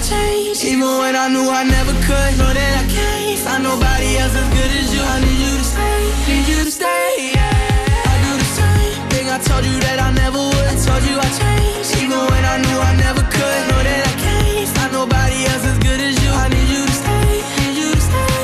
Changed, 0.04 0.64
even 0.66 0.90
when 1.00 1.16
I 1.16 1.28
knew 1.30 1.48
I 1.50 1.64
never 1.64 1.94
could. 2.04 2.32
Know 2.38 2.52
that 2.52 2.74
I 2.82 2.86
can't 2.92 3.40
find 3.40 3.64
nobody 3.64 4.18
else 4.20 4.36
as 4.36 4.48
good 4.52 4.72
as 4.80 4.88
you. 4.94 5.02
I 5.02 5.20
need 5.24 5.40
you 5.40 5.54
to 5.58 5.64
stay, 5.64 6.02
need 6.28 6.48
you 6.52 6.60
to 6.68 6.72
stay. 6.72 7.32
Yeah. 7.36 8.12
I 8.12 8.16
do 8.26 8.32
the 8.44 8.50
same 8.60 9.00
thing 9.12 9.26
I 9.32 9.40
told 9.40 9.64
you 9.66 9.78
that 9.88 10.00
I 10.00 10.12
never 10.12 10.40
would. 10.40 10.68
I 10.68 10.76
told 10.76 11.04
you 11.08 11.16
I 11.16 11.30
changed, 11.40 11.92
even 12.04 12.20
when 12.20 12.44
I 12.44 12.56
knew 12.64 12.80
I 12.80 12.94
never 13.00 13.24
could. 13.32 13.62
Know 13.72 13.82
that 13.88 14.02
I 14.12 14.14
can't 14.24 14.70
find 14.76 14.92
nobody 14.92 15.40
else 15.48 15.66
as 15.72 15.78
good 15.80 16.00
as 16.00 16.16
you. 16.20 16.32
I 16.32 16.48
need 16.52 16.70
you 16.76 16.84
to 16.84 16.96
stay, 17.02 17.32
need 17.60 17.76
you 17.80 17.90
to 17.96 18.02
stay. 18.04 18.44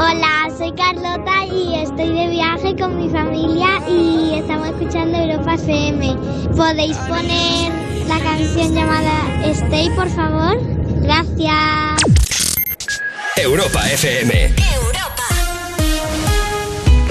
Hola, 0.00 0.48
soy 0.56 0.72
Carlota 0.72 1.44
y 1.44 1.74
estoy 1.84 2.10
de 2.12 2.26
viaje 2.28 2.76
con 2.76 2.96
mi 2.96 3.08
familia 3.10 3.68
y 3.88 4.38
estamos 4.40 4.68
escuchando 4.68 5.18
Europa 5.18 5.54
FM. 5.54 6.16
¿Podéis 6.56 6.96
poner 7.08 7.85
la 8.08 8.18
canción 8.20 8.74
llamada 8.74 9.44
Stay, 9.44 9.90
por 9.90 10.08
favor? 10.08 10.58
Gracias. 11.02 12.02
Europa 13.36 13.90
FM. 13.90 14.52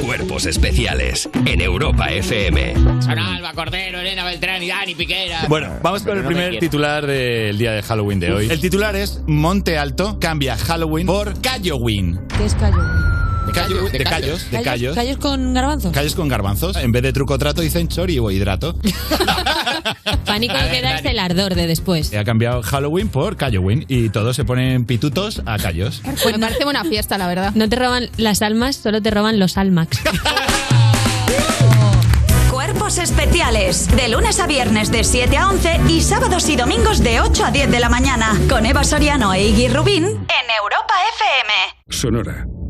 Cuerpos 0.01 0.45
especiales 0.45 1.29
en 1.45 1.61
Europa 1.61 2.07
FM. 2.07 2.73
Son 3.01 3.19
Alba, 3.19 3.53
Cordero, 3.53 3.99
Elena 3.99 4.23
Beltrán 4.23 4.63
y 4.63 4.69
Dani 4.69 4.95
Piquera. 4.95 5.45
Bueno, 5.49 5.69
vamos 5.81 6.03
con 6.03 6.17
el 6.17 6.23
No 6.23 6.29
primer 6.29 6.59
titular 6.59 7.05
del 7.05 7.57
día 7.57 7.71
de 7.73 7.81
Halloween 7.81 8.19
de 8.19 8.31
hoy. 8.31 8.49
El 8.49 8.61
titular 8.61 8.95
es 8.95 9.21
Monte 9.27 9.77
Alto 9.77 10.17
cambia 10.19 10.57
Halloween 10.57 11.07
por 11.07 11.41
Calloween. 11.41 12.19
¿Qué 12.37 12.45
es 12.45 12.55
callo? 12.55 12.94
De, 13.55 13.61
callos, 13.61 13.91
de 13.91 14.03
callos, 14.03 14.51
de 14.51 14.61
callos. 14.61 14.95
¿Callos 14.95 15.17
con 15.17 15.53
garbanzos? 15.53 15.93
Callos 15.93 16.13
con 16.13 16.27
garbanzos. 16.27 16.75
En 16.75 16.91
vez 16.91 17.03
de 17.03 17.13
truco 17.13 17.37
trato 17.37 17.61
dicen 17.61 17.87
chori 17.87 18.19
o 18.19 18.29
hidrato. 18.29 18.75
Pánico 20.25 20.55
que 20.71 20.81
da 20.81 20.97
es 20.97 21.05
el 21.05 21.19
ardor 21.19 21.55
de 21.55 21.65
después. 21.65 22.13
Ha 22.13 22.25
cambiado 22.25 22.61
Halloween 22.63 23.07
por 23.07 23.37
Calloween 23.37 23.85
y 23.87 24.09
todos 24.09 24.35
se 24.35 24.43
ponen 24.43 24.83
pitutos 24.85 25.41
a 25.45 25.57
callos. 25.57 26.01
Pues 26.03 26.33
me 26.33 26.39
parece 26.39 26.65
buena 26.65 26.83
fiesta, 26.83 27.17
la 27.17 27.27
verdad. 27.27 27.53
No 27.55 27.69
te 27.69 27.77
roban 27.77 28.09
las 28.17 28.41
almas, 28.41 28.75
solo 28.75 29.01
te 29.01 29.09
roban 29.09 29.39
los 29.39 29.57
almax. 29.57 30.01
Cuerpos 32.51 32.97
especiales. 32.97 33.87
De 33.95 34.09
lunes 34.09 34.39
a 34.39 34.47
viernes 34.47 34.91
de 34.91 35.03
7 35.03 35.37
a 35.37 35.49
11 35.49 35.81
y 35.87 36.01
sábados 36.01 36.49
y 36.49 36.55
domingos 36.55 37.01
de 37.03 37.21
8 37.21 37.45
a 37.45 37.51
10 37.51 37.71
de 37.71 37.79
la 37.79 37.89
mañana. 37.89 38.37
Con 38.49 38.65
Eva 38.65 38.83
Soriano 38.83 39.33
e 39.33 39.47
Iggy 39.47 39.69
Rubín 39.69 40.03
en 40.05 40.51
Europa 40.59 40.93
FM. 41.15 41.53
Sonora. 41.89 42.54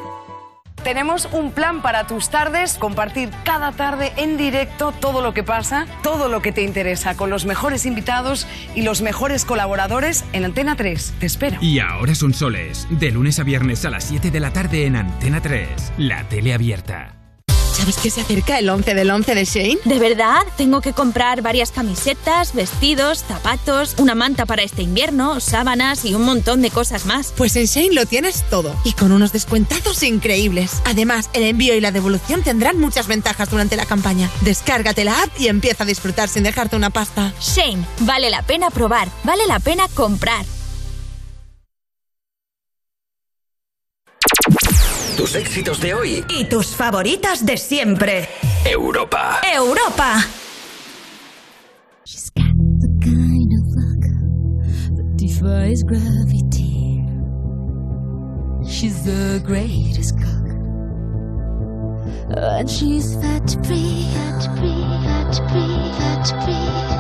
Tenemos 0.85 1.29
un 1.33 1.53
plan 1.53 1.83
para 1.83 2.07
tus 2.07 2.31
tardes, 2.31 2.79
compartir 2.79 3.31
cada 3.45 3.73
tarde 3.73 4.13
en 4.17 4.37
directo 4.37 4.93
todo 4.93 5.21
lo 5.21 5.35
que 5.35 5.43
pasa, 5.43 5.87
todo 6.03 6.29
lo 6.29 6.41
que 6.41 6.53
te 6.53 6.63
interesa, 6.63 7.17
con 7.17 7.29
los 7.31 7.45
mejores 7.45 7.85
invitados 7.85 8.47
y 8.75 8.83
los 8.83 9.03
mejores 9.03 9.45
colaboradores 9.45 10.25
en 10.33 10.45
Antena 10.45 10.77
3. 10.77 11.15
Te 11.21 11.27
espero. 11.27 11.59
Y 11.61 11.81
ahora 11.81 12.15
son 12.15 12.33
soles, 12.33 12.87
de 12.91 13.11
lunes 13.11 13.39
a 13.39 13.43
viernes 13.43 13.85
a 13.85 13.91
las 13.91 14.05
7 14.05 14.31
de 14.31 14.41
la 14.41 14.53
tarde 14.53 14.87
en 14.87 14.97
Antena 14.97 15.41
3, 15.41 15.93
la 15.99 16.25
tele 16.25 16.55
abierta. 16.55 17.20
¿Sabes 17.81 17.97
que 17.97 18.11
se 18.11 18.21
acerca 18.21 18.59
el 18.59 18.69
11 18.69 18.95
del 18.95 19.11
11 19.11 19.35
de 19.35 19.45
Shane? 19.47 19.79
¿De 19.87 19.99
verdad? 19.99 20.43
Tengo 20.59 20.83
que 20.83 20.93
comprar 20.93 21.41
varias 21.41 21.73
camisetas, 21.73 22.55
vestidos, 22.55 23.25
zapatos, 23.27 23.95
una 23.97 24.15
manta 24.15 24.45
para 24.45 24.63
este 24.63 24.83
invierno, 24.83 25.41
sábanas 25.41 26.05
y 26.05 26.13
un 26.13 26.27
montón 26.27 26.61
de 26.61 26.71
cosas 26.71 27.07
más. 27.07 27.33
Pues 27.39 27.57
en 27.57 27.65
Shane 27.65 27.95
lo 27.95 28.05
tienes 28.05 28.45
todo 28.51 28.77
y 28.85 28.93
con 28.93 29.13
unos 29.13 29.33
descuentazos 29.33 30.03
increíbles. 30.03 30.83
Además, 30.85 31.31
el 31.33 31.45
envío 31.45 31.75
y 31.75 31.81
la 31.81 31.91
devolución 31.91 32.43
tendrán 32.43 32.79
muchas 32.79 33.07
ventajas 33.07 33.49
durante 33.49 33.77
la 33.77 33.87
campaña. 33.87 34.29
Descárgate 34.43 35.05
la 35.05 35.23
app 35.23 35.31
y 35.41 35.49
empieza 35.49 35.85
a 35.85 35.87
disfrutar 35.87 36.29
sin 36.29 36.43
dejarte 36.43 36.77
una 36.77 36.91
pasta. 36.91 37.33
Shane, 37.41 37.87
vale 38.01 38.29
la 38.29 38.43
pena 38.43 38.69
probar, 38.69 39.09
vale 39.25 39.47
la 39.47 39.59
pena 39.59 39.89
comprar. 39.95 40.45
Tus 45.21 45.35
éxitos 45.35 45.83
de 45.83 45.93
hoy. 45.93 46.25
Y 46.31 46.45
tus 46.47 46.69
favoritas 46.69 47.45
de 47.45 47.59
siempre. 47.59 48.27
Europa. 48.65 49.43
Europa. 49.55 50.25
kind 53.03 53.53
of 53.53 53.67
luck 53.77 54.03
that 54.97 55.17
defies 55.17 55.83
gravity. 55.83 57.05
She's 58.67 59.05
the 59.05 59.43
greatest 59.45 60.17
cook, 60.17 60.49
and 62.35 62.71
she's 62.71 63.15
fat 63.17 63.47
free, 63.67 64.09
fat 64.15 64.43
free, 64.57 64.87
fat 65.05 65.35
free, 65.51 65.93
fat 65.99 66.45
free. 66.47 67.00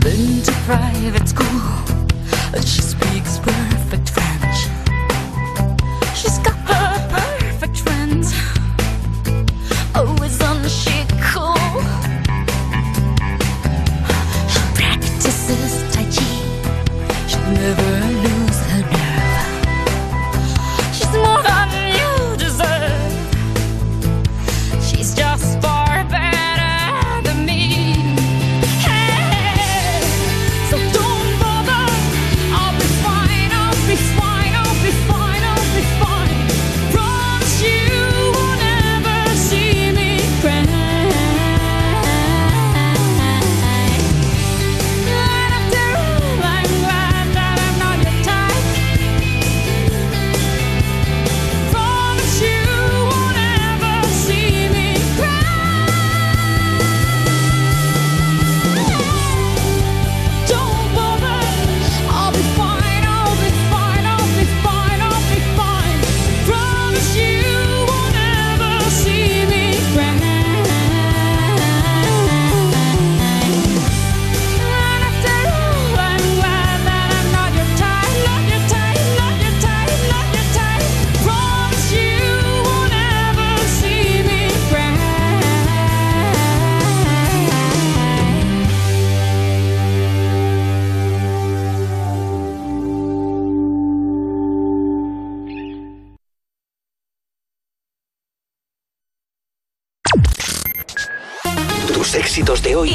Been 0.00 0.42
to 0.42 0.52
private 0.64 1.28
school, 1.28 1.60
she 2.64 2.80
speaks 2.80 3.38
perfect 3.38 4.08
French. 4.10 4.58
She's 6.16 6.38
got 6.38 6.56
her 6.70 7.08
perfect 7.10 7.76
friends, 7.80 8.32
always 9.94 10.40
unshakable. 10.40 11.56
She 14.52 14.60
practices 14.74 15.72
Tai 15.92 16.04
Chi, 16.14 16.30
she'll 17.28 17.50
never 17.52 17.89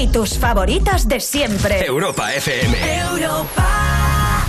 Y 0.06 0.08
tus 0.10 0.38
favoritas 0.38 1.08
de 1.08 1.20
siempre. 1.20 1.84
Europa 1.84 2.32
FM. 2.32 2.78
Europa. 2.96 4.46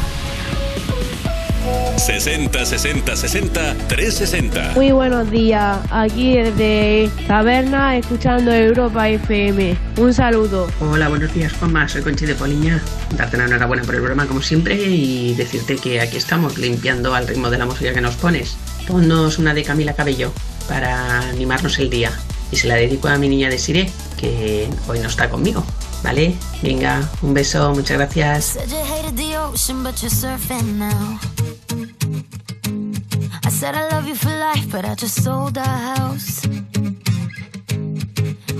60 1.97 2.67
60 2.67 3.17
60 3.17 3.75
360. 3.89 4.73
Muy 4.75 4.93
buenos 4.93 5.31
días, 5.31 5.79
aquí 5.91 6.37
desde 6.37 7.11
Taberna 7.27 7.97
escuchando 7.97 8.53
Europa 8.53 9.09
FM. 9.09 9.79
Un 9.97 10.13
saludo. 10.13 10.69
Hola, 10.79 11.09
buenos 11.09 11.33
días, 11.33 11.55
Juanma. 11.55 11.89
Soy 11.89 12.03
Conchi 12.03 12.27
de 12.27 12.35
Poliña. 12.35 12.83
Darte 13.17 13.39
la 13.39 13.47
enhorabuena 13.47 13.83
por 13.83 13.95
el 13.95 14.03
programa, 14.03 14.27
como 14.27 14.43
siempre, 14.43 14.75
y 14.75 15.33
decirte 15.37 15.77
que 15.77 16.03
aquí 16.03 16.19
estamos 16.19 16.59
limpiando 16.59 17.15
al 17.15 17.27
ritmo 17.27 17.49
de 17.49 17.57
la 17.57 17.65
música 17.65 17.95
que 17.95 18.03
nos 18.03 18.17
pones. 18.17 18.59
Ponnos 18.87 19.39
una 19.39 19.55
de 19.55 19.65
Camila 19.65 19.95
Cabello 19.95 20.35
para 20.69 21.21
animarnos 21.31 21.79
el 21.79 21.89
día. 21.89 22.13
Y 22.53 22.57
se 22.57 22.69
la 22.69 22.75
dedico 22.75 23.09
a 23.09 23.17
mi 23.17 23.29
niña 23.29 23.49
de 23.49 23.59
Sire, 23.59 23.91
que 24.17 24.69
hoy 24.89 24.99
no 25.01 25.09
está 25.09 25.29
conmigo. 25.29 25.65
¿Vale? 26.03 26.37
Venga, 26.63 27.09
un 27.23 27.35
beso, 27.35 27.75
muchas 27.75 27.97
gracias. 27.97 28.59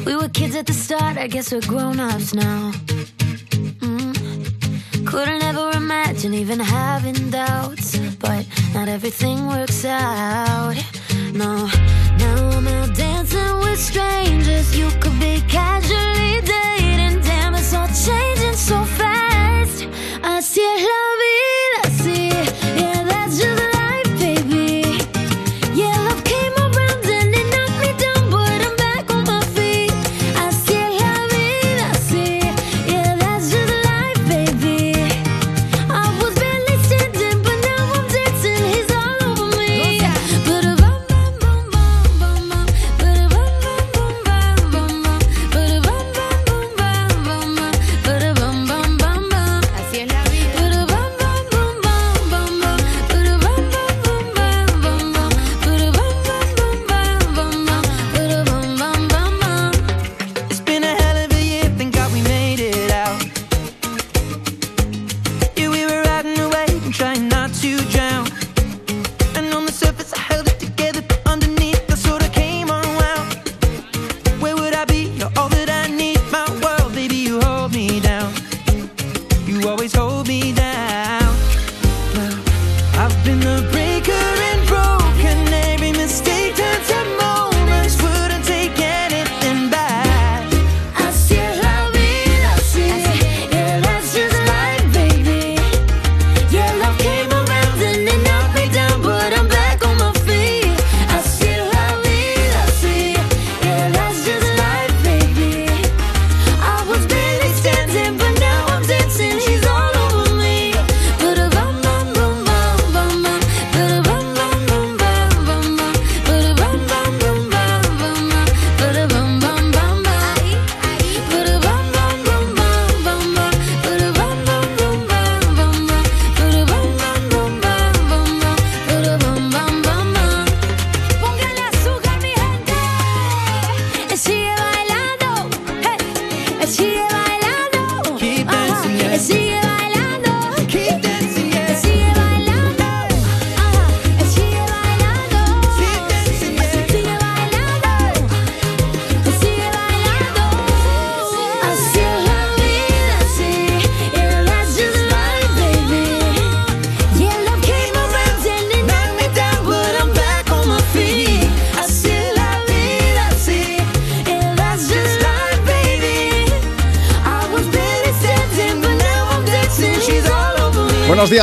We 0.07 0.15
were 0.15 0.29
kids 0.29 0.55
at 0.55 0.67
the 0.67 0.73
start, 0.73 1.19
I 1.19 1.27
guess 1.27 1.53
we're 1.53 1.67
grown 1.67 1.99
ups 1.99 2.33
now. 2.33 2.73
Mm. 3.81 5.05
Couldn't 5.05 5.43
ever 5.43 5.71
imagine 5.77 6.33
even 6.35 6.61
having 6.61 7.31
doubts, 7.31 7.99
but 8.19 8.47
not 8.73 8.89
everything 8.89 9.47
works 9.49 9.85
out. 9.85 10.77
No, 11.37 11.69
now 12.17 12.49
I'm 12.49 12.67
out 12.67 12.95
dancing 12.95 13.59
with 13.59 13.79
strangers. 13.79 14.75
You 14.75 14.89
could 15.01 15.21
be 15.21 15.43
casually 15.47 16.41
dating, 16.41 17.21
damn, 17.21 17.55
it's 17.55 17.75
all 17.75 17.89
changing 17.89 18.55
so 18.55 18.83
fast. 18.97 19.87
Así 20.23 20.63
es 20.63 20.83
la 20.91 21.03
vida, 21.21 22.81
yeah, 22.81 23.05
that's 23.05 23.39
just 23.39 23.66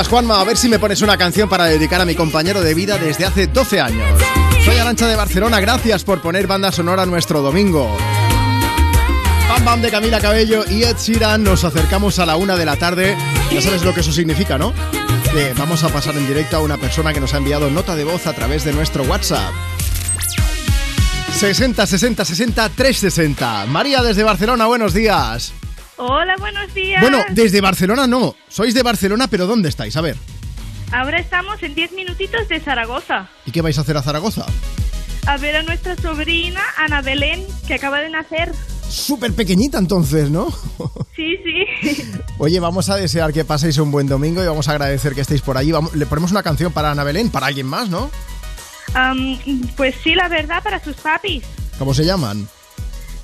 Juanma. 0.07 0.39
A 0.39 0.43
ver 0.43 0.57
si 0.57 0.69
me 0.69 0.79
pones 0.79 1.01
una 1.01 1.17
canción 1.17 1.49
para 1.49 1.65
dedicar 1.65 2.01
a 2.01 2.05
mi 2.05 2.15
compañero 2.15 2.61
de 2.61 2.73
vida 2.73 2.97
desde 2.97 3.25
hace 3.25 3.47
12 3.47 3.81
años. 3.81 4.21
Soy 4.65 4.77
Arancha 4.77 5.07
de 5.07 5.15
Barcelona. 5.15 5.59
Gracias 5.59 6.03
por 6.03 6.21
poner 6.21 6.47
banda 6.47 6.71
sonora 6.71 7.05
nuestro 7.05 7.41
domingo. 7.41 7.97
Bam 9.49 9.65
Bam 9.65 9.81
de 9.81 9.91
Camila 9.91 10.19
Cabello 10.19 10.63
y 10.69 10.83
Ed 10.83 10.97
Sheeran. 10.97 11.43
Nos 11.43 11.63
acercamos 11.63 12.19
a 12.19 12.25
la 12.25 12.35
una 12.37 12.55
de 12.55 12.65
la 12.65 12.75
tarde. 12.77 13.17
Ya 13.51 13.61
sabes 13.61 13.83
lo 13.83 13.93
que 13.93 13.99
eso 13.99 14.11
significa, 14.11 14.57
¿no? 14.57 14.73
Que 15.31 15.53
vamos 15.57 15.83
a 15.83 15.89
pasar 15.89 16.15
en 16.15 16.27
directo 16.27 16.57
a 16.57 16.59
una 16.61 16.77
persona 16.77 17.13
que 17.13 17.19
nos 17.19 17.33
ha 17.33 17.37
enviado 17.37 17.69
nota 17.69 17.95
de 17.95 18.03
voz 18.03 18.25
a 18.27 18.33
través 18.33 18.63
de 18.63 18.73
nuestro 18.73 19.03
WhatsApp. 19.03 19.51
60 21.33 21.85
60 21.85 22.25
60 22.25 22.69
360. 22.69 23.65
María 23.67 24.01
desde 24.01 24.23
Barcelona, 24.23 24.65
buenos 24.65 24.93
días. 24.93 25.53
Hola, 25.97 26.35
buenos 26.37 26.73
días. 26.73 27.01
Bueno, 27.01 27.19
desde 27.31 27.61
Barcelona 27.61 28.07
no. 28.07 28.35
Sois 28.53 28.73
de 28.75 28.83
Barcelona, 28.83 29.27
pero 29.27 29.47
¿dónde 29.47 29.69
estáis? 29.69 29.97
A 29.97 30.01
ver. 30.01 30.15
Ahora 30.91 31.17
estamos 31.19 31.61
en 31.63 31.73
10 31.73 31.91
minutitos 31.93 32.47
de 32.47 32.59
Zaragoza. 32.59 33.27
¿Y 33.47 33.51
qué 33.51 33.63
vais 33.63 33.75
a 33.79 33.81
hacer 33.81 33.97
a 33.97 34.03
Zaragoza? 34.03 34.45
A 35.25 35.37
ver 35.37 35.55
a 35.55 35.63
nuestra 35.63 35.95
sobrina 35.95 36.61
Ana 36.77 37.01
Belén, 37.01 37.43
que 37.65 37.73
acaba 37.73 37.99
de 37.99 38.09
nacer. 38.11 38.51
Súper 38.87 39.33
pequeñita 39.33 39.79
entonces, 39.79 40.29
¿no? 40.29 40.49
Sí, 41.15 41.35
sí. 41.43 42.11
Oye, 42.39 42.59
vamos 42.59 42.89
a 42.89 42.95
desear 42.95 43.31
que 43.33 43.45
paséis 43.45 43.77
un 43.77 43.91
buen 43.91 44.07
domingo 44.07 44.43
y 44.43 44.47
vamos 44.47 44.67
a 44.67 44.71
agradecer 44.71 45.13
que 45.13 45.21
estéis 45.21 45.41
por 45.41 45.57
allí. 45.57 45.71
Vamos- 45.71 45.95
le 45.95 46.05
ponemos 46.07 46.31
una 46.31 46.41
canción 46.41 46.71
para 46.73 46.89
Ana 46.91 47.03
Belén, 47.03 47.29
para 47.29 47.45
alguien 47.47 47.67
más, 47.67 47.87
¿no? 47.89 48.09
Pues 49.77 49.95
sí, 50.03 50.15
la 50.15 50.27
verdad, 50.27 50.61
para 50.63 50.83
sus 50.83 50.95
papis. 50.95 51.43
¿Cómo 51.79 51.93
se 51.93 52.03
llaman? 52.03 52.47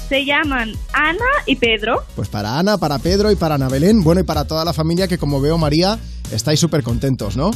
Se 0.10 0.26
llaman 0.26 0.74
Ana 0.92 1.20
y 1.46 1.56
Pedro. 1.56 2.04
Pues 2.16 2.28
para 2.30 2.58
Ana, 2.58 2.80
para 2.80 2.98
Pedro 2.98 3.32
y 3.32 3.36
para 3.36 3.56
Ana 3.56 3.70
Belén. 3.70 4.04
Bueno, 4.04 4.22
y 4.22 4.24
para 4.24 4.46
toda 4.46 4.66
la 4.66 4.74
familia 4.74 5.08
que 5.08 5.20
como 5.20 5.40
veo 5.40 5.60
María, 5.60 6.00
estáis 6.32 6.60
súper 6.60 6.82
contentos, 6.82 7.38
¿no? 7.38 7.52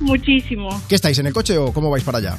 Muchísimo. 0.00 0.80
¿Qué 0.88 0.94
estáis 0.94 1.18
en 1.18 1.26
el 1.26 1.34
coche 1.34 1.58
o 1.58 1.74
cómo 1.74 1.90
vais 1.90 2.02
para 2.02 2.16
allá? 2.16 2.38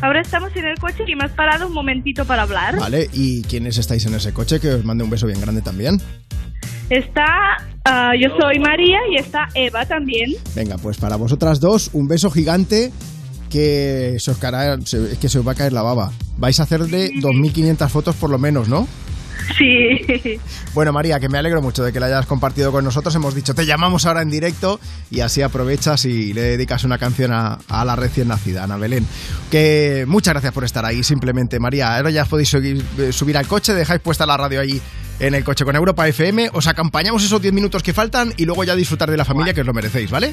Ahora 0.00 0.20
estamos 0.20 0.50
en 0.56 0.64
el 0.64 0.78
coche 0.80 1.04
y 1.06 1.14
me 1.14 1.24
has 1.24 1.32
parado 1.32 1.68
un 1.68 1.74
momentito 1.74 2.24
para 2.24 2.42
hablar. 2.42 2.76
Vale, 2.76 3.08
¿y 3.12 3.42
quiénes 3.42 3.78
estáis 3.78 4.04
en 4.06 4.14
ese 4.14 4.32
coche? 4.32 4.58
Que 4.58 4.70
os 4.70 4.84
mande 4.84 5.04
un 5.04 5.10
beso 5.10 5.26
bien 5.28 5.40
grande 5.40 5.62
también. 5.62 6.00
Está, 6.90 7.58
ah, 7.84 8.12
yo 8.20 8.30
soy 8.40 8.58
María 8.58 8.98
y 9.12 9.16
está 9.16 9.48
Eva 9.54 9.86
también. 9.86 10.32
Venga, 10.56 10.76
pues 10.76 10.96
para 10.96 11.14
vosotras 11.14 11.60
dos, 11.60 11.90
un 11.92 12.08
beso 12.08 12.30
gigante 12.32 12.92
que 13.48 14.16
se 14.18 14.30
os, 14.30 14.38
caerá- 14.38 14.78
que 14.78 15.28
se 15.28 15.38
os 15.38 15.46
va 15.46 15.52
a 15.52 15.54
caer 15.54 15.72
la 15.72 15.82
baba. 15.82 16.12
Vais 16.36 16.58
a 16.60 16.62
hacerle 16.64 17.10
2.500 17.14 17.88
fotos 17.88 18.16
por 18.16 18.30
lo 18.30 18.38
menos, 18.38 18.68
¿no? 18.68 18.86
Sí. 19.56 20.38
Bueno, 20.74 20.92
María, 20.92 21.18
que 21.20 21.28
me 21.30 21.38
alegro 21.38 21.62
mucho 21.62 21.82
de 21.82 21.90
que 21.92 22.00
la 22.00 22.06
hayas 22.06 22.26
compartido 22.26 22.70
con 22.70 22.84
nosotros. 22.84 23.14
Hemos 23.14 23.34
dicho, 23.34 23.54
te 23.54 23.64
llamamos 23.64 24.04
ahora 24.04 24.20
en 24.20 24.28
directo 24.30 24.78
y 25.10 25.20
así 25.20 25.40
aprovechas 25.42 26.04
y 26.04 26.34
le 26.34 26.42
dedicas 26.42 26.84
una 26.84 26.98
canción 26.98 27.32
a, 27.32 27.58
a 27.68 27.84
la 27.84 27.96
recién 27.96 28.28
nacida, 28.28 28.64
Ana 28.64 28.76
Belén. 28.76 29.06
Que 29.50 30.04
muchas 30.06 30.34
gracias 30.34 30.52
por 30.52 30.64
estar 30.64 30.84
ahí, 30.84 31.02
simplemente, 31.02 31.58
María. 31.60 31.96
Ahora 31.96 32.10
ya 32.10 32.26
podéis 32.26 32.50
subir, 32.50 32.84
eh, 32.98 33.10
subir 33.12 33.38
al 33.38 33.46
coche, 33.46 33.72
dejáis 33.72 34.00
puesta 34.02 34.26
la 34.26 34.36
radio 34.36 34.60
ahí 34.60 34.80
en 35.20 35.34
el 35.34 35.42
coche 35.44 35.64
con 35.64 35.74
Europa 35.74 36.06
FM, 36.06 36.50
os 36.52 36.68
acompañamos 36.68 37.24
esos 37.24 37.42
10 37.42 37.52
minutos 37.52 37.82
que 37.82 37.92
faltan 37.92 38.32
y 38.36 38.44
luego 38.44 38.62
ya 38.62 38.76
disfrutar 38.76 39.10
de 39.10 39.16
la 39.16 39.24
familia 39.24 39.52
que 39.52 39.62
os 39.62 39.66
lo 39.66 39.74
merecéis, 39.74 40.10
¿vale? 40.12 40.32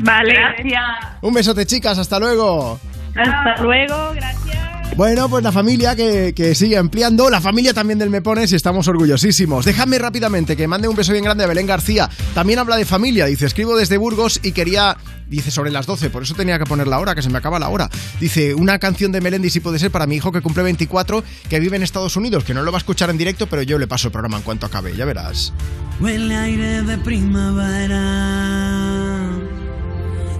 Vale. 0.00 0.34
Gracias. 0.34 0.82
Un 1.22 1.34
besote, 1.34 1.66
chicas, 1.66 1.98
hasta 1.98 2.18
luego. 2.18 2.78
Hasta 3.16 3.62
luego, 3.62 4.12
gracias. 4.14 4.64
Bueno, 4.96 5.28
pues 5.28 5.42
la 5.42 5.50
familia 5.50 5.96
que, 5.96 6.32
que 6.36 6.54
sigue 6.54 6.76
ampliando, 6.76 7.28
la 7.28 7.40
familia 7.40 7.74
también 7.74 7.98
del 7.98 8.10
Me 8.10 8.22
Pones 8.22 8.52
y 8.52 8.54
estamos 8.54 8.86
orgullosísimos. 8.86 9.64
Déjame 9.64 9.98
rápidamente 9.98 10.56
que 10.56 10.68
mande 10.68 10.86
un 10.86 10.94
beso 10.94 11.10
bien 11.10 11.24
grande 11.24 11.42
a 11.42 11.48
Belén 11.48 11.66
García. 11.66 12.08
También 12.32 12.60
habla 12.60 12.76
de 12.76 12.84
familia, 12.84 13.26
dice, 13.26 13.46
escribo 13.46 13.76
desde 13.76 13.96
Burgos 13.96 14.38
y 14.44 14.52
quería, 14.52 14.96
dice, 15.26 15.50
sobre 15.50 15.72
las 15.72 15.86
12, 15.86 16.10
por 16.10 16.22
eso 16.22 16.34
tenía 16.34 16.60
que 16.60 16.64
poner 16.64 16.86
la 16.86 17.00
hora, 17.00 17.16
que 17.16 17.22
se 17.22 17.30
me 17.30 17.38
acaba 17.38 17.58
la 17.58 17.70
hora. 17.70 17.90
Dice, 18.20 18.54
una 18.54 18.78
canción 18.78 19.10
de 19.10 19.20
Melendi 19.20 19.50
si 19.50 19.58
puede 19.58 19.80
ser 19.80 19.90
para 19.90 20.06
mi 20.06 20.14
hijo 20.14 20.30
que 20.30 20.42
cumple 20.42 20.62
24, 20.62 21.24
que 21.48 21.58
vive 21.58 21.76
en 21.76 21.82
Estados 21.82 22.16
Unidos, 22.16 22.44
que 22.44 22.54
no 22.54 22.62
lo 22.62 22.70
va 22.70 22.78
a 22.78 22.80
escuchar 22.80 23.10
en 23.10 23.18
directo, 23.18 23.48
pero 23.48 23.62
yo 23.62 23.78
le 23.78 23.88
paso 23.88 24.06
el 24.08 24.12
programa 24.12 24.36
en 24.36 24.44
cuanto 24.44 24.66
acabe, 24.66 24.94
ya 24.94 25.04
verás. 25.04 25.52
Huele 26.00 26.36
aire 26.36 26.82
de 26.82 26.98
primavera. 26.98 28.04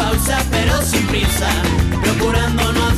pausa 0.00 0.38
pero 0.50 0.80
sin 0.82 1.06
prisa, 1.08 1.50
procurando 2.02 2.72
no 2.72 2.89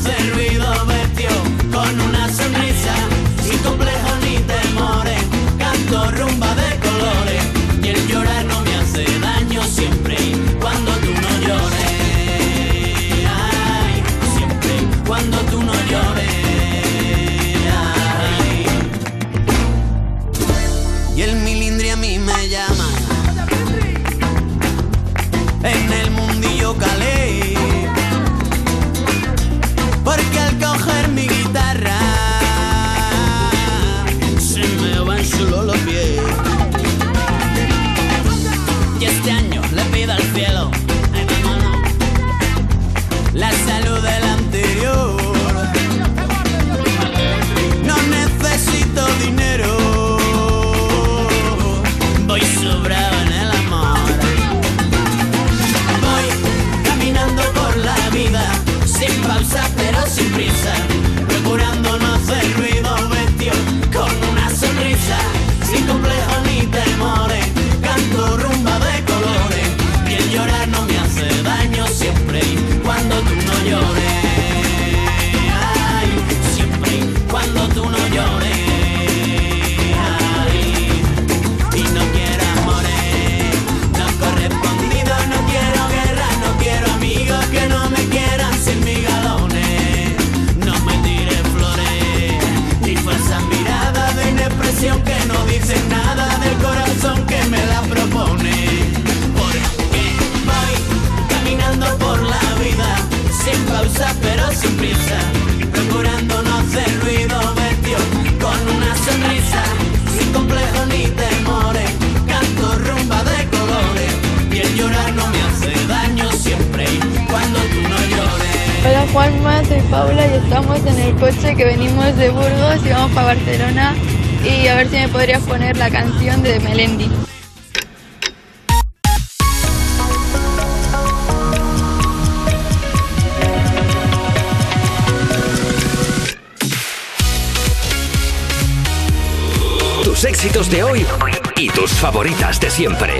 siempre. 142.83 143.13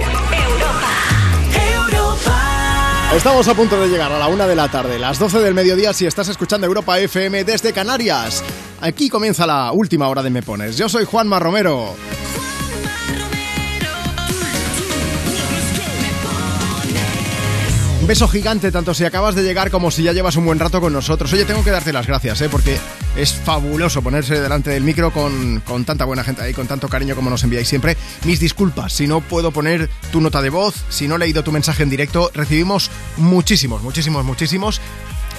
Estamos 3.15 3.47
a 3.47 3.53
punto 3.53 3.79
de 3.79 3.87
llegar 3.87 4.11
a 4.11 4.19
la 4.19 4.27
una 4.27 4.45
de 4.45 4.57
la 4.57 4.69
tarde, 4.69 4.99
las 4.99 5.19
12 5.19 5.39
del 5.39 5.53
mediodía 5.53 5.93
si 5.93 6.05
estás 6.05 6.27
escuchando 6.27 6.67
Europa 6.67 6.99
FM 6.99 7.45
desde 7.45 7.71
Canarias. 7.71 8.43
Aquí 8.81 9.07
comienza 9.07 9.47
la 9.47 9.71
última 9.71 10.09
hora 10.09 10.21
de 10.21 10.31
Me 10.31 10.41
Pones. 10.41 10.75
Yo 10.75 10.89
soy 10.89 11.05
Juanma 11.05 11.39
Romero. 11.39 11.95
Un 18.01 18.07
beso 18.07 18.27
gigante, 18.27 18.69
tanto 18.69 18.93
si 18.93 19.05
acabas 19.05 19.33
de 19.33 19.43
llegar 19.43 19.71
como 19.71 19.91
si 19.91 20.03
ya 20.03 20.11
llevas 20.11 20.35
un 20.35 20.45
buen 20.45 20.59
rato 20.59 20.81
con 20.81 20.91
nosotros. 20.91 21.31
Oye, 21.31 21.45
tengo 21.45 21.63
que 21.63 21.71
darte 21.71 21.93
las 21.93 22.05
gracias, 22.05 22.41
¿eh? 22.41 22.49
porque 22.49 22.77
es 23.15 23.33
fabuloso 23.33 24.01
ponerse 24.01 24.39
delante 24.39 24.71
del 24.71 24.83
micro 24.83 25.11
con, 25.11 25.61
con 25.61 25.85
tanta 25.85 26.05
buena 26.05 26.23
gente 26.23 26.41
ahí, 26.41 26.53
con 26.53 26.67
tanto 26.67 26.87
cariño 26.87 27.15
como 27.15 27.29
nos 27.29 27.43
enviáis 27.43 27.67
siempre. 27.67 27.97
Mis 28.25 28.39
disculpas 28.39 28.93
si 28.93 29.07
no 29.07 29.21
puedo 29.21 29.51
poner 29.51 29.89
tu 30.11 30.21
nota 30.21 30.41
de 30.41 30.49
voz, 30.49 30.75
si 30.89 31.07
no 31.07 31.15
he 31.15 31.19
leído 31.19 31.43
tu 31.43 31.51
mensaje 31.51 31.83
en 31.83 31.89
directo. 31.89 32.31
Recibimos 32.33 32.89
muchísimos, 33.17 33.81
muchísimos, 33.83 34.25
muchísimos. 34.25 34.81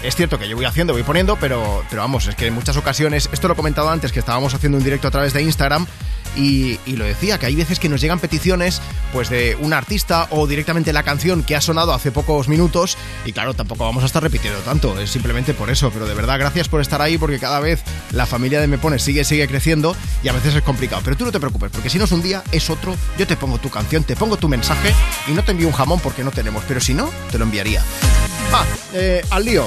Es 0.05 0.17
cierto 0.17 0.39
que 0.39 0.47
yo 0.47 0.55
voy 0.55 0.67
haciendo, 0.67 0.93
voy 0.93 1.03
poniendo, 1.03 1.37
pero, 1.37 1.83
pero 1.89 2.03
vamos, 2.03 2.27
es 2.27 2.35
que 2.35 2.49
en 2.49 2.55
muchas 2.55 2.77
ocasiones, 2.77 3.31
esto 3.33 3.49
lo 3.49 3.55
he 3.55 3.57
comentado 3.57 3.89
antes, 3.89 4.13
que 4.13 4.19
estábamos 4.19 4.53
haciendo 4.53 4.77
un 4.77 4.85
directo 4.85 5.09
a 5.09 5.11
través 5.11 5.33
de 5.33 5.41
Instagram 5.41 5.87
y, 6.37 6.79
lo 6.95 7.07
decía, 7.07 7.39
que 7.39 7.47
hay 7.47 7.57
veces 7.57 7.79
que 7.79 7.89
nos 7.89 8.03
llegan 8.03 8.19
peticiones 8.19 8.83
pues 9.15 9.31
de 9.31 9.57
un 9.61 9.73
artista 9.73 10.27
o 10.31 10.47
directamente 10.47 10.93
la 10.93 11.05
canción 11.05 11.43
que 11.43 11.57
ha 11.57 11.63
sonado 11.63 11.95
hace 11.95 12.13
pocos 12.13 12.49
minutos 12.49 12.99
y 13.25 13.33
claro, 13.33 13.55
tampoco 13.55 13.85
vamos 13.85 14.03
a 14.03 14.07
estar 14.07 14.23
repitiendo 14.23 14.59
tanto, 14.61 14.99
es 15.01 15.09
simplemente 15.09 15.55
por 15.55 15.71
eso, 15.71 15.91
pero 15.91 16.07
de 16.07 16.15
verdad 16.15 16.39
gracias 16.39 16.69
por 16.69 16.83
estar 16.83 17.01
ahí 17.01 17.17
porque 17.17 17.39
cada 17.39 17.61
vez 17.61 17.83
la 18.13 18.27
familia 18.27 18.61
de 18.61 18.67
Me 18.67 18.77
Pones 18.77 19.03
sigue, 19.03 19.25
sigue 19.25 19.49
creciendo 19.49 19.97
y 20.23 20.29
a 20.29 20.33
veces 20.33 20.55
es 20.55 20.63
complicado, 20.63 21.01
pero 21.03 21.17
tú 21.17 21.25
no 21.25 21.33
te 21.33 21.41
preocupes, 21.41 21.71
porque 21.71 21.89
si 21.89 21.97
no 21.97 22.05
es 22.05 22.13
un 22.13 22.21
día, 22.21 22.43
es 22.53 22.69
otro, 22.69 22.95
yo 23.17 23.27
te 23.27 23.39
pongo 23.39 23.57
tu 23.57 23.71
canción, 23.71 24.05
te 24.05 24.17
pongo 24.17 24.37
tu 24.37 24.51
mensaje 24.51 24.93
y 25.29 25.33
no 25.33 25.43
te 25.45 25.53
envío 25.53 25.69
un 25.69 25.75
jamón 25.75 26.01
porque 26.01 26.25
no 26.25 26.31
tenemos, 26.31 26.63
pero 26.69 26.81
si 26.81 26.93
no, 26.93 27.11
te 27.31 27.39
lo 27.39 27.45
enviaría. 27.45 27.83
Va, 28.55 28.65
eh, 28.93 29.21
al 29.31 29.45
lío. 29.45 29.65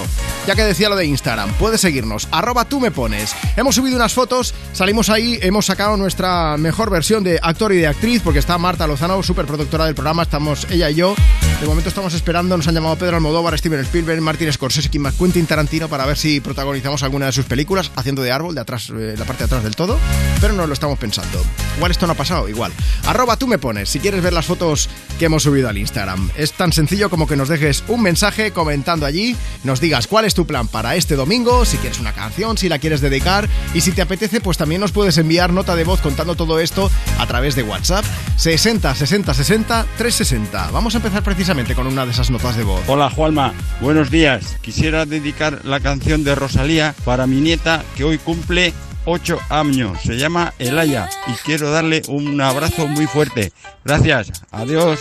Ya 0.48 0.56
que 0.56 0.64
decía 0.64 0.88
lo 0.88 0.96
de 0.96 1.06
Instagram, 1.06 1.52
puedes 1.56 1.82
seguirnos, 1.82 2.30
arroba 2.32 2.64
tú 2.64 2.80
me 2.80 2.90
pones. 2.90 3.36
Hemos 3.58 3.76
subido 3.76 3.98
unas 3.98 4.14
fotos, 4.14 4.54
salimos 4.72 5.10
ahí, 5.10 5.38
hemos 5.42 5.66
sacado 5.66 5.98
nuestra 5.98 6.56
mejor 6.56 6.90
versión 6.90 7.22
de 7.22 7.38
actor 7.44 7.74
y 7.74 7.80
de 7.80 7.88
actriz, 7.88 8.22
porque 8.24 8.40
está 8.40 8.58
Marta 8.58 8.88
Lozano, 8.88 9.22
superproductora 9.22 9.86
del 9.86 9.94
programa, 9.94 10.24
estamos 10.24 10.66
ella 10.70 10.90
y 10.90 10.96
yo. 10.96 11.16
De 11.60 11.68
momento 11.68 11.90
estamos 11.90 12.14
esperando, 12.14 12.56
nos 12.56 12.66
han 12.70 12.76
llamado 12.76 12.96
Pedro 12.96 13.18
Almodóvar, 13.18 13.58
Steven 13.58 13.82
Spielberg, 13.82 14.22
Martin 14.22 14.54
Scorsese, 14.54 14.88
Kim 14.88 15.04
Quentin 15.20 15.46
Tarantino 15.46 15.90
para 15.90 16.06
ver 16.06 16.18
si 16.18 16.40
protagonizamos 16.40 17.04
alguna 17.04 17.26
de 17.26 17.34
sus 17.34 17.44
películas, 17.44 17.92
haciendo 17.98 18.22
de 18.22 18.32
árbol, 18.32 18.56
de 18.56 18.62
atrás, 18.62 18.90
eh, 18.98 19.16
la 19.18 19.26
parte 19.26 19.40
de 19.40 19.46
atrás 19.48 19.66
del 19.66 19.76
todo, 19.76 20.00
pero 20.40 20.54
no 20.54 20.66
lo 20.66 20.72
estamos 20.72 20.98
pensando. 20.98 21.44
Igual 21.76 21.92
esto 21.92 22.08
no 22.08 22.14
ha 22.14 22.18
pasado, 22.18 22.48
igual. 22.48 22.72
Arroba 23.06 23.36
tú 23.36 23.48
me 23.48 23.58
pones, 23.58 23.90
si 23.90 24.00
quieres 24.00 24.24
ver 24.24 24.32
las 24.32 24.46
fotos 24.46 24.88
que 25.20 25.26
hemos 25.26 25.44
subido 25.44 25.68
al 25.68 25.78
Instagram. 25.78 26.30
Es 26.38 26.54
tan 26.54 26.72
sencillo 26.72 27.10
como 27.10 27.28
que 27.28 27.36
nos 27.36 27.50
dejes 27.50 27.84
un 27.90 28.02
mensaje 28.02 28.52
comentando 28.78 29.08
allí, 29.08 29.36
nos 29.64 29.82
digas 29.82 30.06
cuál 30.06 30.26
es 30.26 30.36
tu 30.36 30.46
plan 30.46 30.68
para 30.68 30.96
este 30.96 31.16
domingo, 31.16 31.66
si 31.66 31.78
quieres 31.78 32.00
una 32.00 32.14
canción, 32.14 32.60
si 32.60 32.70
la 32.70 32.78
quieres 32.78 33.02
dedicar 33.02 33.50
y 33.74 33.82
si 33.82 33.92
te 33.92 34.04
apetece, 34.04 34.40
pues 34.40 34.56
también 34.56 34.82
nos 34.82 34.92
puedes 34.92 35.18
enviar 35.18 35.52
nota 35.52 35.76
de 35.76 35.84
voz 35.84 36.00
contando 36.00 36.36
todo 36.36 36.60
esto 36.60 36.92
a 37.18 37.26
través 37.26 37.56
de 37.56 37.64
WhatsApp 37.64 38.06
60 38.36 38.94
60 38.94 39.34
60 39.34 39.88
360. 39.98 40.70
Vamos 40.70 40.94
a 40.94 40.98
empezar 40.98 41.24
precisamente 41.24 41.74
con 41.74 41.88
una 41.88 42.06
de 42.06 42.12
esas 42.12 42.30
notas 42.30 42.56
de 42.56 42.66
voz. 42.66 42.84
Hola 42.86 43.10
Juanma, 43.10 43.52
buenos 43.82 44.12
días. 44.12 44.58
Quisiera 44.62 45.08
dedicar 45.08 45.66
la 45.66 45.80
canción 45.80 46.24
de 46.24 46.36
Rosalía 46.36 46.94
para 47.04 47.26
mi 47.26 47.42
nieta 47.42 47.84
que 47.96 48.04
hoy 48.04 48.20
cumple 48.20 48.76
8 49.06 49.40
años. 49.50 49.98
Se 50.04 50.18
llama 50.18 50.54
Elaya 50.60 51.10
y 51.26 51.32
quiero 51.44 51.72
darle 51.72 52.04
un 52.10 52.40
abrazo 52.40 52.86
muy 52.86 53.08
fuerte. 53.08 53.52
Gracias, 53.84 54.44
adiós. 54.52 55.00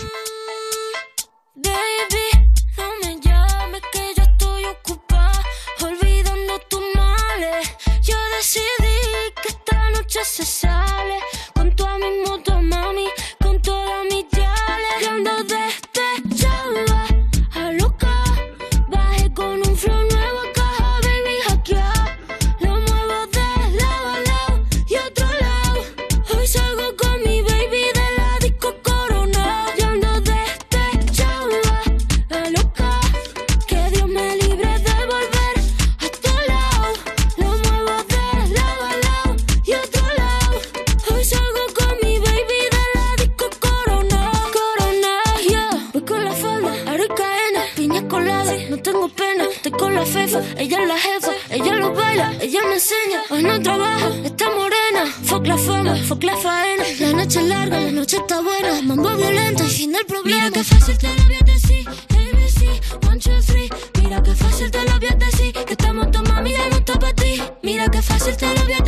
Esta 10.29 10.96
fuck 56.07 56.23
la 56.23 56.37
faena. 56.37 56.85
La 57.01 57.13
noche 57.13 57.41
es 57.41 57.47
larga, 57.47 57.81
la 57.81 57.91
noche 57.91 58.17
está 58.17 58.41
buena. 58.41 58.81
Mambo 58.83 59.17
violento 59.17 59.65
y 59.65 59.71
fin 59.71 59.93
del 59.93 60.07
problema. 60.07 60.45
Mira 60.45 60.51
que 60.51 60.65
fácil 60.65 60.99
te 60.99 61.09
lo 61.09 61.25
voy 61.25 61.35
a 61.35 61.45
decir. 61.45 61.89
ABC, 61.89 63.09
one, 63.09 63.19
two, 63.19 63.41
three. 63.43 63.69
Mira 64.01 64.23
que 64.23 64.35
fácil 64.35 64.71
te 64.71 64.83
lo 64.85 64.99
voy 64.99 65.09
a 65.09 65.17
decir. 65.17 65.53
Que 65.53 65.73
estamos 65.73 66.11
tu 66.13 66.23
mami, 66.23 66.53
ya 66.53 66.69
no 66.71 66.77
está 66.77 66.99
para 66.99 67.13
ti. 67.15 67.43
Mira 67.63 67.89
que 67.89 68.03
fácil 68.03 68.37
te 68.37 68.47
lo 68.47 68.63
voy 68.63 68.73
a 68.73 68.79
decir. 68.79 68.86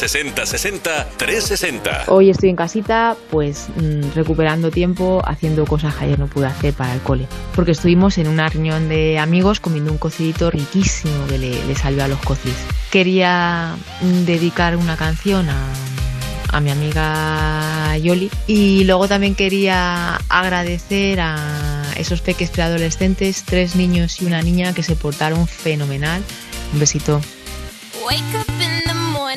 60 0.00 0.46
60 0.46 0.46
60 0.46 1.08
360. 1.18 2.04
Hoy 2.06 2.30
estoy 2.30 2.48
en 2.48 2.56
casita, 2.56 3.18
pues 3.30 3.68
mm, 3.76 4.14
recuperando 4.14 4.70
tiempo, 4.70 5.20
haciendo 5.26 5.66
cosas 5.66 5.94
que 5.94 6.06
ayer 6.06 6.18
no 6.18 6.26
pude 6.26 6.46
hacer 6.46 6.72
para 6.72 6.94
el 6.94 7.00
cole. 7.00 7.26
Porque 7.54 7.72
estuvimos 7.72 8.16
en 8.16 8.26
una 8.28 8.48
reunión 8.48 8.88
de 8.88 9.18
amigos 9.18 9.60
comiendo 9.60 9.92
un 9.92 9.98
cocidito 9.98 10.50
riquísimo 10.50 11.26
que 11.26 11.36
le, 11.36 11.66
le 11.66 11.74
salió 11.74 12.02
a 12.02 12.08
los 12.08 12.18
cocis. 12.20 12.54
Quería 12.90 13.76
mm, 14.00 14.24
dedicar 14.24 14.74
una 14.78 14.96
canción 14.96 15.50
a, 15.50 15.66
a 16.50 16.60
mi 16.60 16.70
amiga 16.70 17.94
Yoli 17.98 18.30
y 18.46 18.84
luego 18.84 19.06
también 19.06 19.34
quería 19.34 20.16
agradecer 20.30 21.20
a 21.20 21.92
esos 21.98 22.22
peques 22.22 22.48
preadolescentes, 22.48 23.42
tres 23.44 23.76
niños 23.76 24.22
y 24.22 24.24
una 24.24 24.40
niña 24.40 24.72
que 24.72 24.82
se 24.82 24.96
portaron 24.96 25.46
fenomenal. 25.46 26.22
Un 26.72 26.80
besito. 26.80 27.20
Wake 28.02 28.22
up 28.34 28.49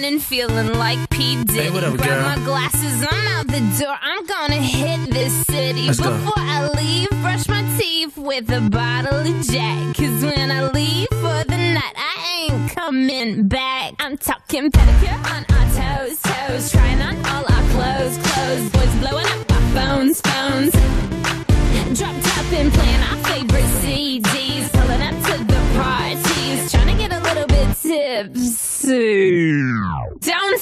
morning 0.04 0.20
feeling 0.20 0.74
like 0.78 1.00
P. 1.12 1.42
Diddy. 1.46 1.62
Hey, 1.62 1.70
what 1.70 1.82
up, 1.82 1.96
Grab 1.96 2.10
girl? 2.10 2.24
my 2.24 2.36
glasses, 2.44 3.08
I'm 3.10 3.28
out 3.28 3.48
the 3.48 3.62
door. 3.80 3.96
I'm 4.02 4.26
gonna 4.26 4.56
hit 4.56 5.10
this 5.10 5.34
city. 5.46 5.88
Let's 5.88 6.00
go. 6.02 6.12
Before 6.12 6.34
I 6.36 6.68
leave, 6.76 7.10
brush 7.22 7.48
my 7.48 7.64
teeth 7.80 8.18
with 8.18 8.50
a 8.50 8.60
bottle 8.70 9.20
of 9.20 9.42
Jack. 9.48 9.96
Cause 9.96 10.26
when 10.26 10.52
I 10.52 10.70
leave 10.72 11.08
for 11.08 11.44
the 11.46 11.58
night, 11.58 11.96
I 11.96 12.50
ain't 12.50 12.72
coming 12.72 13.48
back. 13.48 13.94
I'm 14.00 14.18
talking 14.18 14.72
pedicure 14.72 15.20
on 15.32 15.46
our 15.56 15.68
toes, 16.06 16.20
toes. 16.22 16.72
Trying 16.72 17.02
on 17.02 17.16
all 17.26 17.53
Down 30.20 30.53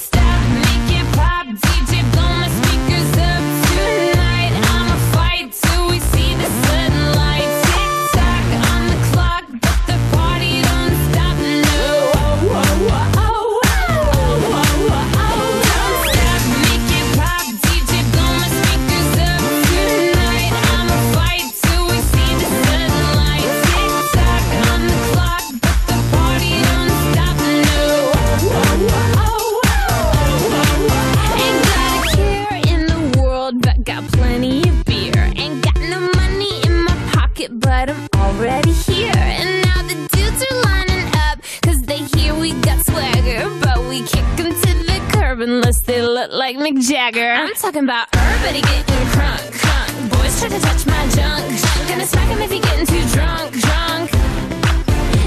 we 43.92 44.00
kick 44.04 44.24
'em 44.40 44.50
to 44.64 44.72
the 44.88 44.98
curb 45.12 45.40
unless 45.40 45.80
they 45.82 46.00
look 46.00 46.30
like 46.32 46.56
Mick 46.56 46.80
Jagger. 46.80 47.32
I'm 47.32 47.54
talking 47.54 47.84
about 47.84 48.06
everybody 48.14 48.62
getting 48.62 49.06
crunk, 49.14 49.42
crunk. 49.60 49.92
Boys 50.12 50.34
try 50.40 50.48
to 50.48 50.60
touch 50.66 50.86
my 50.86 51.02
junk, 51.16 51.44
junk. 51.62 51.88
Gonna 51.88 52.06
smack 52.06 52.28
him 52.28 52.40
if 52.40 52.50
he 52.50 52.58
getting 52.58 52.86
too 52.86 53.04
drunk, 53.14 53.52
drunk. 53.66 54.08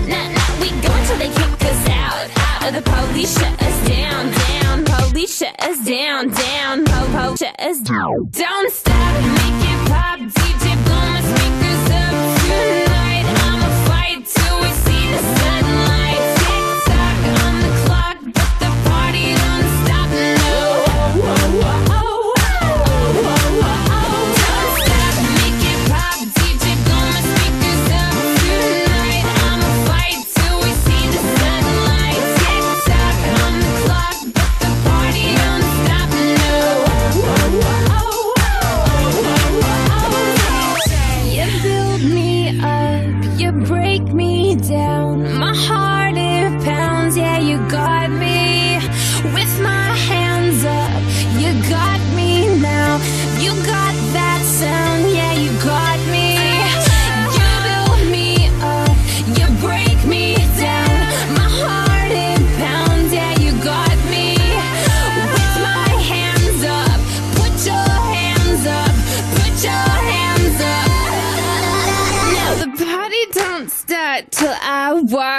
Nah, 0.09 0.29
nah, 0.37 0.49
we 0.59 0.69
go 0.81 0.91
until 0.99 1.17
they 1.23 1.31
kick 1.39 1.61
us 1.71 1.83
out, 2.03 2.25
out. 2.63 2.73
The 2.73 2.81
police 2.81 3.37
shut 3.37 3.53
us 3.67 3.77
down, 3.87 4.23
down. 4.41 4.75
Police 4.85 5.37
shut 5.37 5.55
us 5.67 5.77
down, 5.85 6.21
down. 6.29 6.85
Po, 6.85 6.99
po, 7.13 7.35
shut 7.35 7.55
us 7.59 7.77
down. 7.81 8.15
Don't 8.31 8.71
stop, 8.73 9.13
make 9.37 9.61
it 9.73 9.79
pop. 9.91 10.19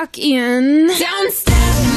Walk 0.07 0.19
in. 0.19 0.87
Don't 0.87 1.96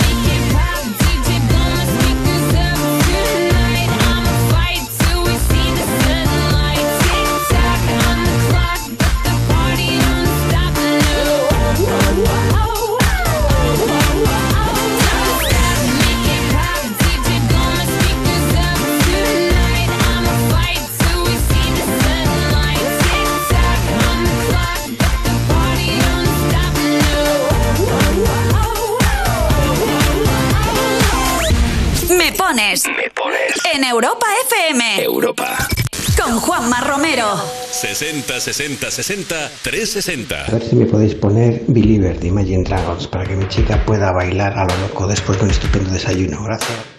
Europa 33.90 34.28
FM. 34.46 35.04
Europa. 35.04 35.68
Con 36.16 36.40
Juanma 36.40 36.80
Romero. 36.80 37.26
60 37.72 38.40
60 38.40 38.92
60 38.92 39.50
360. 39.64 40.46
A 40.46 40.52
ver 40.52 40.62
si 40.62 40.76
me 40.76 40.86
podéis 40.86 41.16
poner 41.16 41.64
Believer 41.68 42.20
de 42.20 42.28
Imagine 42.28 42.64
Dragons 42.64 43.08
para 43.08 43.26
que 43.26 43.36
mi 43.36 43.48
chica 43.48 43.84
pueda 43.88 44.12
bailar 44.12 44.54
a 44.56 44.66
lo 44.66 44.78
loco 44.78 45.08
después 45.08 45.40
de 45.40 45.46
un 45.46 45.52
estupendo 45.52 45.90
desayuno. 45.90 46.44
Gracias. 46.44 46.99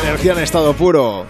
Energía 0.00 0.32
en 0.32 0.38
estado 0.38 0.74
puro. 0.74 1.26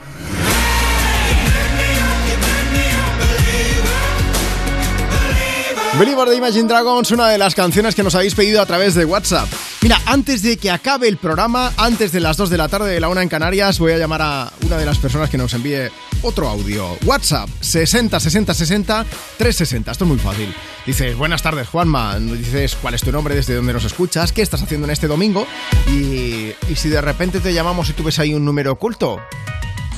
Believer 5.98 6.28
de 6.28 6.36
Imagine 6.36 6.68
Dragons, 6.68 7.10
una 7.10 7.28
de 7.28 7.38
las 7.38 7.54
canciones 7.54 7.94
que 7.94 8.02
nos 8.02 8.14
habéis 8.14 8.34
pedido 8.34 8.62
a 8.62 8.66
través 8.66 8.94
de 8.94 9.04
WhatsApp. 9.04 9.48
Mira, 9.82 10.00
antes 10.06 10.42
de 10.42 10.56
que 10.56 10.70
acabe 10.70 11.06
el 11.06 11.18
programa, 11.18 11.72
antes 11.76 12.12
de 12.12 12.20
las 12.20 12.36
2 12.36 12.48
de 12.50 12.56
la 12.56 12.68
tarde 12.68 12.90
de 12.92 13.00
la 13.00 13.08
1 13.08 13.20
en 13.20 13.28
Canarias, 13.28 13.78
voy 13.78 13.92
a 13.92 13.98
llamar 13.98 14.22
a 14.22 14.52
una 14.64 14.78
de 14.78 14.86
las 14.86 14.98
personas 14.98 15.28
que 15.28 15.36
nos 15.36 15.52
envíe 15.52 15.90
otro 16.22 16.48
audio. 16.48 16.96
WhatsApp 17.04 17.48
60 17.60 18.18
60 18.20 18.54
60 18.54 19.04
360. 19.38 19.90
Esto 19.92 20.04
es 20.04 20.08
muy 20.08 20.18
fácil. 20.18 20.54
Dices, 20.86 21.16
buenas 21.16 21.42
tardes, 21.42 21.68
Juanma. 21.68 22.18
Dices, 22.18 22.76
¿cuál 22.80 22.94
es 22.94 23.02
tu 23.02 23.12
nombre? 23.12 23.34
¿Desde 23.34 23.54
dónde 23.54 23.72
nos 23.72 23.84
escuchas? 23.84 24.32
¿Qué 24.32 24.42
estás 24.42 24.62
haciendo 24.62 24.86
en 24.86 24.90
este 24.92 25.06
domingo? 25.06 25.46
Y, 25.88 26.52
y 26.68 26.76
si 26.76 26.88
de 26.88 27.00
repente 27.00 27.40
te 27.40 27.52
llamamos 27.52 27.88
y 27.90 27.92
tú 27.92 28.04
ves 28.04 28.18
ahí 28.18 28.34
un 28.34 28.44
número 28.44 28.72
oculto, 28.72 29.20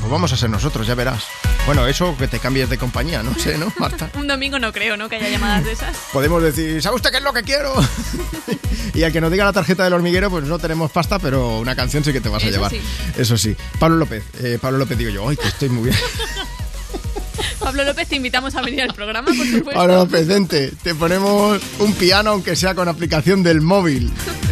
pues 0.05 0.13
vamos 0.13 0.31
a 0.35 0.37
ser 0.37 0.51
nosotros, 0.51 0.87
ya 0.87 0.95
verás. 0.95 1.25
Bueno, 1.65 1.87
eso 1.87 2.15
que 2.19 2.29
te 2.29 2.39
cambies 2.39 2.69
de 2.69 2.77
compañía, 2.77 3.23
no 3.23 3.35
sé, 3.39 3.57
¿no, 3.57 3.73
Marta? 3.79 4.11
Un 4.19 4.27
domingo 4.27 4.59
no 4.59 4.71
creo, 4.71 4.99
¿no? 4.99 5.09
Que 5.09 5.17
haya 5.17 5.31
llamadas 5.31 5.65
de 5.65 5.73
esas. 5.73 5.97
Podemos 6.13 6.43
decir, 6.43 6.83
¿sabe 6.83 6.97
usted 6.97 7.11
qué 7.11 7.17
es 7.17 7.23
lo 7.23 7.33
que 7.33 7.43
quiero? 7.43 7.73
y 8.95 9.03
al 9.03 9.13
que 9.13 9.23
nos 9.23 9.31
diga 9.33 9.47
la 9.47 9.55
tarjeta 9.55 9.83
del 9.83 9.95
hormiguero, 9.95 10.29
pues 10.29 10.45
no 10.45 10.59
tenemos 10.59 10.91
pasta, 10.91 11.19
pero 11.19 11.59
una 11.59 11.75
canción 11.75 12.05
sí 12.05 12.13
que 12.13 12.21
te 12.21 12.29
vas 12.29 12.43
a 12.45 12.47
Eso 12.49 12.55
llevar. 12.55 12.71
sí. 12.71 12.83
Eso 13.17 13.39
sí. 13.39 13.57
Pablo 13.79 13.97
López, 13.97 14.23
eh, 14.41 14.59
Pablo 14.61 14.77
López 14.77 14.99
digo 14.99 15.09
yo, 15.11 15.27
ay, 15.27 15.39
que 15.39 15.49
estoy 15.49 15.71
muy 15.71 15.85
bien. 15.85 15.97
Pablo 17.59 17.85
López, 17.85 18.09
te 18.09 18.17
invitamos 18.17 18.55
a 18.55 18.63
venir 18.63 18.83
al 18.83 18.95
programa, 18.95 19.27
por 19.27 19.47
supuesto. 19.47 19.73
Pablo 19.73 19.97
López, 19.97 20.27
vente, 20.27 20.73
te 20.83 20.95
ponemos 20.95 21.61
un 21.79 21.93
piano, 21.95 22.31
aunque 22.31 22.57
sea 22.57 22.75
con 22.75 22.89
aplicación 22.89 23.43
del 23.43 23.61
móvil. 23.61 24.11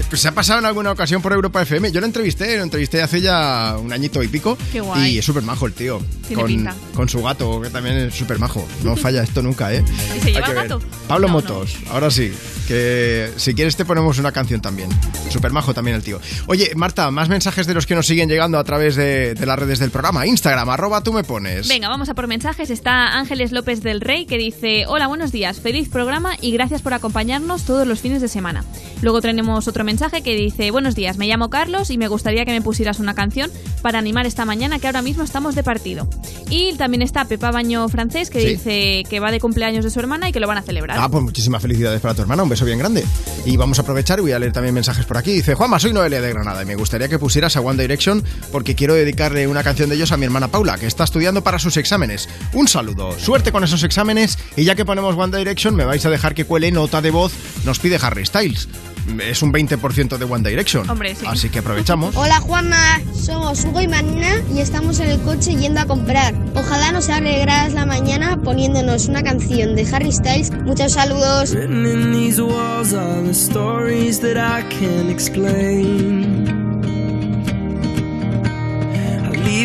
Pues 0.09 0.21
se 0.21 0.29
ha 0.29 0.33
pasado 0.33 0.59
en 0.59 0.67
alguna 0.67 0.91
ocasión 0.93 1.23
por 1.23 1.33
Europa 1.33 1.63
FM. 1.63 1.91
Yo 1.91 2.01
lo 2.01 2.07
entrevisté, 2.07 2.59
lo 2.59 2.65
entrevisté 2.65 3.01
hace 3.01 3.21
ya 3.23 3.77
un 3.81 3.93
añito 3.93 4.23
y 4.23 4.29
pico. 4.29 4.59
Qué 4.71 4.81
guay. 4.81 5.15
Y 5.15 5.19
es 5.19 5.25
súper 5.25 5.43
majo 5.43 5.67
el 5.67 5.73
tío. 5.73 6.03
Tiene 6.29 6.43
con, 6.43 6.47
pinta. 6.47 6.75
con 6.95 7.09
su 7.09 7.23
gato, 7.23 7.63
que 7.63 7.71
también 7.71 7.97
es 7.97 8.15
súper 8.15 8.39
majo. 8.39 8.67
No 8.85 8.95
falla 8.97 9.23
esto 9.23 9.41
nunca, 9.43 9.73
¿eh? 9.73 9.83
¿Y 10.17 10.21
se 10.21 10.33
lleva 10.33 10.49
el 10.49 10.55
gato? 10.55 10.83
Pablo 11.09 11.29
Motos, 11.29 11.77
ahora 11.91 12.11
sí. 12.11 12.31
Que 12.69 13.31
si 13.37 13.55
quieres 13.55 13.77
te 13.77 13.85
ponemos 13.85 14.19
una 14.19 14.33
canción 14.33 14.61
también. 14.61 14.91
Súper 15.31 15.51
majo 15.51 15.73
también 15.73 15.97
el 15.97 16.03
tío. 16.03 16.21
Oye, 16.47 16.73
Marta, 16.77 17.11
más 17.11 17.29
mensajes 17.31 17.67
de 17.67 17.73
los 17.75 17.87
que 17.87 17.95
nos 17.95 18.07
siguen 18.07 18.29
llegando 18.29 18.59
a 18.59 18.65
través 18.65 18.97
de, 18.97 19.35
de 19.35 19.47
las 19.47 19.59
redes 19.59 19.79
del 19.79 19.91
programa. 19.91 20.27
Instagram, 20.27 20.69
arroba 20.69 21.03
tú 21.03 21.13
me 21.13 21.25
pones. 21.25 21.69
Venga, 21.69 21.89
vamos 21.89 22.09
a 22.11 22.15
por 22.15 22.27
mensajes. 22.27 22.71
Está 22.73 23.19
Ángeles 23.19 23.53
López 23.53 23.83
del 23.83 24.01
Rey 24.01 24.25
que 24.25 24.39
dice: 24.39 24.87
Hola, 24.89 25.07
buenos 25.07 25.31
días, 25.31 25.61
feliz 25.61 25.91
programa 25.91 26.37
y 26.41 26.53
gracias 26.53 26.81
por 26.81 26.95
acompañarnos 26.95 27.65
todos 27.65 27.87
los 27.87 28.01
fines 28.01 28.23
de 28.23 28.29
semana. 28.29 28.65
Luego 29.03 29.21
tenemos 29.21 29.69
otro 29.69 29.85
mensaje 29.85 30.23
que 30.23 30.35
dice: 30.35 30.71
Buenos 30.71 30.95
días, 30.95 31.19
me 31.19 31.27
llamo 31.27 31.51
Carlos 31.51 31.91
y 31.91 31.99
me 31.99 32.09
gustaría 32.09 32.47
que 32.47 32.53
me 32.53 32.63
pusieras 32.63 32.99
una 32.99 33.15
canción 33.15 33.51
para 33.83 33.99
animar 33.99 34.27
esta 34.27 34.47
mañana 34.47 34.79
que 34.79 34.87
ahora 34.87 35.03
mismo 35.03 35.23
estamos 35.23 35.55
de 35.55 35.63
partido. 35.63 36.09
Y 36.49 36.73
también 36.75 37.03
está 37.03 37.27
Pepa 37.27 37.51
Baño 37.51 37.89
Francés 37.91 38.31
que 38.31 38.41
Sí. 38.41 38.47
dice 38.49 39.03
que 39.09 39.21
va 39.21 39.31
de 39.31 39.39
cumpleaños 39.41 39.85
de 39.85 39.91
su 39.91 40.01
hermana 40.01 40.31
y 40.31 40.33
que 40.33 40.41
lo 40.41 40.47
van 40.47 40.59
a 40.59 40.63
celebrar. 40.63 40.97
Ah, 40.99 41.09
pues 41.11 41.23
muchísimas 41.23 41.61
felicidades 41.61 42.01
para 42.01 42.15
tu 42.15 42.23
hermana, 42.23 42.43
un 42.43 42.49
beso 42.49 42.65
bien 42.65 42.79
grande. 42.79 43.05
Y 43.45 43.57
vamos 43.59 43.79
a 43.79 43.83
aprovechar 43.83 44.19
y 44.19 44.23
voy 44.23 44.33
a 44.33 44.39
leer 44.39 44.53
también 44.53 44.75
mensajes 44.75 45.05
por 45.05 45.19
aquí. 45.19 45.33
Dice, 45.33 45.55
Juanma, 45.55 45.79
soy 45.79 45.93
Noelia 45.93 46.21
de 46.23 46.31
Granada 46.33 46.63
y 46.63 46.67
me 46.67 46.75
gustaría 46.77 47.09
que 47.09 47.19
pusieras 47.19 47.55
a 47.57 47.61
One 47.61 47.81
Direction 47.83 48.25
porque 48.51 48.75
quiero 48.75 48.95
dedicarle 48.95 49.47
una 49.47 49.63
canción 49.63 49.91
de 49.91 49.97
ellos 49.97 50.11
a 50.13 50.17
mi 50.17 50.25
hermana 50.25 50.49
Paula, 50.49 50.79
que 50.79 50.87
está 50.87 51.05
estudiando 51.05 51.43
para 51.45 51.59
sus 51.59 51.77
exámenes. 51.77 52.29
Un 52.55 52.62
saludo, 52.69 53.19
suerte 53.19 53.53
con 53.53 53.65
esos 53.65 53.83
exámenes 53.83 54.39
y 54.57 54.65
ya 54.65 54.75
que 54.75 54.85
ponemos 54.85 55.17
One 55.17 55.37
Direction, 55.37 55.75
me 55.75 55.85
vais 55.85 56.05
a 56.07 56.11
dejar 56.11 56.35
que 56.35 56.45
cuele 56.45 56.71
nota 56.71 57.01
de 57.01 57.11
voz, 57.11 57.33
nos 57.65 57.79
pide 57.79 57.99
Harry 58.01 58.27
Styles. 58.27 58.69
Es 59.21 59.43
un 59.43 59.53
20% 59.53 60.17
de 60.17 60.25
One 60.25 60.49
Direction. 60.49 60.89
Hombre, 60.89 61.15
sí. 61.15 61.27
Así 61.27 61.49
que 61.49 61.59
aprovechamos. 61.59 62.15
Hola 62.17 62.41
Juanma, 62.41 63.01
somos 63.15 63.65
Hugo 63.65 63.81
y 63.81 63.89
Marina 63.89 64.43
y 64.55 64.61
estamos 64.61 65.01
en 65.01 65.11
el 65.11 65.21
coche 65.23 65.57
yendo 65.57 65.81
a 65.81 65.87
comprar. 65.87 66.35
Ojalá 66.55 66.93
nos 66.93 67.09
alegraras 67.09 67.73
la 67.73 67.85
mañana 67.85 68.41
poniéndonos 68.41 69.07
una 69.07 69.23
canción 69.23 69.75
de 69.75 69.87
Harry 69.93 70.13
Styles. 70.13 70.53
Muchos 70.53 70.93
saludos. 70.93 71.53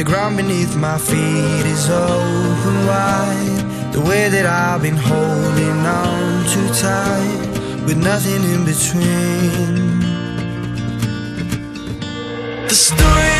The 0.00 0.06
ground 0.06 0.38
beneath 0.38 0.76
my 0.76 0.96
feet 0.96 1.66
is 1.66 1.90
open 1.90 2.86
wide. 2.86 3.92
The 3.92 4.00
way 4.00 4.30
that 4.30 4.46
I've 4.46 4.80
been 4.80 4.96
holding 4.96 5.84
on 5.84 6.46
too 6.48 6.68
tight, 6.72 7.84
with 7.84 7.98
nothing 7.98 8.42
in 8.42 8.64
between. 8.64 10.00
The 12.66 12.74
story 12.74 13.39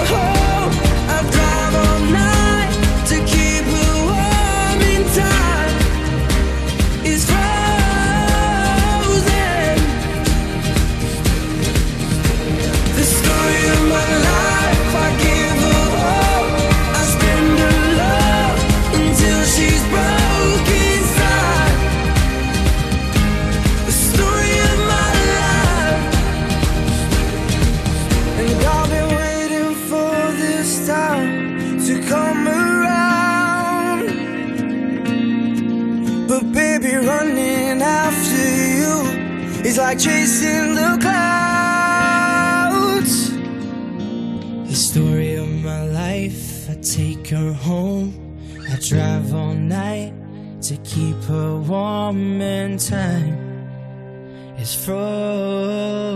drive 48.91 49.33
all 49.33 49.53
night 49.53 50.13
to 50.61 50.75
keep 50.83 51.15
her 51.23 51.55
warm 51.55 52.41
and 52.41 52.77
time 52.77 53.37
is 54.59 54.75
frozen. 54.75 56.11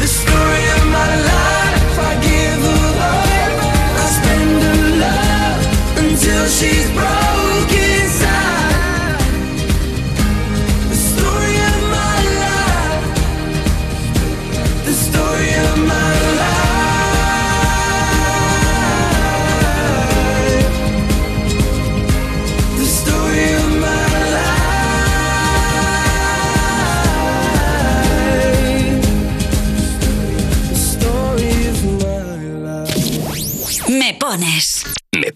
The 0.00 0.08
story 0.20 0.64
of 0.76 0.84
my 0.98 1.10
life, 1.30 1.98
I 2.10 2.14
give 2.28 2.62
her 2.70 2.88
hope. 3.02 3.60
I 4.02 4.06
spend 4.18 4.62
her 4.66 4.82
love 5.04 5.62
until 6.04 6.44
she's 6.48 6.90
broke 6.90 7.13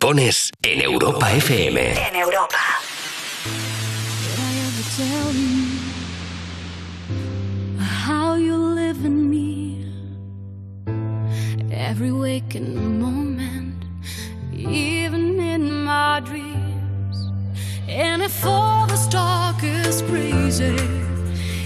pones 0.08 0.50
en 0.60 0.82
Europa 0.82 1.28
FM. 1.30 1.80
En 1.80 2.14
Europa. 2.14 2.58
ever 4.66 4.84
tell 4.96 5.32
you 5.34 5.66
how 7.78 8.34
you 8.34 8.56
live 8.56 9.04
in 9.04 9.28
me 9.28 9.84
every 11.70 12.10
waking 12.10 12.98
moment, 12.98 13.84
even 14.52 15.38
in 15.40 15.84
my 15.84 16.20
dreams. 16.24 17.16
And 17.86 18.22
if 18.22 18.46
all 18.46 18.86
this 18.86 19.06
talk 19.08 19.62
is 19.62 20.00
crazy 20.02 20.76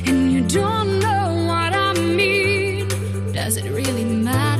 and 0.06 0.32
you 0.32 0.40
don't 0.40 0.98
know 0.98 1.46
what 1.46 1.72
I 1.74 1.92
mean, 1.92 2.88
does 3.32 3.56
it 3.56 3.70
really 3.70 4.04
matter? 4.04 4.51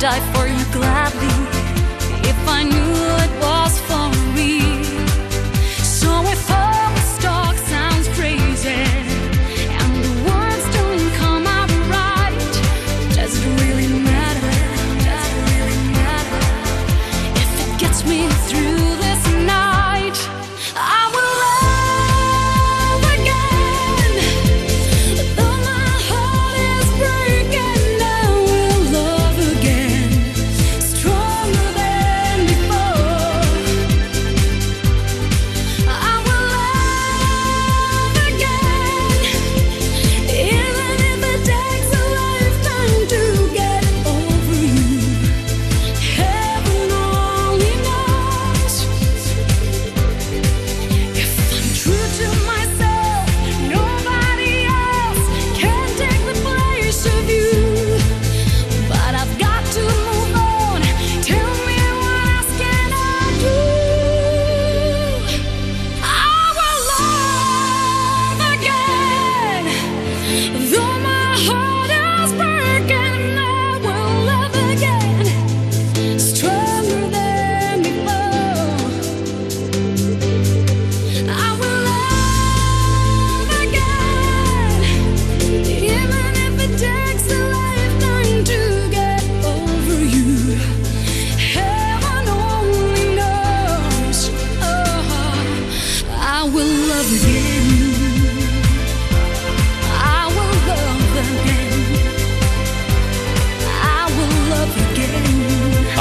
Die 0.00 0.29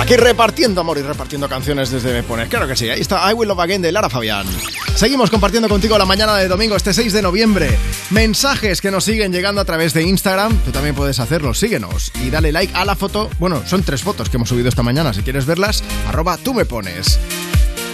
Aquí 0.10 0.18
repartiendo 0.18 0.82
amor 0.82 0.98
y 0.98 1.04
repartiendo 1.04 1.48
canciones 1.48 1.92
desde 1.92 2.12
Me 2.12 2.24
Pones. 2.24 2.50
Claro 2.50 2.68
que 2.68 2.76
sí, 2.76 2.90
ahí 2.90 3.00
está 3.00 3.30
I 3.30 3.36
Will 3.36 3.48
Love 3.48 3.60
Again 3.60 3.84
de 3.84 3.92
Lara 3.92 4.10
Fabián. 4.10 4.48
Seguimos 4.96 5.30
compartiendo 5.30 5.70
contigo 5.70 6.00
la 6.00 6.06
mañana 6.08 6.36
de 6.36 6.48
domingo, 6.48 6.76
este 6.76 6.96
6 6.96 7.14
de 7.14 7.22
noviembre. 7.22 7.78
Mensajes 8.10 8.82
que 8.82 8.90
nos 8.90 9.04
siguen 9.04 9.32
llegando 9.32 9.62
a 9.62 9.66
través 9.66 9.94
de 9.94 10.02
Instagram. 10.02 10.58
Tú 10.66 10.72
también 10.72 10.96
puedes 10.96 11.20
hacerlo, 11.20 11.54
síguenos 11.54 12.12
y 12.26 12.32
dale 12.32 12.52
like 12.52 12.74
a 12.76 12.86
la 12.86 12.96
foto. 12.96 13.30
Bueno, 13.38 13.62
son 13.68 13.84
tres 13.84 14.02
fotos 14.02 14.32
que 14.32 14.38
hemos 14.38 14.50
subido 14.50 14.68
esta 14.68 14.82
mañana. 14.82 15.14
Si 15.14 15.22
quieres 15.22 15.46
verlas, 15.46 15.84
arroba 16.08 16.38
tú 16.38 16.56
me 16.56 16.66
pones. 16.66 17.20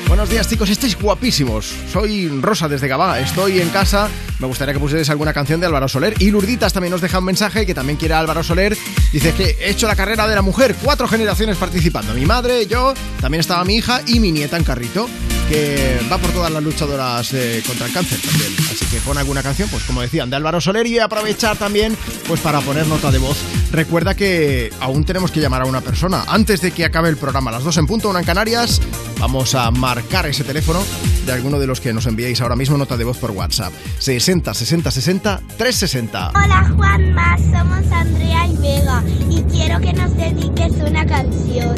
Buenos 0.07 0.29
días 0.29 0.47
chicos, 0.47 0.69
estáis 0.69 0.99
guapísimos. 0.99 1.73
Soy 1.91 2.27
Rosa 2.27 2.67
desde 2.67 2.87
Gabá, 2.87 3.19
estoy 3.19 3.59
en 3.59 3.69
casa. 3.69 4.07
Me 4.39 4.45
gustaría 4.45 4.73
que 4.73 4.79
pusierais 4.79 5.09
alguna 5.09 5.33
canción 5.33 5.59
de 5.59 5.65
Álvaro 5.65 5.87
Soler. 5.87 6.13
Y 6.19 6.29
Lurditas 6.29 6.73
también 6.73 6.91
nos 6.91 7.01
deja 7.01 7.19
un 7.19 7.25
mensaje 7.25 7.65
que 7.65 7.73
también 7.73 7.97
quiere 7.97 8.13
Álvaro 8.13 8.43
Soler. 8.43 8.77
Dice 9.11 9.33
que 9.33 9.57
he 9.59 9.71
hecho 9.71 9.87
la 9.87 9.95
carrera 9.95 10.27
de 10.27 10.35
la 10.35 10.43
mujer, 10.43 10.75
cuatro 10.83 11.07
generaciones 11.07 11.57
participando. 11.57 12.13
Mi 12.13 12.25
madre, 12.25 12.67
yo, 12.67 12.93
también 13.19 13.41
estaba 13.41 13.63
mi 13.65 13.77
hija 13.77 14.01
y 14.05 14.19
mi 14.19 14.31
nieta 14.31 14.57
en 14.57 14.63
carrito, 14.63 15.09
que 15.49 15.99
va 16.11 16.17
por 16.17 16.31
todas 16.31 16.51
las 16.51 16.63
luchadoras 16.63 17.33
eh, 17.33 17.61
contra 17.65 17.85
el 17.87 17.93
cáncer 17.93 18.19
también. 18.19 18.53
Así 18.71 18.85
que 18.85 18.99
pon 19.01 19.17
alguna 19.17 19.43
canción, 19.43 19.69
pues 19.69 19.83
como 19.83 20.01
decían, 20.01 20.29
de 20.29 20.35
Álvaro 20.35 20.59
Soler 20.59 20.87
y 20.87 20.99
aprovechar 20.99 21.57
también 21.57 21.95
pues 22.27 22.39
para 22.41 22.61
poner 22.61 22.87
nota 22.87 23.11
de 23.11 23.19
voz. 23.19 23.37
Recuerda 23.71 24.15
que 24.15 24.71
aún 24.79 25.03
tenemos 25.05 25.31
que 25.31 25.39
llamar 25.39 25.61
a 25.61 25.65
una 25.65 25.81
persona. 25.81 26.23
Antes 26.27 26.61
de 26.61 26.71
que 26.71 26.85
acabe 26.85 27.09
el 27.09 27.17
programa, 27.17 27.51
las 27.51 27.63
dos 27.63 27.77
en 27.77 27.85
punto, 27.85 28.09
una 28.09 28.19
en 28.19 28.25
Canarias, 28.25 28.81
vamos 29.19 29.53
a 29.55 29.69
marcar 29.71 30.25
ese 30.25 30.43
teléfono 30.43 30.83
de 31.25 31.31
alguno 31.31 31.59
de 31.59 31.67
los 31.67 31.79
que 31.79 31.93
nos 31.93 32.05
enviéis 32.07 32.41
ahora 32.41 32.55
mismo 32.55 32.77
nota 32.77 32.97
de 32.97 33.03
voz 33.03 33.17
por 33.17 33.31
WhatsApp. 33.31 33.73
60 33.99 34.53
60 34.53 34.91
60 34.91 35.41
360. 35.57 36.29
Hola 36.29 36.71
Juanma, 36.75 37.37
somos 37.37 37.91
Andrea 37.91 38.47
y 38.47 38.57
Vega 38.57 39.03
y 39.29 39.41
quiero 39.51 39.79
que 39.79 39.93
nos 39.93 40.15
dediques 40.15 40.71
una 40.73 41.05
canción. 41.05 41.75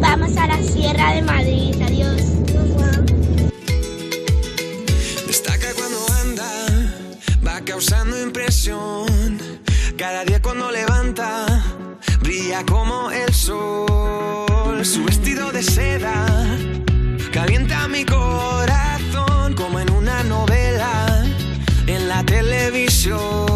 Vamos 0.00 0.36
a 0.36 0.46
la 0.46 0.62
Sierra 0.62 1.14
de 1.14 1.22
Madrid, 1.22 1.74
adiós. 1.82 2.45
Causando 7.66 8.22
impresión. 8.22 9.38
Cada 9.98 10.24
día 10.24 10.40
cuando 10.40 10.70
levanta, 10.70 11.46
brilla 12.20 12.64
como 12.64 13.10
el 13.10 13.34
sol. 13.34 14.84
Su 14.84 15.04
vestido 15.04 15.50
de 15.50 15.62
seda 15.62 16.26
calienta 17.32 17.88
mi 17.88 18.04
corazón 18.04 19.54
como 19.54 19.80
en 19.80 19.90
una 19.90 20.22
novela 20.22 21.24
en 21.86 22.08
la 22.08 22.24
televisión. 22.24 23.55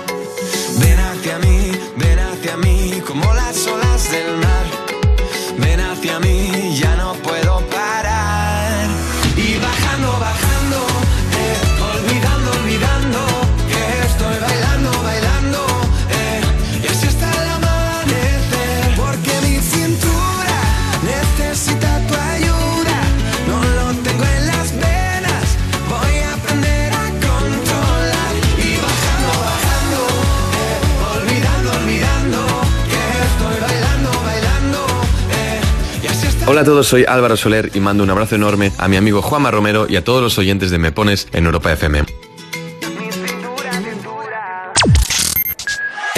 Hola 36.61 36.69
a 36.69 36.73
todos, 36.73 36.87
soy 36.89 37.05
Álvaro 37.07 37.37
Soler 37.37 37.71
y 37.73 37.79
mando 37.79 38.03
un 38.03 38.11
abrazo 38.11 38.35
enorme 38.35 38.71
a 38.77 38.87
mi 38.87 38.95
amigo 38.95 39.23
Juanma 39.23 39.49
Romero 39.49 39.87
y 39.89 39.95
a 39.95 40.03
todos 40.03 40.21
los 40.21 40.37
oyentes 40.37 40.69
de 40.69 40.77
Me 40.77 40.91
Pones 40.91 41.27
en 41.33 41.47
Europa 41.47 41.73
FM. 41.73 42.03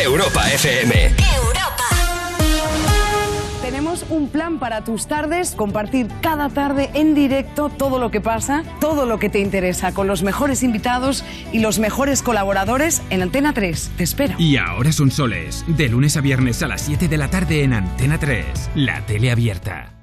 Europa 0.04 0.52
FM. 0.52 1.16
Tenemos 3.62 4.06
un 4.10 4.28
plan 4.28 4.60
para 4.60 4.84
tus 4.84 5.08
tardes, 5.08 5.52
compartir 5.52 6.10
cada 6.22 6.50
tarde 6.50 6.90
en 6.94 7.16
directo 7.16 7.70
todo 7.70 7.98
lo 7.98 8.12
que 8.12 8.20
pasa, 8.20 8.66
todo 8.82 9.06
lo 9.06 9.20
que 9.20 9.30
te 9.30 9.40
interesa, 9.40 9.94
con 9.94 10.08
los 10.08 10.24
mejores 10.24 10.62
invitados 10.62 11.24
y 11.54 11.60
los 11.60 11.80
mejores 11.80 12.22
colaboradores 12.22 13.02
en 13.12 13.22
Antena 13.22 13.54
3. 13.54 13.92
Te 13.96 14.04
espero. 14.04 14.36
Y 14.38 14.58
ahora 14.58 14.92
son 14.92 15.10
soles, 15.10 15.64
de 15.68 15.88
lunes 15.88 16.18
a 16.18 16.22
viernes 16.22 16.62
a 16.64 16.68
las 16.68 16.82
7 16.82 17.08
de 17.08 17.18
la 17.18 17.30
tarde 17.30 17.64
en 17.64 17.72
Antena 17.72 18.18
3, 18.20 18.72
la 18.76 19.06
tele 19.06 19.32
abierta. 19.32 20.02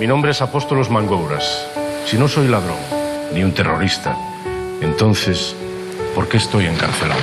Mi 0.00 0.06
nombre 0.06 0.30
es 0.30 0.40
Apóstolos 0.40 0.88
Mangouras. 0.88 1.68
Si 2.06 2.16
no 2.16 2.26
soy 2.26 2.48
ladrón, 2.48 2.78
ni 3.34 3.44
un 3.44 3.52
terrorista, 3.52 4.16
entonces, 4.80 5.54
¿por 6.14 6.26
qué 6.26 6.38
estoy 6.38 6.64
encarcelado? 6.64 7.20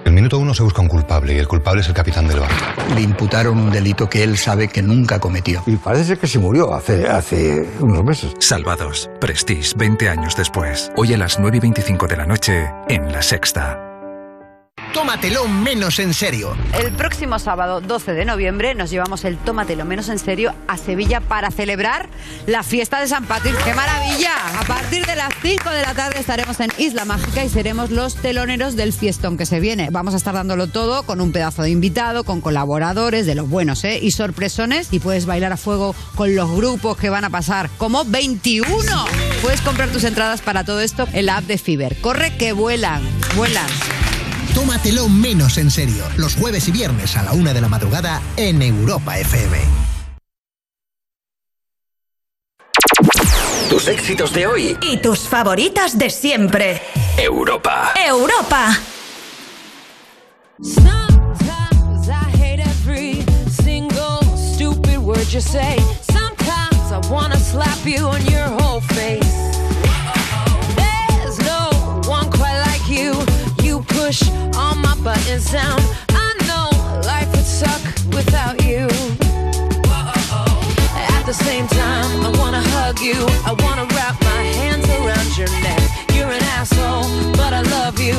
En 0.00 0.08
el 0.08 0.12
minuto 0.12 0.36
uno 0.40 0.52
se 0.52 0.64
busca 0.64 0.82
un 0.82 0.88
culpable 0.88 1.34
y 1.34 1.38
el 1.38 1.46
culpable 1.46 1.82
es 1.82 1.86
el 1.86 1.94
capitán 1.94 2.26
del 2.26 2.40
barco. 2.40 2.56
Le 2.96 3.02
imputaron 3.02 3.60
un 3.60 3.70
delito 3.70 4.08
que 4.08 4.24
él 4.24 4.36
sabe 4.38 4.66
que 4.66 4.82
nunca 4.82 5.20
cometió. 5.20 5.62
Y 5.66 5.76
parece 5.76 6.18
que 6.18 6.26
se 6.26 6.40
murió 6.40 6.74
hace, 6.74 7.06
hace 7.06 7.64
unos 7.78 8.02
meses. 8.02 8.34
Salvados. 8.40 9.08
Prestige, 9.20 9.74
20 9.76 10.08
años 10.08 10.36
después. 10.36 10.90
Hoy 10.96 11.14
a 11.14 11.18
las 11.18 11.38
9 11.38 11.58
y 11.58 11.60
25 11.60 12.08
de 12.08 12.16
la 12.16 12.26
noche 12.26 12.68
en 12.88 13.12
La 13.12 13.22
Sexta. 13.22 13.85
Tómatelo 14.96 15.46
menos 15.46 15.98
en 15.98 16.14
serio. 16.14 16.56
El 16.72 16.90
próximo 16.90 17.38
sábado 17.38 17.82
12 17.82 18.14
de 18.14 18.24
noviembre 18.24 18.74
nos 18.74 18.88
llevamos 18.88 19.26
el 19.26 19.36
Tómatelo 19.36 19.84
menos 19.84 20.08
en 20.08 20.18
serio 20.18 20.54
a 20.68 20.78
Sevilla 20.78 21.20
para 21.20 21.50
celebrar 21.50 22.08
la 22.46 22.62
fiesta 22.62 22.98
de 22.98 23.06
San 23.06 23.26
Patrick. 23.26 23.62
¡Qué 23.62 23.74
maravilla! 23.74 24.32
A 24.58 24.64
partir 24.64 25.04
de 25.04 25.14
las 25.14 25.34
5 25.42 25.68
de 25.68 25.82
la 25.82 25.92
tarde 25.92 26.18
estaremos 26.18 26.58
en 26.60 26.72
Isla 26.78 27.04
Mágica 27.04 27.44
y 27.44 27.50
seremos 27.50 27.90
los 27.90 28.14
teloneros 28.14 28.74
del 28.74 28.94
fiestón 28.94 29.36
que 29.36 29.44
se 29.44 29.60
viene. 29.60 29.90
Vamos 29.92 30.14
a 30.14 30.16
estar 30.16 30.32
dándolo 30.32 30.66
todo 30.66 31.02
con 31.02 31.20
un 31.20 31.30
pedazo 31.30 31.60
de 31.60 31.68
invitado, 31.68 32.24
con 32.24 32.40
colaboradores 32.40 33.26
de 33.26 33.34
los 33.34 33.50
buenos, 33.50 33.84
¿eh? 33.84 33.98
Y 34.00 34.12
sorpresones 34.12 34.94
y 34.94 35.00
puedes 35.00 35.26
bailar 35.26 35.52
a 35.52 35.58
fuego 35.58 35.94
con 36.14 36.34
los 36.34 36.50
grupos 36.56 36.96
que 36.96 37.10
van 37.10 37.24
a 37.24 37.30
pasar 37.30 37.68
como 37.76 38.06
21. 38.06 38.66
Puedes 39.42 39.60
comprar 39.60 39.90
tus 39.90 40.04
entradas 40.04 40.40
para 40.40 40.64
todo 40.64 40.80
esto 40.80 41.06
en 41.12 41.26
la 41.26 41.36
app 41.36 41.44
de 41.44 41.58
Fiber. 41.58 42.00
Corre 42.00 42.34
que 42.38 42.54
vuelan, 42.54 43.02
vuelan. 43.36 43.66
Tómatelo 44.56 45.10
menos 45.10 45.58
en 45.58 45.70
serio. 45.70 46.02
Los 46.16 46.34
jueves 46.34 46.66
y 46.66 46.72
viernes 46.72 47.14
a 47.18 47.22
la 47.22 47.32
una 47.34 47.52
de 47.52 47.60
la 47.60 47.68
madrugada 47.68 48.22
en 48.38 48.62
Europa 48.62 49.18
FM. 49.18 49.58
Tus 53.68 53.86
éxitos 53.88 54.32
de 54.32 54.46
hoy. 54.46 54.78
Y 54.80 54.96
tus 54.96 55.28
favoritas 55.28 55.98
de 55.98 56.08
siempre. 56.08 56.80
Europa. 57.18 57.92
Europa. 58.02 58.80
Sometimes 60.62 62.08
I 62.08 62.30
hate 62.38 62.60
every 62.60 63.26
single 63.50 64.22
stupid 64.38 64.96
word 64.96 65.26
you 65.30 65.42
say. 65.42 65.76
Sometimes 66.00 66.90
I 66.90 67.12
wanna 67.12 67.36
slap 67.36 67.84
you 67.84 68.06
on 68.06 68.24
your 68.24 68.48
whole 68.58 68.80
face. 68.80 69.35
Push 74.06 74.30
all 74.56 74.76
my 74.76 74.94
buttons 75.02 75.50
down. 75.50 75.80
I 76.10 76.28
know 76.46 76.68
life 77.10 77.28
would 77.34 77.50
suck 77.60 77.82
without 78.14 78.56
you. 78.64 78.86
At 81.16 81.24
the 81.26 81.34
same 81.34 81.66
time, 81.66 82.10
I 82.28 82.30
wanna 82.38 82.62
hug 82.74 83.00
you. 83.00 83.18
I 83.50 83.52
wanna 83.64 83.86
wrap 83.94 84.14
my 84.32 84.42
hands 84.60 84.86
around 84.98 85.30
your 85.36 85.50
neck. 85.66 85.82
You're 86.14 86.30
an 86.38 86.44
asshole, 86.58 87.08
but 87.40 87.52
I 87.52 87.62
love 87.76 87.98
you. 87.98 88.16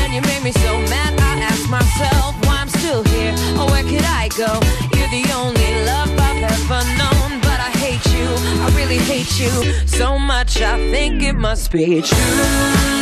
And 0.00 0.12
you 0.12 0.20
made 0.30 0.42
me 0.44 0.52
so 0.52 0.72
mad, 0.92 1.12
I 1.18 1.32
ask 1.50 1.64
myself 1.70 2.30
why 2.44 2.56
I'm 2.62 2.68
still 2.80 3.02
here. 3.14 3.34
Or 3.58 3.66
where 3.72 3.86
could 3.92 4.08
I 4.22 4.28
go? 4.42 4.52
You're 4.94 5.12
the 5.18 5.24
only 5.40 5.70
love 5.90 6.10
I've 6.28 6.42
ever 6.56 6.82
known. 7.00 7.28
But 7.46 7.58
I 7.68 7.70
hate 7.84 8.06
you, 8.16 8.28
I 8.64 8.68
really 8.80 9.00
hate 9.12 9.32
you 9.40 9.52
so 9.86 10.18
much. 10.18 10.60
I 10.60 10.76
think 10.92 11.22
it 11.22 11.36
must 11.48 11.72
be 11.72 12.02
true 12.02 12.36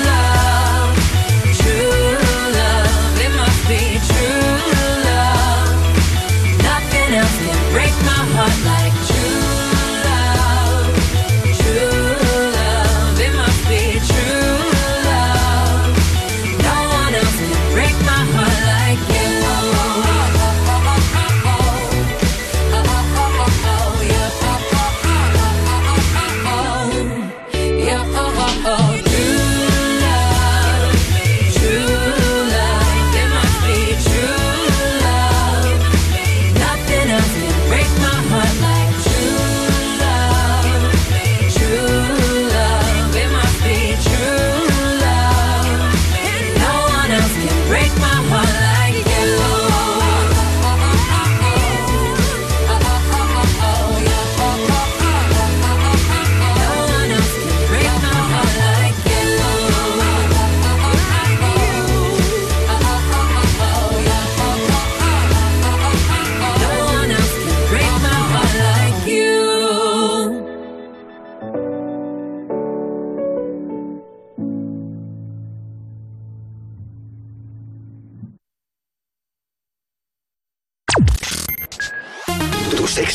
love. 0.06 1.07
Heart 8.38 8.77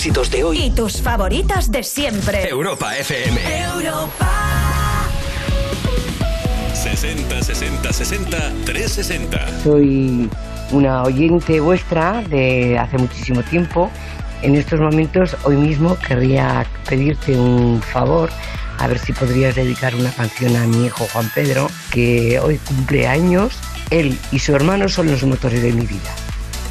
éxitos 0.03 0.29
de 0.31 0.43
hoy. 0.43 0.57
Y 0.59 0.71
tus 0.71 1.01
favoritas 1.01 1.71
de 1.71 1.81
siempre. 1.81 2.49
Europa 2.49 2.93
FM. 2.97 3.39
Europa. 3.61 4.29
60 6.73 7.41
60 7.41 7.93
60 7.93 8.37
360. 8.65 9.61
Soy 9.63 10.29
una 10.71 11.03
oyente 11.03 11.61
vuestra 11.61 12.21
de 12.23 12.77
hace 12.77 12.97
muchísimo 12.97 13.43
tiempo. 13.43 13.89
En 14.41 14.55
estos 14.55 14.81
momentos, 14.81 15.37
hoy 15.45 15.55
mismo, 15.55 15.97
querría 16.05 16.65
pedirte 16.89 17.39
un 17.39 17.81
favor, 17.81 18.29
a 18.79 18.87
ver 18.87 18.99
si 18.99 19.13
podrías 19.13 19.55
dedicar 19.55 19.95
una 19.95 20.11
canción 20.11 20.53
a 20.57 20.67
mi 20.67 20.87
hijo 20.87 21.07
Juan 21.13 21.31
Pedro, 21.33 21.69
que 21.91 22.41
hoy 22.41 22.57
cumple 22.57 23.07
años. 23.07 23.53
Él 23.89 24.19
y 24.33 24.39
su 24.39 24.53
hermano 24.53 24.89
son 24.89 25.09
los 25.09 25.23
motores 25.23 25.63
de 25.63 25.71
mi 25.71 25.85
vida. 25.85 26.13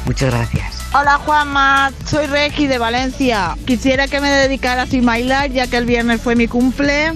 Muchas 0.05 0.29
gracias. 0.29 0.72
Hola 0.95 1.17
Juanma, 1.17 1.91
soy 2.05 2.27
Regi 2.27 2.67
de 2.67 2.77
Valencia. 2.77 3.57
Quisiera 3.65 4.07
que 4.07 4.21
me 4.21 4.29
dedicaras 4.29 4.93
a 4.93 5.01
bailar 5.01 5.51
ya 5.51 5.65
que 5.65 5.77
el 5.77 5.87
viernes 5.87 6.21
fue 6.21 6.35
mi 6.35 6.47
cumple 6.47 7.13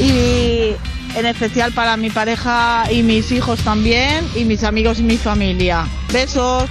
y 0.00 0.70
en 1.16 1.26
especial 1.26 1.72
para 1.72 1.96
mi 1.96 2.08
pareja 2.08 2.84
y 2.88 3.02
mis 3.02 3.32
hijos 3.32 3.58
también 3.64 4.24
y 4.36 4.44
mis 4.44 4.62
amigos 4.62 5.00
y 5.00 5.02
mi 5.02 5.16
familia. 5.16 5.88
Besos. 6.12 6.70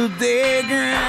the 0.00 0.08
day. 0.18 0.99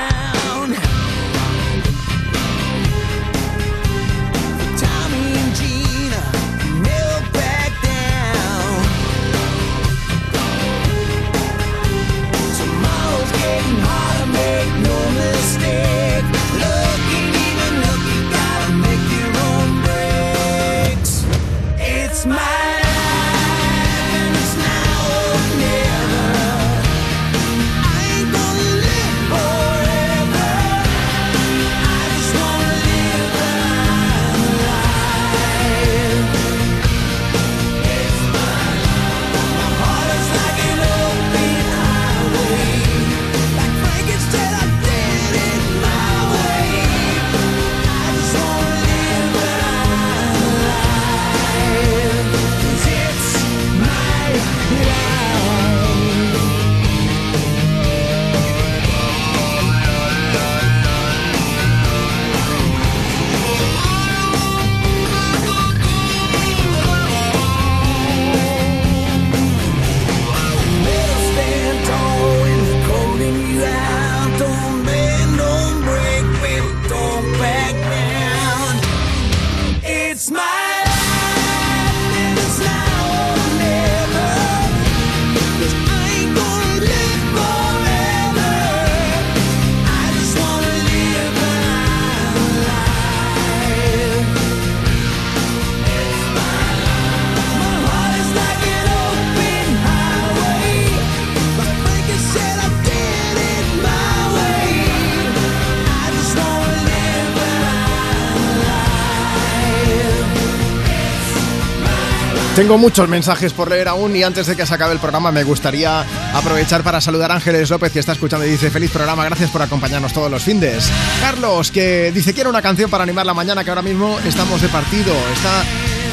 Tengo 112.61 112.77
muchos 112.77 113.09
mensajes 113.09 113.53
por 113.53 113.71
leer 113.71 113.87
aún 113.87 114.15
y 114.15 114.21
antes 114.21 114.45
de 114.45 114.55
que 114.55 114.67
se 114.67 114.73
acabe 114.75 114.93
el 114.93 114.99
programa 114.99 115.31
me 115.31 115.43
gustaría 115.43 116.05
aprovechar 116.31 116.83
para 116.83 117.01
saludar 117.01 117.31
a 117.31 117.33
Ángeles 117.33 117.71
López 117.71 117.91
que 117.91 117.97
está 117.97 118.11
escuchando 118.11 118.45
y 118.45 118.51
dice 118.51 118.69
feliz 118.69 118.91
programa, 118.91 119.25
gracias 119.25 119.49
por 119.49 119.63
acompañarnos 119.63 120.13
todos 120.13 120.29
los 120.29 120.43
findes. 120.43 120.87
Carlos 121.21 121.71
que 121.71 122.11
dice 122.11 122.35
quiero 122.35 122.51
una 122.51 122.61
canción 122.61 122.91
para 122.91 123.01
animar 123.01 123.25
la 123.25 123.33
mañana 123.33 123.63
que 123.63 123.71
ahora 123.71 123.81
mismo 123.81 124.19
estamos 124.19 124.61
de 124.61 124.67
partido. 124.67 125.11
Está 125.33 125.63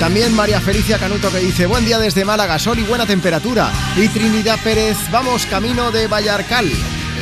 también 0.00 0.34
María 0.34 0.58
Felicia 0.58 0.96
Canuto 0.96 1.30
que 1.30 1.36
dice 1.36 1.66
buen 1.66 1.84
día 1.84 1.98
desde 1.98 2.24
Málaga, 2.24 2.58
sol 2.58 2.78
y 2.78 2.84
buena 2.84 3.04
temperatura. 3.04 3.70
Y 3.98 4.08
Trinidad 4.08 4.58
Pérez, 4.64 4.96
vamos 5.12 5.44
camino 5.44 5.90
de 5.90 6.06
Vallarcal. 6.06 6.72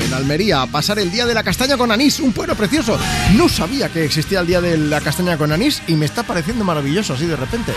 En 0.05 0.14
Almería, 0.14 0.62
a 0.62 0.66
pasar 0.68 1.00
el 1.00 1.10
día 1.10 1.26
de 1.26 1.34
la 1.34 1.42
castaña 1.42 1.76
con 1.76 1.90
anís, 1.90 2.20
un 2.20 2.32
pueblo 2.32 2.55
precioso. 2.55 2.96
No 3.34 3.48
sabía 3.48 3.88
que 3.88 4.05
existía 4.05 4.38
el 4.38 4.46
día 4.46 4.60
de 4.60 4.78
la 4.78 5.00
castaña 5.00 5.36
con 5.36 5.50
anís 5.50 5.82
y 5.88 5.96
me 5.96 6.06
está 6.06 6.22
pareciendo 6.22 6.64
maravilloso 6.64 7.14
así 7.14 7.26
de 7.26 7.34
repente. 7.34 7.72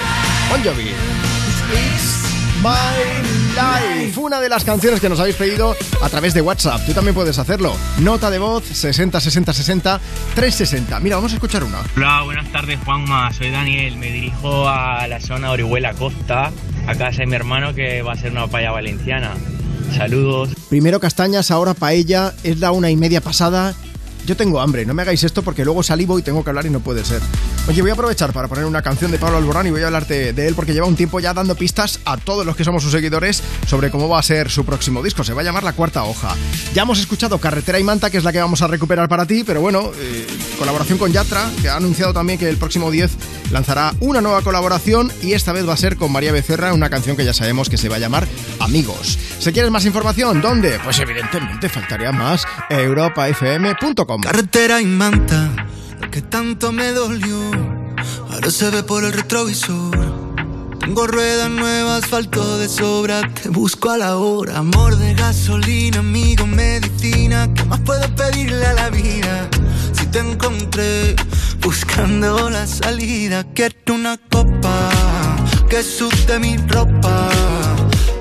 Bon 0.51 0.63
Jovi. 0.63 0.91
It's 1.71 2.23
My 2.61 3.29
Life, 3.55 4.19
una 4.19 4.39
de 4.39 4.49
las 4.49 4.63
canciones 4.63 4.99
que 4.99 5.09
nos 5.09 5.19
habéis 5.19 5.35
pedido 5.35 5.75
a 6.01 6.09
través 6.09 6.33
de 6.33 6.41
WhatsApp. 6.41 6.85
Tú 6.85 6.93
también 6.93 7.15
puedes 7.15 7.37
hacerlo. 7.37 7.75
Nota 7.99 8.29
de 8.29 8.39
voz 8.39 8.63
60 8.65 9.19
60 9.19 9.53
60 9.53 9.99
360. 10.35 10.99
Mira, 10.99 11.15
vamos 11.17 11.31
a 11.31 11.35
escuchar 11.35 11.63
una. 11.63 11.79
Hola, 11.95 12.21
buenas 12.23 12.51
tardes 12.51 12.79
Juanma, 12.83 13.31
soy 13.33 13.51
Daniel, 13.51 13.97
me 13.97 14.11
dirijo 14.11 14.67
a 14.67 15.07
la 15.07 15.19
zona 15.21 15.47
de 15.47 15.53
Orihuela 15.53 15.93
Costa, 15.93 16.51
a 16.87 16.95
casa 16.95 17.19
de 17.19 17.27
mi 17.27 17.35
hermano 17.35 17.73
que 17.73 18.01
va 18.01 18.11
a 18.11 18.15
hacer 18.15 18.31
una 18.31 18.47
paella 18.47 18.71
valenciana. 18.71 19.33
Saludos. 19.95 20.49
Primero 20.69 20.99
castañas, 20.99 21.51
ahora 21.51 21.73
paella. 21.73 22.33
Es 22.43 22.59
la 22.59 22.71
una 22.71 22.89
y 22.89 22.95
media 22.95 23.21
pasada. 23.21 23.73
Yo 24.29 24.37
tengo 24.37 24.61
hambre, 24.61 24.85
no 24.85 24.93
me 24.93 25.01
hagáis 25.01 25.23
esto 25.23 25.41
porque 25.41 25.65
luego 25.65 25.81
salivo 25.81 26.19
y 26.19 26.21
tengo 26.21 26.43
que 26.43 26.51
hablar 26.51 26.67
y 26.67 26.69
no 26.69 26.81
puede 26.81 27.03
ser. 27.03 27.19
Oye, 27.67 27.81
voy 27.81 27.89
a 27.89 27.93
aprovechar 27.93 28.31
para 28.31 28.47
poner 28.47 28.63
una 28.65 28.83
canción 28.83 29.09
de 29.09 29.17
Pablo 29.17 29.37
Alborán 29.37 29.65
y 29.65 29.71
voy 29.71 29.81
a 29.81 29.87
hablarte 29.87 30.33
de 30.33 30.47
él 30.47 30.53
porque 30.53 30.71
lleva 30.71 30.85
un 30.85 30.95
tiempo 30.95 31.19
ya 31.19 31.33
dando 31.33 31.55
pistas 31.55 31.99
a 32.05 32.15
todos 32.15 32.45
los 32.45 32.55
que 32.55 32.63
somos 32.63 32.83
sus 32.83 32.91
seguidores 32.91 33.41
sobre 33.65 33.89
cómo 33.89 34.07
va 34.07 34.19
a 34.19 34.21
ser 34.21 34.51
su 34.51 34.63
próximo 34.65 35.01
disco. 35.01 35.23
Se 35.23 35.33
va 35.33 35.41
a 35.41 35.43
llamar 35.43 35.63
La 35.63 35.73
Cuarta 35.73 36.03
Hoja. 36.03 36.35
Ya 36.75 36.83
hemos 36.83 36.99
escuchado 36.99 37.39
Carretera 37.39 37.79
y 37.79 37.83
Manta, 37.83 38.11
que 38.11 38.19
es 38.19 38.23
la 38.23 38.31
que 38.31 38.39
vamos 38.39 38.61
a 38.61 38.67
recuperar 38.67 39.09
para 39.09 39.25
ti, 39.25 39.43
pero 39.43 39.61
bueno, 39.61 39.89
eh, 39.97 40.27
colaboración 40.59 40.99
con 40.99 41.11
Yatra, 41.11 41.49
que 41.59 41.69
ha 41.69 41.77
anunciado 41.77 42.13
también 42.13 42.37
que 42.37 42.49
el 42.49 42.57
próximo 42.57 42.91
10 42.91 43.09
lanzará 43.49 43.95
una 43.99 44.21
nueva 44.21 44.43
colaboración 44.43 45.11
y 45.23 45.33
esta 45.33 45.53
vez 45.53 45.67
va 45.67 45.73
a 45.73 45.77
ser 45.77 45.97
con 45.97 46.11
María 46.11 46.31
Becerra, 46.31 46.71
una 46.75 46.91
canción 46.91 47.17
que 47.17 47.25
ya 47.25 47.33
sabemos 47.33 47.67
que 47.67 47.79
se 47.79 47.89
va 47.89 47.95
a 47.95 47.99
llamar 47.99 48.27
Amigos. 48.59 49.17
Si 49.39 49.51
quieres 49.51 49.71
más 49.71 49.85
información, 49.85 50.39
¿dónde? 50.39 50.79
Pues 50.83 50.99
evidentemente 50.99 51.67
faltaría 51.67 52.11
más 52.11 52.45
europafm.com. 52.69 54.18
Carretera 54.21 54.81
y 54.81 54.85
manta, 54.85 55.49
lo 56.01 56.11
que 56.11 56.21
tanto 56.21 56.71
me 56.71 56.91
dolió, 56.91 57.39
ahora 58.29 58.51
se 58.51 58.69
ve 58.69 58.83
por 58.83 59.03
el 59.05 59.13
retrovisor. 59.13 59.97
Tengo 60.79 61.07
ruedas 61.07 61.49
nuevas, 61.49 62.03
asfalto 62.03 62.57
de 62.57 62.67
sobra, 62.67 63.21
te 63.33 63.49
busco 63.49 63.89
a 63.89 63.97
la 63.97 64.17
hora. 64.17 64.57
Amor 64.57 64.97
de 64.97 65.13
gasolina, 65.13 65.99
amigo, 65.99 66.45
medicina, 66.47 67.47
¿qué 67.55 67.63
más 67.63 67.79
puedo 67.81 68.13
pedirle 68.15 68.65
a 68.65 68.73
la 68.73 68.89
vida? 68.89 69.49
Si 69.93 70.05
te 70.07 70.19
encontré 70.19 71.15
buscando 71.61 72.49
la 72.49 72.67
salida, 72.67 73.45
quiero 73.53 73.93
una 73.93 74.17
copa 74.17 74.89
que 75.69 75.81
sude 75.81 76.39
mi 76.39 76.57
ropa. 76.57 77.29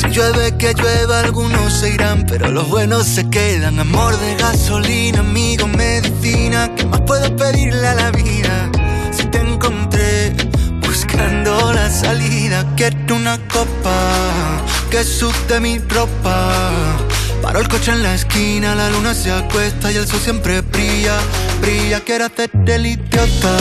Si 0.00 0.08
llueve 0.08 0.56
que 0.56 0.72
llueva, 0.72 1.20
algunos 1.20 1.74
se 1.74 1.90
irán, 1.90 2.24
pero 2.26 2.50
los 2.50 2.66
buenos 2.70 3.06
se 3.06 3.28
quedan. 3.28 3.78
Amor 3.78 4.18
de 4.18 4.34
gasolina, 4.36 5.20
amigo, 5.20 5.66
medicina, 5.66 6.74
¿qué 6.74 6.86
más 6.86 7.02
puedo 7.02 7.36
pedirle 7.36 7.86
a 7.86 7.94
la 7.94 8.10
vida? 8.10 8.70
Si 9.12 9.26
te 9.26 9.40
encontré 9.40 10.34
buscando 10.80 11.74
la 11.74 11.90
salida, 11.90 12.64
quiero 12.76 13.14
una 13.14 13.36
copa 13.48 14.62
que 14.90 15.04
sude 15.04 15.60
mi 15.60 15.78
ropa. 15.80 16.62
Paro 17.42 17.60
el 17.60 17.68
coche 17.68 17.92
en 17.92 18.02
la 18.02 18.14
esquina, 18.14 18.74
la 18.74 18.88
luna 18.88 19.12
se 19.12 19.30
acuesta 19.30 19.92
y 19.92 19.96
el 19.96 20.08
sol 20.08 20.20
siempre 20.20 20.62
brilla, 20.62 21.18
brilla. 21.60 22.00
Quiero 22.00 22.24
hacerte 22.24 22.74
el 22.74 22.86
idiota, 22.86 23.54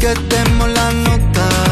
que 0.00 0.14
demos 0.30 0.70
la 0.70 0.92
nota. 0.92 1.71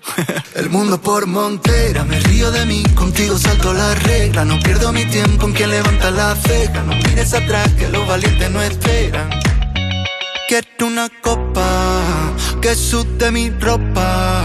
El 0.55 0.69
mundo 0.69 1.01
por 1.01 1.27
montera, 1.27 2.03
me 2.03 2.19
río 2.19 2.51
de 2.51 2.65
mí, 2.65 2.83
contigo 2.95 3.37
salto 3.37 3.73
la 3.73 3.95
regla. 3.95 4.45
No 4.45 4.59
pierdo 4.59 4.91
mi 4.91 5.05
tiempo 5.05 5.47
en 5.47 5.53
quien 5.53 5.69
levanta 5.69 6.11
la 6.11 6.35
ceja. 6.35 6.83
No 6.83 6.95
mires 6.95 7.33
atrás, 7.33 7.69
que 7.77 7.87
los 7.89 8.07
valientes 8.07 8.51
no 8.51 8.61
esperan. 8.61 9.29
Quiero 10.47 10.87
una 10.87 11.09
copa 11.21 12.01
que 12.61 12.75
sude 12.75 13.31
mi 13.31 13.49
ropa. 13.49 14.43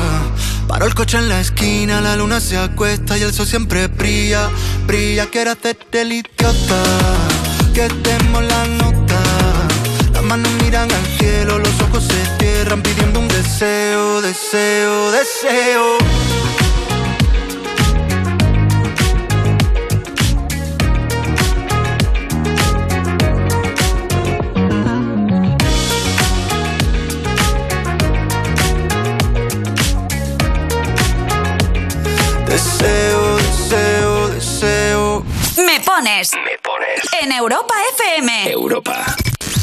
Paro 0.69 0.87
el 0.87 0.95
coche 0.95 1.19
en 1.19 1.29
la 1.29 1.41
esquina, 1.41 2.01
la 2.01 2.17
luna 2.17 2.41
se 2.41 2.57
acuesta 2.57 3.17
y 3.19 3.23
el 3.23 3.33
sol 3.33 3.47
siempre 3.47 3.87
brilla, 3.89 4.49
brilla. 4.87 5.27
Quiero 5.27 5.53
hacerte 5.53 6.03
el 6.03 6.13
idiota, 6.13 6.83
que 7.75 7.89
demos 8.03 8.45
la 8.45 8.67
nota. 8.67 8.86
Manos 10.27 10.51
miran 10.65 10.91
al 10.91 11.07
cielo, 11.19 11.59
los 11.61 11.81
ojos 11.83 12.03
se 12.03 12.27
cierran 12.39 12.83
pidiendo 12.83 13.21
un 13.21 13.29
deseo, 13.29 14.21
deseo, 14.21 15.13
deseo. 15.13 15.99
Deseo, 32.49 33.37
deseo, 33.37 34.29
deseo. 34.29 35.25
Me 35.59 35.81
pones. 35.81 36.33
Me 36.35 36.59
pones. 36.59 37.01
En 37.23 37.31
Europa 37.31 37.75
FM. 37.95 38.51
Europa. 38.51 39.17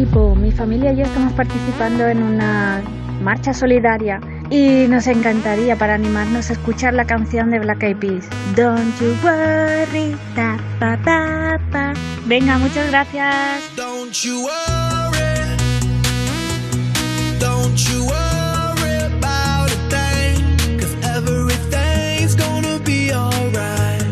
equipo, 0.00 0.34
mi 0.34 0.50
familia 0.50 0.92
y 0.92 0.96
yo 0.96 1.04
estamos 1.04 1.32
participando 1.34 2.06
en 2.06 2.22
una 2.22 2.80
marcha 3.22 3.52
solidaria 3.52 4.18
y 4.48 4.86
nos 4.88 5.06
encantaría 5.06 5.76
para 5.76 5.94
animarnos 5.94 6.48
a 6.48 6.54
escuchar 6.54 6.94
la 6.94 7.04
canción 7.04 7.50
de 7.50 7.58
Black 7.58 7.82
Eyed 7.82 7.96
Peas. 7.98 8.26
Don't 8.56 8.98
you 8.98 9.14
worry, 9.22 10.16
ta, 10.34 10.56
pa, 10.78 10.96
pa, 11.04 11.58
pa. 11.70 11.92
Venga, 12.26 12.56
muchas 12.56 12.88
gracias. 12.90 13.62
Don't 13.76 14.14
you 14.24 14.42
worry. 14.42 15.56
Don't 17.38 17.76
you 17.76 18.06
worry 18.06 19.04
about 19.18 19.70
a 19.70 19.78
thing. 19.90 20.80
Everything's 21.14 22.34
gonna 22.36 22.78
be 22.84 23.12
alright. 23.12 24.02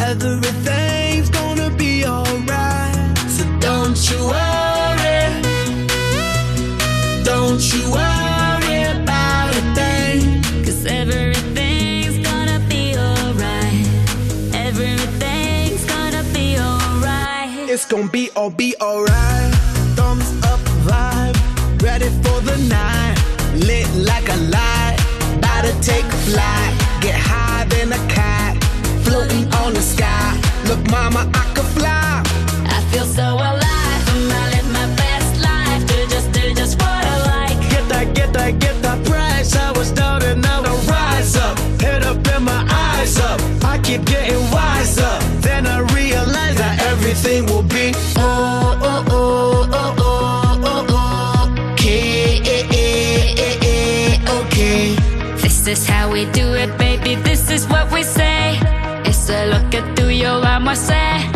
Everything's 0.00 1.30
gonna 1.30 1.70
be 1.76 2.04
alright. 2.04 3.16
So 3.28 3.44
don't 3.60 4.10
you 4.10 4.26
worry. 4.26 4.59
It's 17.72 17.86
gonna 17.86 18.08
be 18.08 18.28
all 18.34 18.50
be 18.50 18.74
alright. 18.80 19.54
Thumbs 19.94 20.28
up 20.44 20.58
vibe, 20.84 21.36
ready 21.80 22.08
for 22.22 22.40
the 22.40 22.56
night. 22.68 23.16
Lit 23.54 23.88
like 23.94 24.28
a 24.28 24.36
light, 24.36 24.96
about 25.38 25.62
to 25.64 25.72
take 25.80 26.04
flight. 26.26 26.74
Get 27.00 27.14
high 27.14 27.64
than 27.70 27.92
a 27.92 28.08
cat, 28.08 28.62
floating 29.04 29.46
on 29.62 29.74
the 29.74 29.80
sky. 29.80 30.36
Look, 30.66 30.90
mama, 30.90 31.30
I 31.32 31.49
keep 43.90 44.04
getting 44.04 44.42
wiser. 44.52 45.14
Then 45.40 45.66
I 45.66 45.78
realize 45.98 46.56
that 46.62 46.76
everything 46.92 47.46
will 47.46 47.62
be 47.62 47.92
oh 48.16 48.78
oh 48.90 49.04
oh 49.10 49.68
oh 49.72 50.60
oh 50.72 50.86
oh. 50.90 51.72
Okay, 51.72 52.38
okay. 54.38 54.94
This 55.42 55.66
is 55.66 55.88
how 55.88 56.10
we 56.12 56.24
do 56.26 56.54
it, 56.54 56.70
baby. 56.78 57.16
This 57.16 57.50
is 57.50 57.66
what 57.66 57.90
we 57.92 58.02
say. 58.02 58.58
It's 59.04 59.28
a 59.28 59.46
lo 59.46 59.58
que 59.70 59.80
tú 59.96 60.08
y 60.10 60.20
yo 60.22 60.40
vamos 60.40 60.90
a 60.90 61.29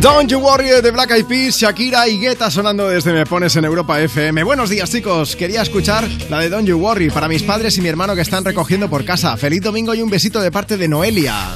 Don't 0.00 0.30
You 0.30 0.38
Worry 0.38 0.80
de 0.80 0.90
Black 0.92 1.10
Eyed 1.10 1.26
Peas, 1.26 1.58
Shakira 1.58 2.08
y 2.08 2.18
Guetta 2.18 2.50
sonando 2.50 2.88
desde 2.88 3.12
Me 3.12 3.26
Pones 3.26 3.54
en 3.56 3.66
Europa 3.66 4.00
FM. 4.00 4.44
Buenos 4.44 4.70
días, 4.70 4.90
chicos. 4.90 5.36
Quería 5.36 5.60
escuchar 5.60 6.08
la 6.30 6.38
de 6.38 6.48
Don't 6.48 6.66
You 6.66 6.78
Worry 6.78 7.10
para 7.10 7.28
mis 7.28 7.42
padres 7.42 7.76
y 7.76 7.82
mi 7.82 7.90
hermano 7.90 8.14
que 8.14 8.22
están 8.22 8.42
recogiendo 8.42 8.88
por 8.88 9.04
casa. 9.04 9.36
Feliz 9.36 9.60
domingo 9.60 9.94
y 9.94 10.00
un 10.00 10.08
besito 10.08 10.40
de 10.40 10.50
parte 10.50 10.78
de 10.78 10.88
Noelia. 10.88 11.54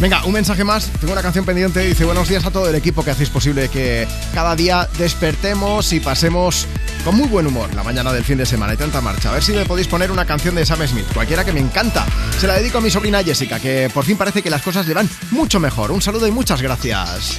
Venga, 0.00 0.24
un 0.24 0.32
mensaje 0.32 0.64
más. 0.64 0.90
Tengo 1.00 1.12
una 1.12 1.22
canción 1.22 1.44
pendiente. 1.44 1.78
Dice: 1.80 2.04
Buenos 2.04 2.28
días 2.28 2.44
a 2.44 2.50
todo 2.50 2.68
el 2.68 2.74
equipo 2.74 3.04
que 3.04 3.12
hacéis 3.12 3.30
posible 3.30 3.68
que 3.68 4.08
cada 4.34 4.56
día 4.56 4.88
despertemos 4.98 5.92
y 5.92 6.00
pasemos 6.00 6.66
con 7.06 7.14
muy 7.14 7.28
buen 7.28 7.46
humor 7.46 7.72
la 7.72 7.84
mañana 7.84 8.12
del 8.12 8.24
fin 8.24 8.36
de 8.36 8.44
semana. 8.44 8.72
Hay 8.72 8.78
tanta 8.78 9.00
marcha. 9.00 9.28
A 9.30 9.34
ver 9.34 9.42
si 9.42 9.52
me 9.52 9.64
podéis 9.64 9.86
poner 9.86 10.10
una 10.10 10.24
canción 10.26 10.56
de 10.56 10.66
Sam 10.66 10.84
Smith, 10.88 11.06
cualquiera 11.14 11.44
que 11.44 11.52
me 11.52 11.60
encanta. 11.60 12.04
Se 12.36 12.48
la 12.48 12.54
dedico 12.54 12.78
a 12.78 12.80
mi 12.80 12.90
sobrina 12.90 13.22
Jessica, 13.22 13.60
que 13.60 13.88
por 13.94 14.04
fin 14.04 14.16
parece 14.16 14.42
que 14.42 14.50
las 14.50 14.60
cosas 14.60 14.88
le 14.88 14.94
van 14.94 15.08
mucho 15.30 15.60
mejor. 15.60 15.92
Un 15.92 16.02
saludo 16.02 16.26
y 16.26 16.32
muchas 16.32 16.60
gracias. 16.60 17.38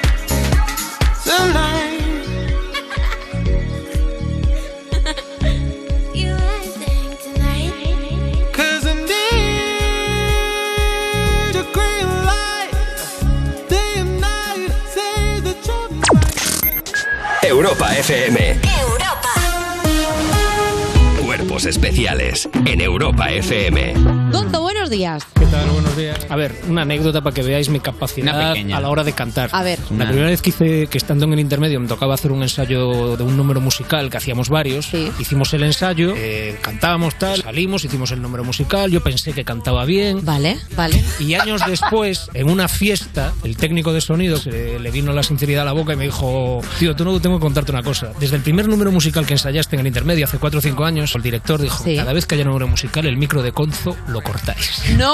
You 6.15 6.33
acting 6.33 7.17
tonight? 7.21 8.49
Cause 8.53 8.87
I 8.87 8.93
need 8.95 9.15
a 11.55 11.63
green 11.71 12.07
light. 12.25 12.71
Day 13.69 13.93
and 13.97 14.19
night. 14.19 14.71
Say 14.87 15.39
the 15.41 15.53
truth. 15.61 15.93
Europa 17.43 17.83
FM. 17.83 18.80
Cuerpos 21.61 21.77
especiales 21.77 22.49
en 22.65 22.81
Europa 22.81 23.29
FM. 23.29 23.93
Gonzo, 24.31 24.61
buenos 24.61 24.89
días. 24.89 25.23
¿Qué 25.37 25.45
tal? 25.45 25.69
Buenos 25.69 25.95
días. 25.95 26.17
A 26.29 26.35
ver, 26.35 26.55
una 26.67 26.81
anécdota 26.81 27.21
para 27.21 27.33
que 27.35 27.43
veáis 27.43 27.69
mi 27.69 27.79
capacidad 27.79 28.53
a 28.53 28.79
la 28.79 28.89
hora 28.89 29.03
de 29.03 29.13
cantar. 29.13 29.49
A 29.51 29.61
ver. 29.61 29.77
La 29.89 29.95
Una. 29.95 30.07
primera 30.07 30.29
vez 30.29 30.41
que 30.41 30.49
hice, 30.49 30.87
que 30.87 30.97
estando 30.97 31.25
en 31.25 31.33
el 31.33 31.39
intermedio, 31.39 31.79
me 31.79 31.87
tocaba 31.87 32.15
hacer 32.15 32.31
un 32.31 32.41
ensayo 32.41 33.15
de 33.15 33.23
un 33.23 33.37
número 33.37 33.61
musical, 33.61 34.09
que 34.09 34.17
hacíamos 34.17 34.49
varios. 34.49 34.91
Hicimos 35.19 35.53
el 35.53 35.63
ensayo, 35.63 36.13
eh, 36.15 36.57
cantábamos 36.61 37.15
tal, 37.15 37.41
salimos, 37.43 37.83
hicimos 37.83 38.11
el 38.11 38.21
número 38.21 38.43
musical, 38.43 38.89
yo 38.89 39.03
pensé 39.03 39.33
que 39.33 39.43
cantaba 39.43 39.85
bien. 39.85 40.25
Vale, 40.25 40.57
vale. 40.75 41.03
Y 41.19 41.35
años 41.35 41.61
después, 41.67 42.29
en 42.33 42.49
una 42.49 42.69
fiesta, 42.69 43.33
el 43.43 43.55
técnico 43.57 43.93
de 43.93 44.01
sonido 44.01 44.37
se 44.37 44.79
le 44.79 44.91
vino 44.91 45.13
la 45.13 45.21
sinceridad 45.21 45.63
a 45.63 45.65
la 45.65 45.73
boca 45.73 45.93
y 45.93 45.95
me 45.97 46.05
dijo, 46.05 46.61
tío, 46.79 46.95
tú 46.95 47.05
no 47.05 47.19
tengo 47.19 47.37
que 47.37 47.43
contarte 47.43 47.71
una 47.71 47.83
cosa. 47.83 48.13
Desde 48.19 48.37
el 48.37 48.41
primer 48.41 48.67
número 48.67 48.91
musical 48.91 49.27
que 49.27 49.33
ensayaste 49.33 49.75
en 49.75 49.81
el 49.81 49.87
intermedio, 49.87 50.25
hace 50.25 50.39
4 50.39 50.57
o 50.57 50.61
5 50.61 50.85
años, 50.85 51.13
el 51.15 51.21
director 51.21 51.50
dijo, 51.59 51.83
Sí. 51.83 51.95
cada 51.95 52.13
vez 52.13 52.25
que 52.25 52.35
haya 52.35 52.43
número 52.45 52.67
musical, 52.67 53.05
el 53.05 53.17
micro 53.17 53.41
de 53.41 53.51
Conzo 53.51 53.95
lo 54.07 54.21
cortáis. 54.21 54.83
¡No! 54.97 55.13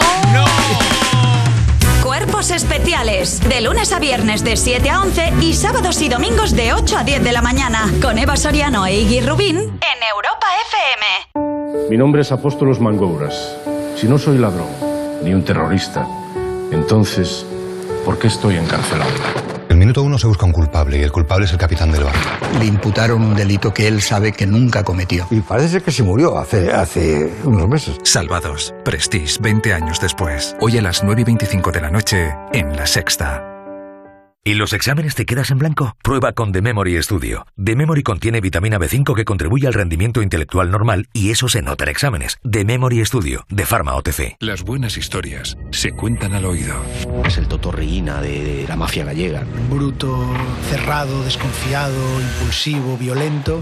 Cuerpos 2.04 2.52
especiales. 2.52 3.40
De 3.48 3.62
lunes 3.62 3.92
a 3.92 4.00
viernes 4.00 4.44
de 4.44 4.56
7 4.58 4.90
a 4.90 5.02
11 5.02 5.34
y 5.42 5.54
sábados 5.54 6.02
y 6.02 6.10
domingos 6.10 6.56
de 6.56 6.74
8 6.74 6.98
a 7.00 7.04
10 7.04 7.24
de 7.24 7.32
la 7.32 7.42
mañana. 7.42 7.92
Con 8.02 8.18
Eva 8.18 8.38
Soriano 8.38 8.86
e 8.86 8.96
Iggy 9.02 9.22
Rubín 9.22 9.58
en 9.58 10.04
Europa 10.14 10.48
FM. 11.34 11.90
Mi 11.90 11.98
nombre 11.98 12.22
es 12.22 12.32
Apóstolos 12.32 12.80
Mangouras. 12.80 13.36
Si 13.98 14.08
no 14.08 14.18
soy 14.18 14.38
ladrón, 14.38 14.68
ni 15.24 15.34
un 15.34 15.44
terrorista, 15.44 16.08
entonces, 16.72 17.46
¿por 18.06 18.20
qué 18.20 18.28
estoy 18.28 18.56
encarcelado? 18.58 19.12
El 19.78 19.82
minuto 19.82 20.02
uno 20.02 20.18
se 20.18 20.26
busca 20.26 20.44
un 20.44 20.54
culpable 20.54 20.98
y 20.98 21.04
el 21.04 21.12
culpable 21.12 21.46
es 21.46 21.52
el 21.52 21.60
capitán 21.60 21.92
del 21.92 22.04
barco. 22.04 22.20
Le 22.58 22.66
imputaron 22.66 23.22
un 23.22 23.36
delito 23.36 23.72
que 23.72 23.88
él 23.88 24.02
sabe 24.02 24.32
que 24.32 24.48
nunca 24.48 24.84
cometió. 24.84 25.28
Y 25.30 25.42
parece 25.42 25.82
que 25.82 25.92
se 25.92 26.02
murió 26.02 26.40
hace, 26.40 26.72
hace 26.72 27.32
unos 27.44 27.70
meses. 27.70 27.98
Salvados. 28.02 28.74
Prestige 28.84 29.38
20 29.40 29.76
años 29.76 30.02
después. 30.02 30.56
Hoy 30.62 30.80
a 30.80 30.82
las 30.82 31.04
9 31.04 31.22
y 31.22 31.26
25 31.26 31.72
de 31.72 31.82
la 31.82 31.92
noche 31.92 32.34
en 32.54 32.76
La 32.76 32.88
Sexta. 32.88 33.57
¿Y 34.48 34.54
los 34.54 34.72
exámenes 34.72 35.14
te 35.14 35.26
quedas 35.26 35.52
en 35.52 35.58
blanco? 35.58 35.98
Prueba 36.02 36.32
con 36.32 36.54
The 36.54 36.62
Memory 36.62 37.04
Studio. 37.04 37.46
The 37.62 37.76
Memory 37.76 38.02
contiene 38.02 38.40
vitamina 38.40 38.80
B5 38.80 39.14
que 39.14 39.26
contribuye 39.26 39.68
al 39.68 39.74
rendimiento 39.74 40.22
intelectual 40.22 40.72
normal 40.72 41.10
y 41.12 41.32
eso 41.32 41.50
se 41.50 41.62
nota 41.62 41.84
en 41.84 41.90
exámenes. 41.90 42.38
The 42.50 42.64
Memory 42.64 43.06
Studio, 43.06 43.46
de 43.50 43.66
Pharma 43.66 43.96
OTC. 43.96 44.38
Las 44.40 44.64
buenas 44.64 44.96
historias 44.96 45.58
se 45.72 45.92
cuentan 45.92 46.34
al 46.34 46.46
oído. 46.46 46.82
Es 47.26 47.38
el 47.38 47.50
Totorreína 47.50 48.22
de, 48.22 48.42
de 48.62 48.68
la 48.70 48.78
mafia 48.78 49.04
gallega. 49.04 49.44
Bruto, 49.70 50.34
cerrado, 50.70 51.26
desconfiado, 51.26 52.22
impulsivo, 52.22 52.96
violento. 52.96 53.62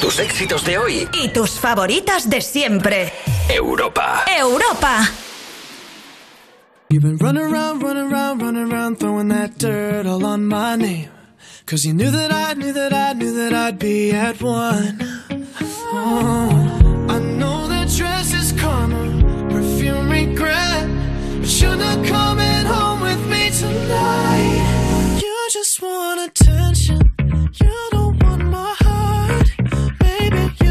Tus 0.00 0.18
éxitos 0.18 0.64
de 0.64 0.78
hoy. 0.78 1.08
Y 1.12 1.28
tus 1.28 1.50
favoritas 1.50 2.28
de 2.28 2.40
siempre. 2.40 3.12
Europa. 3.48 4.24
Europa. 4.38 5.08
You've 6.88 7.02
been 7.02 7.18
running 7.18 7.44
around, 7.44 7.82
running 7.82 8.12
around, 8.12 8.42
running 8.42 8.72
around, 8.72 8.98
throwing 8.98 9.28
that 9.28 9.58
dirt 9.58 10.06
all 10.06 10.24
on 10.24 10.46
my 10.46 10.76
name. 10.76 11.08
Cause 11.66 11.84
you 11.84 11.94
knew 11.94 12.10
that 12.10 12.32
I 12.32 12.54
knew 12.54 12.72
that 12.72 12.92
I 12.92 13.12
knew 13.12 13.32
that 13.32 13.54
I'd 13.54 13.78
be 13.78 14.10
at 14.10 14.42
one. 14.42 14.98
Oh, 15.92 17.06
I 17.08 17.18
know 17.20 17.68
that 17.68 17.88
dress 17.96 18.34
is 18.34 18.52
karma, 18.60 19.48
perfume 19.50 20.10
regret. 20.10 20.88
But 21.38 21.60
you're 21.60 21.76
not 21.76 22.04
coming 22.06 22.66
home 22.66 23.00
with 23.02 23.24
me 23.28 23.50
tonight. 23.50 25.20
You 25.22 25.48
just 25.52 25.80
want 25.80 26.20
attention, 26.28 27.12
you 27.60 27.88
don't 27.92 28.20
want 28.20 28.44
my 28.46 28.74
heart. 28.80 28.89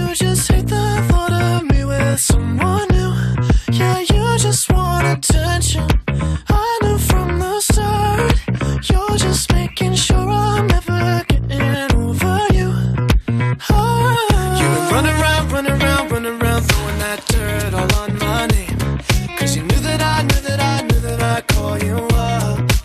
You 0.10 0.16
just 0.16 0.52
hate 0.52 0.66
the 0.66 1.06
thought 1.08 1.32
of 1.32 1.66
me 1.66 1.86
with 1.86 2.20
someone 2.20 2.88
new. 2.88 3.14
Yeah, 3.72 4.00
you 4.00 4.40
just 4.40 4.68
want 4.72 5.06
attention. 5.06 5.88
I 6.48 6.80
knew 6.82 6.98
from 6.98 7.38
the 7.38 7.62
start, 7.62 8.90
you're 8.90 9.18
just 9.18 9.54
making 9.54 9.94
sure 9.94 10.28
I'm 10.28 10.66
never 10.66 11.24
getting 11.28 11.96
over 11.96 12.40
you. 12.58 12.70
You 14.60 14.70
around, 14.90 15.46
around, 15.46 16.26
around, 16.26 16.62
throwing 16.64 17.00
that 17.06 17.24
dirt 17.28 17.76
all 17.76 17.96
on 18.02 18.18
my 18.18 18.48
you 19.56 19.62
knew 19.62 19.80
that 19.80 20.02
I 20.02 20.24
knew 20.24 20.42
that 20.42 20.60
I 20.60 20.82
knew 20.88 21.00
that 21.02 21.22
I'd 21.22 21.48
call 21.50 21.78
you 21.78 21.98
up. 22.18 22.79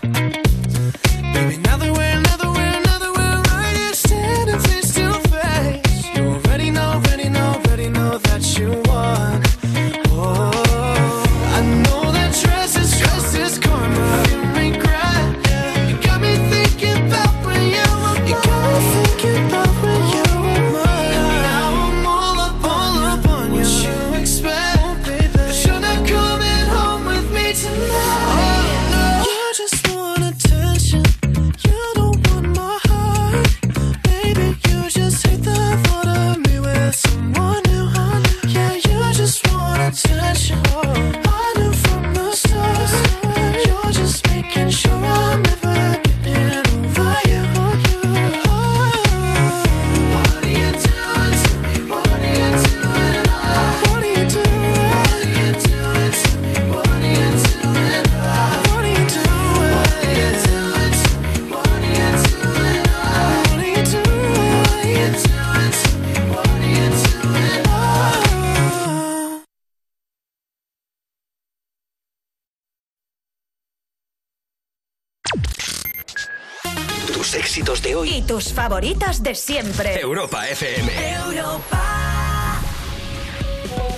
Tus 78.34 78.52
favoritas 78.52 79.22
de 79.22 79.32
siempre. 79.36 80.00
Europa 80.00 80.48
FM. 80.48 80.90
Europa. 81.28 82.60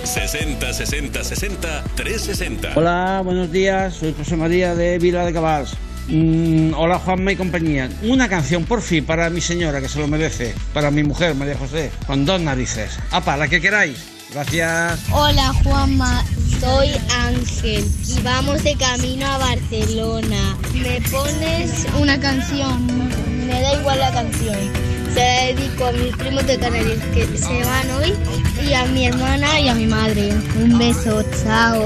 60 0.03 0.73
60 0.73 1.23
60 1.23 1.83
360. 1.95 2.73
Hola, 2.75 3.21
buenos 3.25 3.51
días. 3.51 3.95
Soy 3.95 4.13
José 4.15 4.35
María 4.35 4.75
de 4.75 4.99
Vila 4.99 5.25
de 5.25 5.33
Cabals. 5.33 5.73
Mm, 6.07 6.75
hola 6.75 6.99
Juanma 6.99 7.31
y 7.31 7.35
compañía. 7.35 7.89
Una 8.03 8.29
canción 8.29 8.65
por 8.65 8.83
fin 8.83 9.05
para 9.05 9.31
mi 9.31 9.41
señora 9.41 9.81
que 9.81 9.89
se 9.89 9.97
lo 9.97 10.07
merece. 10.07 10.53
Para 10.71 10.91
mi 10.91 11.01
mujer, 11.01 11.33
María 11.33 11.57
José. 11.57 11.89
Con 12.05 12.27
dos 12.27 12.39
narices. 12.39 12.99
Apa, 13.09 13.37
la 13.37 13.47
que 13.47 13.59
queráis. 13.59 13.97
Gracias. 14.31 14.99
Hola 15.13 15.51
Juanma, 15.63 16.23
soy 16.59 16.89
Ángel 17.25 17.83
y 18.07 18.21
vamos 18.21 18.63
de 18.63 18.75
camino 18.75 19.25
a 19.25 19.39
Barcelona. 19.39 20.57
¿Me 20.75 21.01
pones 21.09 21.87
una 21.99 22.19
canción? 22.19 23.26
Me 23.47 23.61
da 23.61 23.73
igual 23.79 23.99
la 23.99 24.11
canción. 24.11 24.57
Se 25.13 25.19
la 25.19 25.43
dedico 25.45 25.85
a 25.85 25.91
mis 25.93 26.15
primos 26.17 26.45
de 26.45 26.59
Canarias 26.59 26.99
que 27.13 27.25
se 27.37 27.63
van 27.63 27.91
hoy 27.91 28.13
y 28.61 28.73
a 28.73 28.85
mi 28.87 29.07
hermana 29.07 29.59
y 29.59 29.69
a 29.69 29.73
mi 29.73 29.87
madre. 29.87 30.33
Un 30.61 30.77
beso, 30.77 31.23
chao. 31.43 31.81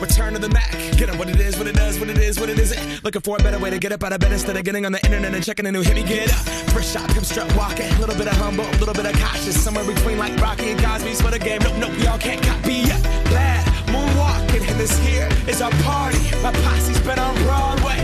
Return 0.00 0.34
to 0.34 0.40
the 0.40 0.48
Mac. 0.48 0.72
Get 0.96 1.10
on 1.10 1.18
what 1.18 1.28
it 1.28 1.38
is, 1.38 1.58
what 1.58 1.66
it 1.66 1.76
does, 1.76 1.98
what 2.00 2.08
it 2.08 2.18
is, 2.18 2.40
what 2.40 2.48
it 2.48 2.58
isn't. 2.58 3.04
Looking 3.04 3.20
for 3.20 3.36
a 3.38 3.42
better 3.42 3.58
way 3.58 3.68
to 3.68 3.78
get 3.78 3.92
up 3.92 4.02
out 4.02 4.12
of 4.12 4.20
bed 4.20 4.32
instead 4.32 4.56
of 4.56 4.64
getting 4.64 4.86
on 4.86 4.92
the 4.92 5.04
internet 5.04 5.34
and 5.34 5.44
checking 5.44 5.66
a 5.66 5.72
new 5.72 5.82
hit. 5.82 5.94
Me 5.94 6.02
get 6.02 6.32
up. 6.32 6.40
First 6.72 6.94
shot, 6.94 7.08
come 7.10 7.24
strut 7.24 7.54
walking. 7.54 7.92
A 7.92 8.00
little 8.00 8.16
bit 8.16 8.26
of 8.26 8.36
humble, 8.38 8.64
a 8.64 8.78
little 8.78 8.94
bit 8.94 9.04
of 9.04 9.12
cautious. 9.20 9.62
Somewhere 9.62 9.84
between 9.84 10.18
like 10.18 10.34
Rocky 10.40 10.70
and 10.70 10.80
Cosby's 10.80 11.20
for 11.20 11.30
the 11.30 11.38
game. 11.38 11.60
Nope, 11.62 11.76
nope, 11.78 11.92
y'all 11.98 12.18
can't 12.18 12.42
copy 12.42 12.74
yet. 12.88 13.02
Glad 13.28 13.64
moonwalking, 13.92 14.68
and 14.68 14.80
this 14.80 14.96
here 14.98 15.28
is 15.46 15.60
our 15.60 15.70
party. 15.82 16.18
My 16.42 16.52
posse's 16.52 17.00
been 17.00 17.18
on 17.18 17.34
Broadway, 17.44 17.98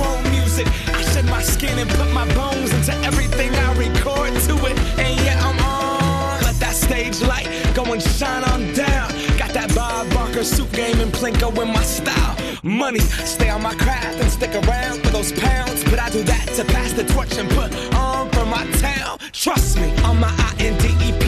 all 0.00 0.20
music. 0.30 0.66
I 0.88 1.02
shed 1.02 1.24
my 1.26 1.42
skin 1.42 1.78
and 1.78 1.88
put 1.90 2.10
my 2.12 2.26
bones 2.34 2.72
into 2.72 2.94
everything 3.04 3.54
I 3.54 3.74
record 3.74 4.32
to 4.46 4.54
it. 4.66 4.78
And 4.98 5.20
yeah, 5.24 5.38
I'm 5.42 5.58
on. 5.60 6.42
Let 6.42 6.56
that 6.56 6.74
stage 6.74 7.20
light 7.22 7.48
go 7.74 7.84
and 7.92 8.02
shine 8.02 8.44
on 8.44 8.72
down. 8.74 9.10
Got 9.38 9.52
that 9.52 9.72
Bob 9.74 10.10
Barker 10.10 10.44
suit 10.44 10.70
game 10.72 11.00
and 11.00 11.12
Plinko 11.12 11.50
in 11.62 11.68
my 11.68 11.82
style. 11.82 12.36
Money, 12.62 13.00
stay 13.00 13.50
on 13.50 13.62
my 13.62 13.74
craft 13.74 14.18
and 14.20 14.30
stick 14.30 14.54
around 14.66 15.00
for 15.02 15.10
those 15.10 15.32
pounds. 15.32 15.84
But 15.84 15.98
I 16.00 16.10
do 16.10 16.22
that 16.24 16.46
to 16.56 16.64
pass 16.64 16.92
the 16.92 17.04
torch 17.04 17.36
and 17.38 17.48
put 17.50 17.72
on 17.94 18.30
for 18.30 18.46
my 18.46 18.66
town. 18.78 19.18
Trust 19.32 19.78
me, 19.78 19.94
on 20.02 20.18
my 20.18 20.32
I 20.38 20.54
N 20.58 20.76
D 20.78 20.88
E 21.06 21.12
P 21.20 21.27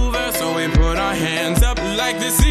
Like 2.11 2.19
the 2.19 2.50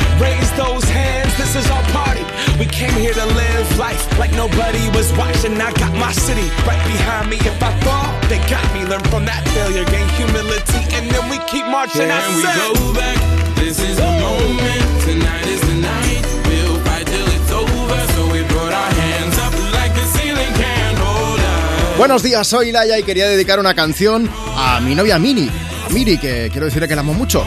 Raise 0.19 0.51
those 0.57 0.83
hands, 0.89 1.35
this 1.37 1.55
is 1.55 1.69
our 1.71 1.83
party. 1.91 2.23
We 2.59 2.65
came 2.65 2.93
here 2.93 3.13
to 3.13 3.25
live 3.25 3.77
life 3.77 4.01
like 4.19 4.31
nobody 4.33 4.83
was 4.97 5.11
watching. 5.17 5.59
I 5.59 5.71
got 5.73 5.93
my 5.95 6.11
city 6.11 6.47
right 6.67 6.81
behind 6.85 7.29
me. 7.29 7.37
If 7.37 7.61
I 7.61 7.71
fall, 7.81 8.09
they 8.29 8.37
got 8.49 8.65
me. 8.73 8.85
Learn 8.85 9.01
from 9.09 9.25
that 9.25 9.41
failure, 9.49 9.85
gain 9.85 10.07
humility, 10.19 10.81
and 10.95 11.09
then 11.09 11.23
we 11.29 11.37
keep 11.49 11.65
marching. 11.65 12.09
I 12.11 12.21
Can 12.21 12.35
we 12.35 12.43
said- 12.43 12.57
go 12.73 12.93
back? 12.93 13.17
This 13.55 13.79
is 13.79 13.97
the 13.97 14.11
moment. 14.21 14.83
Tonight 15.05 15.45
is 15.47 15.61
the 15.61 15.77
night. 15.81 16.25
We'll 16.47 16.77
fight 16.85 17.05
till 17.07 17.27
it's 17.37 17.51
over. 17.51 17.99
So 18.15 18.21
we 18.33 18.43
put 18.43 18.71
our 18.73 18.91
hands 19.03 19.37
up 19.39 19.53
like 19.73 19.93
the 19.95 20.05
ceiling 20.17 20.51
can't 20.53 20.97
hold 20.99 21.39
us. 21.39 21.97
Buenos 21.97 22.21
días, 22.23 22.45
soy 22.47 22.71
Laia 22.71 22.99
y 22.99 23.03
quería 23.03 23.27
dedicar 23.27 23.59
una 23.59 23.73
canción 23.73 24.29
a 24.55 24.79
mi 24.81 24.93
novia 24.93 25.17
Mini. 25.17 25.49
A 25.85 25.89
Miri, 25.89 26.17
que 26.19 26.49
quiero 26.51 26.65
decirle 26.65 26.87
que 26.87 26.95
la 26.95 27.01
amo 27.01 27.13
mucho. 27.13 27.43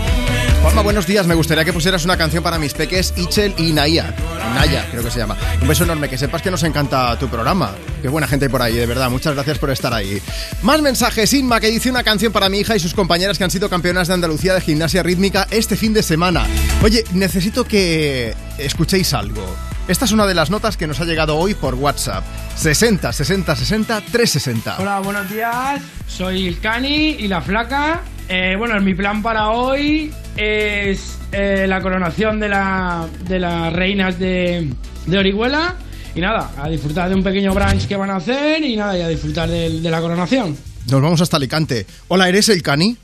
Juanma, 0.65 0.81
buenos 0.81 1.07
días. 1.07 1.27
Me 1.27 1.35
gustaría 1.35 1.63
que 1.63 1.75
pusieras 1.75 2.07
una 2.07 2.17
canción 2.17 2.43
para 2.43 2.59
mis 2.59 2.73
peques, 2.73 3.13
Ichel 3.19 3.55
y 3.59 3.75
Naya. 3.75 4.15
Naya, 4.55 4.89
creo 4.91 5.05
que 5.05 5.11
se 5.11 5.19
llama. 5.19 5.37
Un 5.61 5.69
beso 5.69 5.85
enorme, 5.85 6.09
que 6.09 6.17
sepas 6.17 6.41
que 6.41 6.51
nos 6.51 6.63
encanta 6.63 7.19
tu 7.19 7.29
programa. 7.29 7.73
Qué 8.01 8.09
buena 8.09 8.27
gente 8.27 8.49
por 8.49 8.63
ahí, 8.63 8.75
de 8.75 8.87
verdad. 8.87 9.11
Muchas 9.11 9.35
gracias 9.35 9.59
por 9.59 9.69
estar 9.69 9.93
ahí. 9.93 10.23
Más 10.63 10.81
mensajes. 10.81 11.35
Inma, 11.35 11.61
que 11.61 11.71
dice 11.71 11.91
una 11.91 12.03
canción 12.03 12.33
para 12.33 12.49
mi 12.49 12.61
hija 12.61 12.75
y 12.75 12.81
sus 12.81 12.95
compañeras 12.95 13.37
que 13.37 13.45
han 13.45 13.51
sido 13.51 13.69
campeonas 13.69 14.09
de 14.09 14.15
Andalucía 14.15 14.55
de 14.55 14.63
gimnasia 14.63 15.03
rítmica 15.03 15.47
este 15.51 15.77
fin 15.77 15.93
de 15.93 16.03
semana. 16.03 16.47
Oye, 16.83 17.05
necesito 17.13 17.65
que 17.65 18.35
escuchéis 18.57 19.13
algo. 19.13 19.45
Esta 19.87 20.07
es 20.07 20.13
una 20.13 20.27
de 20.27 20.33
las 20.33 20.49
notas 20.49 20.79
que 20.79 20.87
nos 20.87 20.99
ha 20.99 21.05
llegado 21.05 21.37
hoy 21.37 21.53
por 21.53 21.75
WhatsApp. 21.75 22.25
60 22.57 23.13
60 23.13 23.55
60 23.55 24.01
360. 24.01 24.77
Hola, 24.79 25.01
buenos 25.01 25.29
días. 25.29 25.83
Soy 26.07 26.49
el 26.49 26.59
Cani 26.59 27.17
y 27.19 27.29
la 27.29 27.43
Flaca. 27.43 28.01
Eh, 28.29 28.55
bueno, 28.59 28.81
mi 28.81 28.95
plan 28.95 29.23
para 29.23 29.51
hoy 29.51 30.13
es 30.37 31.19
eh, 31.33 31.67
la 31.69 31.81
coronación 31.81 32.41
de, 32.41 32.49
la, 32.49 33.07
de 33.29 33.39
las 33.39 33.73
reinas 33.73 34.19
de, 34.19 34.71
de 35.07 35.19
Orihuela. 35.19 35.77
Y 36.15 36.21
nada, 36.21 36.53
a 36.57 36.69
disfrutar 36.69 37.09
de 37.09 37.17
un 37.17 37.25
pequeño 37.25 37.53
brunch 37.53 37.87
que 37.89 37.97
van 37.97 38.11
a 38.11 38.17
hacer 38.17 38.63
y 38.63 38.77
nada, 38.77 38.97
y 38.97 39.03
a 39.03 39.09
disfrutar 39.09 39.49
del- 39.49 39.83
de, 39.83 39.91
la 39.91 40.01
coronación. 40.01 40.57
Nos 40.91 41.03
vamos 41.03 41.21
hasta 41.21 41.37
Alicante. 41.39 41.87
Hola, 42.09 42.29
¿eres 42.29 42.49
el 42.51 42.63
Cani? 42.63 42.97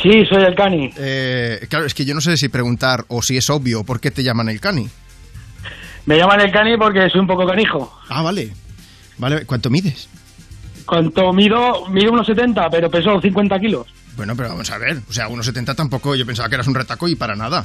Sí, 0.00 0.24
soy 0.26 0.44
el 0.44 0.54
Cani. 0.54 0.90
Eh, 0.96 1.66
claro, 1.68 1.84
es 1.84 1.94
que 1.94 2.04
yo 2.04 2.14
no 2.14 2.20
sé 2.20 2.36
si 2.36 2.48
preguntar 2.48 3.04
o 3.08 3.22
si 3.22 3.36
es 3.36 3.50
obvio 3.50 3.82
por 3.84 3.98
qué 4.00 4.10
te 4.12 4.22
llaman 4.22 4.48
el 4.48 4.60
Cani. 4.60 4.88
Me 6.06 6.16
llaman 6.16 6.40
el 6.40 6.52
Cani 6.52 6.76
porque 6.76 7.08
soy 7.10 7.20
un 7.20 7.26
poco 7.26 7.44
canijo. 7.46 7.92
Ah, 8.08 8.22
vale. 8.22 8.52
Vale, 9.18 9.44
¿cuánto 9.44 9.68
mides? 9.68 10.08
Cuanto 10.86 11.32
mido, 11.32 11.86
mido 11.88 12.12
unos 12.12 12.26
70, 12.26 12.70
pero 12.70 12.90
peso 12.90 13.20
50 13.20 13.58
kilos. 13.60 13.86
Bueno, 14.16 14.36
pero 14.36 14.50
vamos 14.50 14.70
a 14.70 14.78
ver. 14.78 15.00
O 15.08 15.12
sea, 15.12 15.28
1,70 15.28 15.74
tampoco. 15.74 16.14
Yo 16.14 16.26
pensaba 16.26 16.48
que 16.48 16.54
eras 16.56 16.66
un 16.68 16.74
retaco 16.74 17.08
y 17.08 17.14
para 17.16 17.34
nada. 17.34 17.64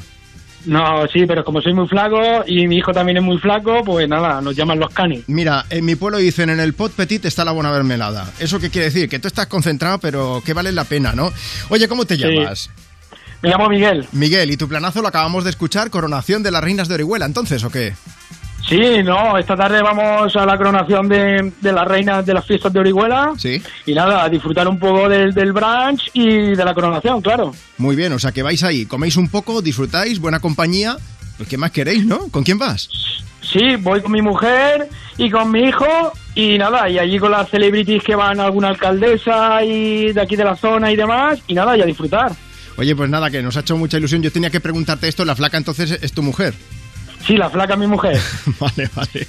No, 0.66 1.08
sí, 1.14 1.26
pero 1.26 1.46
como 1.46 1.62
soy 1.62 1.74
muy 1.74 1.88
flaco 1.88 2.20
y 2.46 2.68
mi 2.68 2.78
hijo 2.78 2.92
también 2.92 3.18
es 3.18 3.24
muy 3.24 3.38
flaco, 3.38 3.84
pues 3.86 4.10
nada, 4.10 4.42
nos 4.42 4.54
llaman 4.56 4.80
los 4.80 4.94
Cani. 4.94 5.24
Mira, 5.28 5.66
en 5.70 5.86
mi 5.86 5.96
pueblo 5.96 6.18
dicen 6.18 6.50
en 6.50 6.60
el 6.60 6.74
pot 6.74 6.92
petit 6.92 7.24
está 7.26 7.46
la 7.46 7.52
buena 7.52 7.72
mermelada. 7.72 8.30
¿Eso 8.40 8.60
qué 8.60 8.70
quiere 8.70 8.86
decir? 8.86 9.08
Que 9.08 9.20
tú 9.20 9.28
estás 9.30 9.48
concentrado, 9.48 10.00
pero 10.00 10.42
que 10.44 10.54
vale 10.54 10.72
la 10.74 10.84
pena, 10.84 11.14
¿no? 11.14 11.32
Oye, 11.70 11.88
¿cómo 11.88 12.04
te 12.06 12.18
Sí. 12.18 12.24
llamas? 12.24 12.70
Me 13.42 13.50
llamo 13.50 13.70
Miguel. 13.70 14.08
Miguel, 14.14 14.50
y 14.52 14.58
tu 14.58 14.68
planazo 14.68 15.02
lo 15.02 15.08
acabamos 15.08 15.44
de 15.44 15.52
escuchar, 15.52 15.90
coronación 15.92 16.42
de 16.44 16.52
las 16.52 16.64
reinas 16.64 16.88
de 16.88 16.96
Orihuela, 16.96 17.26
entonces, 17.28 17.64
¿o 17.64 17.70
qué? 17.70 17.94
Sí, 18.68 19.02
no, 19.02 19.38
esta 19.38 19.56
tarde 19.56 19.82
vamos 19.82 20.36
a 20.36 20.46
la 20.46 20.58
coronación 20.58 21.08
de, 21.08 21.54
de 21.62 21.72
las 21.72 21.88
reinas 21.88 22.26
de 22.26 22.34
las 22.34 22.46
fiestas 22.46 22.74
de 22.74 22.80
Orihuela. 22.80 23.32
Sí. 23.38 23.62
Y 23.86 23.94
nada, 23.94 24.24
a 24.24 24.30
disfrutar 24.30 24.68
un 24.68 24.78
poco 24.78 25.08
del, 25.08 25.34
del 25.34 25.54
brunch 25.54 26.10
y 26.14 26.54
de 26.54 26.66
la 26.66 26.74
coronación, 26.74 27.22
claro. 27.22 27.54
Muy 27.78 27.96
bien, 27.96 28.12
o 28.12 28.20
sea 28.20 28.34
que 28.34 28.44
vais 28.44 28.62
ahí, 28.64 28.86
coméis 28.86 29.16
un 29.16 29.30
poco, 29.30 29.62
disfrutáis, 29.62 30.20
buena 30.20 30.40
compañía. 30.42 30.98
Pues, 31.38 31.48
¿Qué 31.48 31.58
más 31.58 31.72
queréis, 31.72 32.06
no? 32.06 32.28
¿Con 32.30 32.44
quién 32.44 32.58
vas? 32.60 32.90
Sí, 33.42 33.78
voy 33.80 34.02
con 34.02 34.12
mi 34.12 34.22
mujer 34.22 34.90
y 35.18 35.30
con 35.30 35.50
mi 35.50 35.62
hijo 35.62 36.12
y 36.36 36.58
nada, 36.58 36.90
y 36.90 37.00
allí 37.00 37.18
con 37.20 37.32
las 37.32 37.50
celebrities 37.50 38.04
que 38.04 38.16
van 38.16 38.42
alguna 38.42 38.68
alcaldesa 38.68 39.64
y 39.64 40.12
de 40.12 40.22
aquí 40.22 40.36
de 40.36 40.44
la 40.44 40.58
zona 40.58 40.92
y 40.92 40.98
demás, 40.98 41.40
y 41.48 41.54
nada, 41.54 41.78
y 41.78 41.82
a 41.82 41.86
disfrutar. 41.86 42.34
Oye, 42.76 42.96
pues 42.96 43.10
nada, 43.10 43.32
que 43.32 43.42
nos 43.42 43.56
ha 43.56 43.62
hecho 43.62 43.78
mucha 43.78 43.98
ilusión. 43.98 44.22
Yo 44.22 44.32
tenía 44.32 44.50
que 44.50 44.60
preguntarte 44.60 45.08
esto, 45.08 45.24
la 45.24 45.36
flaca 45.36 45.58
entonces 45.58 45.98
es 46.02 46.12
tu 46.12 46.22
mujer. 46.22 46.54
Sí, 47.26 47.36
la 47.36 47.50
flaca 47.50 47.76
mi 47.76 47.88
mujer. 47.88 48.20
vale, 48.60 48.90
vale. 48.96 49.28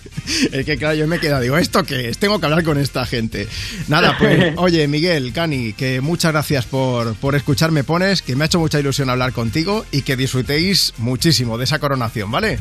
Es 0.53 0.65
que 0.65 0.77
claro, 0.77 0.95
yo 0.95 1.07
me 1.07 1.17
he 1.17 1.21
quedado, 1.21 1.43
digo, 1.43 1.57
¿esto 1.57 1.83
qué 1.85 2.09
es? 2.09 2.19
Tengo 2.19 2.39
que 2.39 2.47
hablar 2.47 2.63
con 2.63 2.79
esta 2.79 3.05
gente. 3.07 3.49
Nada, 3.89 4.17
pues, 4.19 4.55
oye, 4.57 4.87
Miguel, 4.87 5.33
Cani, 5.33 5.73
que 5.73 6.01
muchas 6.01 6.33
gracias 6.33 6.67
por, 6.67 7.15
por 7.17 7.35
escucharme 7.35 7.85
pones, 7.85 8.23
que 8.23 8.37
me 8.37 8.45
ha 8.45 8.47
hecho 8.47 8.61
mucha 8.61 8.79
ilusión 8.79 9.11
hablar 9.11 9.33
contigo 9.33 9.85
y 9.91 10.03
que 10.03 10.17
disfrutéis 10.17 10.95
muchísimo 10.99 11.59
de 11.59 11.65
esa 11.65 11.79
coronación, 11.79 12.31
¿vale? 12.31 12.59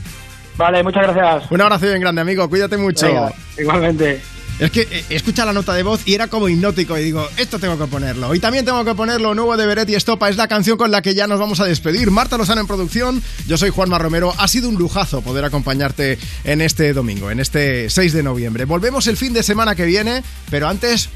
Vale, 0.57 0.83
muchas 0.83 1.03
gracias. 1.03 1.51
Un 1.51 1.61
abrazo 1.61 1.85
bien 1.85 2.01
grande, 2.01 2.21
amigo, 2.21 2.49
cuídate 2.49 2.77
mucho. 2.77 3.05
Venga, 3.05 3.33
igualmente. 3.57 4.21
Es 4.59 4.71
que 4.71 4.87
eh, 4.89 5.05
escucha 5.09 5.45
la 5.45 5.53
nota 5.53 5.73
de 5.73 5.83
voz 5.83 6.01
y 6.05 6.15
era 6.15 6.27
como 6.27 6.49
hipnótico 6.49 6.97
y 6.97 7.03
digo, 7.03 7.27
esto 7.37 7.59
tengo 7.59 7.77
que 7.77 7.85
ponerlo. 7.85 8.33
Y 8.33 8.39
también 8.39 8.65
tengo 8.65 8.83
que 8.83 8.95
ponerlo 8.95 9.35
nuevo 9.35 9.55
de 9.55 9.67
Beret 9.67 9.87
y 9.89 9.95
Estopa, 9.95 10.29
es 10.29 10.35
la 10.35 10.47
canción 10.47 10.77
con 10.77 10.89
la 10.89 11.01
que 11.03 11.13
ya 11.13 11.27
nos 11.27 11.39
vamos 11.39 11.59
a 11.59 11.65
despedir. 11.65 12.09
Marta 12.09 12.37
Lozano 12.37 12.61
en 12.61 12.67
producción, 12.67 13.21
yo 13.47 13.57
soy 13.57 13.69
Juanma 13.69 13.99
Romero. 13.99 14.33
Ha 14.37 14.47
sido 14.47 14.69
un 14.69 14.75
lujazo 14.75 15.21
poder 15.21 15.45
acompañarte 15.45 16.17
en 16.43 16.61
este 16.61 16.93
domingo, 16.93 17.29
en 17.29 17.39
este 17.39 17.89
6 17.89 18.13
de 18.13 18.23
noviembre. 18.23 18.65
Volvemos 18.65 19.05
el 19.07 19.17
fin 19.17 19.33
de 19.33 19.43
semana 19.43 19.75
que 19.75 19.85
viene, 19.85 20.23
pero 20.49 20.67
antes, 20.67 21.09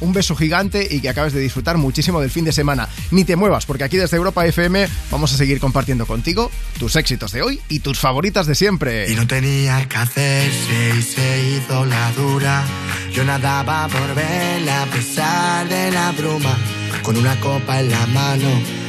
un 0.00 0.12
beso 0.12 0.34
gigante 0.34 0.86
y 0.90 1.00
que 1.00 1.08
acabes 1.08 1.32
de 1.32 1.40
disfrutar 1.40 1.78
muchísimo 1.78 2.20
del 2.20 2.30
fin 2.30 2.44
de 2.44 2.52
semana. 2.52 2.88
Ni 3.12 3.24
te 3.24 3.36
muevas, 3.36 3.64
porque 3.64 3.84
aquí 3.84 3.96
desde 3.96 4.16
Europa 4.16 4.44
FM 4.44 4.88
vamos 5.10 5.32
a 5.32 5.36
seguir 5.36 5.60
compartiendo 5.60 6.04
contigo 6.04 6.50
tus 6.80 6.96
éxitos 6.96 7.30
de 7.30 7.42
hoy 7.42 7.60
y 7.68 7.78
tus 7.78 8.00
favoritas 8.00 8.48
de 8.48 8.56
siempre. 8.56 9.10
Y 9.10 9.14
no 9.14 9.26
tenía 9.28 9.88
que 9.88 9.96
hacerse 9.96 10.92
y 10.98 11.02
se 11.02 11.56
hizo 11.56 11.86
la 11.86 12.10
dura. 12.12 12.71
Yo 13.12 13.24
nadaba 13.24 13.88
por 13.88 14.14
verla 14.14 14.82
a 14.82 14.86
pesar 14.86 15.68
de 15.68 15.90
la 15.90 16.12
bruma. 16.12 16.56
Con 17.02 17.16
una 17.16 17.38
copa 17.40 17.80
en 17.80 17.90
la 17.90 18.06
mano 18.06 18.48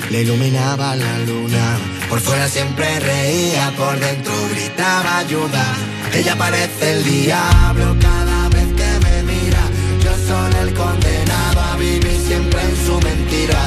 le 0.09 0.21
iluminaba 0.21 0.95
la 0.95 1.19
luna. 1.19 1.77
Por 2.09 2.19
fuera 2.21 2.47
siempre 2.47 2.99
reía, 2.99 3.71
por 3.75 3.99
dentro 3.99 4.33
gritaba 4.51 5.17
ayuda. 5.17 5.65
Ella 6.13 6.35
parece 6.37 6.93
el 6.93 7.03
diablo 7.03 7.95
cada 7.99 8.49
vez 8.49 8.67
que 8.79 8.89
me 9.05 9.23
mira. 9.23 9.63
Yo 10.03 10.11
soy 10.27 10.53
el 10.61 10.73
condenado 10.73 11.61
a 11.61 11.75
vivir 11.77 12.19
siempre 12.27 12.61
en 12.61 12.85
su 12.85 12.99
mentira. 13.01 13.61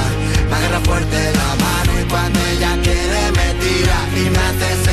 Me 0.49 0.57
agarra 0.57 0.81
fuerte 0.81 1.33
la 1.33 1.51
mano 1.65 2.01
y 2.01 2.05
cuando 2.09 2.39
ella 2.47 2.79
quiere 2.83 3.23
me 3.33 3.49
tira 3.63 3.99
y 4.17 4.31
me 4.31 4.39
hace 4.39 4.86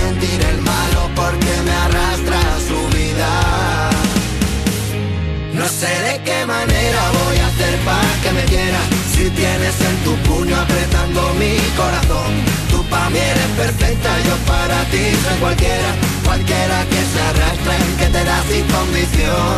No 5.64 5.69
sé 5.69 5.88
de 5.88 6.22
qué 6.25 6.45
manera 6.45 7.01
voy 7.24 7.38
a 7.38 7.48
hacer 7.48 7.75
para 7.85 8.14
que 8.22 8.32
me 8.33 8.43
quiera. 8.43 8.82
Si 9.16 9.30
tienes 9.30 9.75
en 9.80 9.95
tu 10.03 10.14
puño 10.27 10.58
apretando 10.58 11.33
mi 11.35 11.56
corazón 11.77 12.32
Tú 12.69 12.83
para 12.90 13.09
mí 13.11 13.19
eres 13.19 13.51
perfecta, 13.56 14.09
yo 14.27 14.35
para 14.45 14.83
ti 14.92 15.03
soy 15.24 15.40
cualquiera. 15.40 15.90
Cualquiera 16.25 16.85
que 16.92 17.01
se 17.11 17.19
arrastre, 17.30 17.75
que 17.98 18.06
te 18.08 18.24
da 18.25 18.43
sin 18.50 18.66
condición. 18.75 19.58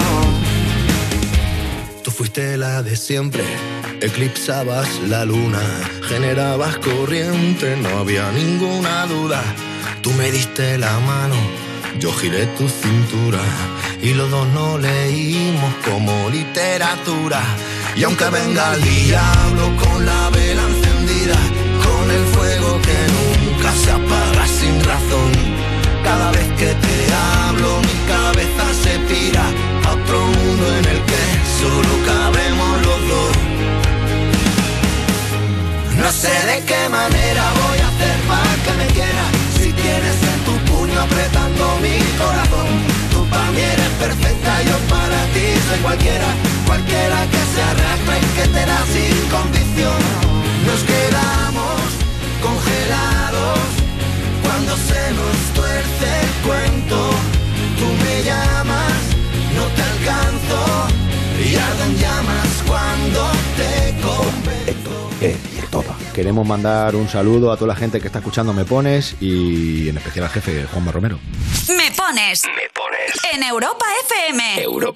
Tú 2.03 2.11
fuiste 2.11 2.55
la 2.57 2.83
de 2.83 2.95
siempre, 2.95 3.43
eclipsabas 3.99 4.87
la 5.07 5.25
luna, 5.25 5.63
generabas 6.07 6.75
corriente, 6.77 7.77
no 7.77 7.97
había 7.97 8.31
ninguna 8.31 9.07
duda. 9.07 9.41
Tú 10.01 10.11
me 10.11 10.29
diste 10.29 10.77
la 10.77 10.99
mano, 10.99 11.37
yo 11.99 12.11
giré 12.13 12.45
tu 12.57 12.67
cintura 12.67 13.39
y 14.01 14.13
los 14.13 14.29
dos 14.29 14.47
no 14.49 14.77
leímos 14.77 15.73
como 15.89 16.29
literatura. 16.29 17.41
Y 17.95 18.03
aunque 18.03 18.25
venga 18.29 18.73
el 18.75 18.81
diablo 18.83 19.71
con 19.81 20.05
la 20.05 20.29
vela 20.29 20.61
encendida, 20.61 21.37
con 21.85 22.11
el 22.11 22.25
fuego 22.35 22.79
que 22.81 22.97
nunca 23.15 23.71
se 23.71 23.91
apaga 23.91 24.47
sin 24.47 24.75
razón, 24.83 25.31
cada 26.03 26.31
vez 26.31 26.47
que 26.59 26.73
te 26.85 26.97
hablo 27.13 27.79
mi 27.81 27.97
cabeza 28.13 28.65
se 28.83 28.99
pira 29.09 29.45
a 29.85 29.91
otro 29.93 30.19
mundo 30.19 30.67
en 30.79 30.85
el 30.93 31.01
que 31.09 31.23
solo 31.59 31.91
cabemos 32.05 32.73
los 32.87 33.01
dos. 33.11 33.35
No 36.01 36.11
sé 36.11 36.33
de 36.51 36.63
qué 36.65 36.89
manera 36.89 37.43
voy 37.61 37.79
a 37.79 37.87
hacer 37.87 38.17
para 38.27 38.53
que 38.63 38.73
me 38.77 38.87
quieras 38.93 39.34
apretando 41.05 41.63
mi 41.81 41.97
corazón. 42.17 42.67
Tú 43.11 43.25
para 43.29 43.51
mí 43.51 43.61
eres 43.61 43.91
perfecta, 44.05 44.51
yo 44.69 44.77
para 44.93 45.19
ti 45.33 45.45
soy 45.67 45.79
cualquiera. 45.79 46.29
Cualquiera 46.65 47.19
que 47.33 47.41
se 47.53 47.61
arrastre 47.71 48.15
y 48.25 48.29
que 48.37 48.45
te 48.55 48.63
da 48.71 48.79
sin 48.93 49.17
condición. 49.35 50.01
Nos 50.67 50.81
quedamos 50.91 51.79
congelados 52.41 53.59
Cuando 54.43 54.71
se 54.89 55.01
nos 55.19 55.37
tuerce 55.57 56.07
el 56.23 56.31
cuento. 56.47 56.97
Tú 57.79 57.87
me 58.03 58.23
llamas, 58.23 58.99
no 59.57 59.65
te 59.75 59.81
alcanzo 59.91 60.59
Y 61.45 61.55
ardo 61.55 61.83
en 61.89 61.95
llamas 62.03 62.51
cuando 62.67 63.21
te 63.59 63.93
convenzo 64.01 65.54
Queremos 66.15 66.47
mandar 66.47 66.95
un 66.95 67.09
saludo 67.09 67.51
a 67.51 67.57
toda 67.57 67.67
la 67.67 67.75
gente 67.75 67.99
que 67.99 68.07
está 68.07 68.19
escuchando 68.19 68.53
Me 68.53 68.63
Pones 68.63 69.17
y 69.19 69.89
en 69.89 69.97
especial 69.97 70.23
al 70.23 70.31
jefe 70.31 70.63
Juanma 70.63 70.89
Romero. 70.93 71.19
Me 71.67 71.91
pones. 71.91 72.41
Me 72.55 72.69
pones. 72.73 73.11
En 73.33 73.43
Europa 73.43 73.85
FM. 74.05 74.63
Europa. 74.63 74.93